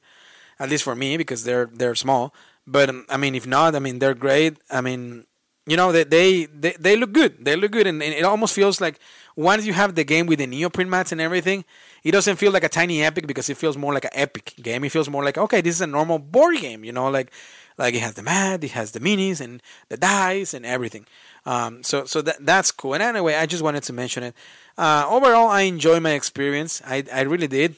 at 0.58 0.70
least 0.70 0.84
for 0.84 0.94
me, 0.94 1.16
because 1.18 1.44
they're 1.44 1.68
they're 1.72 1.94
small. 1.94 2.32
But 2.66 2.88
um, 2.88 3.04
I 3.10 3.18
mean, 3.18 3.34
if 3.34 3.46
not, 3.46 3.74
I 3.74 3.78
mean, 3.78 3.98
they're 3.98 4.14
great. 4.14 4.56
I 4.70 4.80
mean, 4.80 5.26
you 5.66 5.76
know, 5.76 5.92
they 5.92 6.04
they 6.04 6.46
they, 6.46 6.76
they 6.78 6.96
look 6.96 7.12
good. 7.12 7.44
They 7.44 7.56
look 7.56 7.72
good, 7.72 7.86
and, 7.86 8.02
and 8.02 8.14
it 8.14 8.24
almost 8.24 8.54
feels 8.54 8.80
like 8.80 8.98
once 9.36 9.66
you 9.66 9.72
have 9.72 9.94
the 9.94 10.04
game 10.04 10.26
with 10.26 10.38
the 10.38 10.46
neoprene 10.46 10.90
mats 10.90 11.12
and 11.12 11.20
everything, 11.20 11.64
it 12.04 12.12
doesn't 12.12 12.36
feel 12.36 12.52
like 12.52 12.64
a 12.64 12.68
tiny 12.68 13.02
epic 13.02 13.26
because 13.26 13.48
it 13.48 13.56
feels 13.56 13.76
more 13.76 13.92
like 13.92 14.04
an 14.04 14.10
epic 14.14 14.54
game. 14.60 14.84
It 14.84 14.92
feels 14.92 15.08
more 15.08 15.24
like 15.24 15.38
okay, 15.38 15.60
this 15.60 15.76
is 15.76 15.80
a 15.80 15.86
normal 15.86 16.18
board 16.18 16.58
game. 16.58 16.84
You 16.84 16.92
know, 16.92 17.08
like 17.08 17.32
like 17.78 17.94
it 17.94 18.00
has 18.00 18.14
the 18.14 18.22
mat, 18.22 18.62
it 18.64 18.72
has 18.72 18.92
the 18.92 19.00
minis 19.00 19.40
and 19.40 19.62
the 19.88 19.96
dice 19.96 20.54
and 20.54 20.66
everything. 20.66 21.06
Um, 21.46 21.82
so 21.82 22.04
so 22.04 22.22
that 22.22 22.44
that's 22.44 22.70
cool. 22.70 22.94
And 22.94 23.02
anyway, 23.02 23.34
I 23.34 23.46
just 23.46 23.62
wanted 23.62 23.82
to 23.84 23.92
mention 23.92 24.22
it. 24.22 24.34
Uh, 24.76 25.06
overall, 25.08 25.48
I 25.48 25.62
enjoy 25.62 26.00
my 26.00 26.12
experience. 26.12 26.82
I 26.86 27.04
I 27.12 27.22
really 27.22 27.48
did. 27.48 27.76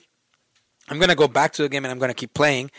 I'm 0.89 0.99
gonna 0.99 1.15
go 1.15 1.29
back 1.29 1.53
to 1.55 1.63
the 1.63 1.69
game 1.69 1.85
and 1.85 1.93
I'm 1.93 1.99
gonna 1.99 2.15
keep 2.15 2.35
playing. 2.35 2.71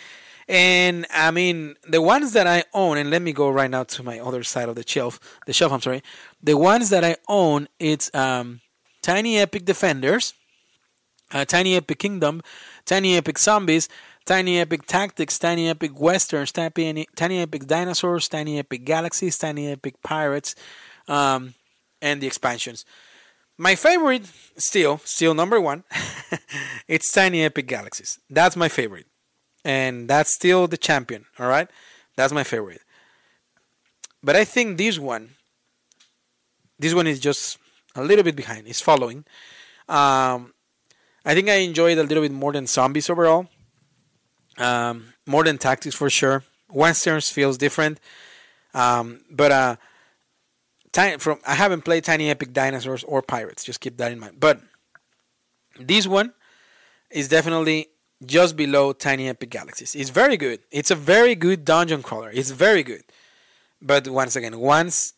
And 0.48 1.08
I 1.12 1.32
mean, 1.32 1.76
the 1.88 2.02
ones 2.02 2.34
that 2.34 2.46
I 2.46 2.66
own, 2.74 2.98
and 2.98 3.10
let 3.10 3.22
me 3.22 3.34
go 3.34 3.50
right 3.50 3.70
now 3.70 3.84
to 3.84 4.04
my 4.04 4.20
other 4.20 4.44
side 4.44 4.70
of 4.70 4.76
the 4.76 4.84
shelf. 4.88 5.20
The 5.48 5.54
shelf, 5.54 5.72
I'm 5.72 5.82
sorry. 5.82 6.04
The 6.42 6.56
ones 6.56 6.90
that 6.92 7.04
I 7.04 7.16
own, 7.28 7.68
it's 7.80 8.14
um, 8.14 8.62
Tiny 9.06 9.38
Epic 9.38 9.66
Defenders, 9.66 10.34
uh, 11.32 11.46
Tiny 11.46 11.76
Epic 11.76 12.00
Kingdom, 12.00 12.42
Tiny 12.86 13.16
Epic 13.18 13.38
Zombies, 13.38 13.88
Tiny 14.26 14.58
Epic 14.60 14.88
Tactics, 14.88 15.38
Tiny 15.38 15.70
Epic 15.70 15.92
Westerns, 16.00 16.52
Tiny, 16.52 17.06
Tiny 17.16 17.40
Epic 17.40 17.68
Dinosaurs, 17.68 18.28
Tiny 18.28 18.58
Epic 18.58 18.84
Galaxies, 18.84 19.38
Tiny 19.38 19.68
Epic 19.68 20.02
Pirates, 20.02 20.56
um, 21.08 21.54
and 22.02 22.20
the 22.20 22.26
expansions. 22.26 22.84
My 23.60 23.76
favorite, 23.76 24.26
still, 24.58 25.00
still 25.06 25.36
number 25.36 25.62
one, 25.62 25.84
it's 26.88 27.12
Tiny 27.12 27.44
Epic 27.44 27.68
Galaxies. 27.68 28.18
That's 28.28 28.56
my 28.56 28.70
favorite. 28.70 29.06
And 29.64 30.10
that's 30.10 30.34
still 30.34 30.66
the 30.66 30.78
champion, 30.78 31.26
all 31.38 31.48
right? 31.48 31.70
That's 32.16 32.34
my 32.34 32.44
favorite. 32.44 32.82
But 34.24 34.36
I 34.36 34.46
think 34.46 34.80
this 34.80 34.98
one, 34.98 35.36
this 36.80 36.96
one 36.96 37.06
is 37.06 37.20
just 37.20 37.60
a 37.96 38.04
little 38.04 38.24
bit 38.24 38.36
behind. 38.36 38.68
It's 38.68 38.82
following. 38.82 39.26
Um, 39.88 40.54
I 41.26 41.34
think 41.34 41.50
I 41.50 41.56
enjoyed 41.56 41.98
a 41.98 42.04
little 42.04 42.24
bit 42.24 42.32
more 42.32 42.54
than 42.54 42.68
zombies 42.68 43.10
overall. 43.10 43.48
Um, 44.58 45.14
more 45.26 45.44
than 45.44 45.58
tactics 45.58 45.96
for 45.96 46.10
sure. 46.10 46.44
Westerns 46.70 47.30
feels 47.30 47.58
different. 47.58 48.00
Um, 48.74 49.22
but 49.32 49.52
uh, 49.52 49.76
tiny, 50.92 51.18
from 51.18 51.40
I 51.48 51.56
haven't 51.56 51.84
played 51.84 52.04
Tiny 52.04 52.30
Epic 52.30 52.54
Dinosaurs 52.54 53.04
or 53.04 53.22
Pirates. 53.22 53.64
Just 53.64 53.80
keep 53.80 53.98
that 53.98 54.12
in 54.12 54.20
mind. 54.20 54.40
But 54.40 54.60
this 55.80 56.08
one 56.08 56.34
is 57.10 57.28
definitely 57.28 57.88
just 58.26 58.56
below 58.56 58.94
Tiny 58.94 59.30
Epic 59.30 59.50
Galaxies. 59.50 59.96
It's 59.96 60.10
very 60.10 60.38
good. 60.38 60.60
It's 60.72 60.92
a 60.92 60.96
very 60.96 61.36
good 61.36 61.66
dungeon 61.66 62.02
crawler. 62.04 62.32
It's 62.34 62.52
very 62.52 62.84
good. 62.84 63.04
But 63.82 64.08
once 64.08 64.36
again, 64.36 64.58
once 64.60 65.14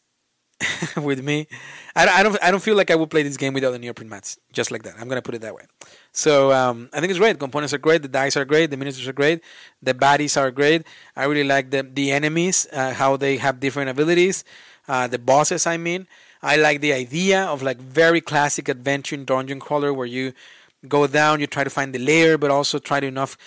with 0.97 1.23
me, 1.23 1.47
I, 1.95 2.07
I 2.07 2.23
don't 2.23 2.37
I 2.43 2.49
don't 2.49 2.63
feel 2.63 2.75
like 2.75 2.89
I 2.89 2.95
would 2.95 3.09
play 3.09 3.21
this 3.21 3.37
game 3.37 3.53
without 3.53 3.71
the 3.71 3.79
neoprene 3.79 4.09
mats. 4.09 4.39
Just 4.51 4.71
like 4.71 4.83
that. 4.83 4.95
I'm 4.99 5.07
gonna 5.07 5.21
put 5.21 5.35
it 5.35 5.41
that 5.41 5.53
way. 5.53 5.63
So 6.11 6.51
um, 6.51 6.89
I 6.93 6.99
think 6.99 7.11
it's 7.11 7.19
great. 7.19 7.37
Components 7.37 7.73
are 7.73 7.77
great. 7.77 8.01
The 8.01 8.07
dice 8.07 8.35
are 8.35 8.45
great. 8.45 8.71
The 8.71 8.77
miniatures 8.77 9.07
are 9.07 9.13
great. 9.13 9.43
The 9.83 9.93
baddies 9.93 10.35
are 10.35 10.49
great. 10.49 10.83
I 11.15 11.25
really 11.25 11.43
like 11.43 11.69
the 11.69 11.83
the 11.83 12.11
enemies, 12.11 12.67
uh, 12.73 12.93
how 12.93 13.17
they 13.17 13.37
have 13.37 13.59
different 13.59 13.89
abilities. 13.89 14.43
Uh, 14.87 15.07
the 15.07 15.19
bosses, 15.19 15.67
I 15.67 15.77
mean. 15.77 16.07
I 16.41 16.55
like 16.55 16.81
the 16.81 16.93
idea 16.93 17.43
of 17.45 17.63
like 17.63 17.77
very 17.79 18.21
classic 18.21 18.69
adventure 18.69 19.15
in 19.15 19.25
dungeon 19.25 19.59
crawler 19.59 19.91
where 19.91 20.05
you 20.05 20.33
go 20.87 21.07
down, 21.07 21.39
you 21.39 21.47
try 21.47 21.63
to 21.63 21.69
find 21.69 21.93
the 21.93 21.99
layer, 21.99 22.37
but 22.37 22.51
also 22.51 22.79
try 22.79 22.99
to 22.99 23.07
enough 23.07 23.37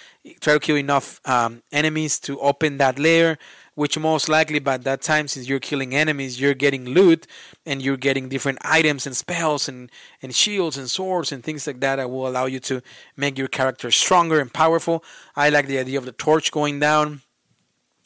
try 0.41 0.55
to 0.55 0.61
kill 0.61 0.77
enough 0.77 1.21
um, 1.25 1.63
enemies 1.73 2.19
to 2.21 2.39
open 2.41 2.79
that 2.79 2.99
layer 2.99 3.39
which 3.81 3.99
most 3.99 4.29
likely 4.29 4.59
by 4.59 4.77
that 4.77 5.01
time, 5.01 5.27
since 5.27 5.49
you're 5.49 5.59
killing 5.59 5.95
enemies, 5.95 6.39
you're 6.39 6.53
getting 6.53 6.85
loot 6.85 7.27
and 7.65 7.81
you're 7.81 7.97
getting 7.97 8.29
different 8.29 8.59
items 8.61 9.07
and 9.07 9.17
spells 9.17 9.71
and, 9.71 9.91
and 10.21 10.35
shields 10.35 10.77
and 10.77 10.91
swords 10.91 11.33
and 11.33 11.43
things 11.43 11.67
like 11.67 11.81
that 11.81 11.97
that 11.97 12.11
will 12.11 12.29
allow 12.29 12.45
you 12.45 12.61
to 12.61 12.83
make 13.17 13.39
your 13.39 13.49
character 13.49 13.91
stronger 13.91 14.39
and 14.39 14.53
powerful. 14.53 15.03
I 15.35 15.49
like 15.49 15.67
the 15.67 15.79
idea 15.79 15.97
of 15.97 16.05
the 16.05 16.13
torch 16.13 16.53
going 16.53 16.79
down, 16.79 17.23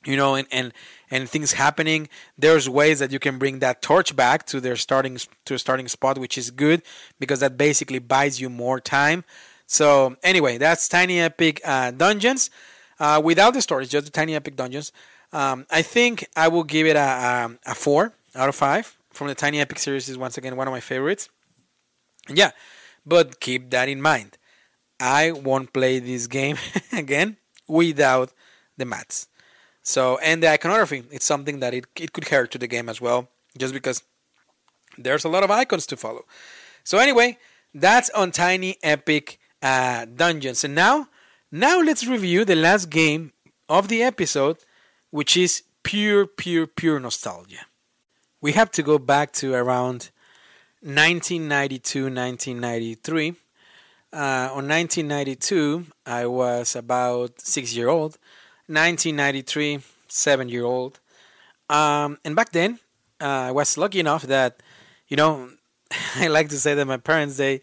you 0.05 0.17
know, 0.17 0.37
and, 0.37 0.47
and, 0.53 0.73
and 1.11 1.29
things 1.29 1.55
happening. 1.55 2.09
There's 2.39 2.69
ways 2.69 3.01
that 3.01 3.11
you 3.11 3.19
can 3.19 3.39
bring 3.39 3.59
that 3.59 3.83
torch 3.83 4.15
back 4.15 4.47
to 4.47 4.61
their 4.61 4.77
starting 4.77 5.19
to 5.47 5.55
a 5.55 5.59
starting 5.59 5.89
spot, 5.89 6.19
which 6.19 6.39
is 6.39 6.53
good 6.53 6.83
because 7.19 7.41
that 7.41 7.59
basically 7.59 7.99
buys 7.99 8.41
you 8.41 8.49
more 8.49 8.79
time. 8.79 9.25
So 9.67 10.15
anyway, 10.23 10.57
that's 10.57 10.87
Tiny 10.87 11.19
Epic 11.19 11.61
uh, 11.65 11.91
Dungeons. 11.91 12.49
Uh, 13.01 13.21
without 13.25 13.55
the 13.55 13.61
stories, 13.61 13.89
just 13.89 14.05
the 14.05 14.13
Tiny 14.13 14.37
Epic 14.37 14.55
Dungeons. 14.55 14.93
Um, 15.35 15.67
I 15.69 15.83
think 15.83 16.29
I 16.37 16.47
will 16.47 16.63
give 16.63 16.87
it 16.87 16.95
a, 16.95 17.01
a, 17.01 17.73
a, 17.73 17.75
four 17.75 18.13
out 18.37 18.49
of 18.49 18.55
five 18.55 18.97
from 19.13 19.27
the 19.27 19.35
Tiny 19.35 19.61
Epic 19.61 19.81
series. 19.81 20.09
Is 20.09 20.17
once 20.17 20.39
again 20.39 20.55
one 20.57 20.69
of 20.69 20.73
my 20.73 20.79
favorites. 20.79 21.29
Yeah, 22.29 22.53
but 23.05 23.41
keep 23.41 23.71
that 23.71 23.89
in 23.89 24.01
mind. 24.01 24.39
I 25.01 25.33
won't 25.33 25.73
play 25.73 25.99
this 25.99 26.29
game 26.29 26.57
again 26.93 27.37
without 27.67 28.33
the 28.77 28.85
mats. 28.85 29.27
So 29.83 30.19
and 30.19 30.41
the 30.41 30.51
iconography, 30.51 31.03
it's 31.11 31.27
something 31.27 31.59
that 31.59 31.75
it 31.75 31.87
it 31.97 32.13
could 32.13 32.29
hurt 32.29 32.53
to 32.53 32.59
the 32.59 32.69
game 32.69 32.89
as 32.89 33.01
well, 33.01 33.29
just 33.59 33.75
because 33.75 34.05
there's 34.97 35.25
a 35.25 35.29
lot 35.29 35.43
of 35.43 35.51
icons 35.51 35.85
to 35.87 35.97
follow. 35.97 36.23
So 36.85 36.99
anyway, 36.99 37.39
that's 37.75 38.09
on 38.11 38.31
Tiny 38.31 38.77
Epic 38.85 39.41
uh, 39.61 40.05
Dungeons. 40.05 40.63
And 40.63 40.77
now, 40.77 41.09
now 41.51 41.81
let's 41.81 42.07
review 42.07 42.45
the 42.45 42.55
last 42.55 42.89
game 42.89 43.33
of 43.69 43.89
the 43.89 44.01
episode 44.01 44.59
which 45.15 45.37
is 45.37 45.63
pure, 45.85 46.27
pure, 46.27 46.67
pure 46.67 46.99
nostalgia. 46.99 47.67
We 48.41 48.51
have 48.51 48.73
to 48.73 48.83
go 48.83 48.99
back 48.99 49.31
to 49.35 49.55
around 49.55 50.11
1992, 50.83 52.07
1993. 52.07 53.29
Uh, 54.13 54.51
on 54.51 54.67
1992, 54.67 55.87
I 56.05 56.27
was 56.27 56.75
about 56.75 57.41
six 57.41 57.77
year 57.77 57.89
old. 57.89 58.19
1993, 58.67 59.83
seven 60.09 60.49
year 60.49 60.65
old. 60.65 60.99
Um, 61.71 62.19
and 62.25 62.35
back 62.35 62.51
then, 62.51 62.81
uh, 63.21 63.47
I 63.49 63.53
was 63.53 63.79
lucky 63.79 64.01
enough 64.01 64.25
that, 64.25 64.65
you 65.07 65.17
know, 65.17 65.49
I 66.17 66.27
like 66.27 66.49
to 66.49 66.59
say 66.59 66.75
that 66.75 66.87
my 66.87 66.97
parents, 66.97 67.37
they, 67.37 67.61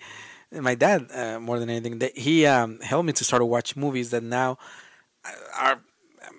my 0.53 0.75
dad, 0.75 1.07
uh, 1.13 1.37
more 1.41 1.59
than 1.59 1.69
anything, 1.69 1.99
they, 1.99 2.13
he 2.15 2.45
um, 2.45 2.79
helped 2.79 3.07
me 3.07 3.11
to 3.11 3.25
start 3.25 3.41
to 3.41 3.45
watch 3.45 3.75
movies 3.75 4.11
that 4.11 4.23
now 4.23 4.57
are 5.59 5.81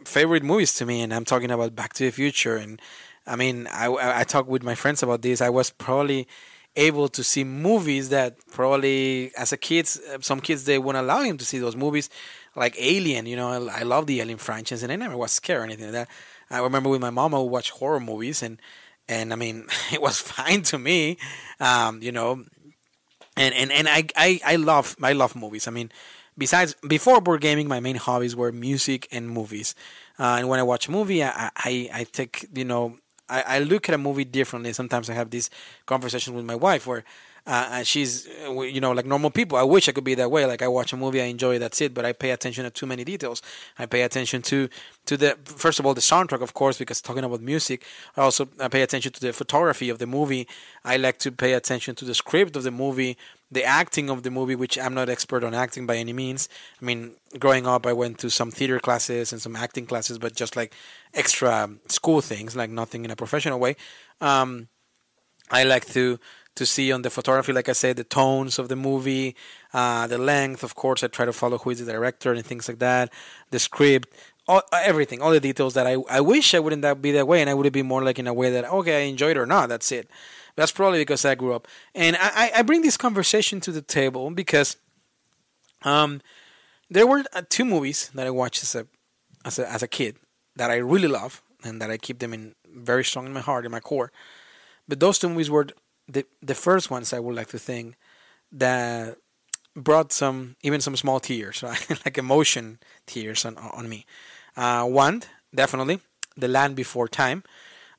favorite 0.05 0.43
movies 0.43 0.75
to 0.75 0.87
me, 0.87 1.03
and 1.03 1.13
I'm 1.13 1.25
talking 1.25 1.51
about 1.51 1.75
Back 1.75 1.93
to 1.95 2.05
the 2.05 2.11
Future. 2.11 2.57
And 2.57 2.81
I 3.27 3.37
mean, 3.37 3.67
I 3.69 4.21
I 4.21 4.25
talk 4.25 4.49
with 4.49 4.63
my 4.63 4.75
friends 4.75 5.03
about 5.03 5.23
this. 5.23 5.41
I 5.41 5.51
was 5.51 5.71
probably 5.71 6.27
able 6.77 7.09
to 7.09 7.23
see 7.23 7.45
movies 7.45 8.09
that 8.09 8.37
probably 8.51 9.31
as 9.37 9.53
a 9.53 9.57
kid, 9.57 9.87
some 9.87 10.41
kids 10.41 10.65
they 10.65 10.79
wouldn't 10.79 11.05
allow 11.05 11.23
him 11.23 11.37
to 11.39 11.45
see 11.45 11.59
those 11.59 11.77
movies, 11.77 12.09
like 12.57 12.75
Alien. 12.79 13.27
You 13.27 13.37
know, 13.37 13.49
I, 13.49 13.81
I 13.81 13.83
love 13.83 14.07
the 14.07 14.21
Alien 14.21 14.39
franchise, 14.39 14.83
and 14.83 14.93
I 14.93 14.97
never 14.97 15.17
was 15.17 15.33
scared 15.33 15.61
or 15.61 15.65
anything 15.65 15.87
like 15.87 15.95
that. 15.95 16.09
I 16.51 16.61
remember 16.61 16.89
with 16.91 17.01
my 17.01 17.11
mom, 17.11 17.35
I 17.35 17.39
would 17.39 17.45
watch 17.51 17.71
horror 17.71 18.01
movies, 18.01 18.43
and 18.43 18.61
and 19.09 19.33
I 19.33 19.37
mean, 19.37 19.67
it 19.93 20.01
was 20.01 20.19
fine 20.19 20.63
to 20.63 20.79
me. 20.79 21.19
Um, 21.61 22.03
you 22.03 22.13
know, 22.13 22.45
and 23.37 23.55
and 23.55 23.73
and 23.73 23.89
I 23.89 24.05
I 24.17 24.41
I 24.45 24.57
love 24.57 24.97
I 25.03 25.13
love 25.13 25.37
movies. 25.37 25.69
I 25.69 25.71
mean 25.71 25.91
besides 26.37 26.75
before 26.87 27.21
board 27.21 27.41
gaming, 27.41 27.69
my 27.69 27.81
main 27.81 27.97
hobbies 27.97 28.35
were 28.35 28.53
music 28.53 29.09
and 29.13 29.29
movies. 29.29 29.75
Uh, 30.19 30.37
and 30.39 30.49
when 30.49 30.59
I 30.59 30.63
watch 30.63 30.89
a 30.89 30.91
movie, 30.91 31.23
I, 31.23 31.51
I, 31.57 31.91
I 31.93 32.05
take 32.05 32.49
you 32.55 32.65
know 32.65 32.99
I, 33.29 33.43
I 33.43 33.59
look 33.61 33.89
at 33.89 33.95
a 33.95 33.99
movie 33.99 34.25
differently. 34.25 34.73
Sometimes 34.73 35.09
I 35.09 35.15
have 35.15 35.31
this 35.31 35.51
conversation 35.87 36.35
with 36.35 36.45
my 36.45 36.55
wife 36.55 36.87
where 36.87 37.05
uh, 37.47 37.83
she's 37.83 38.29
uh, 38.47 38.61
you 38.61 38.81
know 38.81 38.93
like 38.93 39.07
normal 39.07 39.31
people. 39.31 39.59
I 39.59 39.65
wish 39.65 39.89
i 39.89 39.93
could 39.93 40.05
be 40.05 40.15
that 40.15 40.31
way. 40.31 40.47
Like 40.47 40.63
i 40.63 40.69
watch 40.69 40.93
a 40.93 40.97
movie 40.97 41.21
i 41.21 41.25
enjoy 41.25 41.59
that's 41.59 41.81
it 41.81 41.93
but 41.93 42.05
i 42.05 42.13
pay 42.13 42.31
attention 42.31 42.65
to 42.65 42.71
too 42.71 42.87
many 42.87 43.05
details. 43.05 43.43
I 43.79 43.87
pay 43.87 44.03
attention 44.03 44.43
to 44.43 44.69
to 45.07 45.17
the 45.17 45.37
first 45.45 45.81
of 45.81 45.87
all 45.87 45.95
the 45.95 46.01
soundtrack 46.01 46.41
of 46.41 46.55
course 46.55 46.79
because 46.79 47.01
talking 47.01 47.25
about 47.25 47.41
music 47.41 47.85
i 48.17 48.21
also 48.21 48.49
I 48.61 48.69
pay 48.69 48.83
attention 48.83 49.13
to 49.13 49.21
the 49.21 49.33
photography 49.33 49.89
of 49.89 49.99
the 49.99 50.07
movie. 50.07 50.47
I 50.85 50.97
like 50.97 51.19
to 51.21 51.33
pay 51.33 51.55
attention 51.55 51.97
to 51.97 52.05
the 52.05 52.15
script 52.15 52.55
of 52.55 52.63
the 52.63 52.71
movie 52.71 53.17
the 53.51 53.65
acting 53.65 54.09
of 54.09 54.23
the 54.23 54.31
movie 54.31 54.55
which 54.55 54.79
i'm 54.79 54.95
not 54.95 55.09
expert 55.09 55.43
on 55.43 55.53
acting 55.53 55.85
by 55.85 55.97
any 55.97 56.13
means. 56.13 56.49
I 56.81 56.85
mean 56.85 57.17
growing 57.41 57.67
up 57.67 57.87
i 57.87 57.93
went 57.93 58.19
to 58.21 58.31
some 58.31 58.53
theater 58.53 58.79
classes 58.79 59.33
and 59.33 59.43
some 59.43 59.57
acting 59.57 59.87
classes 59.87 60.19
but 60.19 60.37
just 60.37 60.55
like 60.55 60.73
extra 61.13 61.69
school 61.89 62.21
things 62.21 62.55
like 62.55 62.71
nothing 62.71 63.05
in 63.05 63.11
a 63.11 63.17
professional 63.17 63.59
way. 63.59 63.75
Um, 64.21 64.69
i 65.51 65.65
like 65.65 65.87
to 65.87 66.21
to 66.55 66.67
see 66.67 66.93
on 66.93 67.03
the 67.03 67.11
photography, 67.11 67.53
like 67.53 67.69
I 67.69 67.73
said, 67.73 67.97
the 67.97 68.05
tones 68.05 68.59
of 68.59 68.69
the 68.69 68.77
movie, 68.77 69.35
uh, 69.73 70.07
the 70.07 70.19
length. 70.19 70.63
Of 70.63 70.75
course, 70.75 71.03
I 71.03 71.07
try 71.07 71.25
to 71.25 71.33
follow 71.33 71.59
who 71.59 71.71
is 71.71 71.85
the 71.85 71.93
director 71.93 72.33
and 72.33 72.45
things 72.45 72.69
like 72.69 72.79
that. 72.79 73.13
The 73.51 73.59
script, 73.59 74.09
all, 74.47 74.63
everything, 74.73 75.23
all 75.23 75.31
the 75.31 75.41
details 75.41 75.75
that 75.75 75.87
I 75.87 75.97
I 76.11 76.21
wish 76.21 76.55
I 76.55 76.59
wouldn't 76.61 76.83
that 76.83 77.01
be 77.01 77.13
that 77.13 77.27
way, 77.27 77.41
and 77.41 77.49
I 77.49 77.55
would 77.55 77.73
be 77.73 77.83
more 77.83 78.03
like 78.03 78.19
in 78.19 78.27
a 78.27 78.35
way 78.35 78.51
that 78.51 78.65
okay, 78.65 79.05
I 79.05 79.07
enjoyed 79.07 79.37
it 79.37 79.41
or 79.41 79.47
not. 79.47 79.69
That's 79.69 79.91
it. 79.93 80.11
That's 80.57 80.73
probably 80.73 80.99
because 80.99 81.25
I 81.25 81.35
grew 81.35 81.55
up, 81.55 81.67
and 81.95 82.17
I 82.21 82.51
I 82.57 82.63
bring 82.63 82.83
this 82.83 82.97
conversation 82.97 83.61
to 83.63 83.73
the 83.73 83.83
table 83.83 84.31
because, 84.31 84.77
um, 85.83 86.21
there 86.91 87.07
were 87.07 87.25
uh, 87.33 87.43
two 87.49 87.65
movies 87.65 88.11
that 88.15 88.27
I 88.27 88.31
watched 88.31 88.63
as 88.63 88.75
a 88.75 88.87
as 89.45 89.59
a 89.59 89.71
as 89.71 89.83
a 89.83 89.89
kid 89.89 90.17
that 90.57 90.71
I 90.71 90.77
really 90.77 91.09
love 91.09 91.43
and 91.65 91.81
that 91.81 91.91
I 91.91 91.97
keep 91.97 92.19
them 92.19 92.35
in 92.35 92.55
very 92.75 93.05
strong 93.05 93.27
in 93.27 93.33
my 93.33 93.41
heart, 93.41 93.65
in 93.65 93.73
my 93.73 93.81
core. 93.81 94.13
But 94.89 95.01
those 95.01 95.19
two 95.19 95.29
movies 95.29 95.49
were 95.49 95.69
the 96.09 96.25
the 96.43 96.55
first 96.55 96.91
ones 96.91 97.13
I 97.13 97.19
would 97.19 97.35
like 97.35 97.49
to 97.49 97.59
think 97.59 97.97
that 98.53 99.17
brought 99.75 100.13
some 100.13 100.57
even 100.63 100.81
some 100.81 100.97
small 100.97 101.21
tears, 101.21 101.63
right? 101.63 102.05
like 102.05 102.19
emotion 102.19 102.79
tears 103.07 103.45
on 103.45 103.57
on 103.57 103.89
me. 103.89 104.07
Uh, 104.57 104.85
one 104.85 105.23
definitely, 105.55 106.01
The 106.37 106.49
Land 106.49 106.77
Before 106.77 107.09
Time. 107.09 107.43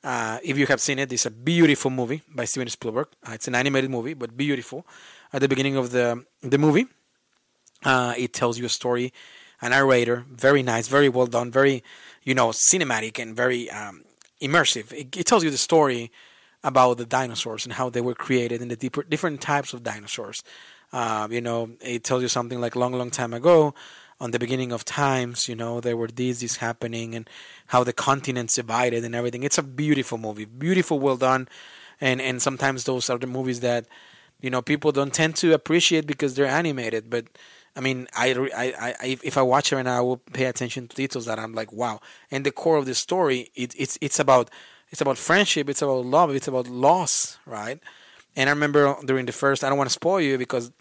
Uh, 0.02 0.38
if 0.44 0.58
you 0.58 0.66
have 0.66 0.80
seen 0.82 0.98
it, 0.98 1.10
it's 1.12 1.24
a 1.24 1.30
beautiful 1.30 1.90
movie 1.90 2.22
by 2.34 2.44
Steven 2.44 2.68
Spielberg. 2.68 3.08
Uh, 3.26 3.32
it's 3.32 3.48
an 3.48 3.54
animated 3.54 3.90
movie, 3.90 4.12
but 4.12 4.36
beautiful. 4.36 4.86
At 5.32 5.40
the 5.40 5.48
beginning 5.48 5.76
of 5.76 5.90
the 5.90 6.24
the 6.42 6.58
movie, 6.58 6.86
uh, 7.84 8.14
it 8.16 8.32
tells 8.32 8.58
you 8.58 8.66
a 8.66 8.68
story, 8.68 9.12
a 9.60 9.68
narrator, 9.70 10.24
very 10.30 10.62
nice, 10.62 10.88
very 10.88 11.08
well 11.08 11.26
done, 11.26 11.50
very 11.50 11.82
you 12.22 12.34
know 12.34 12.48
cinematic 12.48 13.18
and 13.20 13.34
very 13.34 13.70
um, 13.70 14.04
immersive. 14.40 14.92
It, 14.92 15.16
it 15.16 15.26
tells 15.26 15.42
you 15.42 15.50
the 15.50 15.58
story 15.58 16.12
about 16.64 16.98
the 16.98 17.06
dinosaurs 17.06 17.64
and 17.64 17.74
how 17.74 17.90
they 17.90 18.00
were 18.00 18.14
created 18.14 18.60
and 18.60 18.70
the 18.70 18.76
deeper, 18.76 19.04
different 19.04 19.40
types 19.40 19.72
of 19.72 19.84
dinosaurs. 19.84 20.42
Uh, 20.92 21.28
you 21.30 21.40
know, 21.40 21.70
it 21.80 22.02
tells 22.02 22.22
you 22.22 22.28
something 22.28 22.60
like 22.60 22.74
long, 22.74 22.92
long 22.92 23.10
time 23.10 23.34
ago, 23.34 23.74
on 24.20 24.30
the 24.30 24.38
beginning 24.38 24.72
of 24.72 24.84
times, 24.84 25.48
you 25.48 25.56
know, 25.56 25.80
there 25.80 25.96
were 25.96 26.08
these, 26.08 26.38
these 26.38 26.56
happening 26.56 27.14
and 27.14 27.28
how 27.66 27.84
the 27.84 27.92
continents 27.92 28.54
divided 28.54 29.04
and 29.04 29.14
everything. 29.14 29.42
It's 29.42 29.58
a 29.58 29.62
beautiful 29.62 30.18
movie, 30.18 30.44
beautiful, 30.44 30.98
well 30.98 31.16
done. 31.16 31.48
And, 32.00 32.20
and 32.20 32.40
sometimes 32.40 32.84
those 32.84 33.10
are 33.10 33.18
the 33.18 33.26
movies 33.26 33.60
that, 33.60 33.86
you 34.40 34.50
know, 34.50 34.62
people 34.62 34.92
don't 34.92 35.12
tend 35.12 35.36
to 35.36 35.52
appreciate 35.52 36.06
because 36.06 36.34
they're 36.34 36.46
animated. 36.46 37.10
But 37.10 37.26
I 37.76 37.80
mean, 37.80 38.06
I, 38.14 38.32
I, 38.56 38.94
I, 39.00 39.18
if 39.22 39.36
I 39.36 39.42
watch 39.42 39.72
it 39.72 39.76
right 39.76 39.84
now, 39.84 39.98
I 39.98 40.00
will 40.00 40.18
pay 40.18 40.44
attention 40.44 40.86
to 40.88 40.96
details 40.96 41.26
that 41.26 41.38
I'm 41.38 41.52
like, 41.52 41.72
wow. 41.72 42.00
And 42.30 42.46
the 42.46 42.52
core 42.52 42.76
of 42.76 42.86
the 42.86 42.94
story, 42.94 43.50
it, 43.54 43.74
it's, 43.76 43.98
it's 44.00 44.20
about 44.20 44.48
it's 44.90 45.00
about 45.00 45.18
friendship. 45.18 45.68
It's 45.68 45.82
about 45.82 46.04
love. 46.06 46.34
It's 46.34 46.48
about 46.48 46.68
loss, 46.68 47.38
right? 47.46 47.80
And 48.36 48.48
I 48.48 48.52
remember 48.52 48.96
during 49.04 49.26
the 49.26 49.32
first, 49.32 49.62
I 49.62 49.68
don't 49.68 49.78
want 49.78 49.90
to 49.90 49.94
spoil 49.94 50.20
you 50.20 50.38
because 50.38 50.72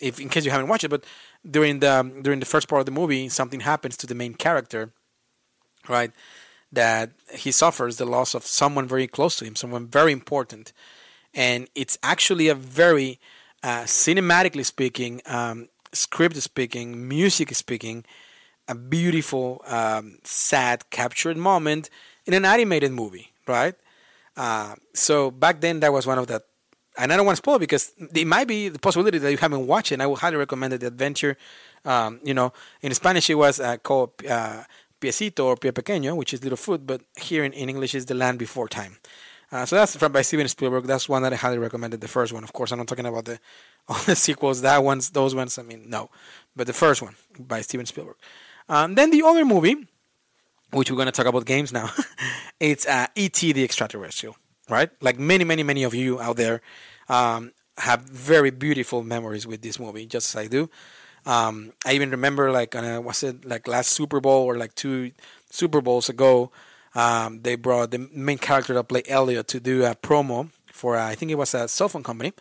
if 0.00 0.20
in 0.20 0.28
case 0.28 0.44
you 0.44 0.50
haven't 0.50 0.68
watched 0.68 0.84
it, 0.84 0.88
but 0.88 1.04
during 1.48 1.80
the 1.80 2.10
during 2.22 2.40
the 2.40 2.46
first 2.46 2.68
part 2.68 2.80
of 2.80 2.86
the 2.86 2.92
movie, 2.92 3.28
something 3.28 3.60
happens 3.60 3.96
to 3.98 4.06
the 4.06 4.14
main 4.14 4.34
character, 4.34 4.92
right? 5.88 6.12
That 6.72 7.12
he 7.32 7.52
suffers 7.52 7.96
the 7.96 8.06
loss 8.06 8.34
of 8.34 8.44
someone 8.44 8.88
very 8.88 9.06
close 9.06 9.36
to 9.36 9.44
him, 9.44 9.54
someone 9.54 9.86
very 9.86 10.12
important, 10.12 10.72
and 11.32 11.68
it's 11.74 11.98
actually 12.02 12.48
a 12.48 12.54
very 12.54 13.20
uh, 13.62 13.84
cinematically 13.84 14.64
speaking, 14.64 15.20
um, 15.26 15.68
script 15.92 16.36
speaking, 16.36 17.08
music 17.08 17.54
speaking, 17.54 18.04
a 18.68 18.74
beautiful, 18.74 19.62
um, 19.66 20.18
sad, 20.24 20.88
captured 20.90 21.36
moment 21.36 21.88
in 22.26 22.34
an 22.34 22.44
animated 22.44 22.92
movie, 22.92 23.32
right? 23.46 23.74
Uh, 24.36 24.74
so 24.92 25.30
back 25.30 25.60
then, 25.60 25.80
that 25.80 25.92
was 25.92 26.06
one 26.06 26.18
of 26.18 26.26
the, 26.26 26.42
and 26.98 27.12
I 27.12 27.16
don't 27.16 27.26
want 27.26 27.36
to 27.36 27.42
spoil 27.42 27.58
because 27.58 27.92
it 28.14 28.26
might 28.26 28.48
be 28.48 28.68
the 28.68 28.78
possibility 28.78 29.18
that 29.18 29.30
you 29.30 29.38
haven't 29.38 29.66
watched 29.66 29.92
it. 29.92 29.96
And 29.96 30.02
I 30.02 30.06
would 30.06 30.18
highly 30.18 30.36
recommend 30.36 30.72
the 30.72 30.86
adventure. 30.86 31.36
Um, 31.84 32.20
you 32.24 32.34
know, 32.34 32.52
in 32.82 32.94
Spanish 32.94 33.28
it 33.28 33.34
was 33.34 33.60
uh, 33.60 33.76
called 33.78 34.12
uh, 34.28 34.64
Piecito 35.00 35.44
or 35.44 35.56
Pie 35.56 35.70
Pequeño, 35.70 36.16
which 36.16 36.32
is 36.32 36.42
little 36.42 36.56
foot, 36.56 36.86
but 36.86 37.02
here 37.16 37.44
in, 37.44 37.52
in 37.52 37.68
English 37.68 37.94
is 37.94 38.06
The 38.06 38.14
Land 38.14 38.38
Before 38.38 38.68
Time. 38.68 38.96
Uh, 39.52 39.64
so 39.64 39.76
that's 39.76 39.96
from 39.96 40.10
by 40.10 40.22
Steven 40.22 40.48
Spielberg. 40.48 40.84
That's 40.84 41.08
one 41.08 41.22
that 41.22 41.32
I 41.32 41.36
highly 41.36 41.58
recommended. 41.58 42.00
The 42.00 42.08
first 42.08 42.32
one, 42.32 42.42
of 42.42 42.52
course. 42.52 42.72
I'm 42.72 42.78
not 42.78 42.88
talking 42.88 43.06
about 43.06 43.26
the 43.26 43.38
all 43.88 43.98
the 44.06 44.16
sequels. 44.16 44.62
That 44.62 44.82
ones, 44.82 45.10
those 45.10 45.34
ones. 45.34 45.58
I 45.58 45.62
mean, 45.62 45.88
no, 45.88 46.10
but 46.56 46.66
the 46.66 46.72
first 46.72 47.02
one 47.02 47.14
by 47.38 47.60
Steven 47.60 47.86
Spielberg. 47.86 48.16
Um, 48.68 48.94
then 48.94 49.10
the 49.10 49.22
other 49.22 49.44
movie 49.44 49.86
which 50.74 50.90
we're 50.90 50.96
going 50.96 51.06
to 51.06 51.12
talk 51.12 51.26
about 51.26 51.46
games 51.46 51.72
now. 51.72 51.90
it's 52.60 52.86
uh, 52.86 53.06
E.T. 53.14 53.52
the 53.52 53.64
Extraterrestrial, 53.64 54.36
right? 54.68 54.90
Like 55.00 55.18
many, 55.18 55.44
many, 55.44 55.62
many 55.62 55.84
of 55.84 55.94
you 55.94 56.20
out 56.20 56.36
there 56.36 56.60
um, 57.08 57.52
have 57.78 58.02
very 58.02 58.50
beautiful 58.50 59.02
memories 59.02 59.46
with 59.46 59.62
this 59.62 59.78
movie, 59.78 60.06
just 60.06 60.34
as 60.34 60.44
I 60.44 60.46
do. 60.48 60.68
Um, 61.26 61.72
I 61.86 61.92
even 61.92 62.10
remember, 62.10 62.50
like, 62.50 62.74
uh, 62.74 63.00
was 63.02 63.22
it 63.22 63.44
like 63.44 63.66
last 63.66 63.90
Super 63.90 64.20
Bowl 64.20 64.44
or 64.44 64.56
like 64.56 64.74
two 64.74 65.12
Super 65.50 65.80
Bowls 65.80 66.08
ago? 66.08 66.50
Um, 66.94 67.40
they 67.42 67.56
brought 67.56 67.90
the 67.90 68.08
main 68.12 68.38
character 68.38 68.74
that 68.74 68.84
played 68.84 69.06
Elliot 69.08 69.48
to 69.48 69.60
do 69.60 69.84
a 69.84 69.94
promo 69.94 70.50
for, 70.66 70.96
uh, 70.96 71.06
I 71.06 71.14
think 71.14 71.30
it 71.30 71.36
was 71.36 71.54
a 71.54 71.66
cell 71.68 71.88
phone 71.88 72.02
company. 72.02 72.32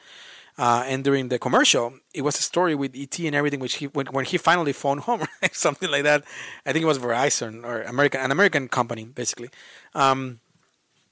Uh, 0.58 0.84
and 0.86 1.04
during 1.04 1.30
the 1.30 1.40
commercial, 1.40 1.94
it 2.14 2.22
was 2.22 2.38
a 2.38 2.42
story 2.44 2.76
with 2.76 2.96
ET 2.96 3.18
and 3.26 3.36
everything, 3.36 3.60
which 3.60 3.76
he 3.76 3.88
when, 3.88 4.06
when 4.08 4.26
he 4.26 4.38
finally 4.38 4.74
phoned 4.74 5.02
home, 5.02 5.26
something 5.52 5.90
like 5.90 6.04
that. 6.04 6.24
I 6.66 6.72
think 6.74 6.84
it 6.84 6.88
was 6.88 7.00
Verizon 7.00 7.64
or 7.64 7.82
American, 7.82 8.22
an 8.22 8.32
American 8.32 8.68
company, 8.68 9.06
basically. 9.06 9.50
Um, 9.96 10.40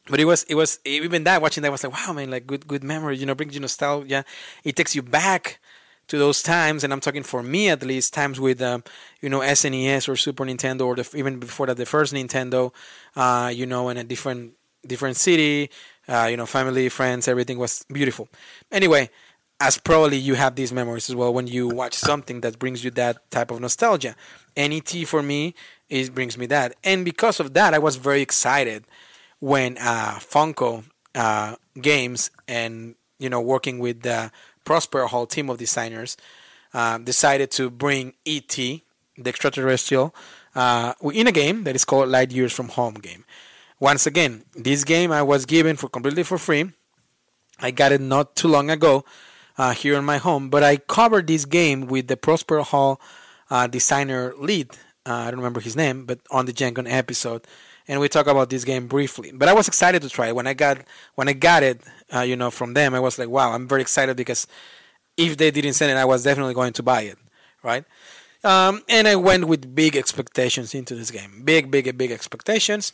but 0.09 0.19
it 0.19 0.25
was 0.25 0.43
it 0.43 0.55
was 0.55 0.79
even 0.85 1.23
that 1.25 1.41
watching 1.41 1.63
that 1.63 1.71
was 1.71 1.83
like 1.83 1.93
wow 1.93 2.13
man 2.13 2.31
like 2.31 2.47
good 2.47 2.67
good 2.67 2.83
memories 2.83 3.19
you 3.19 3.25
know 3.25 3.35
brings 3.35 3.53
you 3.53 3.59
nostalgia 3.59 4.07
Yeah. 4.09 4.23
it 4.63 4.75
takes 4.75 4.95
you 4.95 5.01
back 5.01 5.59
to 6.07 6.17
those 6.17 6.41
times 6.41 6.83
and 6.83 6.91
i'm 6.91 6.99
talking 6.99 7.23
for 7.23 7.43
me 7.43 7.69
at 7.69 7.83
least 7.83 8.13
times 8.13 8.39
with 8.39 8.61
um, 8.61 8.83
you 9.21 9.29
know 9.29 9.39
snes 9.41 10.09
or 10.09 10.15
super 10.15 10.43
nintendo 10.45 10.87
or 10.87 10.95
the, 10.95 11.09
even 11.15 11.39
before 11.39 11.67
that 11.67 11.77
the 11.77 11.85
first 11.85 12.13
nintendo 12.13 12.73
uh, 13.15 13.51
you 13.53 13.65
know 13.65 13.89
in 13.89 13.97
a 13.97 14.03
different 14.03 14.53
different 14.85 15.15
city 15.17 15.69
uh, 16.07 16.27
you 16.29 16.35
know 16.35 16.45
family 16.47 16.89
friends 16.89 17.27
everything 17.27 17.57
was 17.59 17.85
beautiful 17.91 18.27
anyway 18.71 19.09
as 19.61 19.77
probably 19.77 20.17
you 20.17 20.33
have 20.33 20.55
these 20.55 20.73
memories 20.73 21.07
as 21.07 21.15
well 21.15 21.31
when 21.31 21.45
you 21.45 21.67
watch 21.67 21.93
something 21.93 22.41
that 22.41 22.57
brings 22.57 22.83
you 22.83 22.89
that 22.89 23.29
type 23.29 23.51
of 23.51 23.61
nostalgia. 23.61 24.15
NET 24.57 24.89
for 25.05 25.21
me 25.21 25.53
is 25.87 26.09
brings 26.09 26.35
me 26.35 26.47
that, 26.47 26.75
and 26.83 27.05
because 27.05 27.39
of 27.39 27.53
that, 27.53 27.73
I 27.75 27.77
was 27.77 27.95
very 27.95 28.21
excited 28.21 28.85
when 29.39 29.77
uh, 29.77 30.17
Funko 30.19 30.83
uh, 31.13 31.55
Games 31.79 32.31
and 32.47 32.95
you 33.19 33.29
know 33.29 33.39
working 33.39 33.77
with 33.77 34.01
the 34.01 34.31
Prospero 34.65 35.07
Hall 35.07 35.27
team 35.27 35.47
of 35.49 35.59
designers 35.59 36.17
uh, 36.73 36.97
decided 36.97 37.51
to 37.51 37.69
bring 37.69 38.13
ET, 38.25 38.55
the 38.55 38.81
extraterrestrial, 39.25 40.15
uh, 40.55 40.93
in 41.13 41.27
a 41.27 41.31
game 41.31 41.65
that 41.65 41.75
is 41.75 41.85
called 41.85 42.09
Light 42.09 42.31
Years 42.31 42.51
from 42.51 42.69
Home 42.69 42.95
game. 42.95 43.25
Once 43.79 44.07
again, 44.07 44.43
this 44.55 44.83
game 44.83 45.11
I 45.11 45.21
was 45.21 45.45
given 45.45 45.75
for 45.75 45.87
completely 45.87 46.23
for 46.23 46.39
free. 46.39 46.71
I 47.59 47.69
got 47.69 47.91
it 47.91 48.01
not 48.01 48.35
too 48.35 48.47
long 48.47 48.71
ago 48.71 49.05
uh, 49.61 49.73
here 49.73 49.93
in 49.93 50.03
my 50.03 50.17
home. 50.17 50.49
But 50.49 50.63
I 50.63 50.77
covered 50.77 51.27
this 51.27 51.45
game 51.45 51.85
with 51.85 52.07
the 52.07 52.17
Prospero 52.17 52.63
Hall 52.63 52.99
uh, 53.51 53.67
designer 53.67 54.33
lead. 54.39 54.71
Uh, 55.05 55.13
I 55.13 55.25
don't 55.29 55.39
remember 55.39 55.59
his 55.59 55.75
name, 55.75 56.05
but 56.05 56.19
on 56.31 56.47
the 56.47 56.53
Gen 56.53 56.73
episode, 56.87 57.45
and 57.87 57.99
we 57.99 58.09
talk 58.09 58.25
about 58.25 58.49
this 58.49 58.63
game 58.63 58.87
briefly. 58.87 59.31
But 59.31 59.49
I 59.49 59.53
was 59.53 59.67
excited 59.67 60.01
to 60.01 60.09
try 60.09 60.29
it 60.29 60.35
when 60.35 60.47
I 60.47 60.53
got 60.53 60.79
when 61.13 61.27
I 61.27 61.33
got 61.33 61.61
it. 61.61 61.81
Uh, 62.13 62.21
you 62.21 62.35
know, 62.35 62.49
from 62.49 62.73
them, 62.73 62.95
I 62.95 62.99
was 62.99 63.19
like, 63.19 63.29
wow, 63.29 63.51
I'm 63.53 63.67
very 63.67 63.81
excited 63.81 64.17
because 64.17 64.47
if 65.15 65.37
they 65.37 65.51
didn't 65.51 65.73
send 65.73 65.91
it, 65.91 65.97
I 65.97 66.05
was 66.05 66.23
definitely 66.23 66.55
going 66.55 66.73
to 66.73 66.83
buy 66.83 67.01
it, 67.01 67.17
right? 67.61 67.85
Um, 68.43 68.81
and 68.89 69.07
I 69.07 69.15
went 69.15 69.45
with 69.45 69.75
big 69.75 69.95
expectations 69.95 70.73
into 70.73 70.95
this 70.95 71.11
game, 71.11 71.43
big, 71.45 71.69
big, 71.69 71.95
big 71.97 72.11
expectations. 72.11 72.93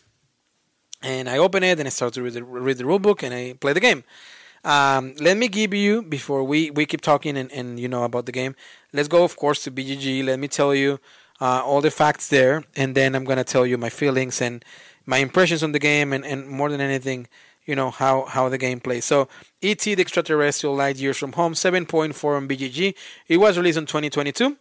And 1.02 1.30
I 1.30 1.38
opened 1.38 1.64
it 1.64 1.80
and 1.80 1.88
I 1.88 1.92
started 1.92 2.16
to 2.16 2.24
read 2.24 2.34
the, 2.34 2.44
read 2.44 2.78
the 2.78 2.86
rule 2.86 3.00
book 3.00 3.24
and 3.24 3.34
I 3.34 3.54
play 3.54 3.72
the 3.72 3.80
game. 3.80 4.04
Um, 4.68 5.14
let 5.22 5.38
me 5.38 5.48
give 5.48 5.74
you 5.74 6.02
before 6.02 6.44
we, 6.44 6.72
we 6.72 6.86
keep 6.86 7.00
talking 7.00 7.38
and, 7.38 7.50
and 7.54 7.80
you 7.80 7.88
know 7.88 8.04
about 8.04 8.26
the 8.26 8.34
game. 8.34 8.54
Let's 8.92 9.08
go, 9.08 9.24
of 9.24 9.38
course, 9.38 9.64
to 9.64 9.72
BGG. 9.72 10.26
Let 10.26 10.40
me 10.40 10.50
tell 10.50 10.76
you 10.76 11.00
uh, 11.40 11.62
all 11.64 11.80
the 11.80 11.90
facts 11.90 12.28
there, 12.28 12.66
and 12.76 12.94
then 12.94 13.16
I'm 13.16 13.24
gonna 13.24 13.46
tell 13.46 13.66
you 13.66 13.78
my 13.78 13.90
feelings 13.90 14.42
and 14.42 14.66
my 15.06 15.20
impressions 15.20 15.64
on 15.64 15.72
the 15.72 15.80
game, 15.80 16.12
and, 16.12 16.26
and 16.26 16.50
more 16.50 16.70
than 16.70 16.82
anything, 16.82 17.28
you 17.66 17.76
know 17.76 17.92
how 17.92 18.26
how 18.26 18.50
the 18.50 18.58
game 18.58 18.82
plays. 18.82 19.06
So, 19.06 19.30
ET 19.64 19.80
the 19.80 20.02
Extraterrestrial 20.02 20.76
Light 20.76 20.98
Years 20.98 21.18
from 21.18 21.32
Home, 21.34 21.54
7.4 21.54 22.36
on 22.36 22.48
BGG. 22.50 22.94
It 23.30 23.38
was 23.38 23.58
released 23.58 23.78
in 23.78 23.86
2022. 23.86 24.58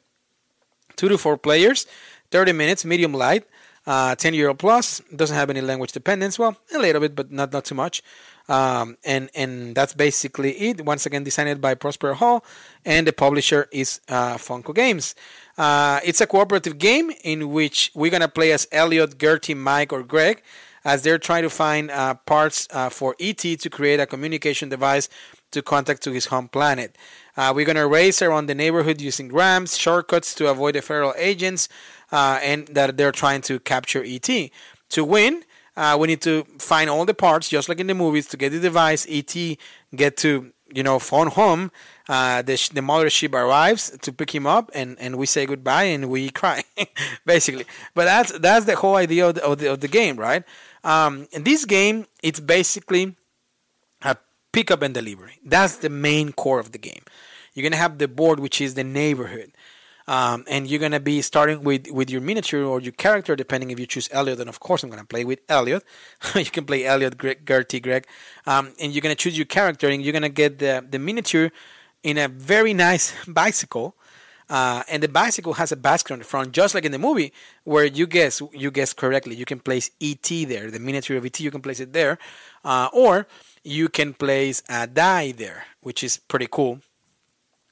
Two 0.95 1.09
to 1.09 1.19
four 1.19 1.37
players, 1.37 1.85
30 2.31 2.53
minutes, 2.53 2.85
medium 2.85 3.13
light. 3.13 3.45
Uh, 3.89 4.17
10 4.17 4.35
euro 4.35 4.53
plus 4.53 5.01
doesn't 5.15 5.37
have 5.37 5.49
any 5.49 5.61
language 5.61 5.93
dependence 5.93 6.41
well 6.41 6.57
a 6.75 6.79
little 6.81 7.01
bit 7.01 7.15
but 7.15 7.31
not 7.31 7.53
not 7.53 7.65
too 7.65 7.77
much 7.77 8.03
um, 8.49 8.97
and 9.05 9.31
and 9.35 9.75
that's 9.75 9.95
basically 9.95 10.53
it. 10.53 10.85
Once 10.85 11.07
again, 11.07 11.25
designed 11.25 11.61
by 11.61 11.75
Prospero 11.75 12.15
Hall, 12.15 12.45
and 12.85 13.07
the 13.07 13.13
publisher 13.13 13.69
is 13.73 14.01
uh, 14.09 14.37
Funko 14.37 14.75
Games. 14.75 15.15
Uh, 15.59 16.01
it's 16.05 16.21
a 16.21 16.27
cooperative 16.27 16.79
game 16.79 17.11
in 17.25 17.51
which 17.51 17.91
we're 17.95 18.11
gonna 18.11 18.29
play 18.29 18.53
as 18.53 18.69
Elliot, 18.71 19.19
Gertie, 19.19 19.55
Mike, 19.55 19.93
or 19.93 20.03
Greg, 20.03 20.43
as 20.85 21.03
they're 21.03 21.19
trying 21.19 21.43
to 21.43 21.51
find 21.51 21.91
uh, 21.91 22.15
parts 22.15 22.69
uh, 22.71 22.89
for 22.89 23.17
ET 23.19 23.39
to 23.39 23.71
create 23.71 24.01
a 24.01 24.07
communication 24.07 24.69
device 24.69 25.09
to 25.51 25.63
contact 25.63 26.03
to 26.03 26.13
his 26.13 26.27
home 26.27 26.49
planet. 26.49 26.97
Uh, 27.37 27.53
we're 27.55 27.65
gonna 27.65 27.87
race 27.87 28.23
around 28.23 28.47
the 28.47 28.55
neighborhood 28.55 29.01
using 29.01 29.33
ramps, 29.33 29.77
shortcuts 29.77 30.35
to 30.35 30.49
avoid 30.49 30.75
the 30.75 30.83
federal 30.83 31.15
agents, 31.17 31.69
uh, 32.13 32.39
and 32.43 32.69
that 32.69 32.97
they're 32.97 33.13
trying 33.13 33.41
to 33.43 33.59
capture 33.61 34.05
ET. 34.05 34.29
To 34.91 35.05
win, 35.05 35.43
uh, 35.77 35.97
we 35.99 36.09
need 36.09 36.23
to 36.23 36.45
find 36.59 36.89
all 36.89 37.05
the 37.05 37.15
parts, 37.15 37.49
just 37.49 37.69
like 37.69 37.81
in 37.81 37.87
the 37.87 37.95
movies, 37.95 38.27
to 38.29 38.37
get 38.37 38.51
the 38.51 38.61
device. 38.61 39.07
ET 39.09 39.35
get 39.95 40.17
to 40.19 40.53
you 40.73 40.83
know 40.83 40.99
phone 40.99 41.29
home. 41.29 41.71
Uh, 42.09 42.43
the 42.43 42.55
the 42.73 42.81
mothership 42.81 43.35
arrives 43.35 43.97
to 44.03 44.13
pick 44.13 44.35
him 44.35 44.47
up, 44.47 44.71
and, 44.75 44.97
and 44.99 45.17
we 45.17 45.27
say 45.27 45.47
goodbye 45.47 45.85
and 45.85 46.09
we 46.09 46.31
cry, 46.41 46.65
basically. 47.27 47.67
But 47.95 48.05
that's 48.07 48.39
that's 48.39 48.67
the 48.67 48.77
whole 48.77 48.97
idea 48.97 49.29
of 49.29 49.35
the, 49.35 49.45
of 49.45 49.59
the, 49.59 49.73
of 49.73 49.81
the 49.81 49.89
game, 49.89 50.17
right? 50.17 50.45
Um, 50.85 51.29
in 51.33 51.45
this 51.45 51.65
game, 51.65 52.07
it's 52.23 52.41
basically 52.41 53.17
a 54.03 54.17
pickup 54.53 54.83
and 54.83 54.95
delivery. 54.95 55.39
That's 55.45 55.79
the 55.79 55.91
main 55.91 56.33
core 56.33 56.61
of 56.61 56.73
the 56.73 56.79
game. 56.79 57.03
You're 57.53 57.65
gonna 57.65 57.77
have 57.77 57.99
the 57.99 58.09
board, 58.09 58.41
which 58.41 58.61
is 58.61 58.75
the 58.75 58.85
neighborhood. 58.85 59.53
Um, 60.09 60.45
and 60.49 60.69
you're 60.69 60.79
gonna 60.79 61.01
be 61.01 61.21
starting 61.21 61.65
with 61.65 61.91
with 61.91 62.11
your 62.11 62.21
miniature 62.21 62.63
or 62.63 62.81
your 62.81 62.93
character, 62.93 63.35
depending 63.35 63.71
if 63.71 63.81
you 63.81 63.87
choose 63.87 64.09
Elliot. 64.13 64.39
Then 64.39 64.49
of 64.49 64.61
course 64.61 64.83
I'm 64.83 64.91
gonna 64.91 65.05
play 65.05 65.25
with 65.25 65.41
Elliot. 65.49 65.83
you 66.35 66.45
can 66.45 66.65
play 66.65 66.85
Elliot, 66.87 67.19
Greg, 67.19 67.45
Gertie, 67.47 67.81
Greg, 67.81 68.07
um, 68.47 68.73
and 68.81 68.93
you're 68.93 69.03
gonna 69.03 69.17
choose 69.17 69.37
your 69.37 69.47
character, 69.47 69.89
and 69.89 70.03
you're 70.05 70.13
gonna 70.13 70.29
get 70.29 70.59
the 70.59 70.85
the 70.89 70.99
miniature 70.99 71.51
in 72.03 72.19
a 72.19 72.29
very 72.29 72.73
nice 72.73 73.15
bicycle. 73.29 73.97
Uh, 74.49 74.85
and 74.89 75.03
the 75.03 75.09
bicycle 75.09 75.55
has 75.55 75.73
a 75.73 75.77
basket 75.77 76.13
on 76.13 76.21
the 76.21 76.25
front, 76.25 76.53
just 76.53 76.73
like 76.73 76.85
in 76.85 76.93
the 76.93 77.01
movie, 77.01 77.33
where 77.65 77.85
you 77.85 78.07
guess 78.07 78.41
you 78.53 78.71
guess 78.71 78.93
correctly. 78.93 79.35
You 79.35 79.45
can 79.45 79.59
place 79.59 79.91
ET 80.01 80.23
there, 80.23 80.71
the 80.71 80.79
miniature 80.79 81.17
of 81.17 81.27
ET. 81.27 81.41
You 81.41 81.51
can 81.51 81.63
place 81.63 81.81
it 81.81 81.93
there, 81.93 82.17
uh, 82.65 82.89
or 82.93 83.27
you 83.65 83.89
can 83.89 84.15
place 84.15 84.63
a 84.69 84.87
die 84.87 85.33
there, 85.33 85.65
which 85.81 86.05
is 86.05 86.17
pretty 86.17 86.47
cool 86.49 86.81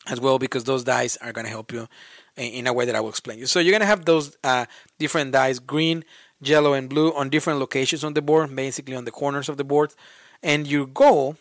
as 0.06 0.20
well 0.20 0.38
because 0.38 0.64
those 0.64 0.84
dice 0.84 1.16
are 1.18 1.32
going 1.32 1.44
to 1.44 1.50
help 1.50 1.72
you 1.72 1.88
in 2.36 2.66
a 2.66 2.72
way 2.72 2.84
that 2.84 2.94
I 2.94 3.00
will 3.00 3.10
explain 3.10 3.38
you. 3.38 3.46
So 3.46 3.60
you're 3.60 3.72
gonna 3.72 3.86
have 3.86 4.04
those 4.04 4.36
uh, 4.42 4.66
different 4.98 5.32
dice, 5.32 5.58
green, 5.58 6.04
yellow, 6.40 6.72
and 6.72 6.88
blue, 6.88 7.12
on 7.14 7.28
different 7.28 7.60
locations 7.60 8.04
on 8.04 8.14
the 8.14 8.22
board, 8.22 8.54
basically 8.54 8.96
on 8.96 9.04
the 9.04 9.10
corners 9.10 9.48
of 9.48 9.56
the 9.56 9.64
board. 9.64 9.94
And 10.42 10.66
your 10.66 10.86
goal 10.86 11.36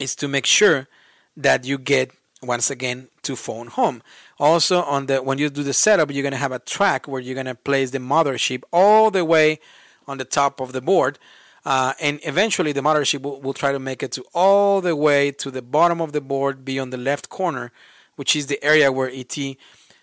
is 0.00 0.16
to 0.16 0.28
make 0.28 0.46
sure 0.46 0.88
that 1.36 1.64
you 1.64 1.78
get 1.78 2.12
once 2.42 2.70
again 2.70 3.08
to 3.22 3.36
phone 3.36 3.68
home. 3.68 4.02
Also, 4.38 4.82
on 4.82 5.06
the 5.06 5.22
when 5.22 5.38
you 5.38 5.48
do 5.50 5.62
the 5.62 5.72
setup, 5.72 6.10
you're 6.10 6.22
gonna 6.22 6.36
have 6.36 6.52
a 6.52 6.58
track 6.58 7.06
where 7.06 7.20
you're 7.20 7.34
gonna 7.34 7.54
place 7.54 7.90
the 7.90 7.98
mothership 7.98 8.62
all 8.72 9.10
the 9.10 9.24
way 9.24 9.60
on 10.06 10.18
the 10.18 10.24
top 10.24 10.60
of 10.60 10.72
the 10.72 10.80
board. 10.80 11.18
Uh, 11.64 11.94
and 11.98 12.20
eventually 12.24 12.72
the 12.72 12.82
mothership 12.82 13.22
will, 13.22 13.40
will, 13.40 13.54
try 13.54 13.72
to 13.72 13.78
make 13.78 14.02
it 14.02 14.12
to 14.12 14.22
all 14.34 14.82
the 14.82 14.94
way 14.94 15.30
to 15.30 15.50
the 15.50 15.62
bottom 15.62 15.98
of 15.98 16.12
the 16.12 16.20
board, 16.20 16.62
be 16.62 16.78
on 16.78 16.90
the 16.90 16.98
left 16.98 17.30
corner, 17.30 17.72
which 18.16 18.36
is 18.36 18.46
the 18.46 18.62
area 18.62 18.90
where 18.92 19.10
ET 19.12 19.36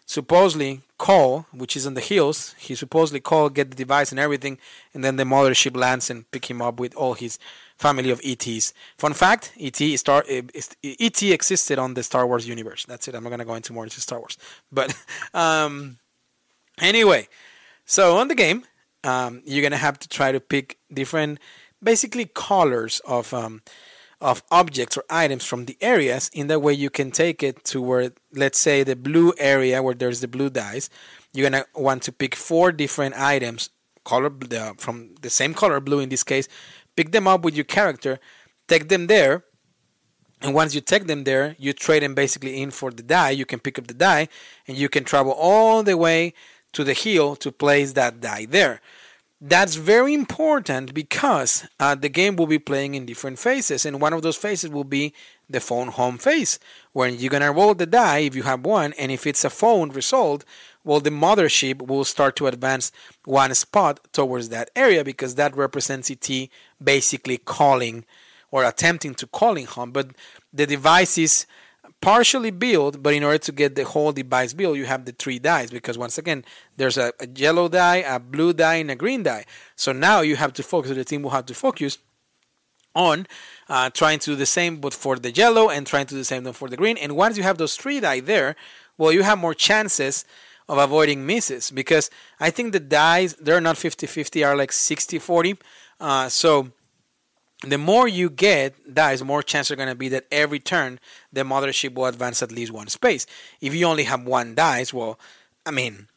supposedly 0.06 0.82
call, 0.98 1.46
which 1.54 1.78
is 1.78 1.88
on 1.88 1.94
the 1.94 2.02
hills. 2.02 2.54
He 2.58 2.76
supposedly 2.76 3.22
call, 3.22 3.50
get 3.50 3.72
the 3.72 3.78
device 3.78 4.12
and 4.12 4.20
everything, 4.20 4.58
and 4.94 5.04
then 5.04 5.16
the 5.16 5.24
mothership 5.24 5.76
lands 5.76 6.10
and 6.10 6.30
pick 6.32 6.50
him 6.50 6.62
up 6.62 6.80
with 6.80 6.94
all 6.96 7.14
his 7.14 7.40
family 7.78 8.12
of 8.12 8.22
ETs. 8.24 8.74
Fun 8.98 9.14
fact: 9.14 9.54
ET 9.60 9.78
star 9.98 10.24
ET 10.28 11.24
existed 11.24 11.80
on 11.80 11.94
the 11.94 12.04
Star 12.04 12.28
Wars 12.28 12.48
universe. 12.48 12.86
That's 12.86 13.08
it. 13.08 13.16
I'm 13.16 13.24
not 13.24 13.30
gonna 13.30 13.46
go 13.46 13.56
into 13.56 13.74
more 13.74 13.86
into 13.86 14.02
Star 14.02 14.20
Wars, 14.20 14.38
but 14.72 14.94
um, 15.34 15.98
anyway, 16.80 17.28
so 17.86 18.18
on 18.18 18.28
the 18.28 18.36
game, 18.36 18.66
um, 19.04 19.42
you're 19.46 19.64
gonna 19.64 19.78
have 19.78 19.98
to 20.00 20.10
try 20.10 20.32
to 20.32 20.40
pick 20.40 20.78
different, 20.94 21.40
basically 21.82 22.26
colors 22.26 23.02
of 23.08 23.34
um, 23.34 23.62
of 24.22 24.44
objects 24.52 24.96
or 24.96 25.04
items 25.10 25.44
from 25.46 25.66
the 25.66 25.78
areas. 25.82 26.30
In 26.34 26.48
that 26.48 26.62
way, 26.62 26.74
you 26.74 26.90
can 26.90 27.12
take 27.12 27.42
it 27.44 27.64
to 27.66 27.82
where, 27.82 28.12
let's 28.34 28.62
say, 28.62 28.84
the 28.84 28.96
blue 28.96 29.34
area 29.38 29.82
where 29.82 29.96
there's 29.96 30.22
the 30.22 30.28
blue 30.28 30.50
dice. 30.50 30.90
You're 31.34 31.50
gonna 31.50 31.66
want 31.76 32.04
to 32.04 32.12
pick 32.12 32.36
four 32.36 32.72
different 32.72 33.16
items, 33.18 33.70
color 34.06 34.32
from 34.78 35.16
the 35.22 35.30
same 35.30 35.54
color, 35.54 35.80
blue 35.80 36.00
in 36.00 36.10
this 36.10 36.24
case. 36.24 36.48
Pick 36.96 37.12
them 37.12 37.28
up 37.28 37.44
with 37.44 37.56
your 37.56 37.66
character, 37.66 38.20
take 38.68 38.90
them 38.90 39.08
there, 39.08 39.44
and 40.42 40.54
once 40.54 40.74
you 40.74 40.82
take 40.82 41.08
them 41.08 41.24
there, 41.24 41.56
you 41.60 41.74
trade 41.74 42.04
them 42.04 42.16
basically 42.16 42.62
in 42.62 42.72
for 42.72 42.92
the 42.92 43.04
die. 43.04 43.32
You 43.32 43.46
can 43.46 43.60
pick 43.60 43.78
up 43.78 43.88
the 43.88 43.94
die, 43.94 44.28
and 44.68 44.78
you 44.78 44.90
can 44.90 45.04
travel 45.04 45.34
all 45.34 45.84
the 45.84 45.98
way 45.98 46.34
to 46.74 46.84
the 46.84 46.94
hill 46.94 47.36
to 47.38 47.52
place 47.52 47.94
that 47.94 48.22
die 48.22 48.46
there. 48.46 48.82
That's 49.44 49.74
very 49.74 50.14
important 50.14 50.94
because 50.94 51.68
uh, 51.80 51.96
the 51.96 52.10
game 52.10 52.36
will 52.36 52.46
be 52.46 52.60
playing 52.60 52.94
in 52.94 53.08
different 53.08 53.40
phases, 53.40 53.88
and 53.88 54.00
one 54.00 54.14
of 54.14 54.22
those 54.22 54.38
phases 54.38 54.70
will 54.70 54.84
be 54.84 55.14
the 55.50 55.60
phone 55.60 55.88
home 55.88 56.20
phase, 56.20 56.60
when 56.94 57.18
you're 57.18 57.32
gonna 57.32 57.52
roll 57.52 57.74
the 57.74 57.88
die 57.88 58.20
if 58.20 58.36
you 58.36 58.44
have 58.44 58.64
one, 58.64 58.94
and 59.00 59.12
if 59.12 59.26
it's 59.26 59.44
a 59.44 59.50
phone 59.50 59.90
result, 59.90 60.46
well, 60.84 61.00
the 61.00 61.10
mothership 61.10 61.86
will 61.88 62.06
start 62.06 62.36
to 62.36 62.46
advance 62.46 62.92
one 63.26 63.54
spot 63.56 64.00
towards 64.14 64.50
that 64.50 64.70
area 64.76 65.04
because 65.04 65.36
that 65.36 65.56
represents 65.56 66.12
ET 66.12 66.50
basically 66.84 67.38
calling 67.38 68.06
or 68.52 68.64
attempting 68.64 69.16
to 69.16 69.28
calling 69.28 69.66
home. 69.66 69.92
But 69.92 70.12
the 70.54 70.68
device 70.68 71.18
is 71.18 71.46
partially 72.02 72.52
built, 72.52 73.02
but 73.02 73.14
in 73.14 73.24
order 73.24 73.38
to 73.38 73.52
get 73.52 73.76
the 73.76 73.84
whole 73.84 74.12
device 74.12 74.54
built, 74.54 74.76
you 74.76 74.86
have 74.86 75.06
the 75.06 75.12
three 75.12 75.40
dies 75.40 75.70
because 75.70 75.98
once 75.98 76.18
again, 76.18 76.44
there's 76.78 76.98
a, 76.98 77.14
a 77.20 77.28
yellow 77.36 77.70
die, 77.70 77.98
a 77.98 78.20
blue 78.20 78.54
die, 78.54 78.76
and 78.76 78.90
a 78.92 78.96
green 78.96 79.24
die. 79.24 79.46
So 79.76 79.92
now 79.92 80.22
you 80.22 80.36
have 80.36 80.54
to 80.54 80.64
focus. 80.64 80.92
The 80.92 81.06
team 81.06 81.22
will 81.22 81.30
have 81.30 81.46
to 81.46 81.54
focus 81.54 82.00
on 82.96 83.28
uh, 83.70 83.90
trying 83.92 84.20
to 84.20 84.32
do 84.32 84.36
the 84.36 84.46
same 84.46 84.78
but 84.78 84.94
for 84.94 85.18
the 85.18 85.32
yellow 85.32 85.70
and 85.70 85.88
trying 85.88 86.08
to 86.08 86.16
do 86.16 86.18
the 86.18 86.26
same 86.26 86.52
for 86.54 86.68
the 86.68 86.78
green. 86.78 86.98
And 86.98 87.16
once 87.16 87.38
you 87.38 87.44
have 87.44 87.58
those 87.58 87.76
three 87.76 88.00
die 88.00 88.20
there, 88.20 88.56
well, 88.98 89.12
you 89.12 89.24
have 89.24 89.38
more 89.38 89.54
chances 89.54 90.26
of 90.68 90.78
avoiding 90.78 91.26
misses 91.26 91.72
because 91.72 92.10
I 92.40 92.50
think 92.50 92.74
the 92.74 92.80
dies 92.80 93.36
they're 93.36 93.62
not 93.62 93.76
50-50 93.76 94.46
are 94.46 94.56
like 94.56 94.72
60-40. 94.72 95.58
Uh, 96.00 96.30
so 96.30 96.72
the 97.62 97.78
more 97.78 98.08
you 98.08 98.30
get 98.30 98.76
the 98.86 99.24
more 99.26 99.44
chance 99.44 99.70
are 99.70 99.76
going 99.76 99.90
to 99.90 99.96
be 99.96 100.10
that 100.10 100.26
every 100.32 100.60
turn 100.60 101.00
the 101.32 101.44
mothership 101.44 101.94
will 101.94 102.06
advance 102.06 102.42
at 102.42 102.52
least 102.52 102.72
one 102.72 102.88
space. 102.88 103.26
If 103.60 103.76
you 103.76 103.86
only 103.86 104.04
have 104.04 104.26
one 104.26 104.56
dice, 104.56 104.94
well, 104.94 105.20
I 105.66 105.72
mean, 105.72 106.08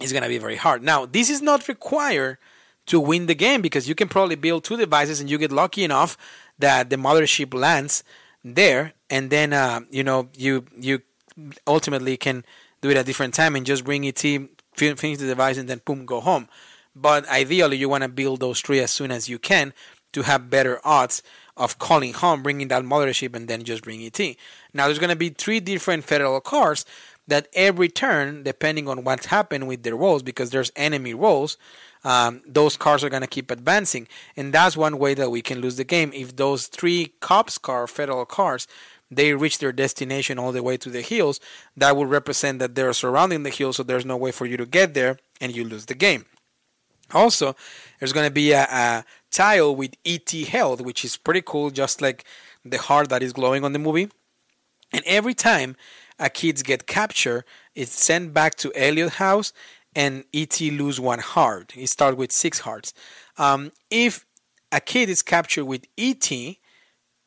it's 0.00 0.12
going 0.12 0.22
to 0.22 0.28
be 0.28 0.38
very 0.38 0.56
hard. 0.56 0.82
Now, 0.82 1.06
this 1.06 1.30
is 1.30 1.42
not 1.42 1.68
required 1.68 2.38
to 2.86 3.00
win 3.00 3.26
the 3.26 3.34
game 3.34 3.62
because 3.62 3.88
you 3.88 3.94
can 3.94 4.08
probably 4.08 4.36
build 4.36 4.64
two 4.64 4.76
devices 4.76 5.20
and 5.20 5.30
you 5.30 5.38
get 5.38 5.52
lucky 5.52 5.84
enough 5.84 6.16
that 6.58 6.90
the 6.90 6.96
mothership 6.96 7.54
lands 7.54 8.04
there, 8.44 8.92
and 9.10 9.30
then 9.30 9.52
uh, 9.52 9.80
you 9.90 10.02
know 10.02 10.28
you 10.36 10.64
you 10.76 11.02
ultimately 11.66 12.16
can 12.16 12.44
do 12.80 12.90
it 12.90 12.96
at 12.96 13.06
different 13.06 13.34
time 13.34 13.56
and 13.56 13.64
just 13.64 13.84
bring 13.84 14.04
it 14.04 14.16
team 14.16 14.50
finish 14.74 15.18
the 15.18 15.26
device 15.26 15.58
and 15.58 15.68
then 15.68 15.80
boom 15.84 16.06
go 16.06 16.20
home. 16.20 16.48
But 16.94 17.28
ideally, 17.28 17.76
you 17.76 17.88
want 17.88 18.02
to 18.02 18.08
build 18.08 18.40
those 18.40 18.60
three 18.60 18.80
as 18.80 18.90
soon 18.90 19.10
as 19.10 19.28
you 19.28 19.38
can 19.38 19.72
to 20.12 20.22
have 20.22 20.50
better 20.50 20.80
odds 20.84 21.22
of 21.56 21.78
calling 21.78 22.12
home, 22.12 22.42
bringing 22.42 22.68
that 22.68 22.82
mothership, 22.82 23.34
and 23.34 23.48
then 23.48 23.62
just 23.62 23.82
bring 23.82 24.02
ET. 24.02 24.18
Now, 24.72 24.86
there's 24.86 24.98
going 24.98 25.10
to 25.10 25.16
be 25.16 25.30
three 25.30 25.60
different 25.60 26.04
federal 26.04 26.40
cars 26.40 26.84
that 27.28 27.48
every 27.54 27.88
turn, 27.88 28.42
depending 28.42 28.88
on 28.88 29.04
what's 29.04 29.26
happened 29.26 29.68
with 29.68 29.82
their 29.82 29.96
rolls, 29.96 30.22
because 30.22 30.50
there's 30.50 30.72
enemy 30.76 31.14
rolls, 31.14 31.56
um, 32.04 32.42
those 32.46 32.76
cars 32.76 33.04
are 33.04 33.10
going 33.10 33.22
to 33.22 33.28
keep 33.28 33.50
advancing. 33.50 34.08
And 34.36 34.52
that's 34.52 34.76
one 34.76 34.98
way 34.98 35.14
that 35.14 35.30
we 35.30 35.40
can 35.40 35.60
lose 35.60 35.76
the 35.76 35.84
game. 35.84 36.12
If 36.14 36.36
those 36.36 36.66
three 36.66 37.14
cops 37.20 37.58
car, 37.58 37.86
federal 37.86 38.24
cars, 38.24 38.66
they 39.10 39.34
reach 39.34 39.58
their 39.58 39.72
destination 39.72 40.38
all 40.38 40.52
the 40.52 40.62
way 40.62 40.76
to 40.78 40.88
the 40.88 41.02
hills, 41.02 41.38
that 41.76 41.96
would 41.96 42.08
represent 42.08 42.58
that 42.58 42.74
they're 42.74 42.92
surrounding 42.92 43.42
the 43.42 43.50
hills, 43.50 43.76
so 43.76 43.82
there's 43.82 44.06
no 44.06 44.16
way 44.16 44.32
for 44.32 44.46
you 44.46 44.56
to 44.56 44.66
get 44.66 44.94
there, 44.94 45.18
and 45.40 45.54
you 45.54 45.64
lose 45.64 45.86
the 45.86 45.94
game. 45.94 46.24
Also, 47.12 47.54
there's 47.98 48.12
going 48.12 48.26
to 48.26 48.32
be 48.32 48.52
a, 48.52 48.62
a 48.64 49.04
tile 49.30 49.74
with 49.74 49.94
ET 50.04 50.30
health, 50.48 50.80
which 50.80 51.04
is 51.04 51.16
pretty 51.16 51.42
cool, 51.42 51.70
just 51.70 52.00
like 52.00 52.24
the 52.64 52.78
heart 52.78 53.08
that 53.08 53.22
is 53.22 53.32
glowing 53.32 53.64
on 53.64 53.72
the 53.72 53.78
movie. 53.78 54.08
And 54.92 55.02
every 55.06 55.34
time 55.34 55.76
a 56.18 56.28
kids 56.28 56.62
get 56.62 56.86
captured, 56.86 57.44
it's 57.74 57.92
sent 57.92 58.34
back 58.34 58.54
to 58.56 58.72
Elliot 58.74 59.14
House, 59.14 59.52
and 59.94 60.24
ET 60.32 60.60
lose 60.60 60.98
one 61.00 61.18
heart. 61.18 61.72
It 61.76 61.88
starts 61.88 62.16
with 62.16 62.32
six 62.32 62.60
hearts. 62.60 62.94
Um, 63.36 63.72
if 63.90 64.24
a 64.70 64.80
kid 64.80 65.08
is 65.08 65.22
captured 65.22 65.66
with 65.66 65.84
ET, 65.98 66.30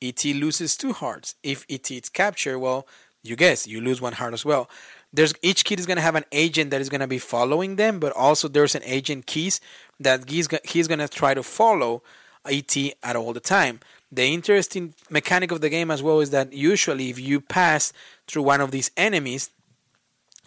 ET 0.01 0.25
loses 0.25 0.75
two 0.75 0.93
hearts. 0.93 1.35
If 1.43 1.65
ET 1.69 1.89
is 1.91 2.09
captured, 2.09 2.59
well, 2.59 2.87
you 3.23 3.35
guess 3.35 3.67
you 3.67 3.81
lose 3.81 4.01
one 4.01 4.13
heart 4.13 4.33
as 4.33 4.45
well. 4.45 4.69
There's 5.13 5.33
each 5.41 5.63
kid 5.63 5.79
is 5.79 5.85
gonna 5.85 6.01
have 6.01 6.15
an 6.15 6.25
agent 6.31 6.71
that 6.71 6.81
is 6.81 6.89
gonna 6.89 7.07
be 7.07 7.19
following 7.19 7.77
them, 7.77 7.99
but 7.99 8.11
also 8.13 8.47
there's 8.47 8.75
an 8.75 8.83
agent 8.83 9.25
keys 9.25 9.61
that 9.99 10.29
he's 10.29 10.47
he's 10.65 10.87
gonna 10.87 11.07
try 11.07 11.33
to 11.33 11.43
follow 11.43 12.03
ET 12.45 12.75
at 13.03 13.15
all 13.15 13.33
the 13.33 13.39
time. 13.39 13.79
The 14.11 14.23
interesting 14.23 14.93
mechanic 15.09 15.51
of 15.51 15.61
the 15.61 15.69
game 15.69 15.91
as 15.91 16.03
well 16.03 16.19
is 16.19 16.29
that 16.29 16.53
usually 16.53 17.09
if 17.09 17.19
you 17.19 17.41
pass 17.41 17.91
through 18.27 18.43
one 18.43 18.61
of 18.61 18.71
these 18.71 18.91
enemies, 18.95 19.49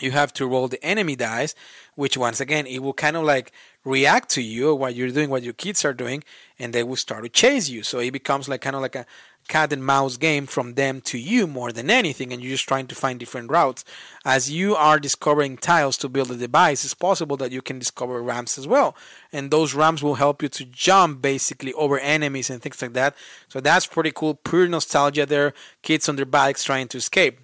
you 0.01 0.13
have 0.13 0.33
to 0.35 0.47
roll 0.47 0.69
the 0.69 0.83
enemy 0.85 1.17
dice, 1.17 1.55
which 1.97 2.17
once 2.17 2.41
again 2.41 2.67
it 2.67 2.83
will 2.83 2.93
kind 2.93 3.17
of 3.17 3.25
like 3.25 3.53
react 3.85 4.31
to 4.31 4.43
you 4.43 4.75
what 4.75 4.95
you're 4.95 5.11
doing, 5.11 5.31
what 5.31 5.43
your 5.43 5.55
kids 5.55 5.85
are 5.85 5.93
doing, 5.93 6.23
and 6.59 6.73
they 6.73 6.83
will 6.83 6.97
start 6.97 7.25
to 7.25 7.29
chase 7.29 7.69
you. 7.69 7.83
So 7.83 7.99
it 7.99 8.13
becomes 8.13 8.49
like 8.49 8.61
kind 8.61 8.77
of 8.77 8.83
like 8.83 8.97
a 8.97 9.07
cat 9.49 9.73
and 9.73 9.85
mouse 9.85 10.17
game 10.17 10.47
from 10.47 10.75
them 10.75 11.01
to 11.01 11.19
you 11.19 11.47
more 11.47 11.73
than 11.73 11.91
anything, 11.91 12.33
and 12.33 12.43
you're 12.43 12.53
just 12.53 12.69
trying 12.69 12.87
to 12.87 12.95
find 12.95 13.19
different 13.19 13.51
routes. 13.51 13.85
As 14.25 14.51
you 14.51 14.77
are 14.77 15.01
discovering 15.01 15.57
tiles 15.57 15.97
to 15.99 16.09
build 16.09 16.31
a 16.31 16.37
device, 16.37 16.85
it's 16.85 16.95
possible 16.95 17.37
that 17.39 17.53
you 17.53 17.63
can 17.63 17.79
discover 17.79 18.23
ramps 18.23 18.59
as 18.59 18.69
well, 18.69 18.97
and 19.33 19.51
those 19.51 19.75
ramps 19.75 20.03
will 20.03 20.17
help 20.17 20.43
you 20.43 20.49
to 20.51 20.65
jump 20.65 21.23
basically 21.23 21.73
over 21.73 21.99
enemies 21.99 22.51
and 22.51 22.63
things 22.63 22.81
like 22.81 22.93
that. 22.93 23.17
So 23.49 23.61
that's 23.61 23.87
pretty 23.87 24.13
cool. 24.15 24.35
Pure 24.35 24.69
nostalgia 24.69 25.27
there. 25.27 25.55
Kids 25.83 26.09
on 26.09 26.17
their 26.17 26.27
bikes 26.27 26.65
trying 26.65 26.89
to 26.89 26.99
escape. 26.99 27.41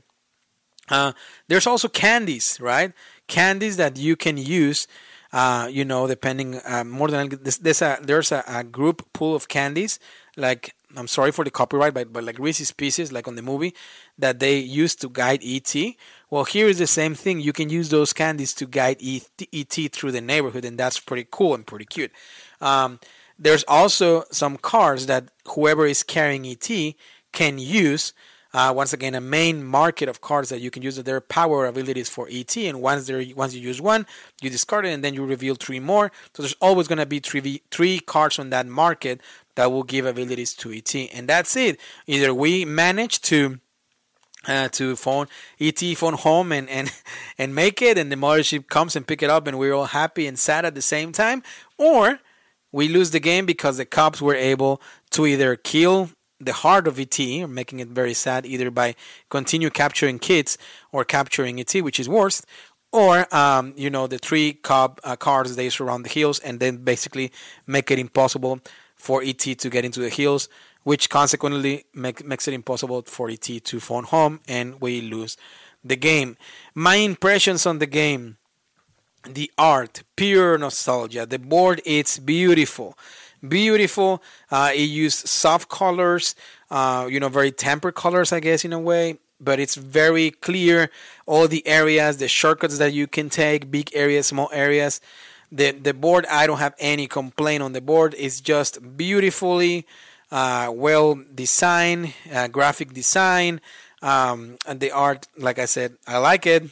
Uh, 0.88 1.12
there's 1.48 1.66
also 1.66 1.88
candies, 1.88 2.58
right? 2.60 2.92
Candies 3.26 3.76
that 3.76 3.96
you 3.96 4.16
can 4.16 4.36
use. 4.36 4.86
Uh, 5.32 5.66
you 5.68 5.84
know, 5.84 6.06
depending 6.06 6.60
uh, 6.64 6.84
more 6.84 7.08
than 7.08 7.28
there's 7.28 7.82
a 7.82 7.98
there's 8.00 8.30
a, 8.30 8.44
a, 8.46 8.62
group 8.62 9.12
pool 9.12 9.34
of 9.34 9.48
candies 9.48 9.98
like 10.36 10.76
I'm 10.96 11.08
sorry 11.08 11.32
for 11.32 11.44
the 11.44 11.50
copyright, 11.50 11.94
but, 11.94 12.12
but 12.12 12.24
like 12.24 12.38
Reese's 12.38 12.72
Pieces, 12.72 13.12
like 13.12 13.28
on 13.28 13.36
the 13.36 13.42
movie, 13.42 13.74
that 14.18 14.38
they 14.38 14.58
used 14.58 15.00
to 15.02 15.08
guide 15.08 15.40
ET. 15.44 15.74
Well, 16.30 16.44
here 16.44 16.66
is 16.66 16.78
the 16.78 16.86
same 16.86 17.14
thing. 17.14 17.40
You 17.40 17.52
can 17.52 17.68
use 17.68 17.90
those 17.90 18.12
candies 18.12 18.54
to 18.54 18.66
guide 18.66 18.98
ET 19.00 19.92
through 19.92 20.12
the 20.12 20.20
neighborhood, 20.20 20.64
and 20.64 20.78
that's 20.78 20.98
pretty 20.98 21.26
cool 21.30 21.54
and 21.54 21.66
pretty 21.66 21.84
cute. 21.84 22.12
Um, 22.60 23.00
there's 23.38 23.64
also 23.64 24.24
some 24.30 24.56
cards 24.56 25.06
that 25.06 25.28
whoever 25.48 25.86
is 25.86 26.02
carrying 26.02 26.46
ET 26.46 26.94
can 27.32 27.58
use. 27.58 28.12
Uh, 28.52 28.72
once 28.72 28.92
again, 28.92 29.16
a 29.16 29.20
main 29.20 29.64
market 29.64 30.08
of 30.08 30.20
cards 30.20 30.48
that 30.48 30.60
you 30.60 30.70
can 30.70 30.80
use 30.80 30.96
their 31.02 31.20
power 31.20 31.66
abilities 31.66 32.08
for 32.08 32.28
ET, 32.30 32.56
and 32.56 32.80
once 32.80 33.08
they 33.08 33.32
once 33.34 33.52
you 33.52 33.60
use 33.60 33.80
one, 33.80 34.06
you 34.40 34.48
discard 34.48 34.86
it, 34.86 34.90
and 34.90 35.02
then 35.02 35.12
you 35.12 35.26
reveal 35.26 35.56
three 35.56 35.80
more. 35.80 36.12
So 36.34 36.42
there's 36.44 36.54
always 36.60 36.86
going 36.86 36.98
to 36.98 37.06
be 37.06 37.18
three 37.18 37.62
three 37.72 37.98
cards 37.98 38.38
on 38.38 38.50
that 38.50 38.68
market 38.68 39.20
that 39.56 39.70
will 39.70 39.82
give 39.82 40.06
abilities 40.06 40.54
to 40.54 40.72
ET, 40.72 40.94
and 41.12 41.28
that's 41.28 41.56
it. 41.56 41.78
Either 42.06 42.34
we 42.34 42.64
manage 42.64 43.20
to 43.22 43.60
uh, 44.46 44.68
to 44.68 44.94
phone 44.94 45.26
ET 45.58 45.80
phone 45.96 46.14
home 46.14 46.52
and, 46.52 46.68
and 46.68 46.92
and 47.38 47.54
make 47.54 47.80
it, 47.80 47.98
and 47.98 48.10
the 48.10 48.16
mothership 48.16 48.68
comes 48.68 48.96
and 48.96 49.06
pick 49.06 49.22
it 49.22 49.30
up, 49.30 49.46
and 49.46 49.58
we're 49.58 49.72
all 49.72 49.86
happy 49.86 50.26
and 50.26 50.38
sad 50.38 50.64
at 50.64 50.74
the 50.74 50.82
same 50.82 51.12
time, 51.12 51.42
or 51.78 52.20
we 52.72 52.88
lose 52.88 53.10
the 53.10 53.20
game 53.20 53.46
because 53.46 53.76
the 53.76 53.84
cops 53.84 54.20
were 54.20 54.34
able 54.34 54.80
to 55.10 55.26
either 55.26 55.56
kill 55.56 56.10
the 56.40 56.52
heart 56.52 56.86
of 56.86 56.98
ET, 56.98 57.18
making 57.48 57.80
it 57.80 57.88
very 57.88 58.12
sad, 58.12 58.44
either 58.44 58.70
by 58.70 58.94
continue 59.30 59.70
capturing 59.70 60.18
kids 60.18 60.58
or 60.92 61.04
capturing 61.04 61.60
ET, 61.60 61.72
which 61.76 62.00
is 62.00 62.08
worse, 62.08 62.42
or 62.92 63.32
um, 63.34 63.74
you 63.76 63.90
know 63.90 64.06
the 64.06 64.18
three 64.18 64.52
cop 64.52 65.00
uh, 65.04 65.16
cars 65.16 65.56
they 65.56 65.68
surround 65.68 66.04
the 66.04 66.08
hills 66.08 66.38
and 66.40 66.60
then 66.60 66.78
basically 66.78 67.32
make 67.66 67.90
it 67.90 67.98
impossible 67.98 68.60
for 69.04 69.22
ET 69.22 69.38
to 69.38 69.68
get 69.68 69.84
into 69.84 70.00
the 70.00 70.08
hills, 70.08 70.48
which 70.82 71.10
consequently 71.10 71.84
make, 71.92 72.24
makes 72.24 72.48
it 72.48 72.54
impossible 72.54 73.02
for 73.02 73.28
ET 73.28 73.42
to 73.42 73.78
phone 73.78 74.04
home, 74.04 74.40
and 74.48 74.80
we 74.80 75.02
lose 75.02 75.36
the 75.84 75.94
game. 75.94 76.38
My 76.74 76.94
impressions 76.94 77.66
on 77.66 77.80
the 77.80 77.86
game 77.86 78.38
the 79.28 79.50
art, 79.56 80.02
pure 80.16 80.58
nostalgia. 80.58 81.24
The 81.24 81.38
board, 81.38 81.80
it's 81.86 82.18
beautiful. 82.18 82.96
Beautiful. 83.46 84.22
Uh, 84.50 84.70
it 84.74 84.88
used 85.04 85.26
soft 85.28 85.68
colors, 85.68 86.34
uh, 86.70 87.06
you 87.10 87.20
know, 87.20 87.30
very 87.30 87.50
tempered 87.50 87.94
colors, 87.94 88.32
I 88.32 88.40
guess, 88.40 88.64
in 88.66 88.72
a 88.72 88.78
way. 88.78 89.18
But 89.40 89.60
it's 89.60 89.76
very 89.76 90.30
clear. 90.30 90.90
All 91.24 91.48
the 91.48 91.66
areas, 91.66 92.18
the 92.18 92.28
shortcuts 92.28 92.76
that 92.78 92.92
you 92.92 93.06
can 93.06 93.30
take, 93.30 93.70
big 93.70 93.90
areas, 93.94 94.26
small 94.26 94.50
areas 94.52 95.00
the 95.54 95.70
the 95.70 95.94
board 95.94 96.26
i 96.26 96.46
don't 96.46 96.58
have 96.58 96.74
any 96.78 97.06
complaint 97.06 97.62
on 97.62 97.72
the 97.72 97.80
board 97.80 98.14
it's 98.18 98.40
just 98.40 98.96
beautifully 98.96 99.86
uh, 100.32 100.68
well 100.74 101.16
designed 101.34 102.12
uh, 102.32 102.48
graphic 102.48 102.92
design 102.92 103.60
um, 104.02 104.58
and 104.66 104.80
the 104.80 104.90
art 104.90 105.28
like 105.38 105.58
i 105.58 105.64
said 105.64 105.92
i 106.08 106.18
like 106.18 106.44
it 106.44 106.64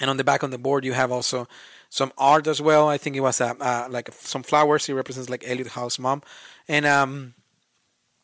and 0.00 0.10
on 0.10 0.16
the 0.16 0.24
back 0.24 0.42
on 0.42 0.50
the 0.50 0.58
board 0.58 0.84
you 0.84 0.92
have 0.92 1.12
also 1.12 1.46
some 1.88 2.12
art 2.18 2.46
as 2.48 2.60
well 2.60 2.88
i 2.88 2.98
think 2.98 3.14
it 3.14 3.20
was 3.20 3.40
uh, 3.40 3.54
uh 3.60 3.86
like 3.88 4.10
some 4.12 4.42
flowers 4.42 4.88
it 4.88 4.94
represents 4.94 5.30
like 5.30 5.44
elliot 5.46 5.68
house 5.68 5.98
mom 5.98 6.20
and 6.66 6.84
um 6.84 7.34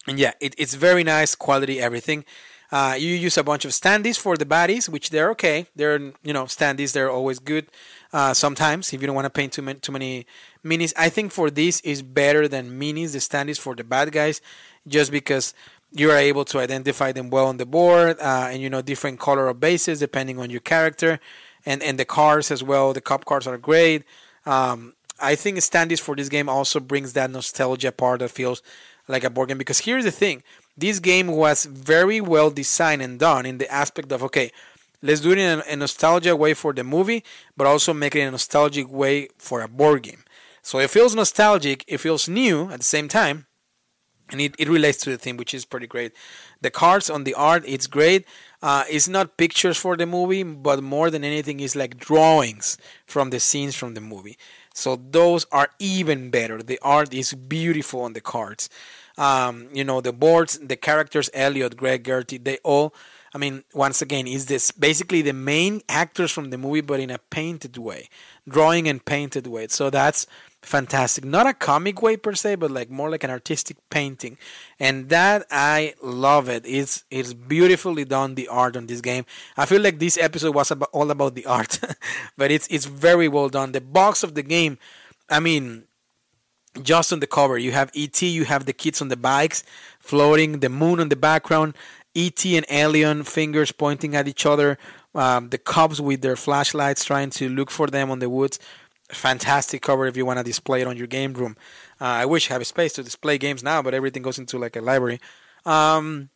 and 0.08 0.18
yeah 0.18 0.32
it, 0.40 0.52
it's 0.58 0.74
very 0.74 1.04
nice 1.04 1.36
quality 1.36 1.80
everything 1.80 2.24
uh, 2.72 2.94
you 2.96 3.14
use 3.14 3.36
a 3.36 3.42
bunch 3.42 3.64
of 3.64 3.72
standees 3.72 4.16
for 4.16 4.36
the 4.36 4.44
baddies, 4.44 4.88
which 4.88 5.10
they're 5.10 5.30
okay. 5.30 5.66
They're 5.74 5.98
you 6.22 6.32
know 6.32 6.44
standees. 6.44 6.92
They're 6.92 7.10
always 7.10 7.38
good. 7.38 7.66
Uh, 8.12 8.34
sometimes 8.34 8.92
if 8.92 9.00
you 9.00 9.06
don't 9.06 9.14
want 9.14 9.26
to 9.26 9.30
paint 9.30 9.52
too 9.52 9.62
many 9.62 9.78
too 9.78 9.92
many 9.92 10.26
minis. 10.64 10.92
I 10.96 11.08
think 11.08 11.32
for 11.32 11.50
this 11.50 11.80
is 11.82 12.02
better 12.02 12.48
than 12.48 12.78
minis. 12.80 13.12
The 13.12 13.18
standees 13.18 13.58
for 13.58 13.74
the 13.74 13.84
bad 13.84 14.10
guys, 14.12 14.40
just 14.86 15.12
because 15.12 15.54
you 15.92 16.10
are 16.10 16.16
able 16.16 16.44
to 16.46 16.58
identify 16.58 17.12
them 17.12 17.30
well 17.30 17.46
on 17.46 17.56
the 17.56 17.66
board, 17.66 18.18
uh, 18.20 18.48
and 18.50 18.60
you 18.60 18.70
know 18.70 18.82
different 18.82 19.18
color 19.20 19.48
of 19.48 19.60
bases 19.60 20.00
depending 20.00 20.38
on 20.38 20.50
your 20.50 20.60
character, 20.60 21.20
and 21.64 21.82
and 21.82 21.98
the 21.98 22.04
cars 22.04 22.50
as 22.50 22.62
well. 22.62 22.92
The 22.92 23.00
cop 23.00 23.24
cars 23.24 23.46
are 23.46 23.58
great. 23.58 24.04
Um, 24.46 24.94
I 25.20 25.34
think 25.34 25.58
standees 25.58 26.00
for 26.00 26.16
this 26.16 26.28
game 26.28 26.48
also 26.48 26.80
brings 26.80 27.12
that 27.12 27.30
nostalgia 27.30 27.92
part 27.92 28.20
that 28.20 28.30
feels 28.30 28.62
like 29.06 29.22
a 29.22 29.30
board 29.30 29.48
game. 29.48 29.58
Because 29.58 29.80
here's 29.80 30.04
the 30.04 30.10
thing: 30.10 30.42
this 30.76 30.98
game 30.98 31.28
was 31.28 31.64
very 31.64 32.20
well 32.20 32.50
designed 32.50 33.02
and 33.02 33.18
done 33.18 33.46
in 33.46 33.58
the 33.58 33.70
aspect 33.72 34.10
of 34.12 34.22
okay, 34.24 34.50
let's 35.02 35.20
do 35.20 35.32
it 35.32 35.38
in 35.38 35.62
a, 35.66 35.76
nostalgia 35.76 36.36
way 36.36 36.54
for 36.54 36.72
the 36.72 36.84
movie, 36.84 37.24
but 37.56 37.66
also 37.66 37.92
make 37.92 38.14
it 38.14 38.20
a 38.20 38.30
nostalgic 38.30 38.90
way 38.90 39.28
for 39.38 39.62
a 39.62 39.68
board 39.68 40.02
game. 40.02 40.24
So 40.62 40.78
it 40.78 40.90
feels 40.90 41.14
nostalgic, 41.14 41.84
it 41.88 41.98
feels 41.98 42.28
new 42.28 42.70
at 42.70 42.80
the 42.80 42.84
same 42.84 43.08
time, 43.08 43.46
and 44.30 44.40
it, 44.40 44.54
it 44.58 44.68
relates 44.68 44.98
to 44.98 45.10
the 45.10 45.18
theme, 45.18 45.36
which 45.36 45.54
is 45.54 45.64
pretty 45.64 45.86
great. 45.86 46.12
The 46.60 46.70
cards 46.70 47.10
on 47.10 47.24
the 47.24 47.34
art, 47.34 47.64
it's 47.66 47.86
great. 47.86 48.26
Uh, 48.62 48.84
it's 48.88 49.08
not 49.08 49.36
pictures 49.36 49.76
for 49.76 49.96
the 49.96 50.06
movie, 50.06 50.42
but 50.42 50.82
more 50.82 51.10
than 51.10 51.24
anything, 51.24 51.60
it's 51.60 51.74
like 51.74 51.96
drawings 51.96 52.76
from 53.06 53.30
the 53.30 53.40
scenes 53.40 53.74
from 53.74 53.94
the 53.94 54.00
movie. 54.00 54.36
So 54.74 54.96
those 54.96 55.46
are 55.50 55.70
even 55.78 56.30
better. 56.30 56.62
The 56.62 56.78
art 56.82 57.12
is 57.12 57.32
beautiful 57.34 58.02
on 58.02 58.12
the 58.12 58.20
cards. 58.20 58.68
Um, 59.18 59.68
you 59.72 59.84
know, 59.84 60.00
the 60.00 60.12
boards, 60.12 60.58
the 60.58 60.76
characters, 60.76 61.28
Elliot, 61.34 61.76
Greg, 61.76 62.04
Gertie, 62.04 62.38
they 62.38 62.58
all. 62.58 62.94
I 63.32 63.38
mean, 63.38 63.62
once 63.74 64.02
again, 64.02 64.26
is 64.26 64.46
this 64.46 64.72
basically 64.72 65.22
the 65.22 65.32
main 65.32 65.82
actors 65.88 66.32
from 66.32 66.50
the 66.50 66.58
movie, 66.58 66.80
but 66.80 66.98
in 66.98 67.10
a 67.10 67.18
painted 67.18 67.76
way, 67.76 68.08
drawing 68.48 68.88
and 68.88 69.04
painted 69.04 69.46
way. 69.46 69.68
So 69.68 69.88
that's 69.88 70.26
fantastic. 70.62 71.24
Not 71.24 71.46
a 71.46 71.54
comic 71.54 72.02
way 72.02 72.16
per 72.16 72.34
se, 72.34 72.56
but 72.56 72.72
like 72.72 72.90
more 72.90 73.08
like 73.08 73.22
an 73.22 73.30
artistic 73.30 73.76
painting, 73.88 74.36
and 74.80 75.08
that 75.10 75.46
I 75.48 75.94
love 76.02 76.48
it. 76.48 76.64
It's 76.66 77.04
it's 77.10 77.32
beautifully 77.32 78.04
done. 78.04 78.34
The 78.34 78.48
art 78.48 78.76
on 78.76 78.86
this 78.86 79.00
game. 79.00 79.24
I 79.56 79.64
feel 79.64 79.80
like 79.80 80.00
this 80.00 80.18
episode 80.18 80.54
was 80.54 80.72
about, 80.72 80.90
all 80.92 81.10
about 81.10 81.36
the 81.36 81.46
art, 81.46 81.78
but 82.36 82.50
it's 82.50 82.66
it's 82.68 82.86
very 82.86 83.28
well 83.28 83.48
done. 83.48 83.72
The 83.72 83.80
box 83.80 84.24
of 84.24 84.34
the 84.34 84.42
game. 84.42 84.76
I 85.28 85.38
mean, 85.38 85.84
just 86.82 87.12
on 87.12 87.20
the 87.20 87.26
cover, 87.26 87.58
you 87.58 87.72
have 87.72 87.90
ET, 87.94 88.20
you 88.22 88.44
have 88.44 88.66
the 88.66 88.72
kids 88.72 89.00
on 89.00 89.08
the 89.08 89.16
bikes 89.16 89.64
floating, 89.98 90.60
the 90.60 90.68
moon 90.68 91.00
on 91.00 91.08
the 91.08 91.16
background, 91.16 91.74
ET 92.16 92.44
and 92.44 92.66
Alien 92.70 93.22
fingers 93.24 93.72
pointing 93.72 94.16
at 94.16 94.26
each 94.26 94.44
other, 94.44 94.78
um, 95.14 95.50
the 95.50 95.58
cops 95.58 96.00
with 96.00 96.22
their 96.22 96.36
flashlights 96.36 97.04
trying 97.04 97.30
to 97.30 97.48
look 97.48 97.70
for 97.70 97.86
them 97.86 98.10
on 98.10 98.18
the 98.18 98.28
woods. 98.28 98.58
Fantastic 99.10 99.82
cover 99.82 100.06
if 100.06 100.16
you 100.16 100.26
want 100.26 100.38
to 100.38 100.44
display 100.44 100.80
it 100.80 100.86
on 100.86 100.96
your 100.96 101.06
game 101.06 101.32
room. 101.34 101.56
Uh, 102.00 102.04
I 102.04 102.26
wish 102.26 102.50
I 102.50 102.54
have 102.54 102.62
a 102.62 102.66
space 102.66 102.92
to 102.94 103.02
display 103.02 103.38
games 103.38 103.62
now, 103.62 103.82
but 103.82 103.94
everything 103.94 104.22
goes 104.22 104.38
into 104.38 104.58
like 104.58 104.76
a 104.76 104.80
library. 104.80 105.20
Um, 105.64 106.30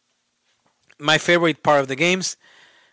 my 0.98 1.18
favorite 1.18 1.62
part 1.62 1.80
of 1.80 1.88
the 1.88 1.96
games, 1.96 2.36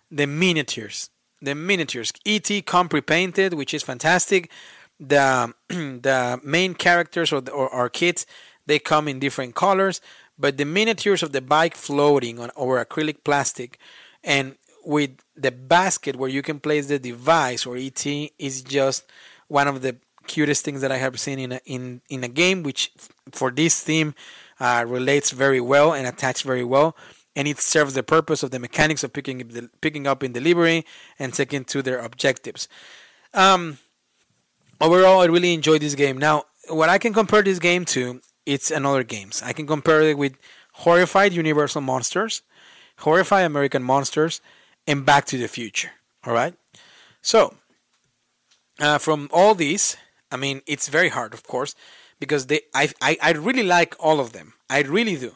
the 0.10 0.28
miniatures. 0.28 1.10
The 1.42 1.56
miniatures. 1.56 2.14
ET 2.26 2.50
come 2.66 2.90
pre-painted, 2.90 3.54
which 3.54 3.74
is 3.74 3.82
fantastic. 3.82 4.52
The 5.00 5.54
the 5.68 6.40
main 6.44 6.76
characters 6.76 7.32
or, 7.32 7.42
the, 7.42 7.52
or 7.52 7.70
our 7.74 7.90
kids, 7.90 8.28
they 8.68 8.78
come 8.78 9.08
in 9.08 9.20
different 9.20 9.56
colors 9.56 10.02
but 10.42 10.58
the 10.58 10.66
miniatures 10.66 11.24
of 11.24 11.32
the 11.32 11.42
bike 11.42 11.76
floating 11.76 12.40
on 12.40 12.52
over 12.56 12.84
acrylic 12.84 13.24
plastic 13.24 13.80
and 14.24 14.56
with 14.84 15.12
the 15.36 15.52
basket 15.52 16.16
where 16.16 16.30
you 16.30 16.42
can 16.42 16.60
place 16.60 16.88
the 16.88 17.00
device 17.00 17.66
or 17.66 17.78
ET 17.78 18.06
is 18.40 18.64
just 18.64 19.06
one 19.48 19.68
of 19.68 19.82
the 19.82 19.96
cutest 20.28 20.64
things 20.66 20.82
that 20.82 20.92
I 20.92 20.98
have 20.98 21.20
seen 21.20 21.40
in 21.40 21.52
a, 21.54 21.62
in 21.66 22.02
in 22.10 22.24
a 22.24 22.28
game, 22.28 22.64
which 22.64 22.92
for 23.32 23.52
this 23.52 23.82
theme 23.82 24.16
uh, 24.60 24.86
relates 24.88 25.32
very 25.32 25.62
well 25.62 25.94
and 25.94 26.08
attached 26.08 26.44
very 26.44 26.64
well, 26.64 26.96
and 27.36 27.48
it 27.48 27.60
serves 27.60 27.94
the 27.94 28.04
purpose 28.04 28.44
of 28.44 28.52
the 28.52 28.60
mechanics 28.60 29.04
of 29.04 29.14
picking 29.14 29.70
picking 29.82 30.08
up 30.08 30.24
in 30.24 30.32
delivery 30.32 30.86
and 31.20 31.34
taking 31.34 31.66
to 31.66 31.82
their 31.82 32.00
objectives. 32.00 32.68
Um, 33.34 33.78
overall, 34.80 35.22
I 35.22 35.26
really 35.26 35.54
enjoyed 35.54 35.82
this 35.82 35.96
game. 35.96 36.18
Now, 36.18 36.46
what 36.70 36.90
I 36.90 36.98
can 36.98 37.14
compare 37.14 37.42
this 37.42 37.60
game 37.60 37.86
to 37.86 38.22
it's 38.46 38.72
another 38.72 39.04
games. 39.04 39.42
I 39.44 39.54
can 39.54 39.68
compare 39.68 40.02
it 40.02 40.18
with 40.18 40.38
Horrified 40.74 41.34
Universal 41.34 41.82
Monsters, 41.82 42.42
Horrified 43.00 43.46
American 43.46 43.84
Monsters, 43.84 44.42
and 44.88 45.06
Back 45.06 45.26
to 45.26 45.38
the 45.38 45.48
Future. 45.48 45.92
All 46.26 46.34
right. 46.34 46.54
So 47.22 47.56
uh, 48.80 48.98
from 48.98 49.30
all 49.32 49.56
these, 49.56 49.98
I 50.32 50.38
mean, 50.38 50.62
it's 50.66 50.88
very 50.90 51.10
hard, 51.10 51.34
of 51.34 51.44
course, 51.44 51.76
because 52.20 52.48
they 52.48 52.62
I, 52.74 52.90
I 53.02 53.18
I 53.22 53.32
really 53.32 53.64
like 53.64 53.96
all 54.00 54.20
of 54.20 54.34
them. 54.34 54.54
I 54.70 54.82
really 54.82 55.18
do. 55.18 55.36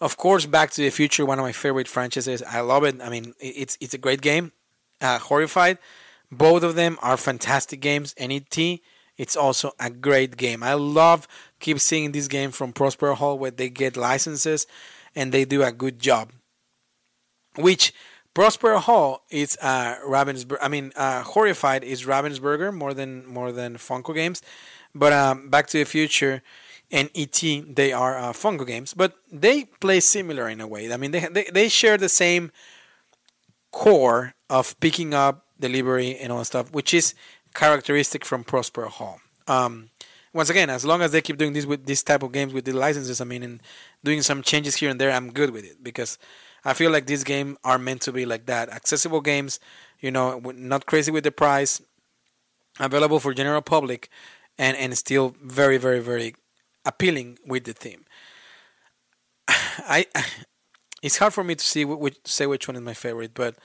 Of 0.00 0.16
course, 0.16 0.46
Back 0.46 0.70
to 0.72 0.82
the 0.82 0.90
Future, 0.90 1.26
one 1.26 1.38
of 1.38 1.44
my 1.44 1.52
favorite 1.52 1.88
franchises. 1.88 2.42
I 2.42 2.60
love 2.60 2.84
it. 2.84 3.00
I 3.02 3.10
mean, 3.10 3.34
it's 3.38 3.76
it's 3.80 3.94
a 3.94 3.98
great 3.98 4.22
game. 4.22 4.52
Uh, 5.00 5.18
Horrified, 5.18 5.78
both 6.30 6.62
of 6.62 6.74
them 6.74 6.98
are 7.02 7.16
fantastic 7.16 7.80
games. 7.80 8.14
And 8.18 8.32
it's 8.32 9.36
also 9.36 9.72
a 9.78 9.90
great 9.90 10.36
game. 10.36 10.62
I 10.62 10.74
love 10.74 11.28
keep 11.60 11.78
seeing 11.78 12.12
this 12.12 12.28
game 12.28 12.50
from 12.50 12.72
Prospero 12.72 13.14
Hall 13.14 13.38
where 13.38 13.50
they 13.50 13.68
get 13.68 13.96
licenses 13.96 14.66
and 15.14 15.32
they 15.32 15.44
do 15.44 15.62
a 15.62 15.72
good 15.72 15.98
job. 15.98 16.32
Which 17.56 17.92
Prospero 18.34 18.78
Hall 18.78 19.24
is 19.30 19.58
uh, 19.60 19.96
Ravensburger. 20.06 20.58
I 20.60 20.68
mean, 20.68 20.92
uh, 20.96 21.22
Horrified 21.22 21.84
is 21.84 22.04
Ravensburger 22.04 22.72
more 22.72 22.94
than 22.94 23.26
more 23.26 23.52
than 23.52 23.76
Funko 23.76 24.14
games, 24.14 24.40
but 24.94 25.12
um, 25.12 25.50
Back 25.50 25.66
to 25.68 25.78
the 25.78 25.84
Future 25.84 26.42
and 26.92 27.10
ET 27.14 27.40
they 27.40 27.92
are 27.92 28.18
uh, 28.18 28.32
Funko 28.32 28.66
games, 28.66 28.94
but 28.94 29.14
they 29.30 29.64
play 29.80 30.00
similar 30.00 30.48
in 30.48 30.60
a 30.60 30.66
way. 30.66 30.92
I 30.92 30.96
mean, 30.96 31.10
they 31.10 31.26
they, 31.26 31.44
they 31.52 31.68
share 31.68 31.96
the 31.96 32.08
same 32.08 32.52
core 33.72 34.34
of 34.48 34.78
picking 34.80 35.12
up, 35.12 35.46
delivery, 35.58 36.16
and 36.16 36.32
all 36.32 36.38
that 36.38 36.46
stuff, 36.46 36.72
which 36.72 36.94
is 36.94 37.14
characteristic 37.54 38.24
from 38.24 38.44
Prospero 38.44 38.88
Hall. 38.88 39.20
Um, 39.48 39.90
once 40.32 40.50
again, 40.50 40.70
as 40.70 40.84
long 40.84 41.02
as 41.02 41.12
they 41.12 41.20
keep 41.20 41.38
doing 41.38 41.52
this 41.52 41.66
with 41.66 41.86
this 41.86 42.02
type 42.02 42.22
of 42.22 42.32
games 42.32 42.52
with 42.52 42.64
the 42.64 42.72
licenses, 42.72 43.20
I 43.20 43.24
mean, 43.24 43.42
and 43.42 43.62
doing 44.04 44.22
some 44.22 44.42
changes 44.42 44.76
here 44.76 44.90
and 44.90 45.00
there, 45.00 45.10
I'm 45.10 45.32
good 45.32 45.50
with 45.50 45.64
it 45.64 45.82
because 45.82 46.18
I 46.64 46.74
feel 46.74 46.90
like 46.90 47.06
these 47.06 47.24
games 47.24 47.58
are 47.64 47.78
meant 47.78 48.02
to 48.02 48.12
be 48.12 48.26
like 48.26 48.46
that, 48.46 48.68
accessible 48.68 49.20
games. 49.20 49.58
You 50.00 50.10
know, 50.10 50.38
not 50.38 50.86
crazy 50.86 51.10
with 51.10 51.24
the 51.24 51.32
price, 51.32 51.82
available 52.78 53.20
for 53.20 53.34
general 53.34 53.62
public, 53.62 54.08
and 54.58 54.76
and 54.76 54.96
still 54.96 55.34
very 55.42 55.78
very 55.78 56.00
very 56.00 56.34
appealing 56.84 57.38
with 57.46 57.64
the 57.64 57.72
theme. 57.72 58.04
I 59.48 60.06
it's 61.02 61.18
hard 61.18 61.34
for 61.34 61.42
me 61.42 61.54
to 61.54 61.64
see 61.64 61.84
which, 61.84 62.18
say 62.24 62.46
which 62.46 62.68
one 62.68 62.76
is 62.76 62.82
my 62.82 62.94
favorite, 62.94 63.32
but 63.34 63.56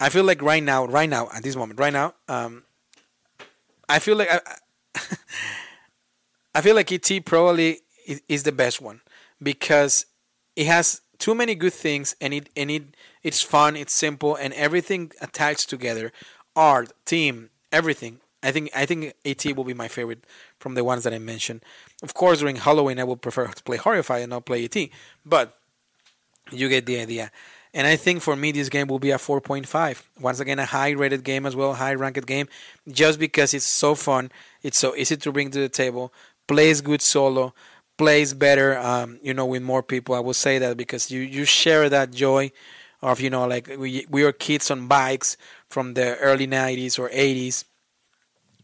I 0.00 0.10
feel 0.10 0.24
like 0.24 0.42
right 0.42 0.62
now, 0.62 0.84
right 0.86 1.08
now, 1.08 1.28
at 1.34 1.42
this 1.42 1.56
moment, 1.56 1.80
right 1.80 1.92
now, 1.92 2.14
um, 2.28 2.62
I 3.88 3.98
feel 3.98 4.16
like 4.16 4.30
I, 4.30 4.40
I 6.54 6.60
feel 6.60 6.74
like 6.74 6.90
ET 6.90 7.24
probably 7.24 7.80
is 8.28 8.42
the 8.42 8.52
best 8.52 8.80
one 8.80 9.00
because 9.42 10.06
it 10.56 10.66
has 10.66 11.00
too 11.18 11.34
many 11.34 11.54
good 11.54 11.72
things 11.72 12.14
and 12.20 12.32
it 12.32 12.48
and 12.56 12.70
it 12.70 12.96
it's 13.22 13.42
fun, 13.42 13.76
it's 13.76 13.94
simple, 13.94 14.36
and 14.36 14.52
everything 14.54 15.12
attached 15.20 15.68
together. 15.68 16.12
Art, 16.56 16.92
team, 17.04 17.50
everything. 17.70 18.20
I 18.42 18.52
think 18.52 18.70
I 18.74 18.86
think 18.86 19.14
ET 19.24 19.44
will 19.56 19.64
be 19.64 19.74
my 19.74 19.88
favorite 19.88 20.24
from 20.58 20.74
the 20.74 20.84
ones 20.84 21.04
that 21.04 21.12
I 21.12 21.18
mentioned. 21.18 21.62
Of 22.02 22.14
course, 22.14 22.38
during 22.40 22.56
Halloween, 22.56 22.98
I 22.98 23.04
would 23.04 23.20
prefer 23.20 23.46
to 23.46 23.62
play 23.62 23.76
Horrify 23.76 24.18
and 24.18 24.30
not 24.30 24.46
play 24.46 24.64
ET, 24.64 24.76
but 25.26 25.58
you 26.50 26.68
get 26.68 26.86
the 26.86 27.00
idea. 27.00 27.30
And 27.78 27.86
I 27.86 27.94
think 27.94 28.22
for 28.22 28.34
me, 28.34 28.50
this 28.50 28.68
game 28.68 28.88
will 28.88 28.98
be 28.98 29.12
a 29.12 29.18
4.5. 29.18 30.02
Once 30.20 30.40
again, 30.40 30.58
a 30.58 30.64
high 30.64 30.90
rated 30.90 31.22
game 31.22 31.46
as 31.46 31.54
well, 31.54 31.74
high 31.74 31.94
ranked 31.94 32.26
game, 32.26 32.48
just 32.88 33.20
because 33.20 33.54
it's 33.54 33.64
so 33.64 33.94
fun. 33.94 34.32
It's 34.64 34.80
so 34.80 34.96
easy 34.96 35.16
to 35.16 35.30
bring 35.30 35.52
to 35.52 35.60
the 35.60 35.68
table, 35.68 36.12
plays 36.48 36.80
good 36.80 37.00
solo, 37.00 37.54
plays 37.96 38.34
better, 38.34 38.76
um, 38.76 39.20
you 39.22 39.32
know, 39.32 39.46
with 39.46 39.62
more 39.62 39.84
people. 39.84 40.16
I 40.16 40.18
will 40.18 40.34
say 40.34 40.58
that 40.58 40.76
because 40.76 41.12
you, 41.12 41.20
you 41.20 41.44
share 41.44 41.88
that 41.88 42.10
joy 42.10 42.50
of, 43.00 43.20
you 43.20 43.30
know, 43.30 43.46
like 43.46 43.70
we, 43.78 44.04
we 44.10 44.24
were 44.24 44.32
kids 44.32 44.72
on 44.72 44.88
bikes 44.88 45.36
from 45.68 45.94
the 45.94 46.16
early 46.16 46.48
90s 46.48 46.98
or 46.98 47.08
80s. 47.10 47.62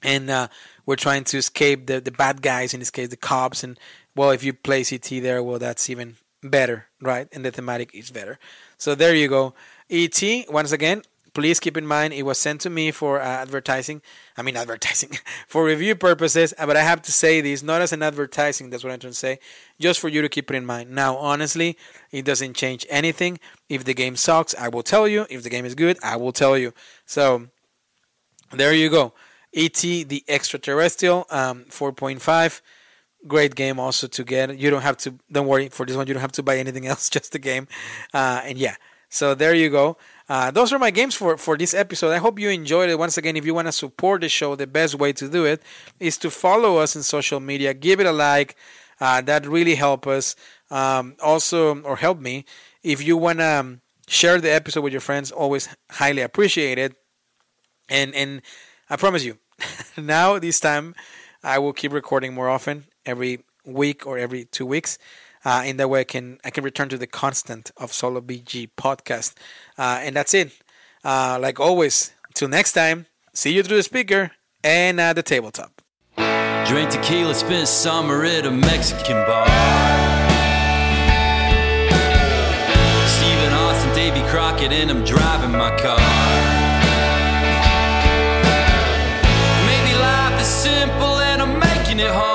And 0.02 0.28
uh, 0.28 0.48
we're 0.86 0.96
trying 0.96 1.22
to 1.26 1.38
escape 1.38 1.86
the, 1.86 2.00
the 2.00 2.10
bad 2.10 2.42
guys, 2.42 2.74
in 2.74 2.80
this 2.80 2.90
case, 2.90 3.10
the 3.10 3.16
cops. 3.16 3.62
And, 3.62 3.78
well, 4.16 4.32
if 4.32 4.42
you 4.42 4.52
play 4.52 4.82
CT 4.82 5.22
there, 5.22 5.40
well, 5.40 5.60
that's 5.60 5.88
even 5.88 6.16
better, 6.44 6.86
right? 7.00 7.28
And 7.32 7.44
the 7.44 7.50
thematic 7.50 7.94
is 7.94 8.10
better. 8.10 8.38
So 8.78 8.94
there 8.94 9.14
you 9.14 9.28
go. 9.28 9.54
ET, 9.90 10.22
once 10.48 10.72
again, 10.72 11.02
please 11.34 11.58
keep 11.58 11.76
in 11.76 11.86
mind 11.86 12.14
it 12.14 12.22
was 12.22 12.38
sent 12.38 12.60
to 12.62 12.70
me 12.70 12.90
for 12.90 13.20
uh, 13.20 13.24
advertising. 13.24 14.00
I 14.36 14.42
mean, 14.42 14.56
advertising 14.56 15.18
for 15.48 15.64
review 15.64 15.96
purposes. 15.96 16.54
Uh, 16.56 16.66
but 16.66 16.76
I 16.76 16.82
have 16.82 17.02
to 17.02 17.12
say 17.12 17.40
this 17.40 17.62
not 17.62 17.82
as 17.82 17.92
an 17.92 18.02
advertising. 18.02 18.70
That's 18.70 18.84
what 18.84 18.92
I'm 18.92 19.00
trying 19.00 19.12
to 19.12 19.18
say. 19.18 19.38
Just 19.78 20.00
for 20.00 20.08
you 20.08 20.22
to 20.22 20.28
keep 20.28 20.50
it 20.50 20.56
in 20.56 20.64
mind. 20.64 20.90
Now, 20.90 21.16
honestly, 21.16 21.76
it 22.10 22.24
doesn't 22.24 22.54
change 22.54 22.86
anything. 22.88 23.38
If 23.68 23.84
the 23.84 23.94
game 23.94 24.16
sucks, 24.16 24.54
I 24.54 24.68
will 24.68 24.84
tell 24.84 25.08
you. 25.08 25.26
If 25.28 25.42
the 25.42 25.50
game 25.50 25.64
is 25.64 25.74
good, 25.74 25.98
I 26.02 26.16
will 26.16 26.32
tell 26.32 26.56
you. 26.56 26.72
So 27.04 27.48
there 28.52 28.72
you 28.72 28.88
go. 28.88 29.12
E.T. 29.56 30.04
the 30.04 30.24
Extraterrestrial, 30.26 31.26
um, 31.30 31.64
4.5. 31.70 32.60
Great 33.26 33.54
game 33.54 33.80
also 33.80 34.06
to 34.06 34.24
get. 34.24 34.58
You 34.58 34.70
don't 34.70 34.82
have 34.82 34.96
to, 34.98 35.14
don't 35.30 35.46
worry, 35.46 35.68
for 35.68 35.86
this 35.86 35.96
one, 35.96 36.06
you 36.06 36.14
don't 36.14 36.20
have 36.20 36.32
to 36.32 36.42
buy 36.42 36.58
anything 36.58 36.86
else, 36.92 37.08
just 37.08 37.32
the 37.32 37.38
game. 37.38 37.68
Uh, 38.12 38.42
and 38.44 38.58
yeah, 38.58 38.76
so 39.08 39.34
there 39.34 39.54
you 39.54 39.70
go. 39.70 39.96
Uh, 40.28 40.50
those 40.50 40.72
are 40.72 40.78
my 40.78 40.90
games 40.90 41.14
for, 41.14 41.36
for 41.36 41.56
this 41.56 41.74
episode. 41.74 42.12
I 42.12 42.18
hope 42.18 42.38
you 42.38 42.48
enjoyed 42.50 42.90
it. 42.90 42.98
Once 42.98 43.16
again, 43.16 43.36
if 43.36 43.44
you 43.44 43.54
want 43.54 43.68
to 43.68 43.72
support 43.72 44.22
the 44.22 44.28
show, 44.28 44.56
the 44.56 44.66
best 44.66 44.94
way 44.94 45.12
to 45.12 45.28
do 45.28 45.44
it 45.44 45.62
is 46.00 46.18
to 46.18 46.30
follow 46.30 46.78
us 46.78 46.96
in 46.96 47.02
social 47.02 47.40
media, 47.40 47.74
give 47.74 48.00
it 48.00 48.06
a 48.06 48.12
like. 48.12 48.56
Uh, 49.00 49.20
that 49.20 49.46
really 49.46 49.74
help 49.74 50.06
us. 50.06 50.36
Um, 50.70 51.16
also, 51.22 51.80
or 51.82 51.96
help 51.96 52.20
me. 52.20 52.44
If 52.82 53.02
you 53.02 53.16
want 53.16 53.38
to 53.40 53.44
um, 53.44 53.80
share 54.06 54.40
the 54.40 54.52
episode 54.52 54.82
with 54.82 54.92
your 54.92 55.00
friends, 55.00 55.30
always 55.30 55.68
highly 55.90 56.22
appreciate 56.22 56.78
it. 56.78 56.96
And 57.88 58.14
and 58.14 58.42
I 58.88 58.96
promise 58.96 59.24
you, 59.24 59.38
now 59.96 60.38
this 60.38 60.60
time 60.60 60.94
I 61.42 61.58
will 61.58 61.72
keep 61.72 61.92
recording 61.92 62.34
more 62.34 62.48
often, 62.48 62.84
every 63.06 63.44
week 63.64 64.06
or 64.06 64.18
every 64.18 64.44
two 64.44 64.66
weeks. 64.66 64.98
Uh, 65.44 65.62
in 65.66 65.76
that 65.76 65.88
way, 65.88 66.00
I 66.00 66.04
can 66.04 66.38
I 66.44 66.50
can 66.50 66.64
return 66.64 66.88
to 66.88 66.98
the 66.98 67.06
constant 67.06 67.70
of 67.76 67.92
Solo 67.92 68.20
BG 68.20 68.70
podcast, 68.76 69.34
uh, 69.76 70.00
and 70.00 70.16
that's 70.16 70.32
it. 70.32 70.52
Uh, 71.04 71.38
like 71.40 71.60
always, 71.60 72.12
till 72.34 72.48
next 72.48 72.72
time. 72.72 73.06
See 73.36 73.52
you 73.52 73.64
through 73.64 73.78
the 73.78 73.82
speaker 73.82 74.30
and 74.62 75.00
at 75.00 75.14
the 75.14 75.22
tabletop. 75.22 75.82
Drink 76.66 76.90
tequila, 76.90 77.34
spend 77.34 77.66
summer 77.68 78.24
at 78.24 78.46
a 78.46 78.50
Mexican 78.50 79.16
bar. 79.26 79.46
Stephen 83.08 83.52
Austin, 83.52 83.92
Davy 83.94 84.22
Crockett, 84.30 84.72
and 84.72 84.90
I'm 84.90 85.04
driving 85.04 85.50
my 85.50 85.76
car. 85.76 85.98
Maybe 89.66 89.98
life 89.98 90.40
is 90.40 90.46
simple 90.46 91.18
and 91.18 91.42
I'm 91.42 91.58
making 91.58 91.98
it 91.98 92.10
hard. 92.10 92.33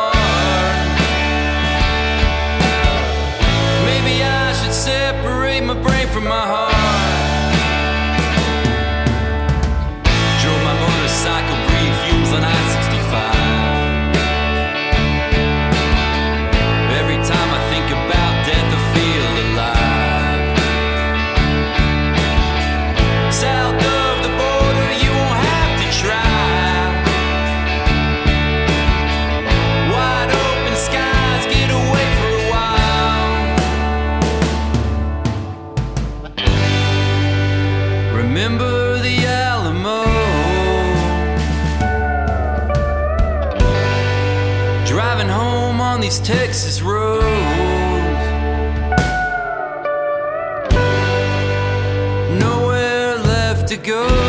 Go. 53.89 54.28